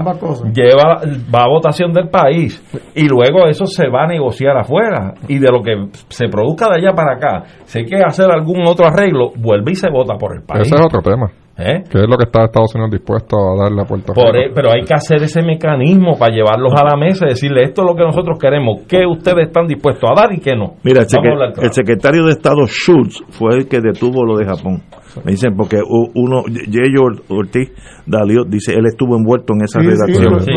lleva 0.55 1.01
va 1.35 1.43
a 1.43 1.49
votación 1.49 1.93
del 1.93 2.09
país 2.09 2.63
y 2.95 3.09
luego 3.09 3.47
eso 3.47 3.67
se 3.67 3.89
va 3.89 4.05
a 4.05 4.07
negociar 4.07 4.57
afuera 4.57 5.15
y 5.29 5.39
de 5.39 5.51
lo 5.51 5.63
que 5.63 5.75
se 6.09 6.29
produzca 6.29 6.69
de 6.69 6.77
allá 6.81 6.95
para 6.95 7.17
acá, 7.17 7.45
si 7.65 7.81
hay 7.81 7.85
que 7.85 7.97
hacer 7.97 8.31
algún 8.31 8.67
otro 8.67 8.87
arreglo, 8.87 9.31
vuelve 9.37 9.73
y 9.73 9.75
se 9.75 9.91
vota 9.91 10.15
por 10.15 10.37
el 10.37 10.43
país. 10.43 10.67
Ese 10.67 10.77
es 10.77 10.81
otro 10.81 11.03
tema. 11.03 11.31
¿Eh? 11.59 11.85
¿Qué 11.91 11.99
es 12.01 12.07
lo 12.07 12.19
que 12.19 12.25
está 12.25 12.45
Estados 12.45 12.75
Unidos 12.75 12.91
dispuesto 12.91 13.35
a 13.39 13.65
darle 13.65 13.81
a 13.81 13.87
Puerto 13.87 14.13
Por 14.13 14.35
Rico? 14.35 14.51
e- 14.51 14.53
pero 14.55 14.69
hay 14.73 14.85
que 14.85 14.93
hacer 14.93 15.23
ese 15.23 15.41
mecanismo 15.41 16.19
para 16.19 16.35
llevarlos 16.35 16.75
a 16.77 16.85
la 16.85 16.99
mesa 16.99 17.25
y 17.25 17.31
decirle 17.31 17.63
esto 17.63 17.81
es 17.81 17.89
lo 17.89 17.97
que 17.97 18.05
nosotros 18.05 18.39
queremos, 18.39 18.83
qué 18.87 19.07
ustedes 19.07 19.49
están 19.49 19.67
dispuestos 19.67 20.11
a 20.11 20.21
dar 20.21 20.35
y 20.35 20.41
qué 20.41 20.55
no. 20.55 20.75
Mira, 20.85 21.07
claro. 21.07 21.53
el 21.63 21.73
secretario 21.73 22.25
de 22.25 22.33
Estado 22.33 22.67
Schultz 22.67 23.23
fue 23.31 23.55
el 23.55 23.69
que 23.69 23.81
detuvo 23.81 24.23
lo 24.23 24.37
de 24.37 24.45
Japón. 24.45 24.83
Me 25.25 25.33
dicen 25.33 25.55
porque 25.57 25.79
uno, 26.15 26.43
J. 26.43 27.23
Ortiz 27.29 27.71
Dalio 28.07 28.45
dice 28.47 28.75
él 28.75 28.85
estuvo 28.87 29.17
envuelto 29.17 29.55
en 29.55 29.63
esa 29.65 29.81
Sí, 29.81 29.87
redacción. 29.87 30.41
sí, 30.41 30.53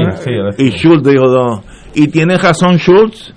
sí, 0.57 0.63
y 0.65 0.71
Schultz 0.71 1.07
dijo, 1.07 1.25
no. 1.27 1.63
y 1.95 2.07
tiene 2.09 2.37
razón 2.37 2.77
Schultz. 2.77 3.33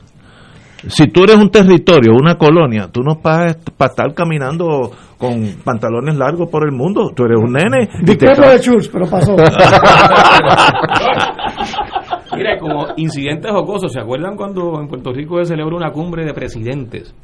Si 0.89 1.07
tú 1.07 1.23
eres 1.23 1.37
un 1.37 1.49
territorio, 1.49 2.13
una 2.21 2.35
colonia, 2.35 2.89
tú 2.93 3.03
no 3.03 3.21
para 3.21 3.51
estar 3.53 4.13
caminando 4.15 4.91
con 5.17 5.45
pantalones 5.65 6.17
largos 6.17 6.51
por 6.51 6.65
el 6.67 6.73
mundo. 6.73 7.13
Tú 7.15 7.23
eres 7.25 7.39
un 7.39 7.53
nene. 7.53 7.87
ca- 8.19 8.51
de 8.51 8.59
Schultz, 8.59 8.89
pero 8.89 9.07
pasó. 9.09 9.37
Mire, 12.37 12.59
como 12.59 12.87
incidentes 12.97 13.51
jocosos, 13.53 13.93
¿se 13.93 14.01
acuerdan 14.01 14.35
cuando 14.37 14.81
en 14.81 14.89
Puerto 14.89 15.13
Rico 15.13 15.39
se 15.39 15.45
celebró 15.53 15.77
una 15.77 15.93
cumbre 15.93 16.25
de 16.25 16.35
presidentes? 16.35 17.15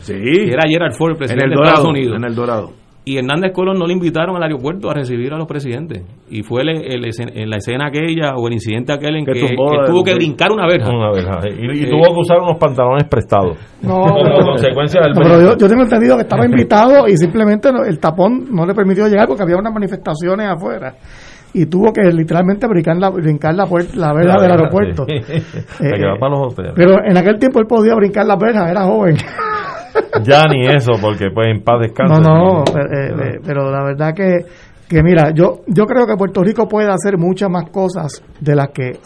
Sí. 0.00 0.12
Era 0.14 0.68
Gerald 0.68 0.94
Ford, 0.96 1.12
el 1.12 1.16
presidente 1.16 1.46
En 1.46 1.52
el 1.52 1.56
de 1.58 1.64
Estados 1.64 1.84
Dorado, 1.84 1.90
Unidos. 1.90 2.16
en 2.16 2.24
el 2.24 2.34
Dorado. 2.34 2.70
Y 3.10 3.16
Hernández 3.16 3.52
Colón 3.54 3.78
no 3.78 3.86
le 3.86 3.94
invitaron 3.94 4.36
al 4.36 4.42
aeropuerto 4.42 4.90
a 4.90 4.94
recibir 4.94 5.32
a 5.32 5.38
los 5.38 5.46
presidentes. 5.46 6.02
Y 6.28 6.42
fue 6.42 6.60
el- 6.62 6.68
el 6.68 7.04
en 7.34 7.48
la 7.48 7.56
escena 7.56 7.86
aquella 7.86 8.34
o 8.36 8.46
el 8.48 8.54
incidente 8.54 8.92
aquel 8.92 9.16
en 9.16 9.24
que, 9.24 9.32
Que 9.32 9.40
tumbó 9.46 9.70
que 9.70 9.76
el- 9.78 9.86
tuvo 9.86 10.04
que 10.04 10.14
brincar 10.14 10.52
una 10.52 10.66
verja. 10.66 10.90
Una 10.90 11.10
verja. 11.12 11.40
Y, 11.48 11.78
y 11.80 11.84
Eh, 11.84 11.90
tuvo 11.90 12.12
que 12.14 12.20
usar 12.20 12.38
unos 12.38 12.58
pantalones 12.58 13.04
prestados. 13.08 13.56
No, 13.80 13.94
como 14.00 14.22
pero- 14.22 14.44
consecuencia 14.44 15.00
del 15.00 15.12
No, 15.14 15.20
pero 15.22 15.40
yo, 15.40 15.56
yo 15.56 15.68
tengo 15.68 15.82
entendido 15.84 16.16
que 16.16 16.22
estaba 16.22 16.44
invitado 16.46 17.08
y 17.08 17.16
simplemente 17.16 17.72
no- 17.72 17.84
el 17.84 17.98
tapón 17.98 18.44
no 18.50 18.66
le 18.66 18.74
permitió 18.74 19.06
llegar 19.08 19.26
porque 19.26 19.42
había 19.44 19.56
unas 19.56 19.72
manifestaciones 19.72 20.46
afuera 20.46 20.94
y 21.54 21.64
tuvo 21.64 21.90
que 21.94 22.02
literalmente 22.12 22.66
brincar 22.68 22.96
la, 22.98 23.08
brincar 23.08 23.54
la, 23.54 23.64
puerta, 23.64 23.92
la 23.96 24.12
verja 24.12 24.34
La 24.34 24.40
del 24.42 24.50
verja, 24.50 24.54
aeropuerto. 24.64 25.06
sí. 25.06 25.14
Eh, 25.86 26.18
para 26.20 26.30
los 26.36 26.52
hoteles. 26.52 26.72
Pero 26.76 26.96
en 27.02 27.16
aquel 27.16 27.38
tiempo 27.38 27.58
él 27.60 27.66
podía 27.66 27.94
brincar 27.94 28.26
la 28.26 28.36
verja, 28.36 28.70
era 28.70 28.82
joven. 28.82 29.16
Ya 30.22 30.44
ni 30.44 30.66
eso, 30.66 30.92
porque 31.00 31.30
pues 31.32 31.48
en 31.48 31.62
paz 31.62 31.80
descanse. 31.80 32.20
No, 32.20 32.20
no, 32.20 32.64
pero, 32.64 32.86
eh, 32.86 33.34
eh, 33.34 33.40
pero 33.44 33.70
la 33.70 33.84
verdad 33.84 34.14
que, 34.14 34.46
que 34.88 35.02
mira, 35.02 35.30
yo, 35.34 35.60
yo 35.66 35.84
creo 35.86 36.06
que 36.06 36.16
Puerto 36.16 36.42
Rico 36.42 36.66
puede 36.66 36.88
hacer 36.88 37.18
muchas 37.18 37.50
más 37.50 37.70
cosas 37.70 38.22
de 38.40 38.54
las 38.54 38.68
que 38.70 38.98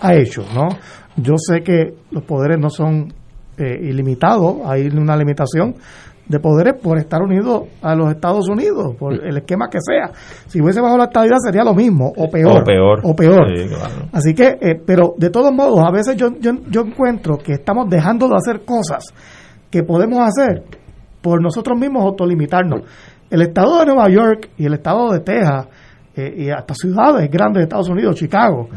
ha 0.00 0.14
hecho, 0.14 0.44
¿no? 0.54 0.68
Yo 1.16 1.34
sé 1.36 1.62
que 1.62 1.94
los 2.10 2.24
poderes 2.24 2.58
no 2.58 2.70
son 2.70 3.12
eh, 3.58 3.78
ilimitados, 3.82 4.56
hay 4.66 4.86
una 4.88 5.16
limitación 5.16 5.76
de 6.28 6.40
poderes 6.40 6.74
por 6.82 6.98
estar 6.98 7.22
unidos 7.22 7.68
a 7.82 7.94
los 7.94 8.10
Estados 8.10 8.48
Unidos, 8.48 8.96
por 8.98 9.14
el 9.14 9.36
esquema 9.36 9.68
que 9.70 9.78
sea. 9.80 10.10
Si 10.46 10.60
hubiese 10.60 10.80
bajo 10.80 10.98
la 10.98 11.04
estabilidad 11.04 11.38
sería 11.38 11.62
lo 11.62 11.72
mismo, 11.72 12.12
o 12.16 12.28
peor. 12.28 12.62
O 12.62 12.64
peor. 12.64 13.00
O 13.04 13.14
peor. 13.14 13.56
Sí, 13.56 13.68
claro. 13.68 14.08
Así 14.12 14.34
que, 14.34 14.58
eh, 14.60 14.80
pero 14.84 15.14
de 15.16 15.30
todos 15.30 15.52
modos, 15.52 15.80
a 15.86 15.90
veces 15.90 16.16
yo, 16.16 16.30
yo, 16.40 16.52
yo 16.68 16.80
encuentro 16.82 17.38
que 17.38 17.52
estamos 17.52 17.88
dejando 17.88 18.28
de 18.28 18.34
hacer 18.34 18.64
cosas 18.64 19.04
que 19.76 19.82
podemos 19.82 20.20
hacer 20.20 20.64
por 21.20 21.42
nosotros 21.42 21.78
mismos 21.78 22.04
autolimitarnos. 22.04 22.82
El 23.28 23.42
estado 23.42 23.80
de 23.80 23.86
Nueva 23.86 24.08
York 24.08 24.50
y 24.56 24.66
el 24.66 24.74
estado 24.74 25.12
de 25.12 25.20
Texas 25.20 25.66
eh, 26.14 26.34
y 26.36 26.50
hasta 26.50 26.74
ciudades 26.74 27.28
grandes 27.30 27.60
de 27.60 27.64
Estados 27.64 27.88
Unidos, 27.88 28.16
Chicago, 28.16 28.68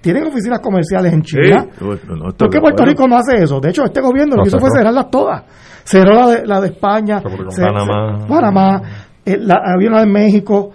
tienen 0.00 0.24
oficinas 0.28 0.60
comerciales 0.60 1.12
en 1.12 1.22
China. 1.22 1.66
Sí, 1.76 1.84
no, 1.84 2.16
no, 2.16 2.28
estoy 2.28 2.46
¿Por 2.46 2.50
qué 2.50 2.60
Puerto. 2.60 2.84
Rico 2.84 3.08
no 3.08 3.16
hace 3.16 3.42
eso? 3.42 3.60
De 3.60 3.70
hecho, 3.70 3.84
este 3.84 4.00
gobierno 4.00 4.36
lo 4.36 4.42
que 4.44 4.48
hizo 4.48 4.58
fue 4.58 4.70
cerrarlas 4.70 5.10
todas. 5.10 5.42
Cerró 5.84 6.14
la 6.14 6.26
de, 6.28 6.46
la 6.46 6.60
de 6.60 6.68
España, 6.68 7.20
Panamá. 7.20 8.26
Panamá, 8.26 8.82
eh, 9.24 9.36
la, 9.38 9.60
había 9.74 9.88
una 9.90 10.00
de 10.00 10.06
México, 10.06 10.70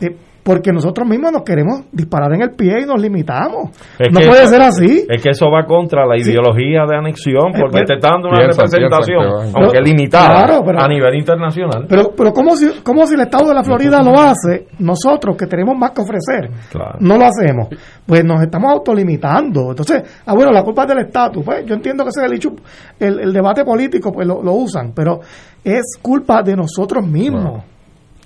eh, 0.00 0.16
porque 0.44 0.72
nosotros 0.72 1.06
mismos 1.08 1.30
nos 1.30 1.42
queremos 1.42 1.82
disparar 1.92 2.32
en 2.34 2.42
el 2.42 2.50
pie 2.50 2.80
y 2.82 2.84
nos 2.86 3.00
limitamos. 3.00 3.70
Es 3.98 4.12
no 4.12 4.18
que 4.20 4.26
puede 4.26 4.46
ser 4.48 4.60
así. 4.60 5.06
Es 5.08 5.22
que 5.22 5.30
eso 5.30 5.46
va 5.50 5.64
contra 5.66 6.04
la 6.04 6.18
ideología 6.18 6.84
de 6.88 6.96
anexión, 6.96 7.52
porque 7.58 7.82
Eh, 7.82 7.84
te 7.86 7.94
está 7.94 8.08
dando 8.10 8.28
una 8.28 8.40
representación, 8.48 9.22
aunque 9.54 9.70
Pero- 9.78 9.84
limitada, 9.84 10.44
claro, 10.46 10.62
pero- 10.66 10.80
a 10.80 10.88
nivel 10.88 11.14
internacional. 11.14 11.86
Pero, 11.88 12.10
pero 12.16 12.32
¿cómo, 12.32 12.56
si, 12.56 12.68
¿cómo 12.82 13.06
si 13.06 13.14
el 13.14 13.20
Estado 13.20 13.48
de 13.48 13.54
la 13.54 13.62
Florida 13.62 14.02
lo 14.02 14.18
hace, 14.18 14.66
nosotros 14.80 15.36
que 15.36 15.46
tenemos 15.46 15.76
más 15.78 15.92
que 15.92 16.00
ofrecer, 16.02 16.50
Claro. 16.72 16.98
no 16.98 17.16
lo 17.16 17.24
hacemos? 17.24 17.68
Pues 18.04 18.24
nos 18.24 18.42
estamos 18.42 18.72
autolimitando. 18.72 19.70
Entonces, 19.70 20.02
ah, 20.26 20.34
bueno, 20.34 20.50
la 20.50 20.62
culpa 20.64 20.82
es 20.82 20.88
del 20.88 20.98
estatus. 21.06 21.44
Pues 21.44 21.64
yo 21.66 21.74
entiendo 21.74 22.02
que 22.04 22.08
ese 22.10 22.20
es 22.20 22.26
el, 22.26 22.36
hecho- 22.36 22.56
el, 22.98 23.20
el 23.20 23.32
debate 23.32 23.64
político, 23.64 24.10
pues 24.12 24.26
lo, 24.26 24.42
lo 24.42 24.54
usan, 24.54 24.92
pero 24.92 25.20
es 25.62 25.82
culpa 26.02 26.42
de 26.42 26.56
nosotros 26.56 27.06
mismos. 27.06 27.62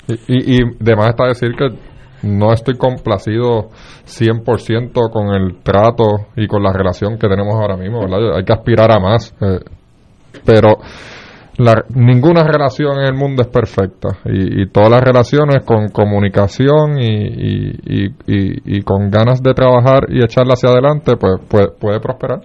Y, 0.09 0.15
y, 0.29 0.61
y 0.61 0.63
de 0.81 0.97
más 0.97 1.09
está 1.11 1.27
decir 1.27 1.51
que 1.59 1.69
no 2.27 2.53
estoy 2.53 2.77
complacido 2.77 3.69
100% 4.07 5.11
con 5.11 5.29
el 5.35 5.63
trato 5.63 6.05
y 6.37 6.47
con 6.47 6.63
la 6.63 6.73
relación 6.73 7.19
que 7.19 7.29
tenemos 7.29 7.55
ahora 7.55 7.77
mismo, 7.77 8.01
¿verdad? 8.01 8.37
Hay 8.37 8.45
que 8.45 8.53
aspirar 8.53 8.91
a 8.93 9.01
más, 9.01 9.35
eh, 9.41 9.61
pero 10.45 10.79
la- 11.59 11.85
ninguna 11.95 12.43
relación 12.45 12.99
en 12.99 13.07
el 13.07 13.15
mundo 13.15 13.43
es 13.43 13.49
perfecta 13.49 14.19
y, 14.27 14.63
y 14.63 14.67
todas 14.69 14.91
las 14.91 15.01
relaciones 15.01 15.65
con 15.65 15.89
comunicación 15.89 16.99
y, 16.99 17.07
y, 17.07 17.71
y, 17.87 18.05
y- 18.27 18.77
y 18.79 18.83
con 18.83 19.11
ganas 19.11 19.43
de 19.43 19.55
trabajar 19.55 20.07
y 20.09 20.23
echarla 20.23 20.55
hacia 20.55 20.69
adelante, 20.71 21.17
pues 21.17 21.41
puede, 21.49 21.69
puede 21.81 22.01
prosperar. 22.01 22.41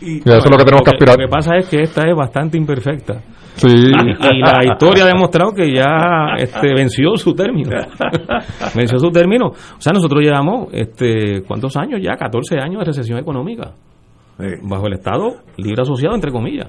Y, 0.00 0.18
eso 0.18 0.38
es 0.38 0.50
lo 0.50 0.56
que 0.58 0.64
tenemos 0.64 0.82
que 0.84 0.90
aspirar. 0.90 1.16
Lo 1.18 1.26
que 1.26 1.30
pasa 1.32 1.56
es 1.56 1.68
que 1.68 1.82
esta 1.82 2.02
es 2.08 2.14
bastante 2.16 2.58
imperfecta. 2.58 3.14
Sí. 3.56 3.68
Y, 3.68 4.36
y 4.36 4.40
la 4.40 4.60
historia 4.64 5.04
ha 5.04 5.08
demostrado 5.08 5.52
que 5.52 5.72
ya 5.72 6.36
este, 6.38 6.74
venció 6.74 7.16
su 7.16 7.34
término. 7.34 7.70
venció 8.74 8.98
su 8.98 9.10
término. 9.10 9.46
O 9.46 9.80
sea, 9.80 9.92
nosotros 9.92 10.22
llevamos, 10.22 10.68
este, 10.72 11.42
¿cuántos 11.46 11.76
años 11.76 12.00
ya? 12.02 12.16
14 12.16 12.58
años 12.60 12.80
de 12.80 12.84
recesión 12.84 13.18
económica. 13.18 13.72
Bajo 14.62 14.86
el 14.86 14.92
Estado 14.94 15.36
libre 15.56 15.82
asociado, 15.82 16.14
entre 16.14 16.30
comillas. 16.30 16.68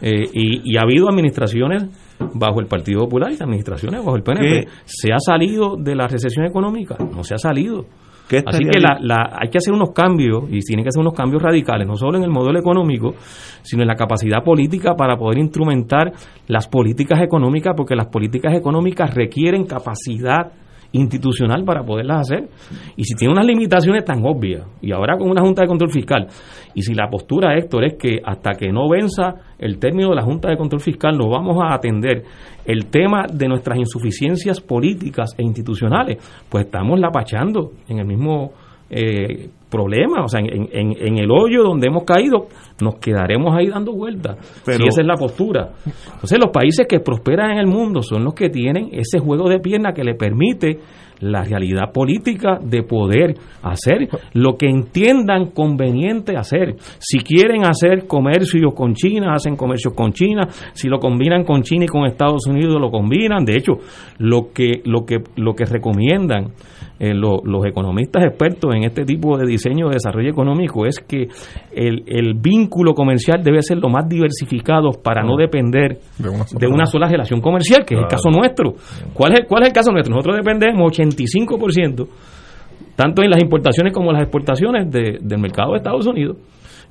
Eh, 0.00 0.28
y, 0.32 0.72
y 0.72 0.76
ha 0.76 0.82
habido 0.82 1.08
administraciones 1.08 1.86
bajo 2.34 2.60
el 2.60 2.66
Partido 2.66 3.00
Popular 3.00 3.32
y 3.32 3.42
administraciones 3.42 3.98
bajo 3.98 4.16
el 4.16 4.22
PNP. 4.22 4.46
¿Qué? 4.46 4.68
¿Se 4.84 5.12
ha 5.12 5.18
salido 5.18 5.76
de 5.76 5.96
la 5.96 6.06
recesión 6.06 6.46
económica? 6.46 6.96
No 6.98 7.24
se 7.24 7.34
ha 7.34 7.38
salido. 7.38 7.84
¿Qué 8.28 8.42
Así 8.44 8.64
que 8.64 8.78
la, 8.78 8.98
la- 9.00 9.36
hay 9.40 9.48
que 9.48 9.58
hacer 9.58 9.72
unos 9.72 9.90
cambios 9.92 10.44
y 10.50 10.58
tienen 10.60 10.84
que 10.84 10.88
hacer 10.88 11.00
unos 11.00 11.14
cambios 11.14 11.42
radicales, 11.42 11.86
no 11.88 11.96
solo 11.96 12.18
en 12.18 12.24
el 12.24 12.30
modelo 12.30 12.58
económico, 12.58 13.14
sino 13.62 13.82
en 13.82 13.88
la 13.88 13.94
capacidad 13.94 14.44
política 14.44 14.94
para 14.94 15.16
poder 15.16 15.38
instrumentar 15.38 16.12
las 16.46 16.68
políticas 16.68 17.20
económicas, 17.22 17.74
porque 17.76 17.96
las 17.96 18.08
políticas 18.08 18.54
económicas 18.54 19.14
requieren 19.14 19.64
capacidad 19.64 20.52
institucional 20.92 21.64
para 21.64 21.82
poderlas 21.84 22.20
hacer. 22.20 22.48
Y 22.96 23.04
si 23.04 23.14
tiene 23.14 23.32
unas 23.32 23.46
limitaciones 23.46 24.04
tan 24.04 24.22
obvias, 24.24 24.66
y 24.80 24.92
ahora 24.92 25.16
con 25.18 25.30
una 25.30 25.42
Junta 25.42 25.62
de 25.62 25.68
Control 25.68 25.90
Fiscal, 25.90 26.26
y 26.74 26.82
si 26.82 26.94
la 26.94 27.08
postura, 27.08 27.56
Héctor, 27.56 27.84
es 27.84 27.94
que 27.98 28.18
hasta 28.24 28.52
que 28.52 28.70
no 28.72 28.88
venza 28.88 29.34
el 29.58 29.78
término 29.78 30.10
de 30.10 30.16
la 30.16 30.22
Junta 30.22 30.48
de 30.48 30.56
Control 30.56 30.80
Fiscal, 30.80 31.16
no 31.16 31.28
vamos 31.28 31.56
a 31.62 31.74
atender 31.74 32.22
el 32.64 32.86
tema 32.86 33.24
de 33.32 33.48
nuestras 33.48 33.78
insuficiencias 33.78 34.60
políticas 34.60 35.34
e 35.38 35.42
institucionales, 35.42 36.18
pues 36.48 36.66
estamos 36.66 36.98
lapachando 37.00 37.72
en 37.88 37.98
el 37.98 38.06
mismo 38.06 38.52
eh, 38.90 39.50
problemas, 39.68 40.24
o 40.24 40.28
sea, 40.28 40.40
en, 40.40 40.68
en, 40.72 40.96
en 40.98 41.18
el 41.18 41.30
hoyo 41.30 41.62
donde 41.62 41.88
hemos 41.88 42.04
caído, 42.04 42.46
nos 42.80 42.94
quedaremos 42.96 43.54
ahí 43.54 43.66
dando 43.68 43.92
vueltas. 43.92 44.36
Pero- 44.64 44.78
si 44.78 44.88
esa 44.88 45.02
es 45.02 45.06
la 45.06 45.16
postura. 45.16 45.70
Entonces, 45.84 46.38
los 46.42 46.50
países 46.50 46.86
que 46.88 47.00
prosperan 47.00 47.50
en 47.50 47.58
el 47.58 47.66
mundo 47.66 48.02
son 48.02 48.24
los 48.24 48.32
que 48.34 48.48
tienen 48.48 48.88
ese 48.92 49.18
juego 49.18 49.48
de 49.48 49.58
pierna 49.60 49.92
que 49.92 50.04
le 50.04 50.14
permite 50.14 50.78
la 51.20 51.42
realidad 51.44 51.92
política 51.92 52.58
de 52.62 52.82
poder 52.82 53.34
hacer 53.62 54.08
lo 54.34 54.56
que 54.56 54.68
entiendan 54.68 55.50
conveniente 55.50 56.36
hacer. 56.36 56.76
Si 56.98 57.18
quieren 57.18 57.64
hacer 57.64 58.06
comercio 58.06 58.70
con 58.70 58.94
China, 58.94 59.34
hacen 59.34 59.56
comercio 59.56 59.94
con 59.94 60.12
China. 60.12 60.48
Si 60.72 60.88
lo 60.88 60.98
combinan 60.98 61.44
con 61.44 61.62
China 61.62 61.84
y 61.84 61.88
con 61.88 62.06
Estados 62.06 62.46
Unidos, 62.46 62.80
lo 62.80 62.90
combinan. 62.90 63.44
De 63.44 63.56
hecho, 63.56 63.74
lo 64.18 64.52
que, 64.52 64.82
lo 64.84 65.04
que, 65.04 65.16
lo 65.36 65.54
que 65.54 65.64
recomiendan 65.64 66.52
eh, 67.00 67.14
lo- 67.14 67.40
los 67.44 67.64
economistas 67.64 68.24
expertos 68.24 68.74
en 68.74 68.82
este 68.84 69.04
tipo 69.04 69.36
de 69.38 69.46
diseño 69.46 69.86
de 69.88 69.94
desarrollo 69.94 70.30
económico 70.30 70.84
es 70.84 70.98
que 70.98 71.28
el, 71.72 72.02
el 72.06 72.34
vínculo 72.34 72.92
comercial 72.94 73.42
debe 73.42 73.62
ser 73.62 73.78
lo 73.78 73.88
más 73.88 74.08
diversificado 74.08 74.90
para 75.02 75.22
no 75.22 75.36
depender 75.36 75.98
De 76.18 76.28
una 76.28 76.44
sola- 76.46 76.58
de 76.60 76.66
una 76.66 76.86
sola 76.86 77.08
relación 77.08 77.40
comercial, 77.40 77.84
que 77.86 77.94
es 77.94 78.00
el 78.00 78.06
caso 78.08 78.30
nuestro. 78.30 78.74
¿Cuál 79.14 79.32
es, 79.34 79.40
¿Cuál 79.48 79.62
es 79.62 79.68
el 79.68 79.74
caso 79.74 79.92
nuestro? 79.92 80.12
Nosotros 80.14 80.36
dependemos 80.38 80.90
85%, 80.90 82.08
tanto 82.96 83.22
en 83.22 83.30
las 83.30 83.40
importaciones 83.42 83.92
como 83.92 84.10
en 84.10 84.14
las 84.14 84.22
exportaciones 84.22 84.90
de- 84.90 85.18
del 85.20 85.38
mercado 85.38 85.72
de 85.72 85.78
Estados 85.78 86.06
Unidos. 86.06 86.36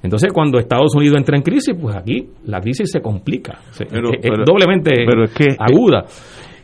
Entonces, 0.03 0.31
cuando 0.31 0.59
Estados 0.59 0.93
Unidos 0.95 1.17
entra 1.17 1.35
en 1.35 1.41
crisis, 1.41 1.75
pues 1.81 1.95
aquí 1.95 2.29
la 2.45 2.61
crisis 2.61 2.89
se 2.91 3.01
complica, 3.01 3.59
se- 3.71 3.85
Pero- 3.87 4.09
es, 4.11 4.19
es 4.23 4.29
pero- 4.31 4.43
doblemente 4.45 4.91
pero 5.07 5.23
es 5.23 5.33
que- 5.33 5.55
aguda. 5.57 6.05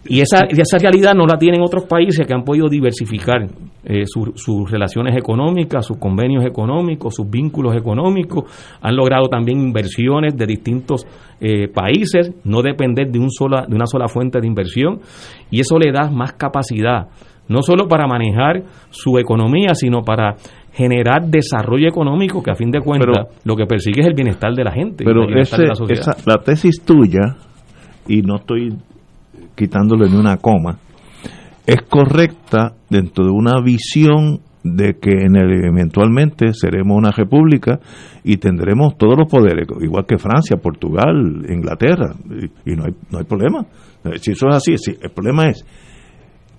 Y 0.06 0.20
esa, 0.20 0.46
y 0.50 0.60
esa 0.60 0.78
realidad 0.80 1.14
no 1.16 1.26
la 1.26 1.38
tienen 1.38 1.62
otros 1.62 1.84
países 1.86 2.28
que 2.28 2.34
han 2.34 2.44
podido 2.44 2.68
diversificar 2.68 3.48
eh, 3.86 4.04
su- 4.06 4.34
sus 4.36 4.70
relaciones 4.70 5.16
económicas, 5.16 5.86
sus 5.86 5.98
convenios 5.98 6.44
económicos, 6.46 7.16
sus 7.16 7.30
vínculos 7.30 7.76
económicos. 7.76 8.44
Han 8.82 8.96
logrado 8.98 9.28
también 9.30 9.60
inversiones 9.62 10.36
de 10.36 10.46
distintos 10.46 11.06
eh, 11.40 11.68
países, 11.70 12.34
no 12.44 12.62
depender 12.62 13.10
de, 13.12 13.20
un 13.20 13.32
sola, 13.32 13.66
de 13.68 13.76
una 13.76 13.86
sola 13.88 14.08
fuente 14.10 14.40
de 14.42 14.48
inversión. 14.48 15.00
Y 15.50 15.62
eso 15.62 15.78
le 15.80 15.92
da 15.94 16.10
más 16.10 16.34
capacidad, 16.34 17.08
no 17.48 17.62
solo 17.62 17.88
para 17.88 18.06
manejar 18.06 18.64
su 18.90 19.18
economía, 19.18 19.74
sino 19.74 20.02
para 20.02 20.36
generar 20.74 21.28
desarrollo 21.28 21.88
económico 21.88 22.42
que 22.44 22.52
a 22.52 22.56
fin 22.56 22.72
de 22.72 22.80
cuentas 22.82 23.28
lo 23.46 23.56
que 23.56 23.66
persigue 23.66 24.02
es 24.02 24.08
el 24.08 24.16
bienestar 24.16 24.54
de 24.54 24.64
la 24.64 24.72
gente, 24.72 25.04
y 25.04 25.08
Pero 25.08 25.22
el 25.22 25.28
bienestar 25.28 25.60
ese- 25.60 25.64
de 25.64 25.70
la 25.70 25.76
sociedad. 25.76 26.02
esa- 26.18 26.30
la 26.32 26.42
tesis 26.44 26.82
tuya, 26.84 27.36
y 28.08 28.22
no 28.22 28.38
estoy 28.38 28.70
quitándole 29.56 30.10
ni 30.10 30.18
una 30.18 30.38
coma, 30.38 30.78
es 31.66 31.82
correcta 31.90 32.74
dentro 32.90 33.26
de 33.26 33.32
una 33.32 33.62
visión 33.62 34.42
de 34.64 34.98
que 35.00 35.12
en 35.12 35.36
el, 35.36 35.66
eventualmente 35.66 36.54
seremos 36.54 36.98
una 36.98 37.12
república 37.12 37.80
y 38.24 38.38
tendremos 38.38 38.98
todos 38.98 39.16
los 39.18 39.30
poderes, 39.30 39.68
igual 39.82 40.06
que 40.06 40.18
Francia, 40.18 40.58
Portugal, 40.58 41.46
Inglaterra, 41.50 42.14
y, 42.30 42.72
y 42.72 42.76
no, 42.76 42.86
hay, 42.86 42.94
no 43.12 43.20
hay 43.20 43.26
problema. 43.26 43.66
Si 44.22 44.32
eso 44.32 44.48
es 44.50 44.56
así, 44.56 44.78
sí, 44.78 44.96
el 45.02 45.12
problema 45.12 45.48
es 45.50 45.66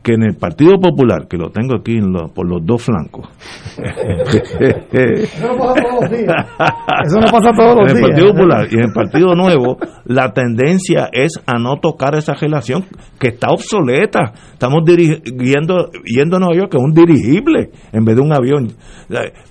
que 0.05 0.12
en 0.14 0.22
el 0.22 0.36
Partido 0.36 0.78
Popular, 0.78 1.26
que 1.28 1.36
lo 1.39 1.51
tengo 1.51 1.76
aquí 1.81 1.93
en 1.97 2.12
lo- 2.12 2.28
por 2.28 2.47
los 2.47 2.64
dos 2.64 2.82
flancos, 2.82 3.26
Eso 4.93 5.47
no 5.48 5.56
pasa 5.56 5.81
todos 5.82 6.01
los 6.02 6.10
días. 6.10 6.47
Eso 7.06 7.20
no 7.20 7.26
pasa 7.32 7.51
todos 7.56 7.76
los 7.76 7.90
en 7.90 7.90
el 7.90 7.97
días. 7.97 8.09
Partido 8.10 8.32
Popular 8.35 8.66
y 8.70 8.74
en 8.74 8.81
el 8.85 8.93
Partido 8.93 9.35
Nuevo, 9.35 9.78
la 10.05 10.32
tendencia 10.32 11.09
es 11.12 11.32
a 11.47 11.59
no 11.59 11.76
tocar 11.81 12.14
esa 12.16 12.35
relación 12.35 12.85
que 13.18 13.28
está 13.28 13.48
obsoleta. 13.51 14.32
Estamos 14.52 14.82
dirigiendo, 14.85 15.90
yendo 16.05 16.36
a 16.36 16.40
Nueva 16.40 16.55
York 16.56 16.74
en 16.74 16.85
un 16.85 16.93
dirigible 16.93 17.70
en 17.93 18.05
vez 18.05 18.16
de 18.16 18.22
un 18.22 18.32
avión. 18.35 18.68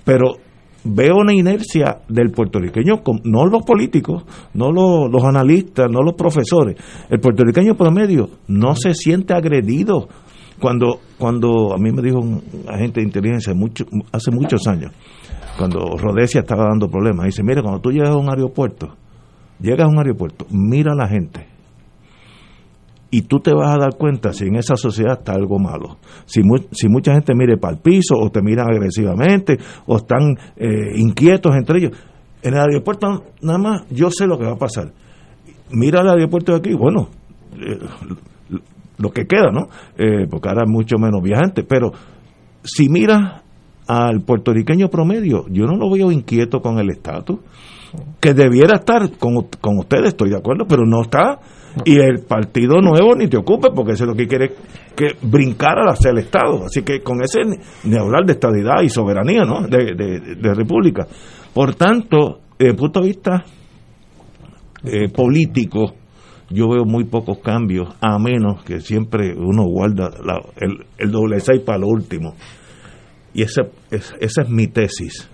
Pero 0.04 0.36
veo 0.84 1.16
una 1.16 1.32
inercia 1.32 1.98
del 2.08 2.30
puertorriqueño, 2.30 3.00
no 3.24 3.46
los 3.46 3.62
políticos, 3.64 4.24
no 4.54 4.70
los, 4.70 5.10
los 5.10 5.24
analistas, 5.24 5.90
no 5.90 6.02
los 6.02 6.14
profesores. 6.14 6.76
El 7.10 7.20
puertorriqueño 7.20 7.74
promedio 7.74 8.28
no 8.48 8.74
se 8.76 8.94
siente 8.94 9.34
agredido. 9.34 10.08
Cuando, 10.64 11.00
cuando 11.18 11.74
a 11.74 11.78
mí 11.78 11.92
me 11.92 12.00
dijo 12.02 12.18
un 12.20 12.42
agente 12.68 13.00
de 13.00 13.06
inteligencia 13.06 13.52
mucho, 13.54 13.84
hace 14.12 14.30
muchos 14.30 14.66
años, 14.66 14.92
cuando 15.58 15.80
Rodesia 15.98 16.40
estaba 16.40 16.64
dando 16.68 16.88
problemas, 16.88 17.26
dice, 17.26 17.42
mira, 17.42 17.60
cuando 17.60 17.80
tú 17.80 17.90
llegas 17.90 18.08
a 18.10 18.16
un 18.16 18.28
aeropuerto, 18.30 18.96
llegas 19.60 19.86
a 19.86 19.88
un 19.90 19.98
aeropuerto, 19.98 20.46
mira 20.50 20.92
a 20.92 20.96
la 20.96 21.06
gente 21.06 21.46
y 23.10 23.22
tú 23.22 23.38
te 23.40 23.52
vas 23.54 23.74
a 23.74 23.78
dar 23.78 23.96
cuenta 23.96 24.32
si 24.32 24.46
en 24.46 24.56
esa 24.56 24.74
sociedad 24.76 25.18
está 25.18 25.32
algo 25.34 25.58
malo. 25.58 25.98
Si, 26.24 26.42
mu- 26.42 26.66
si 26.72 26.88
mucha 26.88 27.12
gente 27.12 27.32
mire 27.34 27.56
para 27.58 27.74
el 27.74 27.80
piso 27.80 28.16
o 28.18 28.28
te 28.30 28.42
miran 28.42 28.66
agresivamente 28.70 29.56
o 29.86 29.98
están 29.98 30.36
eh, 30.56 30.96
inquietos 30.96 31.54
entre 31.54 31.78
ellos. 31.78 31.92
En 32.42 32.54
el 32.54 32.60
aeropuerto 32.60 33.22
nada 33.42 33.58
más 33.58 33.82
yo 33.90 34.10
sé 34.10 34.26
lo 34.26 34.36
que 34.38 34.44
va 34.46 34.52
a 34.54 34.58
pasar. 34.58 34.92
Mira 35.70 36.00
el 36.00 36.08
aeropuerto 36.08 36.52
de 36.52 36.58
aquí, 36.58 36.74
bueno, 36.74 37.08
eh, 37.52 37.78
lo 38.98 39.10
que 39.10 39.26
queda, 39.26 39.50
¿no? 39.52 39.68
Eh, 39.96 40.26
porque 40.30 40.48
ahora 40.48 40.64
mucho 40.66 40.96
menos 40.98 41.22
viajantes, 41.22 41.64
pero 41.68 41.92
si 42.62 42.88
miras 42.88 43.42
al 43.86 44.22
puertorriqueño 44.22 44.88
promedio, 44.88 45.44
yo 45.50 45.64
no 45.66 45.76
lo 45.76 45.90
veo 45.90 46.10
inquieto 46.10 46.60
con 46.60 46.78
el 46.78 46.90
estatus, 46.90 47.38
que 48.20 48.34
debiera 48.34 48.78
estar 48.78 49.10
con, 49.18 49.48
con 49.60 49.78
ustedes, 49.78 50.08
estoy 50.08 50.30
de 50.30 50.38
acuerdo, 50.38 50.64
pero 50.68 50.84
no 50.84 51.02
está. 51.02 51.38
Y 51.84 51.96
el 51.96 52.20
Partido 52.20 52.80
Nuevo 52.80 53.16
ni 53.16 53.26
te 53.26 53.36
ocupe, 53.36 53.68
porque 53.74 53.92
eso 53.92 54.04
es 54.04 54.08
lo 54.08 54.14
que 54.14 54.28
quiere 54.28 54.52
que 54.96 55.16
brincar 55.22 55.76
hacia 55.88 56.10
el 56.10 56.18
Estado. 56.18 56.66
Así 56.66 56.82
que 56.82 57.00
con 57.00 57.20
ese 57.20 57.40
ni, 57.44 57.56
ni 57.90 57.98
hablar 57.98 58.24
de 58.24 58.34
estadidad 58.34 58.82
y 58.82 58.88
soberanía, 58.88 59.42
¿no? 59.44 59.66
De, 59.66 59.94
de, 59.96 60.36
de 60.36 60.54
república. 60.54 61.06
Por 61.52 61.74
tanto, 61.74 62.40
desde 62.58 62.70
el 62.70 62.76
punto 62.76 63.00
de 63.00 63.06
vista 63.06 63.44
eh, 64.84 65.08
político, 65.08 65.94
yo 66.54 66.68
veo 66.68 66.84
muy 66.84 67.04
pocos 67.04 67.38
cambios, 67.38 67.88
a 68.00 68.18
menos 68.18 68.62
que 68.64 68.80
siempre 68.80 69.34
uno 69.36 69.64
guarda 69.64 70.10
la- 70.24 70.40
el, 70.56 70.86
el 70.98 71.10
doble 71.10 71.40
seis 71.40 71.60
para 71.60 71.78
lo 71.78 71.88
último. 71.88 72.34
Y 73.34 73.42
esa, 73.42 73.62
es- 73.90 74.14
esa 74.20 74.42
es 74.42 74.48
mi 74.48 74.68
tesis. 74.68 75.28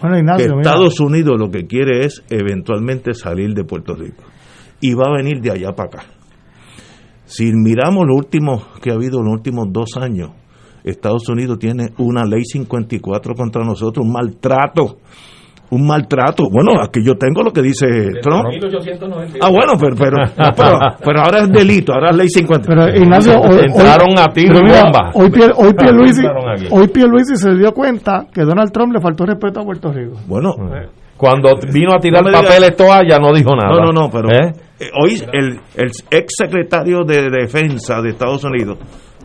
Bueno, 0.00 0.16
que 0.16 0.20
Ignacio, 0.20 0.46
mira. 0.56 0.70
Estados 0.70 1.00
Unidos 1.00 1.36
lo 1.38 1.50
que 1.50 1.66
quiere 1.66 2.04
es 2.04 2.24
eventualmente 2.30 3.14
salir 3.14 3.54
de 3.54 3.64
Puerto 3.64 3.94
Rico. 3.94 4.22
Y 4.80 4.94
va 4.94 5.04
a 5.08 5.16
venir 5.16 5.40
de 5.40 5.50
allá 5.50 5.72
para 5.72 5.88
acá. 5.88 6.02
Si 7.26 7.52
miramos 7.52 8.06
lo 8.06 8.14
último 8.16 8.64
que 8.82 8.90
ha 8.90 8.94
habido 8.94 9.18
en 9.20 9.26
los 9.26 9.34
últimos 9.34 9.66
dos 9.70 9.90
años, 10.00 10.30
Estados 10.82 11.28
Unidos 11.28 11.58
tiene 11.58 11.90
una 11.98 12.24
ley 12.24 12.44
54 12.44 13.34
contra 13.34 13.62
nosotros, 13.64 14.04
un 14.04 14.12
maltrato. 14.12 14.98
Un 15.70 15.86
maltrato. 15.86 16.44
Bueno, 16.50 16.82
aquí 16.82 17.00
yo 17.04 17.14
tengo 17.14 17.42
lo 17.42 17.52
que 17.52 17.62
dice 17.62 17.86
Trump. 18.22 18.46
Ah, 19.40 19.50
bueno, 19.50 19.74
pero, 19.78 19.94
pero, 19.96 20.16
no, 20.18 20.52
pero, 20.56 20.78
pero 21.04 21.20
ahora 21.20 21.38
es 21.42 21.48
delito, 21.50 21.92
ahora 21.92 22.10
es 22.10 22.16
ley 22.16 22.28
50. 22.28 22.66
Pero 22.66 22.88
Ignacio, 22.88 23.40
hoy, 23.40 23.58
hoy- 23.58 23.72
pero 23.76 24.62
mira, 24.64 24.90
Hoy, 25.14 25.30
Pier- 25.30 25.52
hoy 25.56 25.72
Pierluisi, 25.74 26.20
Entraron 26.26 26.50
aquí. 26.50 26.66
hoy 26.70 26.88
Pierluisi 26.88 27.36
se 27.36 27.54
dio 27.54 27.72
cuenta 27.72 28.26
que 28.32 28.42
Donald 28.42 28.72
Trump 28.72 28.92
le 28.94 29.00
faltó 29.00 29.24
respeto 29.26 29.60
a 29.60 29.64
Puerto 29.64 29.92
Rico. 29.92 30.16
Bueno, 30.26 30.54
Cuando 31.16 31.50
vino 31.72 31.92
a 31.94 31.98
tirar 31.98 32.24
No 32.24 32.32
papeles 32.32 32.74
toalla 32.76 33.18
no 33.18 33.32
dijo 33.32 33.50
nada. 33.54 33.70
No, 33.76 33.92
no, 33.92 33.92
no, 33.92 34.10
pero 34.10 34.28
¿Eh? 34.30 34.52
eh, 34.80 34.90
hoy 35.00 35.22
el, 35.32 35.60
el 35.76 35.90
ex 36.10 36.32
secretario 36.36 37.04
de 37.04 37.28
Defensa 37.30 38.00
de 38.00 38.10
Estados 38.10 38.42
Unidos, 38.44 38.78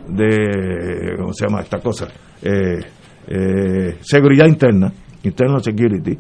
de, 0.09 1.15
¿cómo 1.17 1.33
se 1.33 1.47
llama 1.47 1.61
esta 1.61 1.79
cosa? 1.79 2.07
Eh, 2.43 2.79
eh, 3.27 3.97
seguridad 4.01 4.45
interna, 4.45 4.91
Internal 5.27 5.63
Security, 5.63 6.17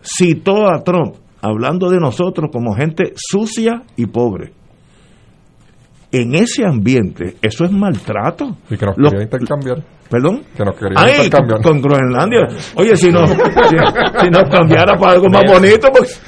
citó 0.00 0.68
a 0.68 0.82
Trump 0.82 1.14
hablando 1.40 1.90
de 1.90 1.98
nosotros 1.98 2.50
como 2.52 2.74
gente 2.74 3.12
sucia 3.16 3.82
y 3.96 4.06
pobre. 4.06 4.52
En 6.12 6.34
ese 6.34 6.64
ambiente, 6.66 7.36
eso 7.40 7.64
es 7.64 7.72
maltrato. 7.72 8.56
Y 8.70 8.76
que 8.76 8.84
nos 8.86 8.96
Lo- 8.98 9.10
quería 9.10 9.24
intercambiar. 9.24 9.78
¿Perdón? 10.10 10.42
Que 10.54 10.62
nos 10.62 10.74
quería 10.76 10.92
Ay, 10.98 11.12
intercambiar. 11.24 11.62
con, 11.62 11.80
con 11.80 11.82
Groenlandia. 11.82 12.46
Oye, 12.74 12.94
si 12.96 13.10
no, 13.10 13.26
si, 13.26 13.34
si 13.34 14.28
nos 14.30 14.42
cambiara 14.50 14.94
para 14.98 15.12
algo 15.12 15.28
más 15.30 15.42
bonito, 15.50 15.88
pues 15.90 16.22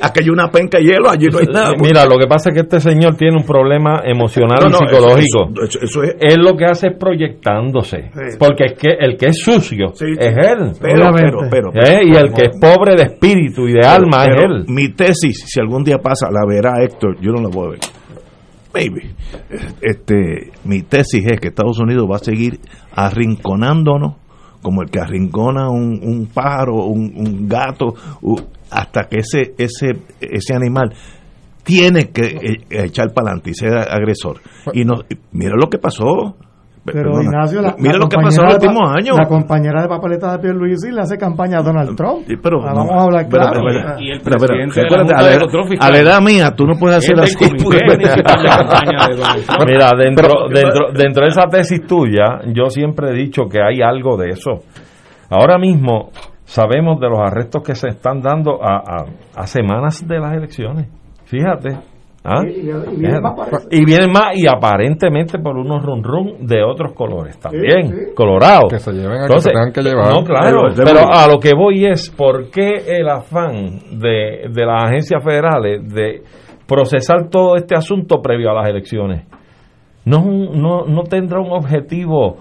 aquí 0.00 0.20
hay 0.22 0.28
una 0.30 0.48
penca 0.52 0.78
de 0.78 0.84
hielo, 0.84 1.10
allí 1.10 1.26
no 1.26 1.38
hay 1.38 1.46
nada. 1.52 1.70
pues. 1.76 1.82
Mira, 1.90 2.04
lo 2.06 2.16
que 2.16 2.28
pasa 2.28 2.50
es 2.50 2.54
que 2.54 2.60
este 2.60 2.78
señor 2.78 3.16
tiene 3.16 3.36
un 3.36 3.44
problema 3.44 4.02
emocional 4.04 4.70
No, 4.70 4.78
y 4.80 4.86
psicológico. 4.88 5.50
eso- 5.52 5.64
eso- 5.64 5.78
eso 5.82 6.02
es- 6.04 6.14
Él 6.20 6.44
lo 6.44 6.56
que 6.56 6.64
hace 6.66 6.88
es 6.90 6.96
proyectándose. 6.96 8.10
Sí. 8.14 8.36
Porque 8.38 8.66
es 8.66 8.72
que 8.74 8.90
el 9.00 9.16
que 9.16 9.26
es 9.30 9.38
sucio 9.40 9.92
es 9.94 10.00
él. 10.00 10.70
Pero, 10.80 11.10
pero, 11.12 11.38
pero, 11.50 11.70
pero- 11.72 11.72
¿Eh? 11.74 12.02
y 12.04 12.16
el 12.16 12.32
que 12.32 12.42
es 12.52 12.58
pobre 12.60 12.94
de 12.94 13.02
espíritu 13.02 13.66
y 13.66 13.72
de 13.72 13.84
alma 13.84 14.26
Pero 14.26 14.36
es 14.38 14.44
él. 14.44 14.64
Mi 14.68 14.90
tesis, 14.90 15.42
si 15.44 15.58
algún 15.58 15.82
día 15.82 15.98
pasa, 15.98 16.28
la 16.30 16.46
verá 16.46 16.74
Héctor, 16.84 17.16
yo 17.20 17.32
no 17.32 17.42
la 17.42 17.48
voy 17.48 17.66
a 17.66 17.70
ver. 17.72 17.80
Maybe. 18.74 19.14
Este, 19.80 20.50
mi 20.64 20.82
tesis 20.82 21.24
es 21.24 21.40
que 21.40 21.48
Estados 21.48 21.78
Unidos 21.78 22.08
va 22.10 22.16
a 22.16 22.18
seguir 22.18 22.58
arrinconándonos 22.92 24.16
como 24.60 24.82
el 24.82 24.90
que 24.90 24.98
arrincona 24.98 25.68
un, 25.68 26.00
un 26.02 26.26
pájaro, 26.26 26.86
un, 26.86 27.12
un 27.14 27.46
gato, 27.46 27.94
hasta 28.70 29.04
que 29.04 29.18
ese, 29.18 29.54
ese, 29.58 29.92
ese 30.20 30.54
animal 30.54 30.92
tiene 31.62 32.10
que 32.10 32.22
eh, 32.22 32.56
echar 32.70 33.12
para 33.12 33.28
adelante 33.28 33.50
y 33.50 33.54
ser 33.54 33.76
agresor. 33.76 34.40
Y 34.72 34.84
no, 34.84 34.94
mira 35.32 35.54
lo 35.54 35.68
que 35.68 35.78
pasó. 35.78 36.36
Pero 36.84 37.12
perdona. 37.12 37.24
Ignacio, 37.24 37.62
la, 37.62 37.74
mira 37.78 37.94
la 37.94 37.98
lo 37.98 38.08
que 38.08 38.16
ha 38.16 38.22
pasado 38.22 38.44
compañera 38.44 38.44
en 38.44 38.52
los 38.52 38.60
de 38.60 38.66
últimos 38.66 38.90
años. 38.94 39.16
La 39.16 39.26
compañera 39.26 39.82
de 39.82 39.88
papeleta 39.88 40.32
de 40.32 40.38
Pierluisi 40.38 40.90
le 40.90 41.00
hace 41.00 41.16
campaña 41.16 41.58
a 41.58 41.62
Donald 41.62 41.96
Trump. 41.96 42.26
Sí, 42.26 42.36
pero 42.36 42.58
no. 42.58 42.74
vamos 42.74 42.92
a 42.92 43.02
hablar 43.04 43.26
Pero, 43.30 43.42
claro. 43.42 43.62
pero, 43.64 43.96
pero, 44.22 44.36
pero, 44.38 44.54
recuérdate, 44.68 45.14
a, 45.14 45.22
la, 45.22 45.38
Control 45.40 45.78
a 45.80 45.90
la 45.90 45.98
edad 45.98 46.20
mía, 46.20 46.50
tú 46.54 46.66
no 46.66 46.74
puedes 46.78 46.98
hacer 46.98 47.18
así. 47.20 47.36
Mira, 49.66 49.92
dentro, 49.96 50.48
dentro, 50.52 50.92
dentro 50.92 51.22
de 51.22 51.28
esa 51.28 51.46
tesis 51.48 51.86
tuya, 51.86 52.40
yo 52.52 52.68
siempre 52.68 53.10
he 53.10 53.14
dicho 53.14 53.44
que 53.50 53.62
hay 53.62 53.80
algo 53.80 54.18
de 54.18 54.28
eso. 54.30 54.60
Ahora 55.30 55.56
mismo 55.56 56.10
sabemos 56.44 57.00
de 57.00 57.08
los 57.08 57.18
arrestos 57.18 57.62
que 57.62 57.74
se 57.74 57.88
están 57.88 58.20
dando 58.20 58.62
a, 58.62 58.76
a, 58.76 59.06
a 59.34 59.46
semanas 59.46 60.06
de 60.06 60.18
las 60.18 60.34
elecciones. 60.34 60.88
Fíjate. 61.24 61.93
¿Ah? 62.24 62.42
Y- 62.44 62.50
y- 62.50 62.94
y 62.94 62.96
vienen 62.98 63.22
más. 63.22 63.68
Y 63.70 63.84
vienen 63.84 64.10
más 64.10 64.36
y 64.36 64.46
aparentemente 64.46 65.38
por 65.38 65.56
unos 65.56 65.82
run 65.84 66.02
run 66.02 66.46
de 66.46 66.62
otros 66.64 66.92
colores 66.94 67.38
también, 67.38 67.88
Sí, 67.88 67.94
sí. 68.08 68.14
colorados. 68.16 68.72
Que 68.72 68.78
se 68.78 68.92
lleven 68.92 69.20
a 69.22 69.28
que 69.28 69.40
se 69.40 69.50
tengan 69.50 69.72
que 69.72 69.82
llevar. 69.82 70.08
No, 70.12 70.24
claro, 70.24 70.62
Pero- 70.74 70.84
pero 70.84 71.00
a 71.12 71.26
lo 71.28 71.38
que 71.38 71.50
voy 71.54 71.84
es 71.86 72.10
por 72.10 72.50
qué 72.50 72.82
el 72.98 73.08
afán 73.08 73.78
de, 74.00 74.48
de 74.50 74.66
las 74.66 74.84
agencias 74.84 75.22
federales 75.22 75.86
de 75.94 76.22
procesar 76.66 77.28
todo 77.28 77.56
este 77.56 77.76
asunto 77.76 78.22
previo 78.22 78.50
a 78.50 78.54
las 78.54 78.68
elecciones. 78.70 79.26
No, 80.06 80.18
es 80.18 80.24
un- 80.24 80.62
no, 80.62 80.84
no 80.86 81.02
tendrá 81.04 81.40
un 81.40 81.52
objetivo 81.52 82.38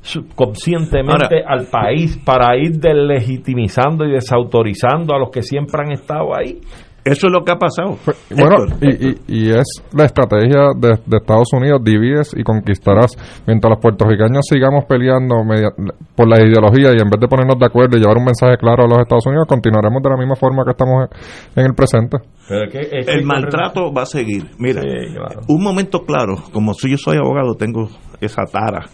subconscientemente 0.00 1.42
al 1.46 1.66
país 1.66 2.18
para 2.24 2.56
ir 2.56 2.72
deslegitimizando 2.78 4.04
y 4.04 4.12
desautorizando 4.12 5.14
a 5.14 5.18
los 5.18 5.30
que 5.30 5.42
siempre 5.42 5.82
han 5.84 5.92
estado 5.92 6.34
ahí. 6.34 6.58
Eso 7.04 7.26
es 7.26 7.32
lo 7.32 7.42
que 7.44 7.50
ha 7.50 7.56
pasado. 7.58 7.98
Bueno, 8.30 8.64
Héctor. 8.64 8.78
y, 8.80 9.08
y, 9.08 9.16
y 9.26 9.50
es 9.50 9.82
la 9.92 10.04
estrategia 10.04 10.68
de, 10.78 10.90
de 11.04 11.16
Estados 11.16 11.48
Unidos, 11.52 11.80
divides 11.82 12.32
y 12.36 12.44
conquistarás. 12.44 13.10
Mientras 13.46 13.70
los 13.70 13.80
puertorriqueños 13.82 14.46
sigamos 14.48 14.84
peleando 14.84 15.42
media- 15.44 15.70
por 16.14 16.28
la 16.28 16.40
ideología 16.40 16.90
y 16.96 17.00
en 17.02 17.10
vez 17.10 17.18
de 17.20 17.26
ponernos 17.26 17.58
de 17.58 17.66
acuerdo 17.66 17.96
y 17.96 18.00
llevar 18.00 18.18
un 18.18 18.24
mensaje 18.26 18.56
claro 18.56 18.84
a 18.84 18.86
los 18.86 18.98
Estados 19.00 19.26
Unidos, 19.26 19.46
continuaremos 19.48 20.00
de 20.00 20.10
la 20.10 20.16
misma 20.16 20.36
forma 20.36 20.62
que 20.64 20.70
estamos 20.70 21.08
en 21.56 21.64
el 21.66 21.74
presente. 21.74 22.18
el 22.48 23.24
maltrato 23.24 23.92
va 23.92 24.02
a 24.02 24.06
seguir. 24.06 24.50
Mira, 24.58 24.80
Sí, 24.82 25.14
claro. 25.14 25.40
un 25.48 25.62
momento 25.62 26.04
claro, 26.04 26.36
como 26.52 26.72
si 26.74 26.90
yo 26.90 26.96
soy 26.98 27.16
abogado, 27.16 27.54
tengo 27.56 27.88
esa 28.20 28.44
tara. 28.44 28.86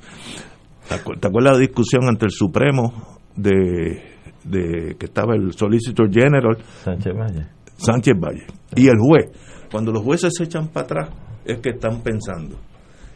¿Te 0.89 0.95
acu- 0.95 1.21
te 1.21 1.29
acuerdas 1.29 1.53
la 1.55 1.59
discusión 1.59 2.09
ante 2.09 2.25
el 2.25 2.31
Supremo 2.31 2.91
de, 3.37 4.03
de 4.45 4.97
que 4.99 5.05
estaba 5.07 5.35
el 5.35 5.53
Solicitor 5.53 6.11
General 6.11 6.57
Sánchez 6.85 7.13
Valle. 7.15 7.47
Sánchez 7.79 8.15
Valle 8.19 8.45
y 8.77 8.89
el 8.89 8.99
juez? 8.99 9.27
Cuando 9.71 9.93
los 9.93 10.03
jueces 10.03 10.33
se 10.37 10.45
echan 10.45 10.69
para 10.69 10.85
atrás 10.85 11.11
es 11.45 11.59
que 11.59 11.71
están 11.71 12.03
pensando. 12.03 12.57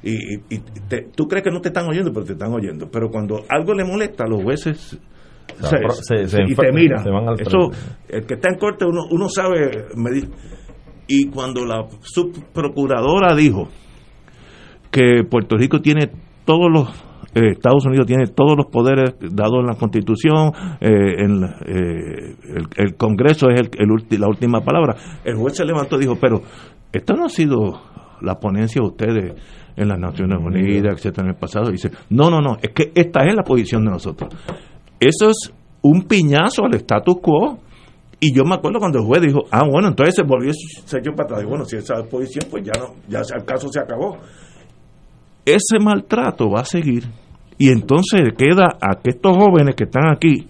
Y, 0.02 0.12
y- 0.36 0.42
y 0.50 0.58
te- 0.88 1.08
tú 1.14 1.26
crees 1.28 1.44
que 1.44 1.50
no 1.50 1.60
te 1.60 1.68
están 1.68 1.86
oyendo, 1.88 2.12
pero 2.12 2.26
te 2.26 2.32
están 2.32 2.52
oyendo. 2.52 2.90
Pero 2.90 3.08
cuando 3.10 3.44
algo 3.48 3.74
le 3.74 3.84
molesta, 3.84 4.26
los 4.26 4.42
jueces 4.42 4.98
Se 5.60 5.66
se- 5.68 6.02
se- 6.02 6.28
se 6.28 6.42
y 6.42 6.46
enfer- 6.54 6.70
te 6.70 6.72
miran. 6.72 7.04
se 7.04 7.10
van 7.10 7.28
al 7.28 7.40
Eso, 7.40 7.70
el 8.08 8.24
que 8.26 8.34
está 8.34 8.48
en 8.50 8.58
corte, 8.58 8.84
uno, 8.84 9.02
uno 9.10 9.28
sabe 9.28 9.86
medir. 9.96 10.28
Y 11.06 11.26
cuando 11.30 11.64
la 11.64 11.86
subprocuradora 12.00 13.34
dijo 13.36 13.68
que 14.90 15.24
Puerto 15.28 15.56
Rico 15.56 15.80
tiene 15.80 16.10
todos 16.44 16.70
los 16.72 16.88
eh, 17.34 17.52
Estados 17.52 17.86
Unidos 17.86 18.06
tiene 18.06 18.26
todos 18.26 18.56
los 18.56 18.66
poderes 18.66 19.14
dados 19.20 19.60
en 19.60 19.66
la 19.66 19.74
Constitución, 19.74 20.52
eh, 20.80 21.24
eh, 21.66 22.36
el, 22.76 22.94
Congreso 22.96 23.48
es 23.48 23.60
el, 23.78 24.20
la 24.20 24.28
última 24.28 24.60
palabra. 24.60 24.96
El 25.24 25.36
juez 25.36 25.56
se 25.56 25.64
levantó 25.64 25.96
y 25.96 26.00
dijo, 26.00 26.16
pero 26.20 26.42
esto 26.92 27.14
no 27.14 27.24
ha 27.24 27.28
sido 27.30 27.80
la 28.20 28.38
ponencia 28.38 28.80
de 28.82 28.86
ustedes 28.86 29.34
en 29.76 29.88
las 29.88 29.98
Naciones 29.98 30.38
Unidas, 30.44 30.94
etcétera, 30.94 31.28
en 31.28 31.34
el 31.34 31.38
pasado. 31.38 31.70
Dice, 31.70 31.90
no, 32.10 32.30
no, 32.30 32.42
no, 32.42 32.58
es 32.60 32.70
que 32.70 32.92
esta 32.94 33.24
es 33.24 33.34
la 33.34 33.42
posición 33.42 33.84
de 33.84 33.90
nosotros. 33.92 34.34
Eso 35.00 35.30
es 35.30 35.52
un 35.80 36.02
piñazo 36.02 36.64
al 36.64 36.74
status 36.74 37.16
quo. 37.22 37.58
Y 38.20 38.32
yo 38.32 38.44
me 38.44 38.54
acuerdo 38.54 38.78
cuando 38.78 39.00
el 39.00 39.04
juez 39.04 39.22
dijo, 39.22 39.40
ah, 39.50 39.64
bueno, 39.68 39.88
entonces 39.88 40.14
se 40.14 40.22
volvió, 40.22 40.52
se 40.52 40.98
echó 40.98 41.10
para 41.12 41.24
atrás. 41.24 41.42
Y 41.42 41.46
bueno, 41.46 41.64
si 41.64 41.76
esa 41.76 41.94
es 41.94 42.04
la 42.04 42.06
posición, 42.06 42.46
pues 42.48 42.62
ya 42.62 42.72
no, 42.78 42.94
ya 43.08 43.18
el 43.18 43.44
caso 43.44 43.68
se 43.68 43.80
acabó 43.80 44.18
ese 45.44 45.78
maltrato 45.80 46.50
va 46.50 46.60
a 46.60 46.64
seguir 46.64 47.04
y 47.58 47.68
entonces 47.68 48.20
queda 48.36 48.76
a 48.80 49.00
que 49.00 49.10
estos 49.10 49.36
jóvenes 49.36 49.74
que 49.76 49.84
están 49.84 50.10
aquí 50.12 50.46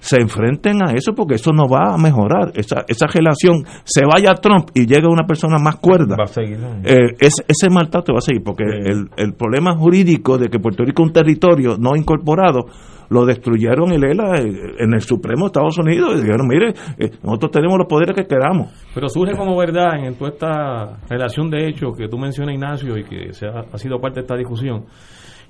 se 0.00 0.20
enfrenten 0.20 0.82
a 0.82 0.92
eso 0.92 1.12
porque 1.12 1.34
eso 1.34 1.50
no 1.52 1.64
va 1.68 1.94
a 1.94 1.98
mejorar 1.98 2.52
esa, 2.54 2.84
esa 2.86 3.06
relación 3.06 3.64
se 3.84 4.02
vaya 4.04 4.34
Trump 4.34 4.70
y 4.74 4.86
llega 4.86 5.08
una 5.08 5.26
persona 5.26 5.58
más 5.58 5.76
cuerda 5.76 6.16
Va 6.16 6.24
a 6.24 6.28
seguir. 6.28 6.58
¿no? 6.58 6.76
eh, 6.84 7.16
ese, 7.18 7.42
ese 7.48 7.68
maltrato 7.68 8.12
va 8.12 8.18
a 8.18 8.22
seguir 8.22 8.42
porque 8.44 8.64
el, 8.64 9.08
el 9.16 9.34
problema 9.34 9.76
jurídico 9.76 10.38
de 10.38 10.48
que 10.48 10.60
Puerto 10.60 10.84
Rico 10.84 11.02
es 11.02 11.08
un 11.08 11.12
territorio 11.12 11.76
no 11.78 11.96
incorporado 11.96 12.66
lo 13.10 13.24
destruyeron 13.24 13.92
y 13.92 13.98
Lela 13.98 14.36
eh, 14.38 14.74
en 14.78 14.94
el 14.94 15.00
Supremo 15.00 15.44
de 15.44 15.46
Estados 15.46 15.78
Unidos 15.78 16.14
y 16.14 16.20
dijeron 16.22 16.46
mire 16.46 16.74
eh, 16.98 17.10
nosotros 17.22 17.50
tenemos 17.52 17.78
los 17.78 17.86
poderes 17.86 18.14
que 18.14 18.26
queramos 18.26 18.68
Pero 18.94 19.08
surge 19.08 19.36
como 19.36 19.56
verdad 19.56 20.04
en 20.04 20.14
toda 20.16 20.30
esta 20.30 20.98
relación 21.08 21.50
de 21.50 21.68
hechos 21.68 21.96
que 21.96 22.08
tú 22.08 22.18
mencionas, 22.18 22.54
Ignacio, 22.54 22.96
y 22.96 23.04
que 23.04 23.32
se 23.32 23.46
ha, 23.46 23.64
ha 23.72 23.78
sido 23.78 24.00
parte 24.00 24.20
de 24.20 24.22
esta 24.22 24.36
discusión, 24.36 24.84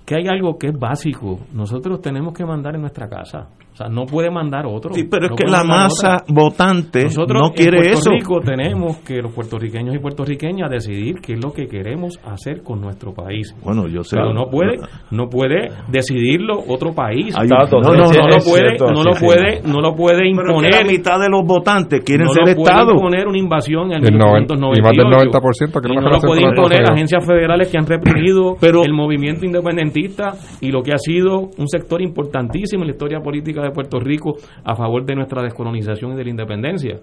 que 0.05 0.17
hay 0.17 0.27
algo 0.27 0.57
que 0.59 0.69
es 0.69 0.79
básico. 0.79 1.39
Nosotros 1.53 2.01
tenemos 2.01 2.33
que 2.33 2.45
mandar 2.45 2.75
en 2.75 2.81
nuestra 2.83 3.09
casa. 3.09 3.49
O 3.79 3.85
sea, 3.85 3.89
no 3.89 4.07
puede 4.07 4.29
mandar 4.29 4.67
otro. 4.67 4.93
sí 4.93 5.05
pero 5.09 5.27
es 5.27 5.31
No 5.31 5.37
que 5.37 5.45
la 5.47 5.63
masa 5.63 6.17
otra. 6.23 6.25
votante 6.35 7.05
Nosotros 7.05 7.41
no 7.41 7.51
quiere 7.53 7.77
en 7.79 7.83
Puerto 7.85 7.99
eso 8.01 8.11
Rico 8.11 8.41
tenemos 8.41 8.97
que 8.99 9.23
los 9.23 9.33
puertorriqueños 9.33 9.95
y 9.95 9.99
puertorriqueñas 10.01 10.69
decidir 10.69 11.17
qué 11.23 11.35
es 11.35 11.45
lo 11.45 11.53
que 11.53 11.69
queremos 11.69 12.19
hacer 12.25 12.63
con 12.65 12.81
nuestro 12.81 13.15
país. 13.15 13.55
bueno 13.63 13.87
yo 13.87 14.03
sé 14.03 14.17
Pero 14.17 14.35
no 14.35 14.47
puede, 14.51 14.79
no 15.13 15.29
puede 15.29 15.69
decidirlo 15.89 16.59
otro 16.67 16.93
país. 16.93 17.35
Hay- 17.39 17.47
no, 17.47 17.57
no, 17.59 17.81
no, 17.81 17.81
no, 17.81 17.97
no, 17.99 18.11
no, 18.11 18.29
lo 18.29 18.39
puede, 18.39 18.77
cierto, 18.77 18.87
no 18.93 19.03
lo 19.05 19.13
puede, 19.13 19.61
no 19.63 19.81
lo 19.81 19.95
puede 19.95 20.19
Pero 20.19 20.35
que 20.35 20.51
imponer. 20.51 20.75
la 20.75 20.85
mitad 20.85 21.21
de 21.21 21.29
los 21.29 21.47
votantes 21.47 22.03
quieren 22.05 22.27
no 22.27 22.33
ser 22.33 22.49
lo 22.49 22.55
puede 22.57 22.71
Estado. 22.75 22.93
imponer 22.95 23.29
una 23.29 23.39
invasión 23.39 23.93
en 23.93 24.05
El 24.05 24.19
noven- 24.19 24.43
1998. 24.49 24.79
y 24.79 24.83
más 24.83 24.93
del 24.97 25.31
90% 25.31 25.81
quiere 25.81 25.95
Y 25.95 25.99
una 25.99 26.09
no 26.09 26.17
lo 26.17 26.21
puede 26.21 26.43
imponer 26.43 26.83
agencias 26.91 27.25
federales 27.25 27.69
que 27.69 27.79
han 27.79 27.87
reprimido 27.87 28.57
Pero- 28.61 28.83
el 28.83 28.93
movimiento 28.93 29.45
independentista 29.47 30.33
y 30.61 30.71
lo 30.71 30.83
que 30.83 30.93
ha 30.93 30.99
sido 30.99 31.51
un 31.57 31.69
sector 31.69 32.03
importantísimo 32.03 32.83
en 32.83 32.89
la 32.89 32.93
historia 32.93 33.21
política 33.21 33.63
de 33.63 33.68
Puerto 33.73 33.99
Rico 34.01 34.35
a 34.65 34.75
favor 34.75 35.05
de 35.05 35.15
nuestra 35.15 35.43
descolonización 35.43 36.13
y 36.13 36.17
de 36.17 36.25
la 36.25 36.31
independencia. 36.31 36.97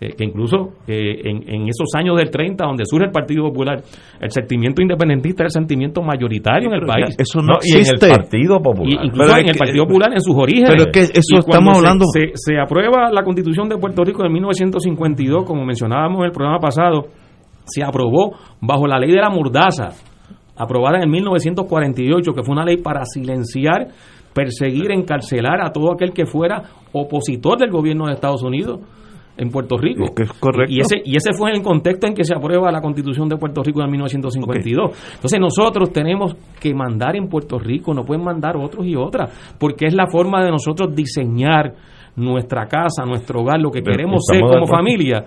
Eh, 0.00 0.14
que 0.18 0.24
incluso 0.24 0.70
eh, 0.88 1.20
en, 1.30 1.48
en 1.48 1.68
esos 1.68 1.86
años 1.94 2.16
del 2.16 2.28
30, 2.28 2.64
donde 2.66 2.84
surge 2.84 3.04
el 3.06 3.12
Partido 3.12 3.44
Popular, 3.44 3.80
el 4.20 4.30
sentimiento 4.32 4.82
independentista 4.82 5.44
era 5.44 5.46
el 5.46 5.52
sentimiento 5.52 6.02
mayoritario 6.02 6.70
en 6.70 6.74
el 6.74 6.80
país. 6.86 7.14
eso 7.16 7.38
no, 7.38 7.52
No, 7.52 7.58
y 7.62 7.70
en 7.70 7.74
el 7.76 7.80
existe. 7.82 8.08
Partido 8.08 8.58
Popular. 8.60 8.88
Y 8.90 9.06
incluso 9.06 9.22
Pero 9.28 9.38
en 9.38 9.44
es 9.44 9.50
el 9.50 9.52
que- 9.52 9.58
Partido 9.60 9.84
Popular 9.86 10.12
en 10.12 10.20
sus 10.20 10.34
orígenes. 10.34 10.70
pero 10.72 10.82
es 10.82 10.92
que 10.92 11.02
eso 11.20 11.38
estamos 11.38 11.74
se- 11.74 11.78
hablando- 11.78 12.04
Se, 12.12 12.32
se 12.34 12.58
aprueba 12.58 13.10
la 13.12 13.22
Constitución 13.22 13.68
de 13.68 13.76
Puerto 13.78 14.02
Rico 14.02 14.24
en 14.26 14.32
1952, 14.32 15.44
como 15.44 15.64
mencionábamos 15.64 16.18
en 16.20 16.24
el 16.26 16.32
programa 16.32 16.58
pasado, 16.58 17.02
se 17.64 17.84
aprobó 17.84 18.34
bajo 18.60 18.88
la 18.88 18.98
ley 18.98 19.10
de 19.12 19.20
la 19.20 19.30
Mordaza, 19.30 19.90
aprobada 20.56 21.00
en 21.00 21.10
1948, 21.10 22.32
que 22.32 22.42
fue 22.42 22.52
una 22.54 22.64
ley 22.64 22.78
para 22.78 23.04
silenciar, 23.04 23.86
perseguir, 24.32 24.90
encarcelar 24.90 25.60
a 25.60 25.72
todo 25.72 25.92
aquel 25.92 26.12
que 26.12 26.26
fuera 26.26 26.62
opositor 26.92 27.58
del 27.58 27.70
gobierno 27.70 28.06
de 28.06 28.14
Estados 28.14 28.42
Unidos 28.42 28.80
en 29.36 29.50
Puerto 29.50 29.76
Rico. 29.76 30.04
Es 30.04 30.10
que 30.10 30.22
es 30.24 30.32
correcto. 30.32 30.72
Y 30.72 30.80
ese, 30.80 30.96
y 31.04 31.16
ese 31.16 31.32
fue 31.32 31.50
el 31.52 31.62
contexto 31.62 32.06
en 32.06 32.14
que 32.14 32.24
se 32.24 32.34
aprueba 32.34 32.70
la 32.70 32.80
Constitución 32.80 33.28
de 33.28 33.36
Puerto 33.36 33.62
Rico 33.62 33.82
en 33.82 33.90
1952. 33.90 35.14
Entonces 35.14 35.40
nosotros 35.40 35.92
tenemos 35.92 36.36
que 36.60 36.74
mandar 36.74 37.16
en 37.16 37.28
Puerto 37.28 37.58
Rico, 37.58 37.94
no 37.94 38.04
pueden 38.04 38.24
mandar 38.24 38.56
otros 38.56 38.86
y 38.86 38.94
otras, 38.94 39.54
porque 39.58 39.86
es 39.86 39.94
la 39.94 40.06
forma 40.06 40.44
de 40.44 40.50
nosotros 40.50 40.94
diseñar 40.94 41.74
nuestra 42.14 42.66
casa, 42.66 43.04
nuestro 43.06 43.40
hogar, 43.40 43.58
lo 43.58 43.70
que 43.70 43.80
Pero 43.80 43.96
queremos 43.96 44.22
ser 44.26 44.42
de 44.42 44.46
como 44.46 44.66
familia 44.66 45.24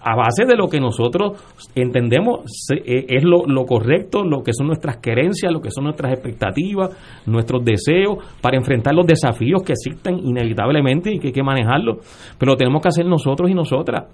a 0.00 0.16
base 0.16 0.44
de 0.46 0.56
lo 0.56 0.68
que 0.68 0.80
nosotros 0.80 1.32
entendemos 1.74 2.40
eh, 2.72 3.06
es 3.08 3.24
lo, 3.24 3.46
lo 3.46 3.64
correcto, 3.64 4.24
lo 4.24 4.42
que 4.42 4.52
son 4.52 4.68
nuestras 4.68 4.98
querencias, 4.98 5.52
lo 5.52 5.60
que 5.60 5.70
son 5.70 5.84
nuestras 5.84 6.12
expectativas, 6.12 6.90
nuestros 7.26 7.64
deseos, 7.64 8.18
para 8.40 8.56
enfrentar 8.56 8.94
los 8.94 9.06
desafíos 9.06 9.62
que 9.62 9.72
existen 9.72 10.18
inevitablemente 10.18 11.12
y 11.12 11.18
que 11.18 11.28
hay 11.28 11.32
que 11.32 11.42
manejarlos, 11.42 11.98
pero 12.38 12.52
lo 12.52 12.56
tenemos 12.56 12.82
que 12.82 12.88
hacer 12.88 13.06
nosotros 13.06 13.50
y 13.50 13.54
nosotras. 13.54 14.06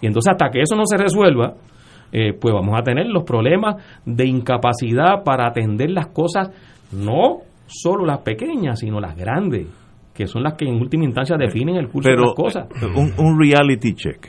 Y 0.00 0.06
entonces 0.06 0.32
hasta 0.32 0.50
que 0.50 0.62
eso 0.62 0.76
no 0.76 0.84
se 0.84 0.96
resuelva, 0.96 1.54
eh, 2.12 2.32
pues 2.32 2.52
vamos 2.52 2.78
a 2.78 2.82
tener 2.82 3.06
los 3.06 3.24
problemas 3.24 3.76
de 4.04 4.26
incapacidad 4.26 5.22
para 5.24 5.46
atender 5.46 5.90
las 5.90 6.08
cosas, 6.08 6.50
no 6.92 7.38
solo 7.66 8.04
las 8.04 8.18
pequeñas, 8.18 8.80
sino 8.80 9.00
las 9.00 9.16
grandes, 9.16 9.68
que 10.12 10.26
son 10.26 10.42
las 10.42 10.54
que 10.54 10.66
en 10.66 10.74
última 10.74 11.04
instancia 11.04 11.36
definen 11.38 11.76
el 11.76 11.88
curso 11.88 12.10
de 12.10 12.16
las 12.16 12.34
cosas. 12.34 12.66
eh, 12.82 12.86
un, 12.86 13.12
un 13.16 13.38
reality 13.40 13.94
check. 13.94 14.26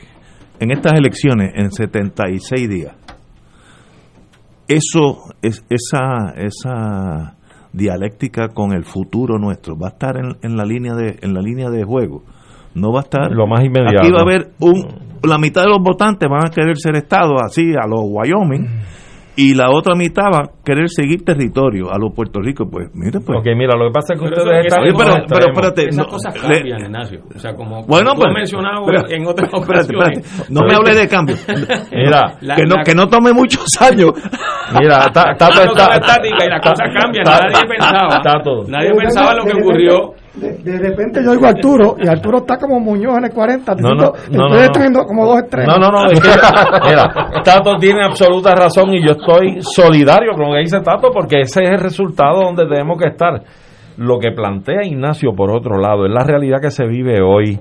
En 0.62 0.70
estas 0.70 0.92
elecciones, 0.92 1.54
en 1.56 1.72
76 1.72 2.68
días, 2.68 2.94
eso, 4.68 5.34
es, 5.42 5.66
esa, 5.68 6.34
esa 6.36 7.34
dialéctica 7.72 8.46
con 8.54 8.72
el 8.72 8.84
futuro 8.84 9.38
nuestro 9.38 9.76
va 9.76 9.88
a 9.88 9.90
estar 9.90 10.16
en, 10.16 10.36
en 10.40 10.56
la 10.56 10.64
línea 10.64 10.94
de 10.94 11.18
en 11.20 11.34
la 11.34 11.40
línea 11.40 11.68
de 11.68 11.82
juego. 11.82 12.22
No 12.76 12.92
va 12.92 13.00
a 13.00 13.02
estar. 13.02 13.32
Lo 13.32 13.48
más 13.48 13.64
inmediato. 13.64 14.02
Aquí 14.02 14.12
va 14.12 14.20
a 14.20 14.22
haber 14.22 14.52
un. 14.60 15.18
La 15.24 15.36
mitad 15.36 15.62
de 15.62 15.68
los 15.68 15.80
votantes 15.82 16.28
van 16.28 16.46
a 16.46 16.50
querer 16.50 16.76
ser 16.78 16.94
Estado, 16.94 17.34
así 17.44 17.72
a 17.72 17.88
los 17.88 18.02
Wyoming. 18.04 18.68
Y 19.36 19.54
la 19.54 19.70
otra 19.70 19.94
mitad 19.94 20.24
va 20.32 20.38
a 20.44 20.50
querer 20.64 20.88
seguir 20.88 21.24
territorio 21.24 21.90
a 21.90 21.98
los 21.98 22.12
Puerto 22.14 22.40
Rico. 22.40 22.68
Pues 22.70 22.90
mire, 22.94 23.18
pues. 23.20 23.38
Ok, 23.38 23.46
mira, 23.56 23.76
lo 23.76 23.86
que 23.86 23.92
pasa 23.92 24.14
es 24.14 24.20
que 24.20 24.26
Pero 24.28 24.42
ustedes 24.42 24.66
están. 24.66 24.84
esas 24.84 24.98
pero- 24.98 25.24
pero 25.28 25.52
espérate, 25.52 25.82
esas 25.88 25.96
no, 26.06 26.10
cosas 26.12 26.34
le- 26.34 26.54
cambian, 26.56 26.80
Ignacio. 26.82 27.20
O 27.34 27.38
sea, 27.38 27.54
como 27.54 27.82
Bueno, 27.86 28.10
tú 28.12 28.16
pues, 28.18 28.28
has 28.28 28.34
mencionado 28.34 28.84
pero- 28.86 29.08
en 29.10 29.26
otras 29.26 29.50
espérate, 29.52 29.96
ocasiones. 29.96 30.18
espérate. 30.18 30.52
No 30.52 30.60
me 30.66 30.74
hable 30.74 30.94
de 30.94 31.08
cambio. 31.08 31.36
Mira, 31.92 32.20
La- 32.42 32.56
que, 32.56 32.62
no, 32.66 32.74
la- 32.76 32.82
que 32.84 32.94
no 32.94 33.06
tome 33.08 33.32
muchos 33.32 33.64
años. 33.80 34.12
Mira, 34.78 35.08
Tato 35.12 35.34
la 35.38 35.66
cosa 35.66 35.82
está. 35.82 35.94
estática 35.96 36.44
y 36.44 36.48
las 36.48 36.60
cosas 36.60 36.88
cambian. 36.94 37.24
Nadie 37.24 37.68
pensaba. 37.68 38.20
Nadie 38.68 38.90
pensaba 38.94 39.34
lo 39.34 39.44
que 39.44 39.52
ocurrió. 39.60 40.14
De, 40.34 40.56
de 40.58 40.78
repente 40.78 41.22
yo 41.22 41.32
oigo 41.32 41.44
a 41.44 41.50
Arturo 41.50 41.96
y 41.98 42.08
Arturo 42.08 42.38
está 42.38 42.56
como 42.56 42.80
Muñoz 42.80 43.18
en 43.18 43.24
el 43.24 43.32
40. 43.32 43.74
No, 43.74 43.90
no, 43.94 44.12
no, 44.30 44.72
viendo 44.78 45.04
como 45.04 45.26
dos 45.26 45.40
extremos. 45.40 45.76
No, 45.78 45.90
no, 45.90 46.04
no, 46.04 46.10
es 46.10 46.20
que, 46.20 46.28
mira, 46.88 47.42
Tato 47.44 47.76
tiene 47.76 48.02
absoluta 48.02 48.54
razón 48.54 48.94
y 48.94 49.02
yo 49.02 49.12
estoy 49.12 49.58
solidario 49.60 50.32
con 50.32 50.46
lo 50.46 50.54
que 50.54 50.60
dice 50.60 50.80
Tato 50.80 51.10
porque 51.12 51.40
ese 51.40 51.64
es 51.64 51.70
el 51.70 51.80
resultado 51.80 52.40
donde 52.44 52.66
tenemos 52.66 52.98
que 52.98 53.08
estar. 53.08 53.42
Lo 53.98 54.18
que 54.18 54.32
plantea 54.32 54.84
Ignacio, 54.84 55.34
por 55.34 55.50
otro 55.50 55.78
lado, 55.78 56.06
es 56.06 56.12
la 56.12 56.24
realidad 56.24 56.60
que 56.62 56.70
se 56.70 56.86
vive 56.86 57.20
hoy. 57.20 57.58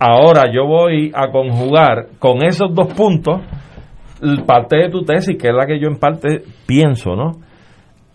Ahora 0.00 0.50
yo 0.52 0.66
voy 0.66 1.12
a 1.14 1.30
conjugar 1.30 2.06
con 2.18 2.42
esos 2.44 2.74
dos 2.74 2.92
puntos 2.92 3.40
parte 4.46 4.76
de 4.76 4.88
tu 4.88 5.02
tesis, 5.04 5.36
que 5.40 5.48
es 5.48 5.54
la 5.54 5.66
que 5.66 5.78
yo 5.78 5.88
en 5.88 5.96
parte 5.96 6.42
pienso, 6.66 7.14
¿no? 7.14 7.32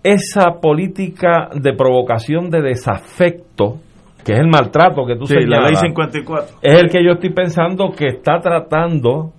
Esa 0.03 0.59
política 0.61 1.49
de 1.53 1.73
provocación 1.73 2.49
de 2.49 2.61
desafecto, 2.61 3.77
que 4.23 4.34
es 4.34 4.39
el 4.39 4.47
maltrato 4.47 5.05
que 5.05 5.15
tú 5.15 5.26
Sí, 5.26 5.35
la 5.45 5.61
ley 5.61 5.76
señalas, 5.76 5.81
54. 5.81 6.57
es 6.61 6.80
el 6.80 6.89
que 6.89 7.03
yo 7.03 7.11
estoy 7.13 7.34
pensando 7.34 7.91
que 7.91 8.07
está 8.07 8.39
tratando, 8.39 9.31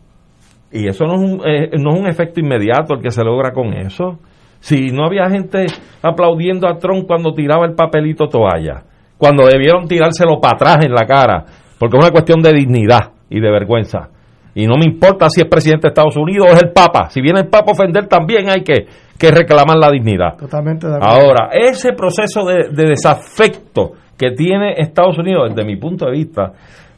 y 0.71 0.87
eso 0.87 1.05
no 1.07 1.15
es, 1.15 1.21
un, 1.21 1.41
eh, 1.47 1.71
no 1.79 1.95
es 1.95 2.01
un 2.01 2.07
efecto 2.07 2.41
inmediato 2.41 2.95
el 2.95 3.03
que 3.03 3.11
se 3.11 3.25
logra 3.25 3.53
con 3.53 3.73
eso. 3.73 4.19
Si 4.61 4.91
no 4.91 5.07
había 5.07 5.29
gente 5.31 5.67
aplaudiendo 6.03 6.69
a 6.69 6.77
Trump 6.77 7.07
cuando 7.07 7.33
tiraba 7.33 7.65
el 7.65 7.75
papelito 7.75 8.29
toalla, 8.29 8.83
cuando 9.17 9.47
debieron 9.47 9.89
tirárselo 9.89 10.39
para 10.41 10.55
atrás 10.55 10.79
en 10.85 10.93
la 10.93 11.07
cara, 11.07 11.45
porque 11.79 11.97
es 11.97 12.05
una 12.05 12.13
cuestión 12.13 12.43
de 12.43 12.53
dignidad 12.53 13.13
y 13.31 13.41
de 13.41 13.51
vergüenza. 13.51 14.11
Y 14.55 14.67
no 14.67 14.75
me 14.77 14.85
importa 14.85 15.29
si 15.31 15.41
es 15.41 15.47
presidente 15.47 15.87
de 15.87 15.89
Estados 15.89 16.17
Unidos 16.17 16.49
o 16.51 16.55
es 16.55 16.63
el 16.63 16.73
Papa. 16.73 17.09
Si 17.11 17.21
viene 17.21 17.41
el 17.41 17.49
Papa 17.49 17.71
a 17.71 17.75
ofender, 17.75 18.07
también 18.07 18.49
hay 18.51 18.63
que, 18.63 18.87
que 19.19 19.31
reclamar 19.31 19.77
la 19.77 19.91
dignidad. 19.91 20.37
Totalmente 20.37 20.89
de 20.89 20.97
acuerdo. 20.97 21.15
Ahora, 21.15 21.51
ese 21.53 21.93
proceso 21.93 22.45
de, 22.45 22.69
de 22.71 22.89
desafecto 22.89 23.93
que 24.19 24.33
tiene 24.33 24.75
Estados 24.79 25.19
Unidos, 25.19 25.51
desde 25.55 25.65
mi 25.65 25.77
punto 25.77 26.07
de 26.07 26.13
vista, 26.13 26.53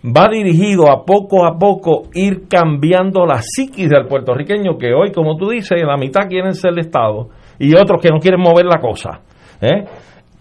va 0.04 0.28
dirigido 0.28 0.90
a 0.90 1.04
poco 1.04 1.46
a 1.46 1.56
poco 1.56 2.08
ir 2.14 2.48
cambiando 2.48 3.24
la 3.24 3.40
psiquis 3.40 3.88
del 3.88 4.06
puertorriqueño, 4.06 4.76
que 4.76 4.92
hoy, 4.92 5.12
como 5.12 5.36
tú 5.36 5.50
dices, 5.50 5.80
la 5.86 5.96
mitad 5.96 6.28
quieren 6.28 6.54
ser 6.54 6.72
el 6.72 6.80
Estado 6.80 7.28
y 7.58 7.74
otros 7.74 8.02
que 8.02 8.08
no 8.08 8.18
quieren 8.18 8.40
mover 8.40 8.66
la 8.66 8.80
cosa. 8.80 9.20
¿eh? 9.60 9.84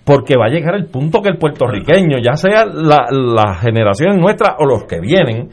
Porque 0.04 0.36
va 0.36 0.46
a 0.46 0.50
llegar 0.50 0.76
el 0.76 0.86
punto 0.88 1.22
que 1.22 1.30
el 1.30 1.38
puertorriqueño, 1.38 2.18
ya 2.18 2.34
sea 2.34 2.66
la, 2.66 3.06
las 3.12 3.62
generaciones 3.62 4.18
nuestras 4.20 4.56
o 4.58 4.66
los 4.66 4.86
que 4.86 5.00
vienen, 5.00 5.50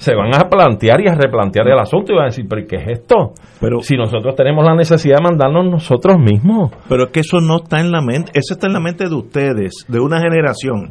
se 0.00 0.14
van 0.14 0.34
a 0.34 0.48
plantear 0.48 0.98
y 1.02 1.08
a 1.08 1.14
replantear 1.14 1.68
el 1.68 1.78
asunto 1.78 2.12
y 2.12 2.16
van 2.16 2.24
a 2.24 2.28
decir, 2.28 2.46
pero 2.48 2.66
¿qué 2.66 2.76
es 2.76 3.00
esto? 3.00 3.34
Pero, 3.60 3.82
si 3.82 3.98
nosotros 3.98 4.34
tenemos 4.34 4.64
la 4.64 4.74
necesidad 4.74 5.16
de 5.18 5.24
mandarnos 5.24 5.70
nosotros 5.70 6.16
mismos. 6.18 6.72
Pero 6.88 7.04
es 7.04 7.10
que 7.10 7.20
eso 7.20 7.38
no 7.42 7.58
está 7.58 7.80
en 7.80 7.92
la 7.92 8.00
mente, 8.00 8.32
eso 8.32 8.54
está 8.54 8.66
en 8.66 8.72
la 8.72 8.80
mente 8.80 9.04
de 9.06 9.14
ustedes, 9.14 9.84
de 9.86 10.00
una 10.00 10.18
generación. 10.18 10.90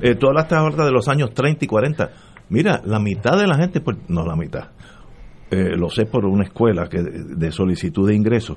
Eh, 0.00 0.14
tú 0.14 0.28
hablaste 0.28 0.54
ahora 0.54 0.84
de 0.84 0.92
los 0.92 1.08
años 1.08 1.34
30 1.34 1.64
y 1.64 1.66
40. 1.66 2.10
Mira, 2.50 2.80
la 2.84 3.00
mitad 3.00 3.36
de 3.36 3.48
la 3.48 3.56
gente, 3.56 3.80
pues, 3.80 3.96
no 4.06 4.24
la 4.24 4.36
mitad, 4.36 4.68
eh, 5.50 5.76
lo 5.76 5.90
sé 5.90 6.06
por 6.06 6.24
una 6.24 6.44
escuela 6.44 6.88
que 6.88 7.02
de, 7.02 7.50
solicitud 7.50 8.06
de 8.06 8.14
ingreso, 8.14 8.56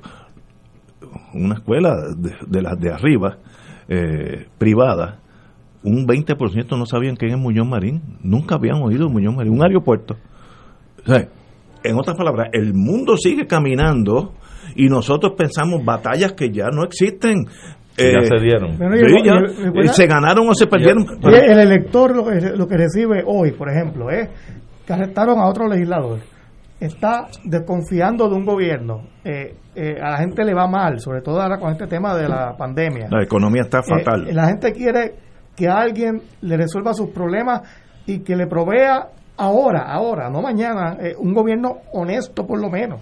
una 1.34 1.56
escuela 1.56 1.96
de, 2.16 2.36
de 2.46 2.62
las 2.62 2.78
de 2.78 2.92
arriba, 2.92 3.38
eh, 3.88 4.46
privada, 4.58 5.18
un 5.82 6.06
20% 6.06 6.78
no 6.78 6.86
sabían 6.86 7.16
quién 7.16 7.32
es 7.32 7.38
Muñoz 7.38 7.66
Marín, 7.66 8.02
nunca 8.22 8.56
habían 8.56 8.82
oído 8.82 9.08
Muñoz 9.08 9.34
Marín, 9.34 9.52
un 9.52 9.62
aeropuerto. 9.62 10.16
O 11.06 11.12
sea, 11.12 11.28
en 11.84 11.96
otras 11.96 12.16
palabras, 12.16 12.48
el 12.52 12.74
mundo 12.74 13.16
sigue 13.16 13.46
caminando 13.46 14.34
y 14.74 14.88
nosotros 14.88 15.32
pensamos 15.36 15.84
batallas 15.84 16.32
que 16.32 16.50
ya 16.50 16.68
no 16.72 16.84
existen. 16.84 17.46
Que 17.96 18.12
ya 18.12 18.18
Eh, 18.18 18.26
se 18.26 18.44
dieron. 18.44 18.78
Bueno, 18.78 18.96
sí, 18.96 19.84
ya, 19.84 19.92
se 19.92 20.06
ganaron 20.06 20.48
o 20.48 20.54
se 20.54 20.66
perdieron. 20.66 21.04
Y 21.22 21.34
el 21.34 21.58
elector 21.58 22.14
lo 22.14 22.24
que, 22.24 22.56
lo 22.56 22.66
que 22.66 22.76
recibe 22.76 23.22
hoy, 23.26 23.52
por 23.52 23.68
ejemplo, 23.70 24.10
es 24.10 24.28
que 24.86 24.92
arrestaron 24.92 25.38
a 25.38 25.48
otro 25.48 25.68
legislador. 25.68 26.18
Está 26.80 27.26
desconfiando 27.44 28.28
de 28.28 28.36
un 28.36 28.44
gobierno. 28.44 29.02
Eh, 29.24 29.54
eh, 29.74 29.96
a 30.00 30.10
la 30.10 30.18
gente 30.18 30.44
le 30.44 30.54
va 30.54 30.68
mal, 30.68 31.00
sobre 31.00 31.22
todo 31.22 31.40
ahora 31.40 31.58
con 31.58 31.72
este 31.72 31.86
tema 31.88 32.16
de 32.16 32.28
la 32.28 32.56
pandemia. 32.56 33.08
La 33.10 33.22
economía 33.22 33.62
está 33.62 33.82
fatal. 33.82 34.28
Eh, 34.28 34.32
la 34.32 34.46
gente 34.46 34.72
quiere 34.72 35.14
que 35.58 35.66
alguien 35.66 36.22
le 36.40 36.56
resuelva 36.56 36.94
sus 36.94 37.10
problemas 37.10 37.62
y 38.06 38.20
que 38.20 38.36
le 38.36 38.46
provea 38.46 39.08
ahora, 39.36 39.92
ahora, 39.92 40.30
no 40.30 40.40
mañana, 40.40 40.96
eh, 41.00 41.16
un 41.18 41.34
gobierno 41.34 41.78
honesto 41.92 42.46
por 42.46 42.60
lo 42.60 42.70
menos. 42.70 43.00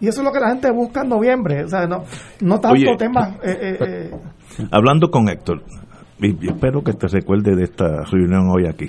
Y 0.00 0.08
eso 0.08 0.20
es 0.20 0.24
lo 0.24 0.32
que 0.32 0.40
la 0.40 0.48
gente 0.48 0.68
busca 0.72 1.02
en 1.02 1.10
noviembre. 1.10 1.62
O 1.62 1.68
sea, 1.68 1.86
no, 1.86 2.02
no 2.40 2.58
tanto 2.58 2.90
Oye. 2.90 2.96
temas... 2.98 3.36
eh, 3.44 3.56
eh, 3.60 3.76
eh, 3.80 4.66
Hablando 4.72 5.12
con 5.12 5.28
Héctor, 5.28 5.62
y 6.18 6.48
espero 6.48 6.82
que 6.82 6.92
te 6.92 7.06
recuerde 7.06 7.54
de 7.54 7.62
esta 7.62 8.02
reunión 8.10 8.50
hoy 8.50 8.66
aquí. 8.66 8.86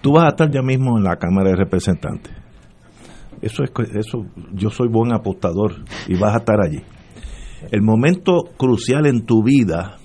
Tú 0.00 0.12
vas 0.12 0.26
a 0.26 0.28
estar 0.28 0.48
ya 0.48 0.62
mismo 0.62 0.96
en 0.96 1.02
la 1.02 1.16
Cámara 1.16 1.50
de 1.50 1.56
Representantes. 1.56 2.32
Eso 3.40 3.64
es 3.64 3.72
eso 3.96 4.24
yo 4.52 4.70
soy 4.70 4.88
buen 4.88 5.12
apostador 5.12 5.84
y 6.06 6.16
vas 6.16 6.34
a 6.34 6.38
estar 6.38 6.60
allí. 6.60 6.82
El 7.72 7.82
momento 7.82 8.44
crucial 8.56 9.06
en 9.06 9.26
tu 9.26 9.42
vida 9.42 9.96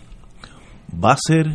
va 0.92 1.12
a 1.12 1.18
ser 1.18 1.46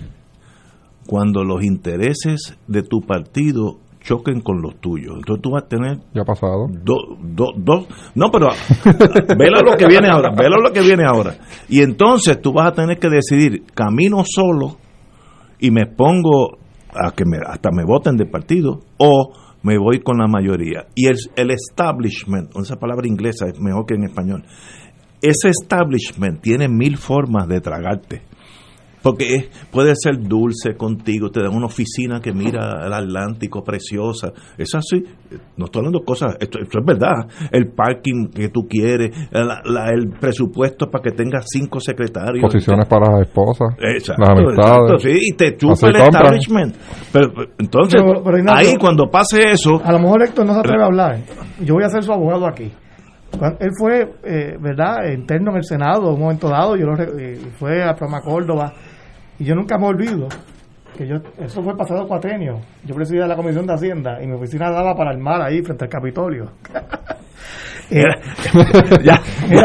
cuando 1.06 1.44
los 1.44 1.64
intereses 1.64 2.56
de 2.66 2.82
tu 2.82 3.00
partido 3.00 3.78
choquen 4.00 4.40
con 4.40 4.60
los 4.60 4.80
tuyos. 4.80 5.14
Entonces 5.16 5.42
tú 5.42 5.50
vas 5.52 5.64
a 5.64 5.68
tener 5.68 5.98
Ya 6.14 6.22
ha 6.22 6.24
pasado. 6.24 6.66
dos, 6.68 7.16
dos, 7.20 7.50
dos, 7.56 7.86
no, 8.14 8.30
pero 8.32 8.48
velo 9.38 9.60
lo 9.62 9.76
que 9.76 9.86
viene 9.86 10.08
ahora, 10.08 10.30
velo 10.36 10.56
lo 10.60 10.72
que 10.72 10.80
viene 10.80 11.04
ahora. 11.06 11.36
Y 11.68 11.80
entonces 11.82 12.40
tú 12.40 12.52
vas 12.52 12.68
a 12.68 12.72
tener 12.72 12.98
que 12.98 13.08
decidir, 13.08 13.64
camino 13.74 14.22
solo 14.24 14.76
y 15.60 15.70
me 15.70 15.86
pongo 15.86 16.58
a 16.94 17.12
que 17.12 17.24
me, 17.24 17.38
hasta 17.46 17.70
me 17.72 17.84
voten 17.84 18.16
de 18.16 18.26
partido 18.26 18.80
o 18.98 19.32
me 19.62 19.78
voy 19.78 20.00
con 20.00 20.18
la 20.18 20.26
mayoría. 20.26 20.86
Y 20.96 21.06
el, 21.06 21.16
el 21.36 21.50
establishment, 21.52 22.50
esa 22.56 22.76
palabra 22.76 23.06
inglesa 23.06 23.46
es 23.46 23.60
mejor 23.60 23.86
que 23.86 23.94
en 23.94 24.04
español, 24.04 24.44
ese 25.20 25.50
establishment 25.50 26.40
tiene 26.40 26.68
mil 26.68 26.96
formas 26.96 27.46
de 27.46 27.60
tragarte. 27.60 28.22
Porque 29.02 29.34
es- 29.34 29.48
puede 29.70 29.94
ser 29.96 30.18
dulce 30.20 30.74
contigo, 30.76 31.30
te 31.30 31.40
dan 31.42 31.54
una 31.54 31.66
oficina 31.66 32.20
que 32.20 32.32
mira 32.32 32.84
al 32.84 32.92
Atlántico 32.92 33.62
preciosa. 33.64 34.32
Es 34.56 34.74
así. 34.74 35.02
No 35.56 35.64
estoy 35.66 35.80
hablando 35.80 35.98
de 36.00 36.04
cosas, 36.04 36.36
esto, 36.40 36.58
esto 36.60 36.78
es 36.78 36.84
verdad. 36.86 37.26
El 37.50 37.68
parking 37.72 38.28
que 38.28 38.48
tú 38.48 38.66
quieres, 38.68 39.10
la- 39.32 39.60
la- 39.64 39.90
el 39.90 40.10
presupuesto 40.20 40.90
para 40.90 41.02
que 41.02 41.10
tengas 41.10 41.46
cinco 41.48 41.80
secretarios. 41.80 42.42
Posiciones 42.42 42.86
para 42.86 43.10
las 43.12 43.26
esposas, 43.28 43.74
Exacto, 43.80 44.22
las 44.22 44.30
amistades. 44.30 44.70
exacto, 44.70 44.98
sí, 44.98 45.18
y 45.20 45.32
te 45.36 45.56
chupa 45.56 45.72
el 45.88 45.92
compran. 45.96 46.06
establishment. 46.34 46.76
Pero, 47.12 47.26
entonces, 47.58 48.02
Pero- 48.02 48.22
pero, 48.22 48.38
Ignacio, 48.38 48.70
ahí 48.70 48.76
cuando 48.78 49.10
pase 49.10 49.42
eso, 49.50 49.80
A 49.84 49.90
lo 49.92 49.98
mejor 49.98 50.22
Héctor 50.22 50.46
no 50.46 50.54
se 50.54 50.60
atreve 50.60 50.82
a 50.82 50.86
hablar. 50.86 51.18
Yo 51.60 51.74
voy 51.74 51.84
a 51.84 51.88
ser 51.88 52.02
su 52.02 52.12
abogado 52.12 52.46
aquí. 52.46 52.70
Él 53.60 53.70
fue, 53.78 54.02
eh, 54.24 54.56
¿verdad?, 54.60 55.10
interno 55.12 55.52
en 55.52 55.56
el 55.56 55.64
Senado 55.64 56.08
en 56.08 56.14
un 56.14 56.20
momento 56.20 56.48
dado. 56.48 56.76
Yo 56.76 56.84
lo 56.86 56.94
eh, 57.02 57.38
fue 57.58 57.82
a 57.82 57.94
Proma 57.94 58.20
Córdoba. 58.20 58.72
Y 59.38 59.44
yo 59.44 59.54
nunca 59.54 59.78
me 59.78 59.86
olvido 59.86 60.28
que 60.96 61.06
yo, 61.06 61.16
eso 61.38 61.62
fue 61.62 61.72
el 61.72 61.78
pasado 61.78 62.06
cuatrenio. 62.06 62.60
Yo 62.84 62.94
presidía 62.94 63.26
la 63.26 63.36
Comisión 63.36 63.66
de 63.66 63.74
Hacienda 63.74 64.22
y 64.22 64.26
mi 64.26 64.34
oficina 64.34 64.70
daba 64.70 64.94
para 64.94 65.10
el 65.12 65.18
mar 65.18 65.40
ahí 65.40 65.62
frente 65.62 65.84
al 65.84 65.90
Capitolio. 65.90 66.50
Ya, 69.02 69.20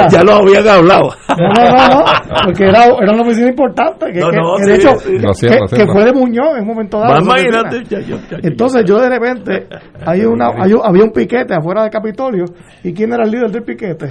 ya 0.10 0.24
lo 0.24 0.34
habían 0.34 0.68
hablado. 0.68 1.10
No, 1.30 1.48
no, 1.48 1.72
no, 1.72 1.88
no, 1.88 2.04
porque 2.46 2.64
era, 2.66 2.86
era 2.86 3.14
una 3.14 3.22
oficina 3.22 3.48
importante. 3.48 4.12
Que, 4.12 4.20
No, 4.20 4.30
que- 4.32 4.38
no, 4.38 4.56
que 4.58 4.64
sí, 4.64 4.70
de 4.70 4.76
hecho, 4.76 5.34
sí. 5.34 5.76
que, 5.76 5.86
fue 5.86 6.04
de 6.04 6.14
Muñoz 6.14 6.56
en 6.56 6.62
un 6.64 6.68
momento 6.68 7.00
dado. 7.00 7.22
Imagínate, 7.22 7.84
ya, 7.86 8.00
ya, 8.00 8.18
ya, 8.18 8.28
ya. 8.32 8.38
Entonces 8.44 8.84
yo 8.86 9.00
de 9.00 9.10
repente, 9.10 9.68
hay 10.06 10.22
una, 10.26 10.50
hay 10.58 10.74
había 10.84 11.04
un 11.04 11.12
piquete 11.12 11.54
afuera 11.54 11.84
del 11.84 11.92
Capitolio. 11.92 12.46
¿Y 12.84 12.94
quién 12.94 13.14
era 13.14 13.24
el 13.24 13.32
líder 13.32 13.52
del 13.52 13.64
piquete? 13.64 14.10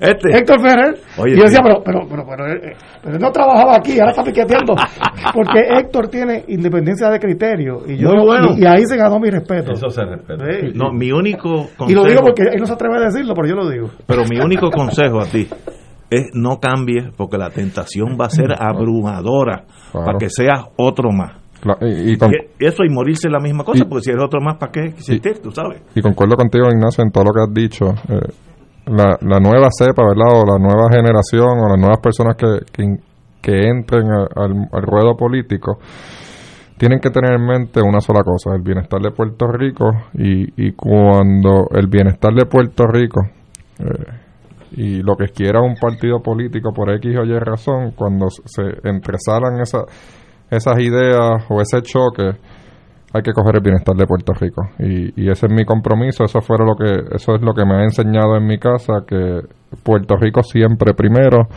Este. 0.00 0.30
Héctor 0.36 0.60
Ferrer. 0.62 0.94
Oye, 1.18 1.34
y 1.34 1.36
yo 1.36 1.42
decía, 1.44 1.60
pero, 1.62 1.82
pero, 1.84 2.00
pero, 2.08 2.24
pero, 2.26 2.46
él, 2.46 2.60
pero 3.02 3.14
él 3.16 3.20
no 3.20 3.30
trabajaba 3.30 3.76
aquí, 3.76 3.98
ahora 4.00 4.10
está 4.12 4.24
piqueteando. 4.24 4.74
Porque 5.34 5.60
Héctor 5.78 6.08
tiene 6.08 6.44
independencia 6.48 7.08
de 7.10 7.18
criterio. 7.18 7.82
Y, 7.86 7.98
yo, 7.98 8.08
Muy 8.10 8.24
bueno. 8.26 8.48
y, 8.56 8.62
y 8.62 8.66
ahí 8.66 8.84
se 8.86 8.96
ganó 8.96 9.20
mi 9.20 9.28
respeto. 9.30 9.72
Eso 9.72 9.90
se 9.90 10.02
respeta. 10.04 10.44
Sí. 10.50 10.72
No, 10.74 10.90
mi 10.92 11.12
único 11.12 11.68
consejo, 11.76 11.90
y 11.90 11.94
lo 11.94 12.04
digo 12.04 12.22
porque 12.22 12.42
él 12.50 12.58
no 12.60 12.66
se 12.66 12.72
atreve 12.72 12.96
a 12.96 13.00
decirlo, 13.06 13.34
pero 13.34 13.46
yo 13.48 13.54
lo 13.56 13.68
digo. 13.68 13.90
pero 14.06 14.22
mi 14.24 14.38
único 14.40 14.70
consejo 14.72 15.20
a 15.20 15.26
ti 15.26 15.46
es 16.10 16.30
no 16.34 16.58
cambies 16.58 17.10
porque 17.16 17.36
la 17.38 17.50
tentación 17.50 18.16
va 18.20 18.26
a 18.26 18.30
ser 18.30 18.52
abrumadora 18.58 19.64
Claro. 19.92 20.06
para 20.06 20.18
que 20.18 20.28
seas 20.30 20.64
otro 20.76 21.10
más. 21.12 21.32
Y, 21.82 22.12
y 22.12 22.16
con- 22.16 22.32
Y 22.32 22.64
eso 22.64 22.84
y 22.84 22.88
morirse 22.88 23.28
es 23.28 23.32
la 23.32 23.38
misma 23.40 23.64
cosa, 23.64 23.84
Y- 23.84 23.88
porque 23.88 24.04
si 24.04 24.10
eres 24.10 24.24
otro 24.24 24.40
más, 24.40 24.56
¿para 24.56 24.72
qué 24.72 24.80
existir? 24.86 25.40
Tú 25.42 25.50
sabes. 25.50 25.82
y 25.94 26.00
concuerdo 26.00 26.36
contigo, 26.36 26.66
Ignacio, 26.72 27.04
en 27.04 27.10
todo 27.10 27.24
lo 27.24 27.32
que 27.32 27.40
has 27.42 27.52
dicho. 27.54 27.86
Eh, 28.08 28.32
la, 28.90 29.40
nueva 29.40 29.68
cepa, 29.70 30.02
¿verdad? 30.02 30.32
O 30.32 30.44
la 30.46 30.58
nueva 30.58 30.88
generación 30.90 31.58
o 31.58 31.68
las 31.68 31.78
nuevas 31.78 32.00
personas 32.00 32.36
que, 32.36 32.46
que, 33.42 33.68
entren 33.68 34.06
al 34.10 34.82
ruedo 34.82 35.16
político 35.16 35.78
tienen 36.80 36.98
que 36.98 37.10
tener 37.10 37.34
en 37.34 37.46
mente 37.46 37.80
una 37.82 38.00
sola 38.00 38.22
cosa, 38.22 38.54
el 38.56 38.62
bienestar 38.62 39.00
de 39.02 39.10
Puerto 39.10 39.46
Rico 39.48 39.90
y, 40.14 40.66
y 40.66 40.72
cuando 40.72 41.68
el 41.72 41.88
bienestar 41.88 42.32
de 42.32 42.46
Puerto 42.46 42.86
Rico 42.86 43.20
eh, 43.78 44.20
y 44.72 45.02
lo 45.02 45.14
que 45.14 45.26
quiera 45.26 45.60
un 45.60 45.74
partido 45.74 46.20
político 46.22 46.72
por 46.72 46.90
X 46.94 47.16
o 47.18 47.24
Y 47.24 47.38
razón, 47.38 47.90
cuando 47.90 48.28
se 48.30 48.62
entresalan 48.88 49.60
esa, 49.60 49.80
esas 50.50 50.78
ideas 50.78 51.44
o 51.50 51.60
ese 51.60 51.82
choque, 51.82 52.38
hay 53.12 53.22
que 53.22 53.32
coger 53.32 53.56
el 53.56 53.62
bienestar 53.62 53.96
de 53.96 54.06
Puerto 54.06 54.32
Rico 54.32 54.62
y, 54.78 55.28
ese 55.28 55.46
es 55.46 55.52
mi 55.52 55.64
compromiso 55.64 56.24
eso 56.24 56.40
fue 56.40 56.56
lo 56.58 56.74
que 56.76 57.14
eso 57.14 57.34
es 57.34 57.42
lo 57.42 57.52
que 57.54 57.64
me 57.64 57.74
ha 57.74 57.82
enseñado 57.84 58.36
en 58.36 58.46
mi 58.46 58.58
casa 58.58 59.04
que 59.06 59.40
Puerto 59.82 60.16
Rico 60.16 60.42
siempre 60.42 60.94
primero 60.94 61.48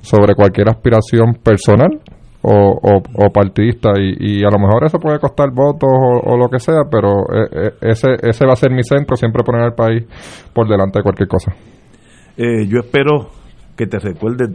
sobre 0.00 0.34
cualquier 0.34 0.68
aspiración 0.68 1.34
personal 1.42 2.00
o, 2.42 2.78
o, 2.82 3.30
partidista 3.32 3.90
y, 3.98 4.40
y 4.40 4.44
a 4.44 4.50
lo 4.50 4.58
mejor 4.58 4.84
eso 4.84 4.98
puede 4.98 5.18
costar 5.18 5.50
votos 5.52 5.90
o, 5.90 6.32
o 6.32 6.36
lo 6.36 6.48
que 6.48 6.60
sea 6.60 6.82
pero 6.90 7.08
eh, 7.34 7.48
eh, 7.52 7.70
ese 7.80 8.08
ese 8.22 8.46
va 8.46 8.52
a 8.52 8.56
ser 8.56 8.70
mi 8.70 8.84
centro 8.84 9.16
siempre 9.16 9.42
poner 9.42 9.62
al 9.62 9.74
país 9.74 10.04
por 10.54 10.68
delante 10.68 11.00
de 11.00 11.02
cualquier 11.02 11.28
cosa 11.28 11.52
Eh, 12.36 12.66
yo 12.68 12.80
espero 12.80 13.30
que 13.76 13.86
te 13.86 13.98
recuerdes. 13.98 14.50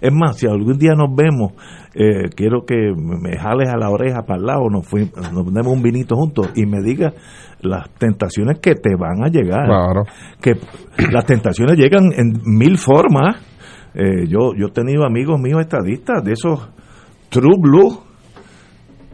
Es 0.00 0.12
más, 0.12 0.36
si 0.38 0.46
algún 0.46 0.78
día 0.78 0.92
nos 0.96 1.14
vemos, 1.14 1.52
eh, 1.94 2.28
quiero 2.36 2.62
que 2.66 2.92
me 2.96 3.36
jales 3.38 3.68
a 3.68 3.76
la 3.76 3.90
oreja 3.90 4.22
para 4.22 4.38
el 4.38 4.46
lado, 4.46 4.68
nos, 4.70 4.86
fui- 4.86 5.10
nos 5.32 5.44
ponemos 5.44 5.72
un 5.72 5.82
vinito 5.82 6.14
juntos 6.16 6.50
y 6.54 6.66
me 6.66 6.80
digas 6.82 7.14
las 7.60 7.88
tentaciones 7.98 8.58
que 8.60 8.74
te 8.74 8.94
van 8.96 9.24
a 9.24 9.28
llegar. 9.28 9.66
Claro. 9.66 10.04
Que 10.40 10.54
las 11.12 11.24
tentaciones 11.26 11.76
llegan 11.76 12.12
en 12.16 12.40
mil 12.44 12.78
formas. 12.78 13.36
Eh, 13.94 14.26
yo, 14.28 14.52
yo 14.56 14.66
he 14.68 14.70
tenido 14.70 15.04
amigos 15.04 15.40
míos 15.40 15.60
estadistas 15.60 16.22
de 16.22 16.32
esos 16.32 16.68
True 17.30 17.56
Blue 17.60 18.00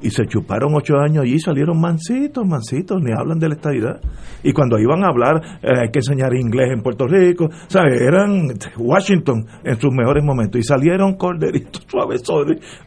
y 0.04 0.10
se 0.10 0.26
chuparon 0.26 0.74
ocho 0.74 0.98
años 0.98 1.24
allí 1.24 1.36
y 1.36 1.40
salieron 1.40 1.80
mansitos, 1.80 2.46
mansitos, 2.46 3.00
ni 3.02 3.10
hablan 3.10 3.38
de 3.38 3.48
la 3.48 3.54
estadidad. 3.54 4.00
Y 4.42 4.52
cuando 4.52 4.78
iban 4.78 5.02
a 5.02 5.08
hablar, 5.08 5.40
eh, 5.62 5.80
hay 5.80 5.88
que 5.90 6.00
enseñar 6.00 6.34
inglés 6.34 6.72
en 6.72 6.82
Puerto 6.82 7.06
Rico, 7.06 7.48
¿sabes? 7.68 8.02
Eran 8.02 8.48
Washington 8.76 9.46
en 9.64 9.80
sus 9.80 9.90
mejores 9.94 10.22
momentos 10.22 10.60
y 10.60 10.62
salieron 10.62 11.14
corderitos 11.14 11.84
suaves 11.88 12.22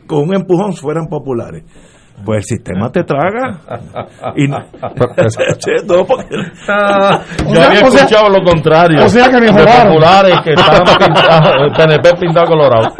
con 0.05 0.29
un 0.29 0.35
empujón 0.35 0.73
fueran 0.73 1.07
populares. 1.07 1.63
Pues 2.25 2.37
el 2.39 2.57
sistema 2.57 2.91
te 2.91 3.03
traga. 3.03 3.59
Y 4.35 4.47
no, 4.47 4.57
No, 5.87 6.05
porque- 6.05 6.35
Yo 7.53 7.61
había 7.61 7.79
escuchado 7.81 8.29
lo 8.29 8.43
contrario. 8.43 9.05
o 9.05 9.09
sea 9.09 9.29
que 9.29 9.35
de 9.35 9.41
mejoraron. 9.51 9.87
populares 9.93 10.39
que 10.43 10.53
estaban 10.53 10.97
pintados, 10.97 11.77
PNP 11.77 12.09
pintado 12.19 12.47
colorado. 12.47 12.95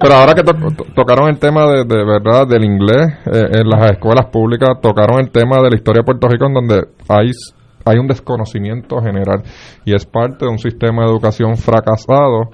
Pero 0.00 0.14
ahora 0.14 0.34
que 0.34 0.42
to- 0.42 0.52
to- 0.54 0.84
tocaron 0.94 1.28
el 1.28 1.38
tema 1.38 1.64
de, 1.66 1.84
de 1.84 2.04
verdad 2.04 2.46
del 2.46 2.64
inglés 2.64 3.14
eh, 3.26 3.48
en 3.60 3.68
las 3.68 3.90
escuelas 3.90 4.26
públicas, 4.26 4.68
tocaron 4.80 5.20
el 5.20 5.30
tema 5.30 5.60
de 5.62 5.70
la 5.70 5.76
historia 5.76 6.00
de 6.00 6.04
Puerto 6.04 6.28
Rico 6.28 6.46
en 6.46 6.54
donde 6.54 6.86
hay, 7.08 7.30
hay 7.84 7.98
un 7.98 8.06
desconocimiento 8.06 9.00
general 9.00 9.42
y 9.84 9.94
es 9.94 10.06
parte 10.06 10.44
de 10.44 10.50
un 10.50 10.58
sistema 10.58 11.02
de 11.04 11.10
educación 11.10 11.56
fracasado 11.56 12.50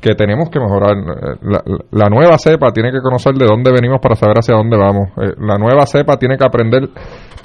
que 0.00 0.14
tenemos 0.14 0.48
que 0.50 0.60
mejorar. 0.60 0.96
Eh, 0.96 1.78
La, 1.92 2.08
nueva 2.08 2.38
cepa 2.38 2.70
tiene 2.72 2.90
que 2.92 3.00
conocer 3.00 3.34
de 3.34 3.46
dónde 3.46 3.70
venimos 3.72 3.98
para 4.00 4.14
saber 4.14 4.36
hacia 4.38 4.54
dónde 4.54 4.76
vamos. 4.76 5.08
Eh, 5.20 5.34
La 5.38 5.56
nueva 5.56 5.86
cepa 5.86 6.16
tiene 6.16 6.36
que 6.36 6.44
aprender 6.46 6.88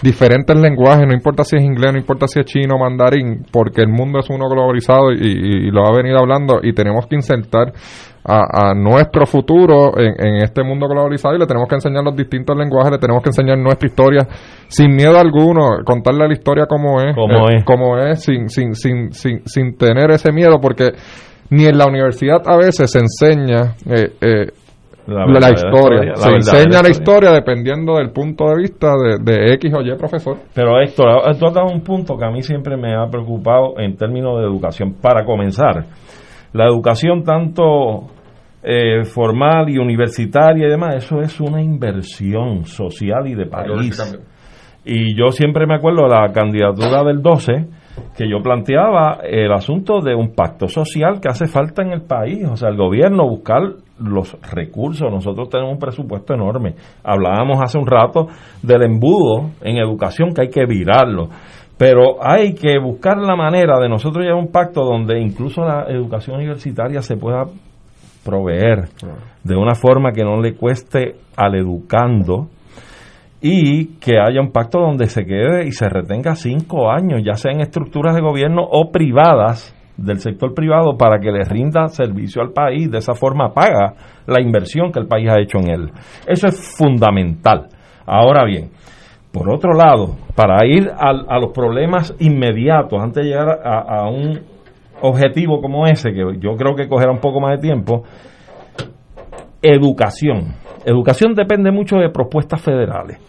diferentes 0.01 0.55
lenguajes, 0.57 1.07
no 1.07 1.13
importa 1.13 1.43
si 1.45 1.55
es 1.55 1.63
inglés, 1.63 1.93
no 1.93 1.97
importa 1.99 2.27
si 2.27 2.39
es 2.39 2.45
chino 2.45 2.77
mandarín, 2.77 3.45
porque 3.51 3.81
el 3.81 3.87
mundo 3.87 4.19
es 4.19 4.29
uno 4.29 4.49
globalizado 4.49 5.11
y, 5.13 5.15
y- 5.21 5.67
y 5.67 5.71
lo 5.71 5.85
ha 5.87 5.95
venido 5.95 6.19
hablando 6.19 6.59
y 6.61 6.73
tenemos 6.73 7.07
que 7.07 7.15
insertar 7.15 7.71
a, 8.25 8.69
a 8.71 8.73
nuestro 8.73 9.25
futuro 9.25 9.97
en, 9.97 10.13
en 10.27 10.35
este 10.43 10.61
mundo 10.63 10.87
globalizado 10.89 11.35
y 11.35 11.39
le 11.39 11.45
tenemos 11.45 11.69
que 11.69 11.75
enseñar 11.75 12.03
los 12.03 12.15
distintos 12.17 12.55
lenguajes, 12.57 12.91
le 12.91 12.97
tenemos 12.97 13.23
que 13.23 13.29
enseñar 13.29 13.57
nuestra 13.57 13.87
historia 13.87 14.27
sin 14.67 14.93
miedo 14.93 15.17
alguno, 15.17 15.83
contarle 15.85 16.27
la 16.27 16.33
historia 16.33 16.65
como 16.67 16.99
es, 16.99 17.15
Como 17.15 17.49
eh, 17.49 17.55
es. 17.59 17.63
como 17.63 17.97
es, 17.97 18.21
sin, 18.23 18.49
sin, 18.49 18.73
sin, 18.75 19.11
sin, 19.13 19.41
sin 19.45 19.77
tener 19.77 20.11
ese 20.11 20.33
miedo, 20.33 20.59
porque 20.61 20.91
ni 21.53 21.65
en 21.65 21.77
la 21.77 21.85
universidad 21.85 22.41
a 22.45 22.57
veces 22.57 22.91
se 22.91 22.99
enseña 22.99 23.75
eh, 23.85 24.13
eh, 24.21 24.51
La 25.07 25.51
historia. 25.51 25.51
historia, 25.53 26.11
la 26.11 26.17
se 26.17 26.29
enseña 26.29 26.81
la 26.81 26.89
historia. 26.89 26.91
historia 26.91 27.31
dependiendo 27.31 27.95
del 27.97 28.11
punto 28.11 28.45
de 28.45 28.55
vista 28.61 28.91
de, 28.97 29.23
de 29.23 29.53
X 29.53 29.73
o 29.75 29.81
Y 29.81 29.95
profesor. 29.97 30.37
Pero 30.53 30.81
Héctor, 30.81 31.07
tú 31.37 31.45
has 31.45 31.53
dado 31.53 31.67
un 31.67 31.81
punto 31.81 32.17
que 32.17 32.25
a 32.25 32.31
mí 32.31 32.41
siempre 32.41 32.75
me 32.75 32.95
ha 32.95 33.07
preocupado 33.07 33.75
en 33.77 33.95
términos 33.95 34.39
de 34.39 34.45
educación. 34.45 34.95
Para 35.01 35.23
comenzar, 35.25 35.85
la 36.53 36.65
educación 36.65 37.23
tanto 37.23 38.07
eh, 38.63 39.03
formal 39.03 39.69
y 39.69 39.77
universitaria 39.77 40.67
y 40.67 40.69
demás, 40.71 40.95
eso 40.95 41.19
es 41.19 41.39
una 41.41 41.61
inversión 41.61 42.65
social 42.65 43.27
y 43.27 43.35
de 43.35 43.45
país. 43.45 44.17
Y 44.85 45.17
yo 45.17 45.31
siempre 45.31 45.67
me 45.67 45.75
acuerdo 45.75 46.03
de 46.03 46.15
la 46.15 46.31
candidatura 46.31 47.03
del 47.03 47.21
12, 47.21 47.51
que 48.15 48.29
yo 48.29 48.41
planteaba 48.41 49.19
el 49.23 49.51
asunto 49.51 50.01
de 50.01 50.15
un 50.15 50.33
pacto 50.33 50.67
social 50.67 51.19
que 51.21 51.29
hace 51.29 51.47
falta 51.47 51.83
en 51.83 51.91
el 51.91 52.01
país, 52.01 52.45
o 52.47 52.55
sea, 52.55 52.69
el 52.69 52.77
gobierno 52.77 53.27
buscar 53.27 53.61
los 53.99 54.37
recursos, 54.51 55.11
nosotros 55.11 55.49
tenemos 55.49 55.73
un 55.73 55.79
presupuesto 55.79 56.33
enorme. 56.33 56.75
Hablábamos 57.03 57.59
hace 57.61 57.77
un 57.77 57.87
rato 57.87 58.27
del 58.61 58.83
embudo 58.83 59.51
en 59.61 59.77
educación 59.77 60.33
que 60.33 60.43
hay 60.43 60.49
que 60.49 60.65
virarlo, 60.65 61.29
pero 61.77 62.17
hay 62.21 62.53
que 62.53 62.79
buscar 62.79 63.17
la 63.17 63.35
manera 63.35 63.79
de 63.79 63.89
nosotros 63.89 64.23
llevar 64.23 64.41
un 64.41 64.51
pacto 64.51 64.83
donde 64.83 65.19
incluso 65.19 65.63
la 65.63 65.85
educación 65.89 66.37
universitaria 66.37 67.01
se 67.01 67.17
pueda 67.17 67.45
proveer 68.23 68.89
de 69.43 69.55
una 69.55 69.75
forma 69.75 70.11
que 70.11 70.23
no 70.23 70.39
le 70.41 70.55
cueste 70.55 71.15
al 71.35 71.55
educando 71.55 72.47
y 73.45 73.97
que 73.99 74.13
haya 74.17 74.39
un 74.39 74.51
pacto 74.53 74.79
donde 74.79 75.07
se 75.07 75.25
quede 75.25 75.67
y 75.67 75.73
se 75.73 75.89
retenga 75.89 76.33
cinco 76.35 76.89
años, 76.89 77.21
ya 77.25 77.33
sea 77.33 77.51
en 77.51 77.59
estructuras 77.59 78.15
de 78.15 78.21
gobierno 78.21 78.61
o 78.63 78.89
privadas 78.89 79.75
del 79.97 80.19
sector 80.19 80.53
privado 80.53 80.97
para 80.97 81.19
que 81.19 81.29
le 81.29 81.43
rinda 81.43 81.87
servicio 81.89 82.41
al 82.41 82.51
país, 82.53 82.89
de 82.89 82.99
esa 82.99 83.13
forma 83.13 83.53
paga 83.53 83.95
la 84.25 84.41
inversión 84.41 84.93
que 84.93 84.99
el 84.99 85.07
país 85.07 85.29
ha 85.29 85.41
hecho 85.41 85.57
en 85.59 85.69
él. 85.69 85.91
Eso 86.25 86.47
es 86.47 86.75
fundamental. 86.77 87.67
Ahora 88.05 88.45
bien, 88.45 88.69
por 89.33 89.53
otro 89.53 89.73
lado, 89.73 90.15
para 90.35 90.65
ir 90.65 90.89
al- 90.97 91.25
a, 91.27 91.37
los 91.37 91.51
problemas 91.51 92.15
inmediatos, 92.19 92.97
antes 93.01 93.23
de 93.25 93.29
llegar 93.29 93.59
a, 93.63 93.79
a 94.03 94.09
un 94.09 94.39
objetivo 95.01 95.59
como 95.61 95.85
ese, 95.85 96.13
que 96.13 96.21
yo 96.39 96.55
creo 96.55 96.75
que 96.75 96.87
cogerá 96.87 97.11
un 97.11 97.19
poco 97.19 97.41
más 97.41 97.57
de 97.59 97.67
tiempo, 97.67 98.03
educación. 99.61 100.55
Educación 100.85 101.33
depende 101.33 101.71
mucho 101.71 101.97
de 101.97 102.09
propuestas 102.09 102.61
federales. 102.61 103.19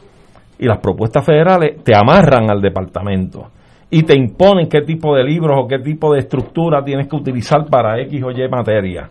Y 0.58 0.66
las 0.66 0.78
propuestas 0.78 1.24
federales 1.24 1.82
te 1.82 1.92
amarran 1.96 2.50
al 2.50 2.60
departamento 2.60 3.48
y 3.90 4.02
te 4.02 4.16
imponen 4.16 4.68
qué 4.68 4.82
tipo 4.82 5.14
de 5.14 5.24
libros 5.24 5.56
o 5.62 5.68
qué 5.68 5.78
tipo 5.78 6.12
de 6.12 6.20
estructura 6.20 6.82
tienes 6.84 7.08
que 7.08 7.16
utilizar 7.16 7.66
para 7.70 8.00
X 8.02 8.22
o 8.22 8.30
Y 8.30 8.48
materia. 8.48 9.08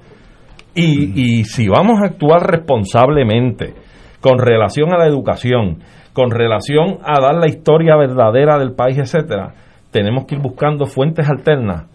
Y, 0.75 1.39
y 1.39 1.43
si 1.43 1.67
vamos 1.67 2.01
a 2.01 2.07
actuar 2.07 2.41
responsablemente 2.41 3.73
con 4.19 4.39
relación 4.39 4.93
a 4.93 4.97
la 4.97 5.07
educación, 5.07 5.79
con 6.13 6.31
relación 6.31 6.97
a 7.03 7.19
dar 7.19 7.35
la 7.35 7.47
historia 7.47 7.95
verdadera 7.95 8.57
del 8.57 8.73
país, 8.73 8.97
etcétera, 8.97 9.53
tenemos 9.91 10.25
que 10.25 10.35
ir 10.35 10.41
buscando 10.41 10.85
fuentes 10.85 11.29
alternas 11.29 11.85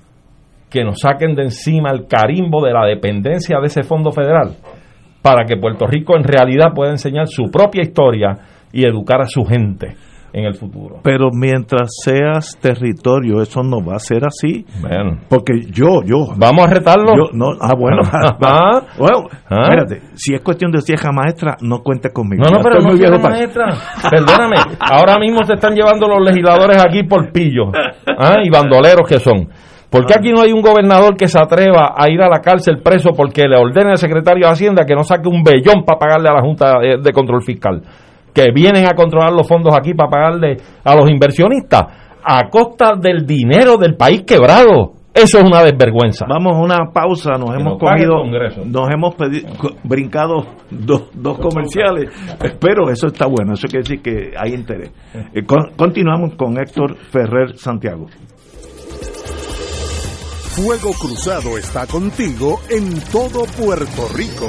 que 0.71 0.85
nos 0.85 1.01
saquen 1.01 1.35
de 1.35 1.45
encima 1.45 1.91
el 1.91 2.07
carimbo 2.07 2.65
de 2.65 2.73
la 2.73 2.87
dependencia 2.87 3.59
de 3.59 3.67
ese 3.67 3.83
fondo 3.83 4.13
federal 4.13 4.55
para 5.23 5.45
que 5.45 5.57
Puerto 5.57 5.87
Rico 5.87 6.17
en 6.17 6.25
realidad 6.25 6.73
pueda 6.75 6.91
enseñar 6.91 7.27
su 7.27 7.51
propia 7.51 7.83
historia 7.83 8.37
y 8.73 8.87
educar 8.87 9.21
a 9.21 9.27
su 9.27 9.45
gente 9.45 9.97
en 10.33 10.45
el 10.45 10.55
futuro. 10.55 10.97
Pero 11.03 11.31
mientras 11.33 11.89
seas 12.05 12.59
territorio, 12.61 13.41
eso 13.41 13.63
no 13.63 13.83
va 13.83 13.97
a 13.97 13.99
ser 13.99 14.25
así. 14.27 14.67
Bueno. 14.81 15.19
Porque 15.29 15.63
yo, 15.71 16.03
yo. 16.05 16.27
Vamos 16.37 16.67
a 16.67 16.71
retarlo. 16.75 17.15
Yo, 17.17 17.31
no, 17.33 17.47
ah, 17.61 17.75
bueno. 17.75 18.03
Ah. 18.43 18.83
bueno, 18.99 19.27
Ah. 19.49 19.63
espérate. 19.63 20.03
Si 20.15 20.35
es 20.35 20.43
cuestión 20.43 20.71
de 20.71 20.81
vieja 20.87 21.11
maestra, 21.13 21.57
no 21.63 21.79
cuente 21.83 22.11
conmigo. 22.13 22.43
No, 22.45 22.59
no, 22.59 22.63
pero 22.63 22.81
no 22.81 23.23
para- 23.23 23.37
maestra. 23.37 23.67
Perdóname. 24.11 24.57
Ahora 24.79 25.17
mismo 25.19 25.43
se 25.45 25.55
están 25.55 25.75
llevando 25.75 26.07
los 26.07 26.21
legisladores 26.23 26.77
aquí 26.85 27.05
por 27.05 27.33
pillos. 27.33 27.69
¿ah? 28.19 28.37
Y 28.45 28.51
bandoleros 28.51 29.09
que 29.09 29.19
son. 29.21 29.49
¿Por 29.91 30.05
qué 30.05 30.13
aquí 30.15 30.31
no 30.31 30.43
hay 30.43 30.53
un 30.53 30.61
gobernador 30.61 31.17
que 31.17 31.29
se 31.29 31.41
atreva 31.41 31.95
a 31.97 32.11
ir 32.11 32.21
a 32.21 32.29
la 32.29 32.41
cárcel 32.43 32.83
preso 32.85 33.13
porque 33.17 33.49
le 33.49 33.57
ordene 33.57 33.93
al 33.93 33.97
secretario 33.97 34.47
de 34.47 34.53
Hacienda 34.53 34.85
que 34.85 34.95
no 34.95 35.03
saque 35.03 35.27
un 35.31 35.43
bellón 35.43 35.85
para 35.87 35.99
pagarle 35.99 36.29
a 36.29 36.35
la 36.35 36.43
Junta 36.43 36.75
de 37.03 37.13
Control 37.15 37.43
Fiscal? 37.43 37.81
Que 38.35 38.47
vienen 38.55 38.87
a 38.87 38.95
controlar 38.95 39.33
los 39.33 39.47
fondos 39.49 39.75
aquí 39.75 39.95
para 39.95 40.11
pagarle 40.11 40.57
a 40.85 40.95
los 40.95 41.11
inversionistas 41.11 41.83
a 42.23 42.49
costa 42.51 42.95
del 43.01 43.27
dinero 43.27 43.77
del 43.77 43.97
país 43.97 44.23
quebrado. 44.27 44.93
Eso 45.15 45.39
es 45.39 45.45
una 45.45 45.63
desvergüenza. 45.65 46.27
Vamos 46.29 46.53
a 46.55 46.61
una 46.61 46.93
pausa, 46.93 47.33
nos 47.33 47.51
Que 47.51 47.57
hemos 47.61 47.81
nos 47.81 48.23
Congreso. 48.23 48.63
nos 48.67 48.89
hemos 48.93 49.15
pedi- 49.17 49.45
co- 49.57 49.75
brincado 49.83 50.47
dos, 50.71 51.05
dos 51.15 51.39
comerciales, 51.39 52.11
pero 52.61 52.89
eso 52.91 53.09
está 53.09 53.27
bueno, 53.27 53.55
eso 53.55 53.67
quiere 53.67 53.83
decir 53.83 54.01
que 54.03 54.33
hay 54.39 54.53
interés. 54.55 54.93
Eh, 55.35 55.45
con- 55.45 55.73
continuamos 55.77 56.35
con 56.37 56.57
Héctor 56.59 56.97
Ferrer 57.11 57.57
Santiago. 57.57 58.07
Fuego 60.55 60.91
Cruzado 61.01 61.57
está 61.57 61.87
contigo 61.87 62.61
en 62.71 63.01
todo 63.11 63.45
Puerto 63.61 64.09
Rico. 64.15 64.49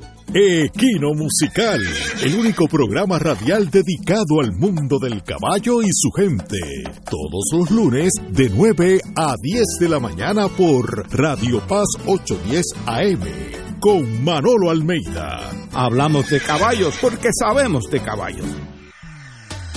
Equino 0.33 1.13
Musical, 1.13 1.81
el 2.23 2.35
único 2.35 2.65
programa 2.69 3.19
radial 3.19 3.69
dedicado 3.69 4.39
al 4.41 4.53
mundo 4.53 4.97
del 4.97 5.21
caballo 5.23 5.81
y 5.81 5.89
su 5.91 6.09
gente. 6.11 6.57
Todos 7.09 7.51
los 7.51 7.69
lunes 7.69 8.13
de 8.29 8.49
9 8.49 9.01
a 9.17 9.35
10 9.41 9.63
de 9.81 9.89
la 9.89 9.99
mañana 9.99 10.47
por 10.47 11.05
Radio 11.11 11.59
Paz 11.67 11.87
810 12.05 12.65
AM 12.85 13.19
con 13.81 14.23
Manolo 14.23 14.69
Almeida. 14.69 15.49
Hablamos 15.73 16.29
de 16.29 16.39
caballos 16.39 16.97
porque 17.01 17.27
sabemos 17.37 17.89
de 17.91 17.99
caballos. 17.99 18.47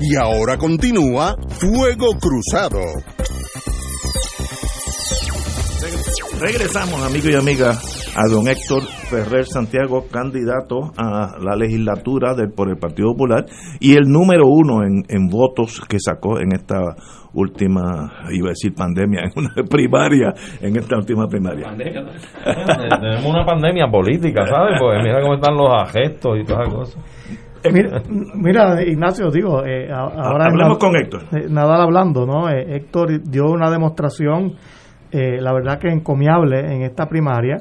Y 0.00 0.16
ahora 0.16 0.56
continúa 0.56 1.36
Fuego 1.48 2.06
Cruzado. 2.18 2.80
Regresamos, 6.40 7.04
amigos 7.04 7.30
y 7.30 7.34
amigas, 7.34 8.14
a 8.16 8.26
don 8.26 8.48
Héctor 8.48 8.82
Ferrer 9.10 9.44
Santiago, 9.44 10.06
candidato 10.10 10.90
a 10.96 11.36
la 11.38 11.54
legislatura 11.54 12.34
del, 12.34 12.50
por 12.50 12.70
el 12.70 12.78
Partido 12.78 13.12
Popular 13.12 13.44
y 13.78 13.92
el 13.92 14.04
número 14.08 14.46
uno 14.46 14.82
en, 14.84 15.04
en 15.08 15.28
votos 15.28 15.82
que 15.86 15.98
sacó 16.00 16.40
en 16.40 16.54
esta 16.54 16.80
última, 17.34 18.24
iba 18.32 18.48
a 18.48 18.52
decir 18.52 18.72
pandemia, 18.74 19.20
en 19.24 19.32
una 19.36 19.68
primaria, 19.68 20.32
en 20.62 20.76
esta 20.76 20.96
última 20.96 21.26
primaria. 21.28 21.76
Tenemos 21.76 23.26
una 23.26 23.44
pandemia 23.44 23.86
política, 23.88 24.46
¿sabes? 24.46 24.80
Porque 24.80 25.02
mira 25.02 25.20
cómo 25.20 25.34
están 25.34 25.54
los 25.56 25.92
gestos 25.92 26.38
y 26.40 26.44
todas 26.44 26.68
las 26.68 26.74
cosas. 26.74 27.49
Mira, 27.72 28.02
mira, 28.34 28.82
Ignacio, 28.82 29.30
digo, 29.30 29.64
eh, 29.66 29.90
ahora... 29.92 30.46
Hablemos 30.46 30.78
con 30.78 30.96
Héctor. 30.96 31.22
Eh, 31.32 31.46
Nadal 31.48 31.82
hablando, 31.82 32.24
¿no? 32.24 32.48
Eh, 32.48 32.76
Héctor 32.76 33.22
dio 33.22 33.50
una 33.50 33.70
demostración, 33.70 34.54
eh, 35.12 35.40
la 35.40 35.52
verdad 35.52 35.78
que 35.78 35.88
encomiable 35.88 36.60
en 36.60 36.82
esta 36.82 37.06
primaria, 37.06 37.58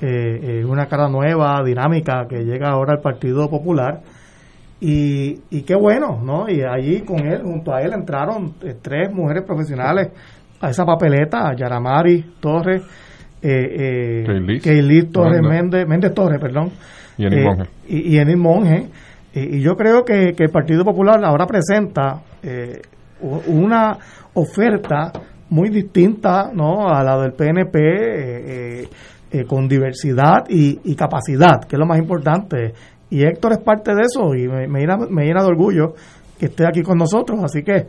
eh, 0.00 0.64
una 0.64 0.86
cara 0.86 1.08
nueva, 1.08 1.62
dinámica, 1.64 2.26
que 2.28 2.44
llega 2.44 2.70
ahora 2.70 2.94
al 2.94 3.00
Partido 3.00 3.48
Popular. 3.50 4.00
Y, 4.80 5.40
y 5.50 5.62
qué 5.62 5.74
bueno, 5.74 6.20
¿no? 6.22 6.48
Y 6.50 6.62
allí 6.62 7.00
con 7.00 7.26
él, 7.26 7.42
junto 7.42 7.74
a 7.74 7.80
él, 7.80 7.92
entraron 7.94 8.54
tres 8.82 9.10
mujeres 9.10 9.42
profesionales 9.46 10.08
a 10.60 10.70
esa 10.70 10.84
papeleta, 10.84 11.54
Yaramari 11.56 12.34
Torres, 12.40 12.82
eh, 13.42 14.24
eh, 14.26 14.60
Keilis 14.62 15.10
Torres 15.10 15.40
Méndez, 15.40 15.86
Méndez 15.86 16.12
Torres, 16.14 16.40
perdón. 16.40 16.72
Y 17.16 17.24
Enid 17.24 17.44
Monge. 17.44 17.64
Y, 17.88 18.14
y 18.14 18.18
Enid 18.18 18.36
Monge. 18.36 18.88
Y, 19.36 19.58
y 19.58 19.60
yo 19.60 19.76
creo 19.76 20.02
que, 20.02 20.32
que 20.34 20.44
el 20.44 20.50
Partido 20.50 20.82
Popular 20.82 21.22
ahora 21.22 21.46
presenta 21.46 22.22
eh, 22.42 22.80
una 23.20 23.98
oferta 24.32 25.12
muy 25.50 25.68
distinta 25.68 26.50
¿no? 26.52 26.88
a 26.88 27.04
la 27.04 27.18
del 27.20 27.34
PNP 27.34 27.78
eh, 27.78 28.88
eh, 29.30 29.44
con 29.44 29.68
diversidad 29.68 30.44
y, 30.48 30.80
y, 30.90 30.96
capacidad, 30.96 31.60
que 31.68 31.76
es 31.76 31.78
lo 31.78 31.84
más 31.84 31.98
importante. 31.98 32.72
Y 33.10 33.24
Héctor 33.24 33.52
es 33.52 33.58
parte 33.58 33.94
de 33.94 34.02
eso 34.02 34.34
y 34.34 34.48
me, 34.48 34.66
me, 34.68 34.80
llena, 34.80 34.96
me 35.10 35.24
llena 35.26 35.42
de 35.42 35.48
orgullo 35.48 35.92
que 36.38 36.46
esté 36.46 36.66
aquí 36.66 36.82
con 36.82 36.96
nosotros, 36.96 37.38
así 37.44 37.62
que 37.62 37.86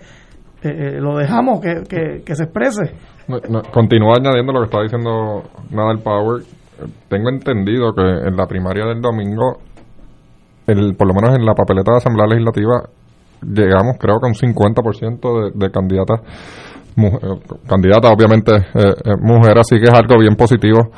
lo 0.99 1.17
dejamos 1.17 1.61
que, 1.61 1.83
que, 1.87 2.23
que 2.25 2.35
se 2.35 2.43
exprese. 2.43 2.91
No, 3.27 3.61
continúa 3.71 4.15
añadiendo 4.19 4.51
lo 4.51 4.59
que 4.59 4.65
está 4.65 4.81
diciendo 4.81 5.43
Nadal 5.71 5.99
Power. 5.99 6.43
Tengo 7.07 7.29
entendido 7.29 7.93
que 7.93 8.01
en 8.01 8.35
la 8.35 8.47
primaria 8.47 8.85
del 8.85 9.01
domingo 9.01 9.59
el, 10.67 10.95
por 10.95 11.07
lo 11.07 11.13
menos 11.13 11.35
en 11.35 11.45
la 11.45 11.53
papeleta 11.53 11.91
de 11.91 11.97
Asamblea 11.97 12.27
Legislativa, 12.27 12.83
llegamos 13.41 13.97
creo 13.99 14.19
que 14.19 14.27
un 14.27 14.33
50% 14.33 15.51
de, 15.53 15.65
de 15.65 15.71
candidatas, 15.71 16.21
mujer, 16.95 17.21
candidatas 17.67 18.11
obviamente 18.11 18.55
eh, 18.55 18.93
eh, 19.05 19.15
mujeres, 19.21 19.61
así 19.61 19.77
que 19.79 19.85
es 19.85 19.93
algo 19.93 20.19
bien 20.19 20.35
positivo 20.35 20.89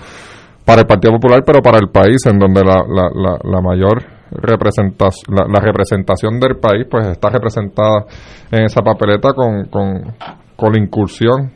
para 0.65 0.81
el 0.81 0.87
Partido 0.87 1.13
Popular, 1.13 1.43
pero 1.45 1.61
para 1.61 1.77
el 1.77 1.89
país, 1.89 2.25
en 2.25 2.37
donde 2.37 2.63
la, 2.63 2.83
la, 2.87 3.09
la, 3.13 3.39
la 3.43 3.61
mayor 3.61 4.18
representación, 4.31 5.35
la, 5.35 5.45
la, 5.47 5.59
representación 5.59 6.39
del 6.39 6.57
país, 6.57 6.85
pues 6.89 7.07
está 7.07 7.29
representada 7.29 8.05
en 8.51 8.63
esa 8.65 8.81
papeleta 8.81 9.33
con, 9.33 9.65
con, 9.65 10.13
con 10.55 10.73
la 10.73 10.79
incursión 10.79 11.51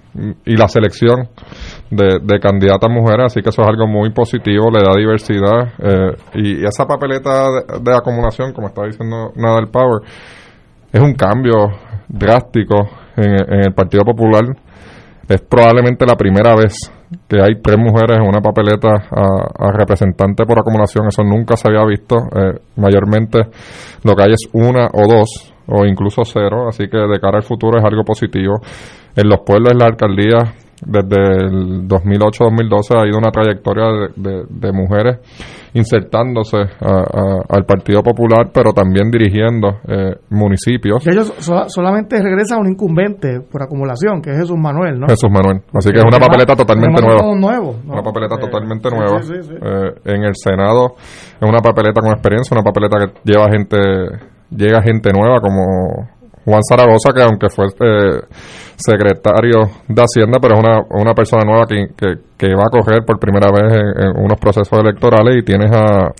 y 0.45 0.55
la 0.55 0.67
selección 0.67 1.29
de, 1.89 2.19
de, 2.21 2.39
candidatas 2.39 2.89
mujeres, 2.89 3.25
así 3.25 3.41
que 3.41 3.49
eso 3.49 3.61
es 3.61 3.67
algo 3.67 3.87
muy 3.87 4.11
positivo, 4.11 4.69
le 4.69 4.83
da 4.83 4.95
diversidad 4.95 5.73
eh, 5.79 6.15
y, 6.35 6.65
esa 6.65 6.85
papeleta 6.85 7.49
de, 7.49 7.79
de, 7.81 7.95
acumulación, 7.95 8.53
como 8.53 8.67
está 8.67 8.85
diciendo 8.85 9.31
Nadal 9.35 9.69
Power, 9.69 10.03
es 10.91 11.01
un 11.01 11.13
cambio 11.15 11.71
drástico 12.07 12.89
en, 13.17 13.33
en, 13.33 13.65
el 13.65 13.73
Partido 13.73 14.03
Popular. 14.03 14.43
Es 15.27 15.41
probablemente 15.41 16.05
la 16.05 16.15
primera 16.15 16.55
vez 16.55 16.75
que 17.27 17.41
hay 17.41 17.61
tres 17.61 17.77
mujeres 17.77 18.17
en 18.17 18.27
una 18.27 18.41
papeleta 18.41 18.89
a, 18.89 19.67
a 19.67 19.71
representante 19.71 20.45
por 20.45 20.59
acumulación, 20.59 21.07
eso 21.07 21.23
nunca 21.23 21.55
se 21.55 21.67
había 21.67 21.85
visto. 21.85 22.15
Eh, 22.15 22.59
mayormente 22.77 23.39
lo 24.03 24.15
que 24.15 24.23
hay 24.23 24.33
es 24.33 24.49
una 24.53 24.87
o 24.93 25.07
dos 25.07 25.53
o 25.67 25.85
incluso 25.85 26.23
cero, 26.25 26.67
así 26.67 26.87
que 26.87 26.97
de 26.97 27.19
cara 27.19 27.37
al 27.37 27.43
futuro 27.43 27.77
es 27.77 27.85
algo 27.85 28.03
positivo. 28.03 28.55
en 29.15 29.29
los 29.29 29.39
pueblos, 29.45 29.73
la 29.77 29.85
alcaldía, 29.85 30.53
desde 30.85 31.45
el 31.45 31.87
2008-2012 31.87 32.97
ha 32.97 33.07
ido 33.07 33.17
una 33.17 33.31
trayectoria 33.31 33.85
de, 34.15 34.43
de, 34.49 34.71
mujeres 34.71 35.19
insertándose 35.73 36.57
al 36.57 37.65
Partido 37.65 38.03
Popular, 38.03 38.51
pero 38.53 38.73
también 38.73 39.09
dirigiendo 39.09 39.79
eh, 39.87 40.15
municipios. 40.29 41.05
ellos 41.07 41.33
solamente 41.67 42.21
regresan 42.21 42.59
a 42.59 42.61
un 42.61 42.71
incumbente 42.71 43.41
por 43.41 43.63
acumulación, 43.63 44.21
que 44.21 44.31
es 44.31 44.37
Jesús 44.37 44.57
Manuel, 44.57 44.99
¿no? 44.99 45.07
Jesús 45.07 45.29
Manuel. 45.31 45.63
Así 45.73 45.91
que 45.91 45.99
es 45.99 46.05
una 46.05 46.19
papeleta 46.19 46.55
totalmente 46.55 47.01
nueva. 47.01 47.21
Nuevo, 47.35 47.75
Una 47.87 48.03
papeleta 48.03 48.37
totalmente 48.37 48.89
nueva. 48.89 49.19
Eh, 49.19 50.13
en 50.13 50.23
el 50.23 50.35
Senado 50.35 50.95
es 50.97 51.47
una 51.47 51.59
papeleta 51.59 52.01
con 52.01 52.11
experiencia, 52.11 52.55
una 52.55 52.63
papeleta 52.63 52.97
que 52.99 53.31
lleva 53.31 53.49
gente, 53.49 53.77
llega 54.51 54.81
gente 54.81 55.11
nueva 55.11 55.39
como 55.41 56.07
Juan 56.45 56.61
Zaragoza, 56.67 57.13
que 57.15 57.23
aunque 57.23 57.47
fue 57.49 57.65
eh, 57.67 58.21
secretario 58.75 59.61
de 59.87 60.01
Hacienda, 60.01 60.39
pero 60.41 60.55
es 60.55 60.59
una, 60.59 60.81
una 60.89 61.13
persona 61.13 61.43
nueva 61.45 61.65
que, 61.65 61.87
que, 62.37 62.53
va 62.55 62.63
a 62.63 62.69
coger 62.69 63.05
por 63.05 63.19
primera 63.19 63.49
vez 63.49 63.71
en, 63.73 64.23
unos 64.23 64.37
procesos 64.39 64.77
electorales, 64.79 65.37
y 65.37 65.43
tienes 65.43 65.71
a, 65.71 66.11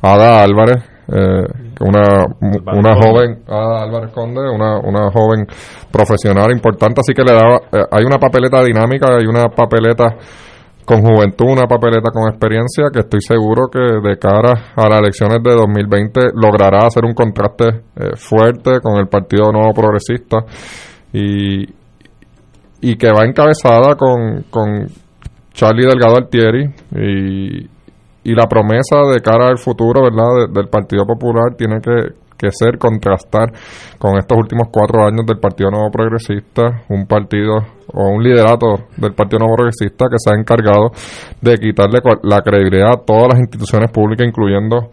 Ada 0.00 0.42
Álvarez, 0.42 0.82
eh, 1.08 1.44
una, 1.80 2.24
una 2.40 2.94
joven, 2.94 3.42
Ada 3.46 3.82
Álvarez 3.82 4.12
Conde, 4.12 4.40
una, 4.48 4.78
una 4.78 5.10
joven 5.10 5.46
profesional 5.90 6.50
importante, 6.52 7.00
así 7.00 7.12
que 7.12 7.22
le 7.22 7.32
da, 7.32 7.56
eh, 7.72 7.84
hay 7.90 8.04
una 8.04 8.18
papeleta 8.18 8.62
dinámica, 8.62 9.14
hay 9.14 9.26
una 9.26 9.48
papeleta 9.48 10.16
con 10.86 11.02
juventud, 11.02 11.46
una 11.50 11.66
papeleta 11.66 12.10
con 12.12 12.30
experiencia 12.30 12.84
que 12.92 13.00
estoy 13.00 13.20
seguro 13.20 13.68
que 13.70 13.80
de 13.80 14.16
cara 14.18 14.72
a 14.76 14.88
las 14.88 15.00
elecciones 15.00 15.42
de 15.42 15.52
2020 15.52 16.20
logrará 16.34 16.86
hacer 16.86 17.04
un 17.04 17.12
contraste 17.12 17.82
eh, 17.96 18.10
fuerte 18.14 18.80
con 18.80 18.96
el 18.98 19.08
Partido 19.08 19.50
Nuevo 19.50 19.74
Progresista 19.74 20.38
y, 21.12 21.64
y 22.80 22.96
que 22.96 23.10
va 23.10 23.24
encabezada 23.24 23.96
con, 23.96 24.44
con 24.48 24.86
Charlie 25.52 25.88
Delgado 25.88 26.18
Altieri 26.18 26.64
y, 26.94 27.68
y 28.22 28.34
la 28.34 28.46
promesa 28.46 29.02
de 29.12 29.20
cara 29.20 29.48
al 29.48 29.58
futuro 29.58 30.02
verdad 30.02 30.48
del 30.52 30.68
Partido 30.68 31.04
Popular 31.04 31.56
tiene 31.58 31.80
que, 31.80 32.14
que 32.36 32.48
ser 32.50 32.78
contrastar 32.78 33.52
con 33.98 34.18
estos 34.18 34.36
últimos 34.38 34.68
cuatro 34.70 35.04
años 35.04 35.26
del 35.26 35.38
Partido 35.38 35.70
Nuevo 35.70 35.90
Progresista, 35.90 36.82
un 36.88 37.06
partido 37.06 37.56
o 37.92 38.08
un 38.08 38.22
liderato 38.22 38.86
del 38.96 39.14
Partido 39.14 39.40
Nuevo 39.40 39.56
Progresista 39.56 40.06
que 40.10 40.16
se 40.18 40.30
ha 40.30 40.38
encargado 40.38 40.90
de 41.40 41.56
quitarle 41.56 42.00
la 42.22 42.40
credibilidad 42.40 42.92
a 42.92 43.04
todas 43.04 43.28
las 43.30 43.40
instituciones 43.40 43.90
públicas, 43.90 44.26
incluyendo 44.26 44.90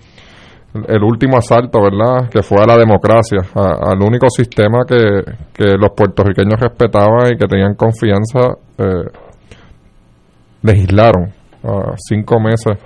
el 0.88 1.04
último 1.04 1.38
asalto, 1.38 1.80
¿verdad?, 1.82 2.30
que 2.30 2.42
fue 2.42 2.58
a 2.62 2.66
la 2.66 2.78
democracia, 2.78 3.40
al 3.54 4.02
único 4.02 4.28
sistema 4.30 4.80
que, 4.88 4.98
que, 5.54 5.78
los 5.78 5.92
puertorriqueños 5.96 6.60
respetaban 6.60 7.32
y 7.32 7.38
que 7.38 7.46
tenían 7.46 7.76
confianza, 7.76 8.58
eh, 8.80 9.06
legislaron 10.64 11.32
a 11.64 11.94
cinco 11.98 12.40
meses 12.40 12.78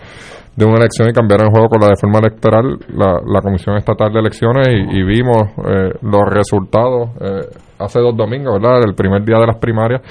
de 0.57 0.65
una 0.65 0.77
elección 0.77 1.07
y 1.07 1.13
cambiaron 1.13 1.47
el 1.47 1.51
juego 1.51 1.69
con 1.69 1.81
la 1.81 1.89
reforma 1.89 2.17
electoral, 2.17 2.79
la, 2.89 3.21
la 3.23 3.41
Comisión 3.41 3.77
Estatal 3.77 4.11
de 4.11 4.19
Elecciones, 4.19 4.67
y, 4.69 5.03
vimos 5.03 5.53
eh, 5.63 5.93
los 6.01 6.23
resultados 6.31 7.11
eh, 7.21 7.47
hace 7.77 7.99
dos 7.99 8.17
domingos, 8.17 8.59
¿verdad? 8.59 8.81
El 8.83 8.95
primer 8.95 9.23
día 9.23 9.37
de 9.37 9.45
las 9.45 9.57
primarias, 9.57 10.01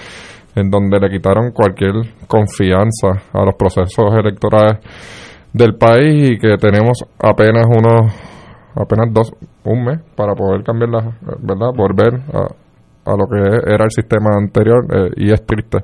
en 0.55 0.71
donde 0.71 1.01
le 1.01 1.11
quitaron 1.11 1.51
cualquier 1.51 1.95
confianza 2.29 3.27
a 3.33 3.45
los 3.45 3.57
procesos 3.57 4.15
electorales 4.15 4.79
del 5.53 5.75
país 5.75 6.31
y 6.31 6.39
que 6.39 6.57
tenemos 6.59 7.05
apenas 7.19 7.67
unos, 7.67 8.15
apenas 8.77 9.13
dos, 9.13 9.33
un 9.65 9.85
mes 9.85 9.99
para 10.15 10.35
poder 10.35 10.63
cambiar 10.63 10.91
la, 10.91 11.01
¿verdad? 11.41 11.73
Volver 11.75 12.21
a, 12.33 13.11
a 13.11 13.17
lo 13.17 13.27
que 13.27 13.75
era 13.75 13.85
el 13.85 13.91
sistema 13.91 14.31
anterior 14.39 14.87
eh, 14.95 15.11
y 15.17 15.33
es 15.33 15.45
triste 15.45 15.79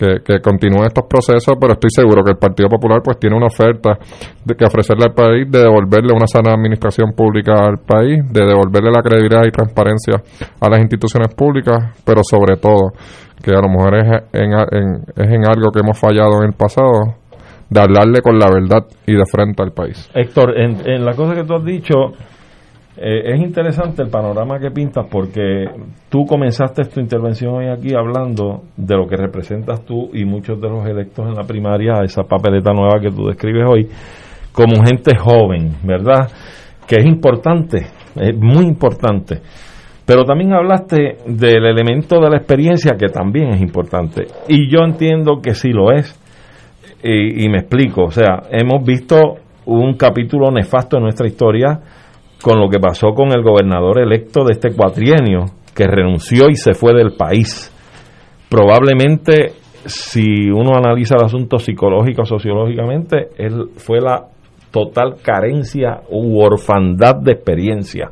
que, 0.00 0.24
que 0.24 0.40
continúen 0.40 0.86
estos 0.86 1.04
procesos, 1.04 1.56
pero 1.60 1.74
estoy 1.74 1.90
seguro 1.92 2.24
que 2.24 2.32
el 2.32 2.38
Partido 2.38 2.70
Popular 2.70 3.02
pues 3.04 3.18
tiene 3.18 3.36
una 3.36 3.46
oferta 3.46 3.98
de 4.42 4.54
que 4.54 4.64
ofrecerle 4.64 5.04
al 5.04 5.12
país 5.12 5.44
de 5.50 5.58
devolverle 5.58 6.14
una 6.14 6.26
sana 6.26 6.54
administración 6.54 7.12
pública 7.12 7.52
al 7.52 7.84
país, 7.84 8.24
de 8.32 8.46
devolverle 8.46 8.90
la 8.90 9.02
credibilidad 9.02 9.44
y 9.44 9.50
transparencia 9.50 10.22
a 10.58 10.70
las 10.70 10.80
instituciones 10.80 11.34
públicas, 11.34 12.00
pero 12.02 12.22
sobre 12.24 12.56
todo 12.56 12.96
que 13.44 13.50
a 13.52 13.60
lo 13.60 13.68
mejor 13.68 13.96
es 13.96 14.06
en, 14.32 14.52
es 15.16 15.30
en 15.30 15.44
algo 15.44 15.70
que 15.70 15.80
hemos 15.80 15.98
fallado 15.98 16.40
en 16.40 16.48
el 16.48 16.54
pasado, 16.54 17.20
de 17.68 17.80
hablarle 17.80 18.20
con 18.20 18.38
la 18.38 18.48
verdad 18.50 18.86
y 19.06 19.14
de 19.14 19.24
frente 19.30 19.62
al 19.62 19.72
país. 19.72 20.10
Héctor, 20.14 20.58
en, 20.58 20.80
en 20.88 21.04
la 21.04 21.12
cosa 21.12 21.34
que 21.34 21.44
tú 21.44 21.54
has 21.54 21.64
dicho, 21.64 21.94
eh, 22.96 23.34
es 23.34 23.40
interesante 23.40 24.02
el 24.02 24.10
panorama 24.10 24.58
que 24.58 24.70
pintas 24.70 25.06
porque 25.10 25.64
tú 26.08 26.24
comenzaste 26.26 26.84
tu 26.86 27.00
intervención 27.00 27.54
hoy 27.54 27.68
aquí 27.68 27.94
hablando 27.94 28.64
de 28.76 28.96
lo 28.96 29.06
que 29.06 29.16
representas 29.16 29.84
tú 29.84 30.10
y 30.12 30.24
muchos 30.24 30.60
de 30.60 30.68
los 30.68 30.84
electos 30.84 31.26
en 31.26 31.34
la 31.34 31.44
primaria, 31.44 32.02
esa 32.02 32.24
papeleta 32.24 32.72
nueva 32.72 33.00
que 33.00 33.10
tú 33.10 33.26
describes 33.26 33.64
hoy, 33.68 33.88
como 34.52 34.84
gente 34.84 35.16
joven, 35.16 35.76
¿verdad? 35.84 36.28
Que 36.86 36.96
es 36.96 37.06
importante, 37.06 37.86
es 38.16 38.36
muy 38.36 38.64
importante. 38.64 39.40
Pero 40.04 40.24
también 40.24 40.52
hablaste 40.52 41.18
del 41.26 41.64
elemento 41.64 42.20
de 42.20 42.28
la 42.28 42.38
experiencia 42.38 42.96
que 42.98 43.06
también 43.06 43.50
es 43.50 43.60
importante. 43.60 44.26
Y 44.48 44.68
yo 44.68 44.80
entiendo 44.84 45.40
que 45.40 45.54
sí 45.54 45.70
lo 45.70 45.92
es. 45.92 46.18
Y, 47.04 47.44
y 47.44 47.48
me 47.48 47.58
explico, 47.58 48.06
o 48.06 48.10
sea, 48.10 48.42
hemos 48.50 48.84
visto 48.84 49.36
un 49.66 49.94
capítulo 49.94 50.50
nefasto 50.50 50.96
en 50.96 51.04
nuestra 51.04 51.28
historia 51.28 51.80
con 52.42 52.58
lo 52.58 52.68
que 52.68 52.78
pasó 52.78 53.08
con 53.14 53.32
el 53.32 53.42
gobernador 53.42 54.00
electo 54.00 54.44
de 54.44 54.52
este 54.52 54.72
cuatrienio, 54.72 55.46
que 55.74 55.86
renunció 55.86 56.48
y 56.48 56.56
se 56.56 56.74
fue 56.74 56.94
del 56.94 57.12
país. 57.12 57.72
Probablemente, 58.48 59.52
si 59.84 60.50
uno 60.50 60.72
analiza 60.76 61.16
el 61.16 61.24
asunto 61.24 61.58
psicológico, 61.58 62.24
sociológicamente, 62.24 63.28
él 63.36 63.70
fue 63.76 64.00
la 64.00 64.26
total 64.70 65.16
carencia 65.22 66.00
u 66.10 66.40
orfandad 66.40 67.16
de 67.16 67.32
experiencia 67.32 68.10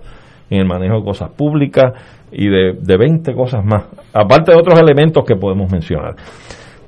en 0.50 0.60
el 0.60 0.66
manejo 0.66 0.98
de 0.98 1.04
cosas 1.04 1.30
públicas 1.30 1.92
y 2.32 2.48
de, 2.48 2.74
de 2.80 2.96
20 2.96 3.32
cosas 3.34 3.64
más, 3.64 3.84
aparte 4.12 4.52
de 4.52 4.58
otros 4.58 4.80
elementos 4.80 5.24
que 5.24 5.36
podemos 5.36 5.70
mencionar. 5.70 6.14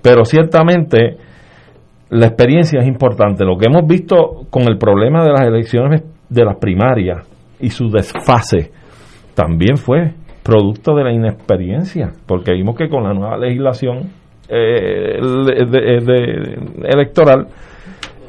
Pero 0.02 0.24
ciertamente 0.24 1.16
la 2.10 2.26
experiencia 2.26 2.80
es 2.80 2.88
importante. 2.88 3.44
Lo 3.44 3.56
que 3.56 3.66
hemos 3.68 3.86
visto 3.86 4.46
con 4.50 4.62
el 4.68 4.78
problema 4.78 5.24
de 5.24 5.30
las 5.30 5.42
elecciones 5.42 6.02
de 6.30 6.44
las 6.44 6.56
primarias 6.56 7.28
y 7.60 7.68
su 7.68 7.90
desfase 7.90 8.70
también 9.34 9.76
fue 9.76 10.14
producto 10.42 10.94
de 10.94 11.04
la 11.04 11.12
inexperiencia, 11.12 12.12
porque 12.26 12.52
vimos 12.52 12.76
que 12.76 12.88
con 12.88 13.04
la 13.04 13.12
nueva 13.12 13.36
legislación 13.36 14.10
eh, 14.48 15.18
electoral 16.84 17.46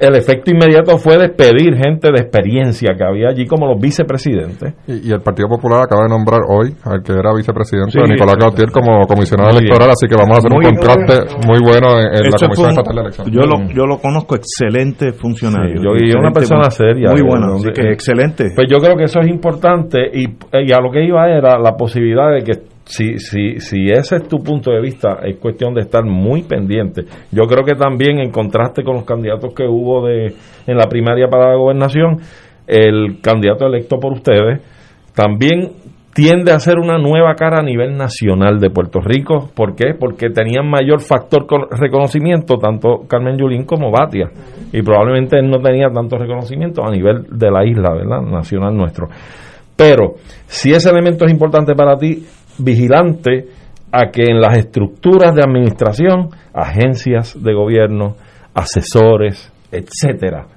el 0.01 0.15
efecto 0.15 0.49
inmediato 0.49 0.97
fue 0.97 1.17
despedir 1.17 1.77
gente 1.77 2.09
de 2.11 2.21
experiencia 2.21 2.95
que 2.97 3.03
había 3.03 3.29
allí 3.29 3.45
como 3.45 3.67
los 3.67 3.79
vicepresidentes. 3.79 4.73
Y, 4.87 5.11
el 5.13 5.21
Partido 5.21 5.47
Popular 5.47 5.83
acaba 5.83 6.03
de 6.03 6.09
nombrar 6.09 6.41
hoy 6.49 6.73
al 6.83 7.03
que 7.03 7.13
era 7.13 7.31
vicepresidente, 7.35 8.01
Nicolás 8.09 8.35
Gautier, 8.39 8.71
como 8.71 9.05
comisionado 9.05 9.51
electoral, 9.59 9.91
así 9.91 10.07
que 10.07 10.15
vamos 10.15 10.37
a 10.37 10.39
hacer 10.39 10.51
un 10.51 10.63
contraste 10.63 11.37
muy 11.45 11.59
bueno 11.61 11.99
en, 12.01 12.31
la 12.31 12.37
Comisión 12.37 12.69
Estatal 12.69 12.95
de 12.95 13.01
Elecciones. 13.01 13.33
Yo 13.33 13.41
lo, 13.45 13.69
yo 13.69 13.85
lo 13.85 13.99
conozco, 13.99 14.35
excelente 14.35 15.13
funcionario. 15.13 15.75
yo, 15.77 15.91
y 15.99 16.11
una 16.17 16.31
persona 16.31 16.71
seria. 16.71 17.11
Muy 17.11 17.21
bueno, 17.21 17.55
así 17.55 17.69
que 17.69 17.91
excelente. 17.91 18.49
Pues 18.55 18.67
yo 18.67 18.79
creo 18.79 18.97
que 18.97 19.03
eso 19.03 19.19
es 19.19 19.27
importante 19.27 20.09
y, 20.11 20.25
y 20.25 20.71
a 20.73 20.81
lo 20.81 20.89
que 20.89 21.05
iba 21.05 21.29
era 21.29 21.59
la 21.59 21.73
posibilidad 21.73 22.33
de 22.33 22.43
que 22.43 22.71
si, 22.91 23.19
si, 23.19 23.61
si 23.61 23.85
ese 23.89 24.17
es 24.17 24.27
tu 24.27 24.39
punto 24.43 24.69
de 24.69 24.81
vista, 24.81 25.19
es 25.23 25.37
cuestión 25.37 25.73
de 25.73 25.79
estar 25.79 26.03
muy 26.03 26.43
pendiente. 26.43 27.05
Yo 27.31 27.43
creo 27.43 27.63
que 27.63 27.75
también, 27.75 28.19
en 28.19 28.31
contraste 28.31 28.83
con 28.83 28.95
los 28.95 29.05
candidatos 29.05 29.53
que 29.53 29.63
hubo 29.63 30.05
de, 30.05 30.33
en 30.67 30.77
la 30.77 30.89
primaria 30.89 31.29
para 31.29 31.51
la 31.51 31.55
gobernación, 31.55 32.17
el 32.67 33.21
candidato 33.21 33.65
electo 33.65 33.97
por 33.97 34.11
ustedes 34.11 34.61
también 35.15 35.71
tiende 36.13 36.51
a 36.51 36.59
ser 36.59 36.79
una 36.79 36.97
nueva 36.97 37.33
cara 37.35 37.59
a 37.59 37.63
nivel 37.63 37.95
nacional 37.95 38.59
de 38.59 38.69
Puerto 38.69 38.99
Rico. 38.99 39.49
¿Por 39.55 39.73
qué? 39.73 39.93
Porque 39.97 40.29
tenían 40.29 40.69
mayor 40.69 40.99
factor 40.99 41.47
reconocimiento, 41.71 42.57
tanto 42.57 43.03
Carmen 43.07 43.37
Yulín 43.37 43.63
como 43.63 43.89
Batia. 43.89 44.31
Y 44.73 44.81
probablemente 44.81 45.39
él 45.39 45.49
no 45.49 45.61
tenía 45.61 45.87
tanto 45.93 46.17
reconocimiento 46.17 46.83
a 46.85 46.91
nivel 46.91 47.23
de 47.31 47.51
la 47.51 47.65
isla, 47.65 47.93
¿verdad? 47.93 48.21
Nacional 48.21 48.75
nuestro. 48.75 49.07
Pero 49.77 50.15
si 50.45 50.71
ese 50.71 50.89
elemento 50.89 51.25
es 51.25 51.31
importante 51.31 51.73
para 51.73 51.97
ti, 51.97 52.23
vigilante 52.63 53.47
a 53.91 54.09
que 54.11 54.23
en 54.23 54.39
las 54.39 54.57
estructuras 54.57 55.35
de 55.35 55.41
administración, 55.41 56.29
agencias 56.53 57.37
de 57.41 57.53
gobierno, 57.53 58.15
asesores, 58.53 59.51
etcétera, 59.71 60.47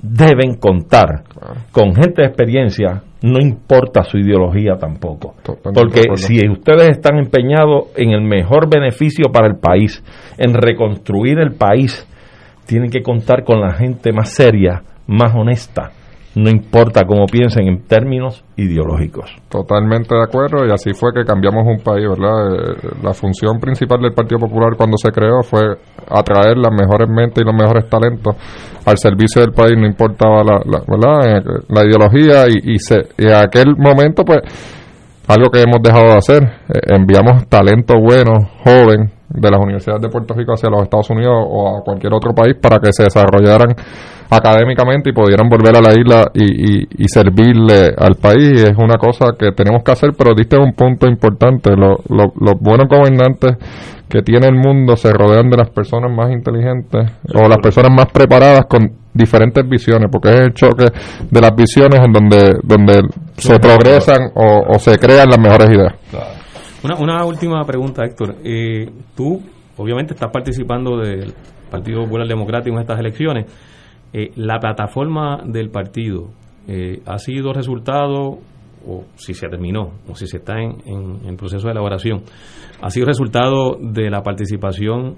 deben 0.00 0.56
contar 0.56 1.24
con 1.72 1.94
gente 1.94 2.22
de 2.22 2.28
experiencia, 2.28 3.02
no 3.22 3.38
importa 3.40 4.02
su 4.04 4.18
ideología 4.18 4.76
tampoco. 4.78 5.34
Porque 5.42 6.02
si 6.16 6.46
ustedes 6.48 6.90
están 6.90 7.18
empeñados 7.18 7.88
en 7.96 8.10
el 8.10 8.22
mejor 8.22 8.68
beneficio 8.68 9.32
para 9.32 9.48
el 9.48 9.56
país, 9.56 10.02
en 10.36 10.54
reconstruir 10.54 11.38
el 11.38 11.54
país, 11.54 12.06
tienen 12.66 12.90
que 12.90 13.02
contar 13.02 13.44
con 13.44 13.60
la 13.60 13.72
gente 13.72 14.12
más 14.12 14.30
seria, 14.30 14.82
más 15.06 15.34
honesta 15.34 15.92
no 16.36 16.50
importa 16.50 17.06
cómo 17.06 17.24
piensen 17.24 17.66
en 17.66 17.82
términos 17.84 18.44
ideológicos. 18.56 19.34
Totalmente 19.48 20.14
de 20.14 20.22
acuerdo 20.22 20.66
y 20.66 20.70
así 20.70 20.92
fue 20.92 21.10
que 21.14 21.24
cambiamos 21.24 21.66
un 21.66 21.78
país, 21.82 22.06
¿verdad? 22.06 22.54
Eh, 22.54 22.88
la 23.02 23.14
función 23.14 23.58
principal 23.58 24.02
del 24.02 24.12
Partido 24.12 24.40
Popular 24.40 24.76
cuando 24.76 24.98
se 24.98 25.10
creó 25.10 25.42
fue 25.42 25.62
atraer 26.10 26.58
las 26.58 26.70
mejores 26.72 27.08
mentes 27.08 27.42
y 27.42 27.46
los 27.46 27.54
mejores 27.54 27.88
talentos 27.88 28.36
al 28.84 28.98
servicio 28.98 29.40
del 29.40 29.52
país, 29.52 29.78
no 29.78 29.86
importaba 29.86 30.44
la, 30.44 30.60
¿verdad? 30.86 31.38
Eh, 31.38 31.42
la 31.70 31.84
ideología 31.86 32.46
y, 32.48 32.74
y, 32.74 32.78
se, 32.80 32.96
y 33.16 33.26
en 33.26 33.34
aquel 33.34 33.74
momento 33.74 34.22
pues 34.22 34.40
algo 35.28 35.48
que 35.50 35.62
hemos 35.62 35.82
dejado 35.82 36.12
de 36.12 36.18
hacer, 36.18 36.42
eh, 36.44 36.94
enviamos 36.94 37.48
talento 37.48 37.94
bueno, 37.98 38.46
joven, 38.62 39.10
de 39.28 39.50
las 39.50 39.60
universidades 39.60 40.02
de 40.02 40.08
Puerto 40.08 40.34
Rico 40.34 40.54
hacia 40.54 40.70
los 40.70 40.82
Estados 40.82 41.10
Unidos 41.10 41.34
o 41.34 41.78
a 41.78 41.82
cualquier 41.82 42.14
otro 42.14 42.32
país 42.32 42.54
para 42.60 42.78
que 42.78 42.92
se 42.92 43.04
desarrollaran 43.04 43.74
académicamente 44.30 45.10
y 45.10 45.12
pudieran 45.12 45.48
volver 45.48 45.76
a 45.76 45.80
la 45.80 45.92
isla 45.92 46.24
y, 46.34 46.44
y, 46.44 46.88
y 46.98 47.08
servirle 47.08 47.94
al 47.96 48.16
país. 48.16 48.62
Es 48.62 48.76
una 48.76 48.96
cosa 48.98 49.26
que 49.38 49.52
tenemos 49.52 49.82
que 49.84 49.92
hacer, 49.92 50.10
pero 50.16 50.34
diste 50.34 50.56
un 50.56 50.72
punto 50.72 51.06
importante. 51.06 51.70
Lo, 51.76 51.98
lo, 52.08 52.32
los 52.40 52.60
buenos 52.60 52.88
gobernantes 52.88 53.56
que 54.08 54.22
tiene 54.22 54.46
el 54.46 54.54
mundo 54.54 54.96
se 54.96 55.12
rodean 55.12 55.50
de 55.50 55.56
las 55.56 55.70
personas 55.70 56.10
más 56.12 56.30
inteligentes 56.30 57.10
o 57.34 57.48
las 57.48 57.58
personas 57.58 57.90
más 57.92 58.06
preparadas 58.12 58.66
con 58.68 58.90
diferentes 59.12 59.68
visiones, 59.68 60.08
porque 60.12 60.28
es 60.28 60.40
el 60.40 60.54
choque 60.54 60.86
de 61.30 61.40
las 61.40 61.54
visiones 61.56 62.00
en 62.04 62.12
donde, 62.12 62.54
donde 62.62 63.00
se 63.36 63.58
progresan 63.58 64.30
o, 64.34 64.74
o 64.74 64.78
se 64.78 64.98
crean 64.98 65.28
las 65.30 65.38
mejores 65.38 65.68
ideas. 65.70 65.94
Una, 66.84 66.96
una 66.96 67.24
última 67.24 67.64
pregunta, 67.64 68.04
Héctor. 68.04 68.36
Eh, 68.44 68.90
tú, 69.16 69.40
obviamente, 69.76 70.14
estás 70.14 70.30
participando 70.30 70.98
del 70.98 71.32
Partido 71.70 72.04
Popular 72.04 72.26
Democrático 72.28 72.76
en 72.76 72.82
estas 72.82 73.00
elecciones. 73.00 73.46
Eh, 74.12 74.30
la 74.36 74.58
plataforma 74.58 75.42
del 75.44 75.70
partido 75.70 76.30
eh, 76.68 77.02
ha 77.06 77.18
sido 77.18 77.52
resultado, 77.52 78.38
o 78.86 79.04
si 79.16 79.34
se 79.34 79.48
terminó, 79.48 79.92
o 80.08 80.14
si 80.14 80.26
se 80.26 80.38
está 80.38 80.60
en, 80.60 80.76
en, 80.86 81.28
en 81.28 81.36
proceso 81.36 81.66
de 81.66 81.72
elaboración, 81.72 82.22
ha 82.80 82.90
sido 82.90 83.06
resultado 83.06 83.76
de 83.80 84.10
la 84.10 84.22
participación 84.22 85.16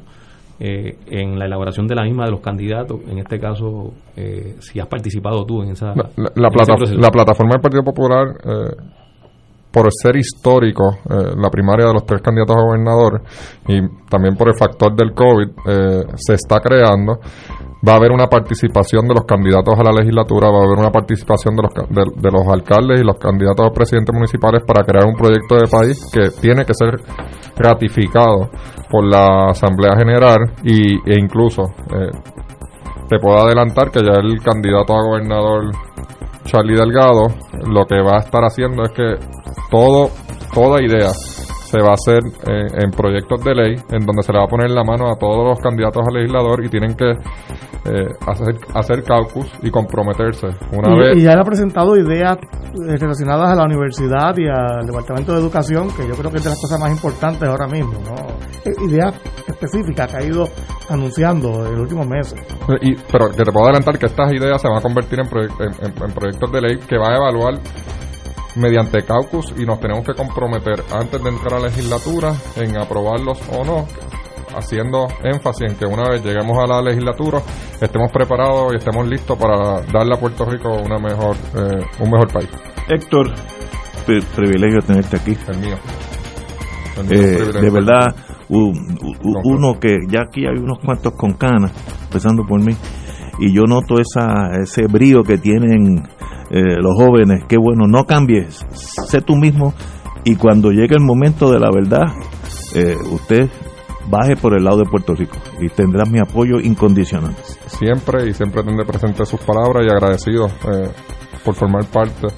eh, 0.60 0.96
en 1.06 1.38
la 1.38 1.46
elaboración 1.46 1.86
de 1.86 1.94
la 1.94 2.02
misma 2.02 2.24
de 2.24 2.32
los 2.32 2.40
candidatos. 2.40 3.00
En 3.08 3.18
este 3.18 3.38
caso, 3.38 3.92
eh, 4.16 4.56
si 4.58 4.80
has 4.80 4.88
participado 4.88 5.44
tú 5.44 5.62
en 5.62 5.70
esa. 5.70 5.94
La, 5.94 6.10
la, 6.16 6.30
la, 6.34 6.50
plata 6.50 6.74
la 6.96 7.10
plataforma 7.10 7.52
del 7.52 7.60
Partido 7.62 7.84
Popular 7.84 8.26
eh, 8.44 8.76
por 9.70 9.88
ser 9.92 10.16
histórico, 10.16 10.98
eh, 11.08 11.34
la 11.36 11.50
primaria 11.50 11.86
de 11.86 11.92
los 11.92 12.06
tres 12.06 12.22
candidatos 12.22 12.56
a 12.56 12.62
gobernador 12.62 13.22
y 13.66 13.80
también 14.08 14.34
por 14.36 14.48
el 14.48 14.56
factor 14.56 14.94
del 14.94 15.12
COVID, 15.12 15.48
eh, 15.66 16.04
se 16.16 16.34
está 16.34 16.60
creando. 16.60 17.18
Va 17.86 17.92
a 17.92 17.96
haber 17.96 18.10
una 18.10 18.26
participación 18.26 19.06
de 19.06 19.14
los 19.14 19.24
candidatos 19.24 19.78
a 19.78 19.84
la 19.84 19.92
legislatura, 19.92 20.50
va 20.50 20.58
a 20.58 20.64
haber 20.64 20.78
una 20.78 20.90
participación 20.90 21.54
de 21.54 21.62
los, 21.62 21.72
de, 22.16 22.30
los 22.32 22.48
alcaldes 22.48 23.00
y 23.00 23.04
los 23.04 23.18
candidatos 23.18 23.66
a 23.66 23.70
presidentes 23.70 24.12
municipales 24.12 24.64
para 24.66 24.82
crear 24.82 25.06
un 25.06 25.14
proyecto 25.14 25.54
de 25.54 25.68
país 25.70 26.00
que 26.12 26.30
tiene 26.40 26.64
que 26.64 26.74
ser 26.74 26.96
ratificado 27.56 28.50
por 28.90 29.04
la 29.04 29.50
Asamblea 29.50 29.92
General 29.96 30.38
y, 30.64 30.94
e 31.08 31.20
incluso 31.20 31.74
eh, 31.94 32.10
te 33.08 33.18
puedo 33.20 33.38
adelantar 33.38 33.92
que 33.92 34.00
ya 34.00 34.18
el 34.20 34.42
candidato 34.42 34.94
a 34.94 35.02
gobernador 35.02 35.70
Charlie 36.44 36.74
Delgado 36.74 37.28
lo 37.66 37.84
que 37.86 38.00
va 38.02 38.16
a 38.16 38.20
estar 38.20 38.42
haciendo 38.42 38.82
es 38.82 38.90
que 38.90 39.37
todo 39.70 40.10
toda 40.54 40.82
idea 40.82 41.12
se 41.68 41.78
va 41.82 41.90
a 41.90 41.94
hacer 41.94 42.24
eh, 42.24 42.66
en 42.82 42.90
proyectos 42.90 43.44
de 43.44 43.54
ley 43.54 43.74
en 43.90 44.06
donde 44.06 44.22
se 44.22 44.32
le 44.32 44.38
va 44.38 44.44
a 44.44 44.48
poner 44.48 44.70
la 44.70 44.84
mano 44.84 45.10
a 45.10 45.16
todos 45.16 45.46
los 45.46 45.60
candidatos 45.60 46.02
a 46.02 46.10
legislador 46.16 46.64
y 46.64 46.68
tienen 46.70 46.96
que 46.96 47.10
eh, 47.10 48.08
hacer, 48.26 48.56
hacer 48.74 49.02
caucus 49.04 49.46
y 49.62 49.70
comprometerse 49.70 50.46
una 50.72 50.94
y, 50.94 50.98
vez 50.98 51.16
y 51.18 51.22
ya 51.22 51.32
él 51.32 51.40
ha 51.40 51.44
presentado 51.44 51.94
ideas 51.96 52.38
eh, 52.38 52.96
relacionadas 52.96 53.50
a 53.50 53.54
la 53.54 53.64
universidad 53.64 54.34
y 54.38 54.48
al 54.48 54.86
departamento 54.86 55.32
de 55.32 55.40
educación 55.40 55.88
que 55.94 56.08
yo 56.08 56.14
creo 56.14 56.30
que 56.30 56.38
es 56.38 56.44
de 56.44 56.50
las 56.50 56.60
cosas 56.60 56.80
más 56.80 56.90
importantes 56.90 57.46
ahora 57.46 57.66
mismo 57.66 58.00
¿no? 58.00 58.86
ideas 58.88 59.14
específicas 59.46 60.10
que 60.10 60.16
ha 60.16 60.24
ido 60.24 60.48
anunciando 60.88 61.66
en 61.66 61.72
los 61.72 61.82
últimos 61.82 62.06
meses 62.06 62.40
y, 62.80 62.94
pero 63.12 63.28
que 63.28 63.44
te 63.44 63.52
puedo 63.52 63.66
adelantar 63.66 63.98
que 63.98 64.06
estas 64.06 64.32
ideas 64.32 64.60
se 64.60 64.68
van 64.68 64.78
a 64.78 64.80
convertir 64.80 65.20
en, 65.20 65.28
proye 65.28 65.48
en, 65.60 65.86
en, 65.86 66.02
en 66.02 66.14
proyectos 66.14 66.50
de 66.50 66.60
ley 66.62 66.78
que 66.78 66.96
va 66.96 67.12
a 67.12 67.16
evaluar 67.16 67.60
mediante 68.58 69.02
caucus 69.04 69.54
y 69.56 69.64
nos 69.64 69.80
tenemos 69.80 70.04
que 70.04 70.14
comprometer 70.14 70.84
antes 70.92 71.22
de 71.22 71.28
entrar 71.28 71.54
a 71.54 71.60
la 71.60 71.68
legislatura 71.68 72.34
en 72.56 72.76
aprobarlos 72.76 73.40
o 73.52 73.64
no, 73.64 73.86
haciendo 74.56 75.06
énfasis 75.22 75.70
en 75.70 75.76
que 75.76 75.86
una 75.86 76.08
vez 76.10 76.24
lleguemos 76.24 76.58
a 76.58 76.66
la 76.66 76.82
legislatura 76.82 77.40
estemos 77.80 78.10
preparados 78.10 78.72
y 78.72 78.76
estemos 78.76 79.06
listos 79.06 79.38
para 79.38 79.80
darle 79.92 80.14
a 80.14 80.20
Puerto 80.20 80.44
Rico 80.44 80.70
una 80.84 80.98
mejor, 80.98 81.36
eh, 81.54 81.84
un 82.00 82.10
mejor 82.10 82.32
país. 82.32 82.50
Héctor, 82.88 83.32
privilegio 84.34 84.80
tenerte 84.80 85.16
aquí. 85.16 85.36
El 85.48 85.58
mío. 85.58 85.76
El 86.96 87.04
mío 87.04 87.20
eh. 87.20 87.60
De 87.60 87.70
verdad, 87.70 88.14
uno 88.48 89.74
que 89.80 89.98
ya 90.08 90.22
aquí 90.26 90.46
hay 90.46 90.58
unos 90.58 90.78
cuantos 90.84 91.12
con 91.14 91.34
canas, 91.34 91.72
empezando 92.04 92.44
por 92.46 92.60
mí, 92.60 92.74
y 93.40 93.52
yo 93.54 93.64
noto 93.64 93.96
esa, 94.00 94.58
ese 94.60 94.86
brío 94.86 95.22
que 95.22 95.38
tienen 95.38 96.08
eh, 96.50 96.76
los 96.80 96.94
jóvenes, 96.96 97.44
qué 97.48 97.56
bueno, 97.56 97.86
no 97.86 98.04
cambies, 98.04 98.64
sé 98.72 99.20
tú 99.20 99.36
mismo 99.36 99.74
y 100.24 100.36
cuando 100.36 100.70
llegue 100.70 100.94
el 100.94 101.04
momento 101.04 101.50
de 101.50 101.58
la 101.58 101.70
verdad, 101.70 102.12
eh, 102.74 102.96
usted 103.10 103.48
baje 104.10 104.36
por 104.36 104.56
el 104.56 104.64
lado 104.64 104.78
de 104.78 104.84
Puerto 104.84 105.14
Rico 105.14 105.36
y 105.60 105.68
tendrá 105.68 106.04
mi 106.04 106.18
apoyo 106.18 106.60
incondicional. 106.60 107.34
Siempre 107.66 108.28
y 108.28 108.34
siempre 108.34 108.62
tendré 108.62 108.84
presente 108.86 109.24
sus 109.24 109.40
palabras 109.40 109.84
y 109.86 109.90
agradecido 109.90 110.46
eh, 110.46 110.90
por 111.44 111.54
formar 111.54 111.84
parte 111.86 112.28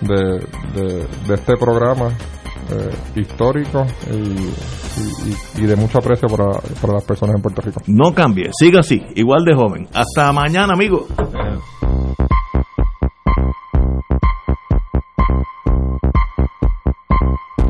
de, 0.00 0.46
de, 0.74 1.06
de 1.28 1.34
este 1.34 1.56
programa 1.56 2.08
eh, 2.70 3.20
histórico 3.20 3.86
y, 4.10 4.16
y, 4.16 5.62
y, 5.62 5.66
de 5.66 5.76
mucho 5.76 5.98
aprecio 5.98 6.28
para, 6.28 6.58
para 6.80 6.94
las 6.94 7.04
personas 7.04 7.36
en 7.36 7.42
Puerto 7.42 7.60
Rico. 7.62 7.80
No 7.86 8.14
cambie, 8.14 8.50
siga 8.52 8.80
así, 8.80 9.02
igual 9.14 9.44
de 9.44 9.54
joven. 9.54 9.88
Hasta 9.92 10.32
mañana, 10.32 10.72
amigos. 10.74 11.04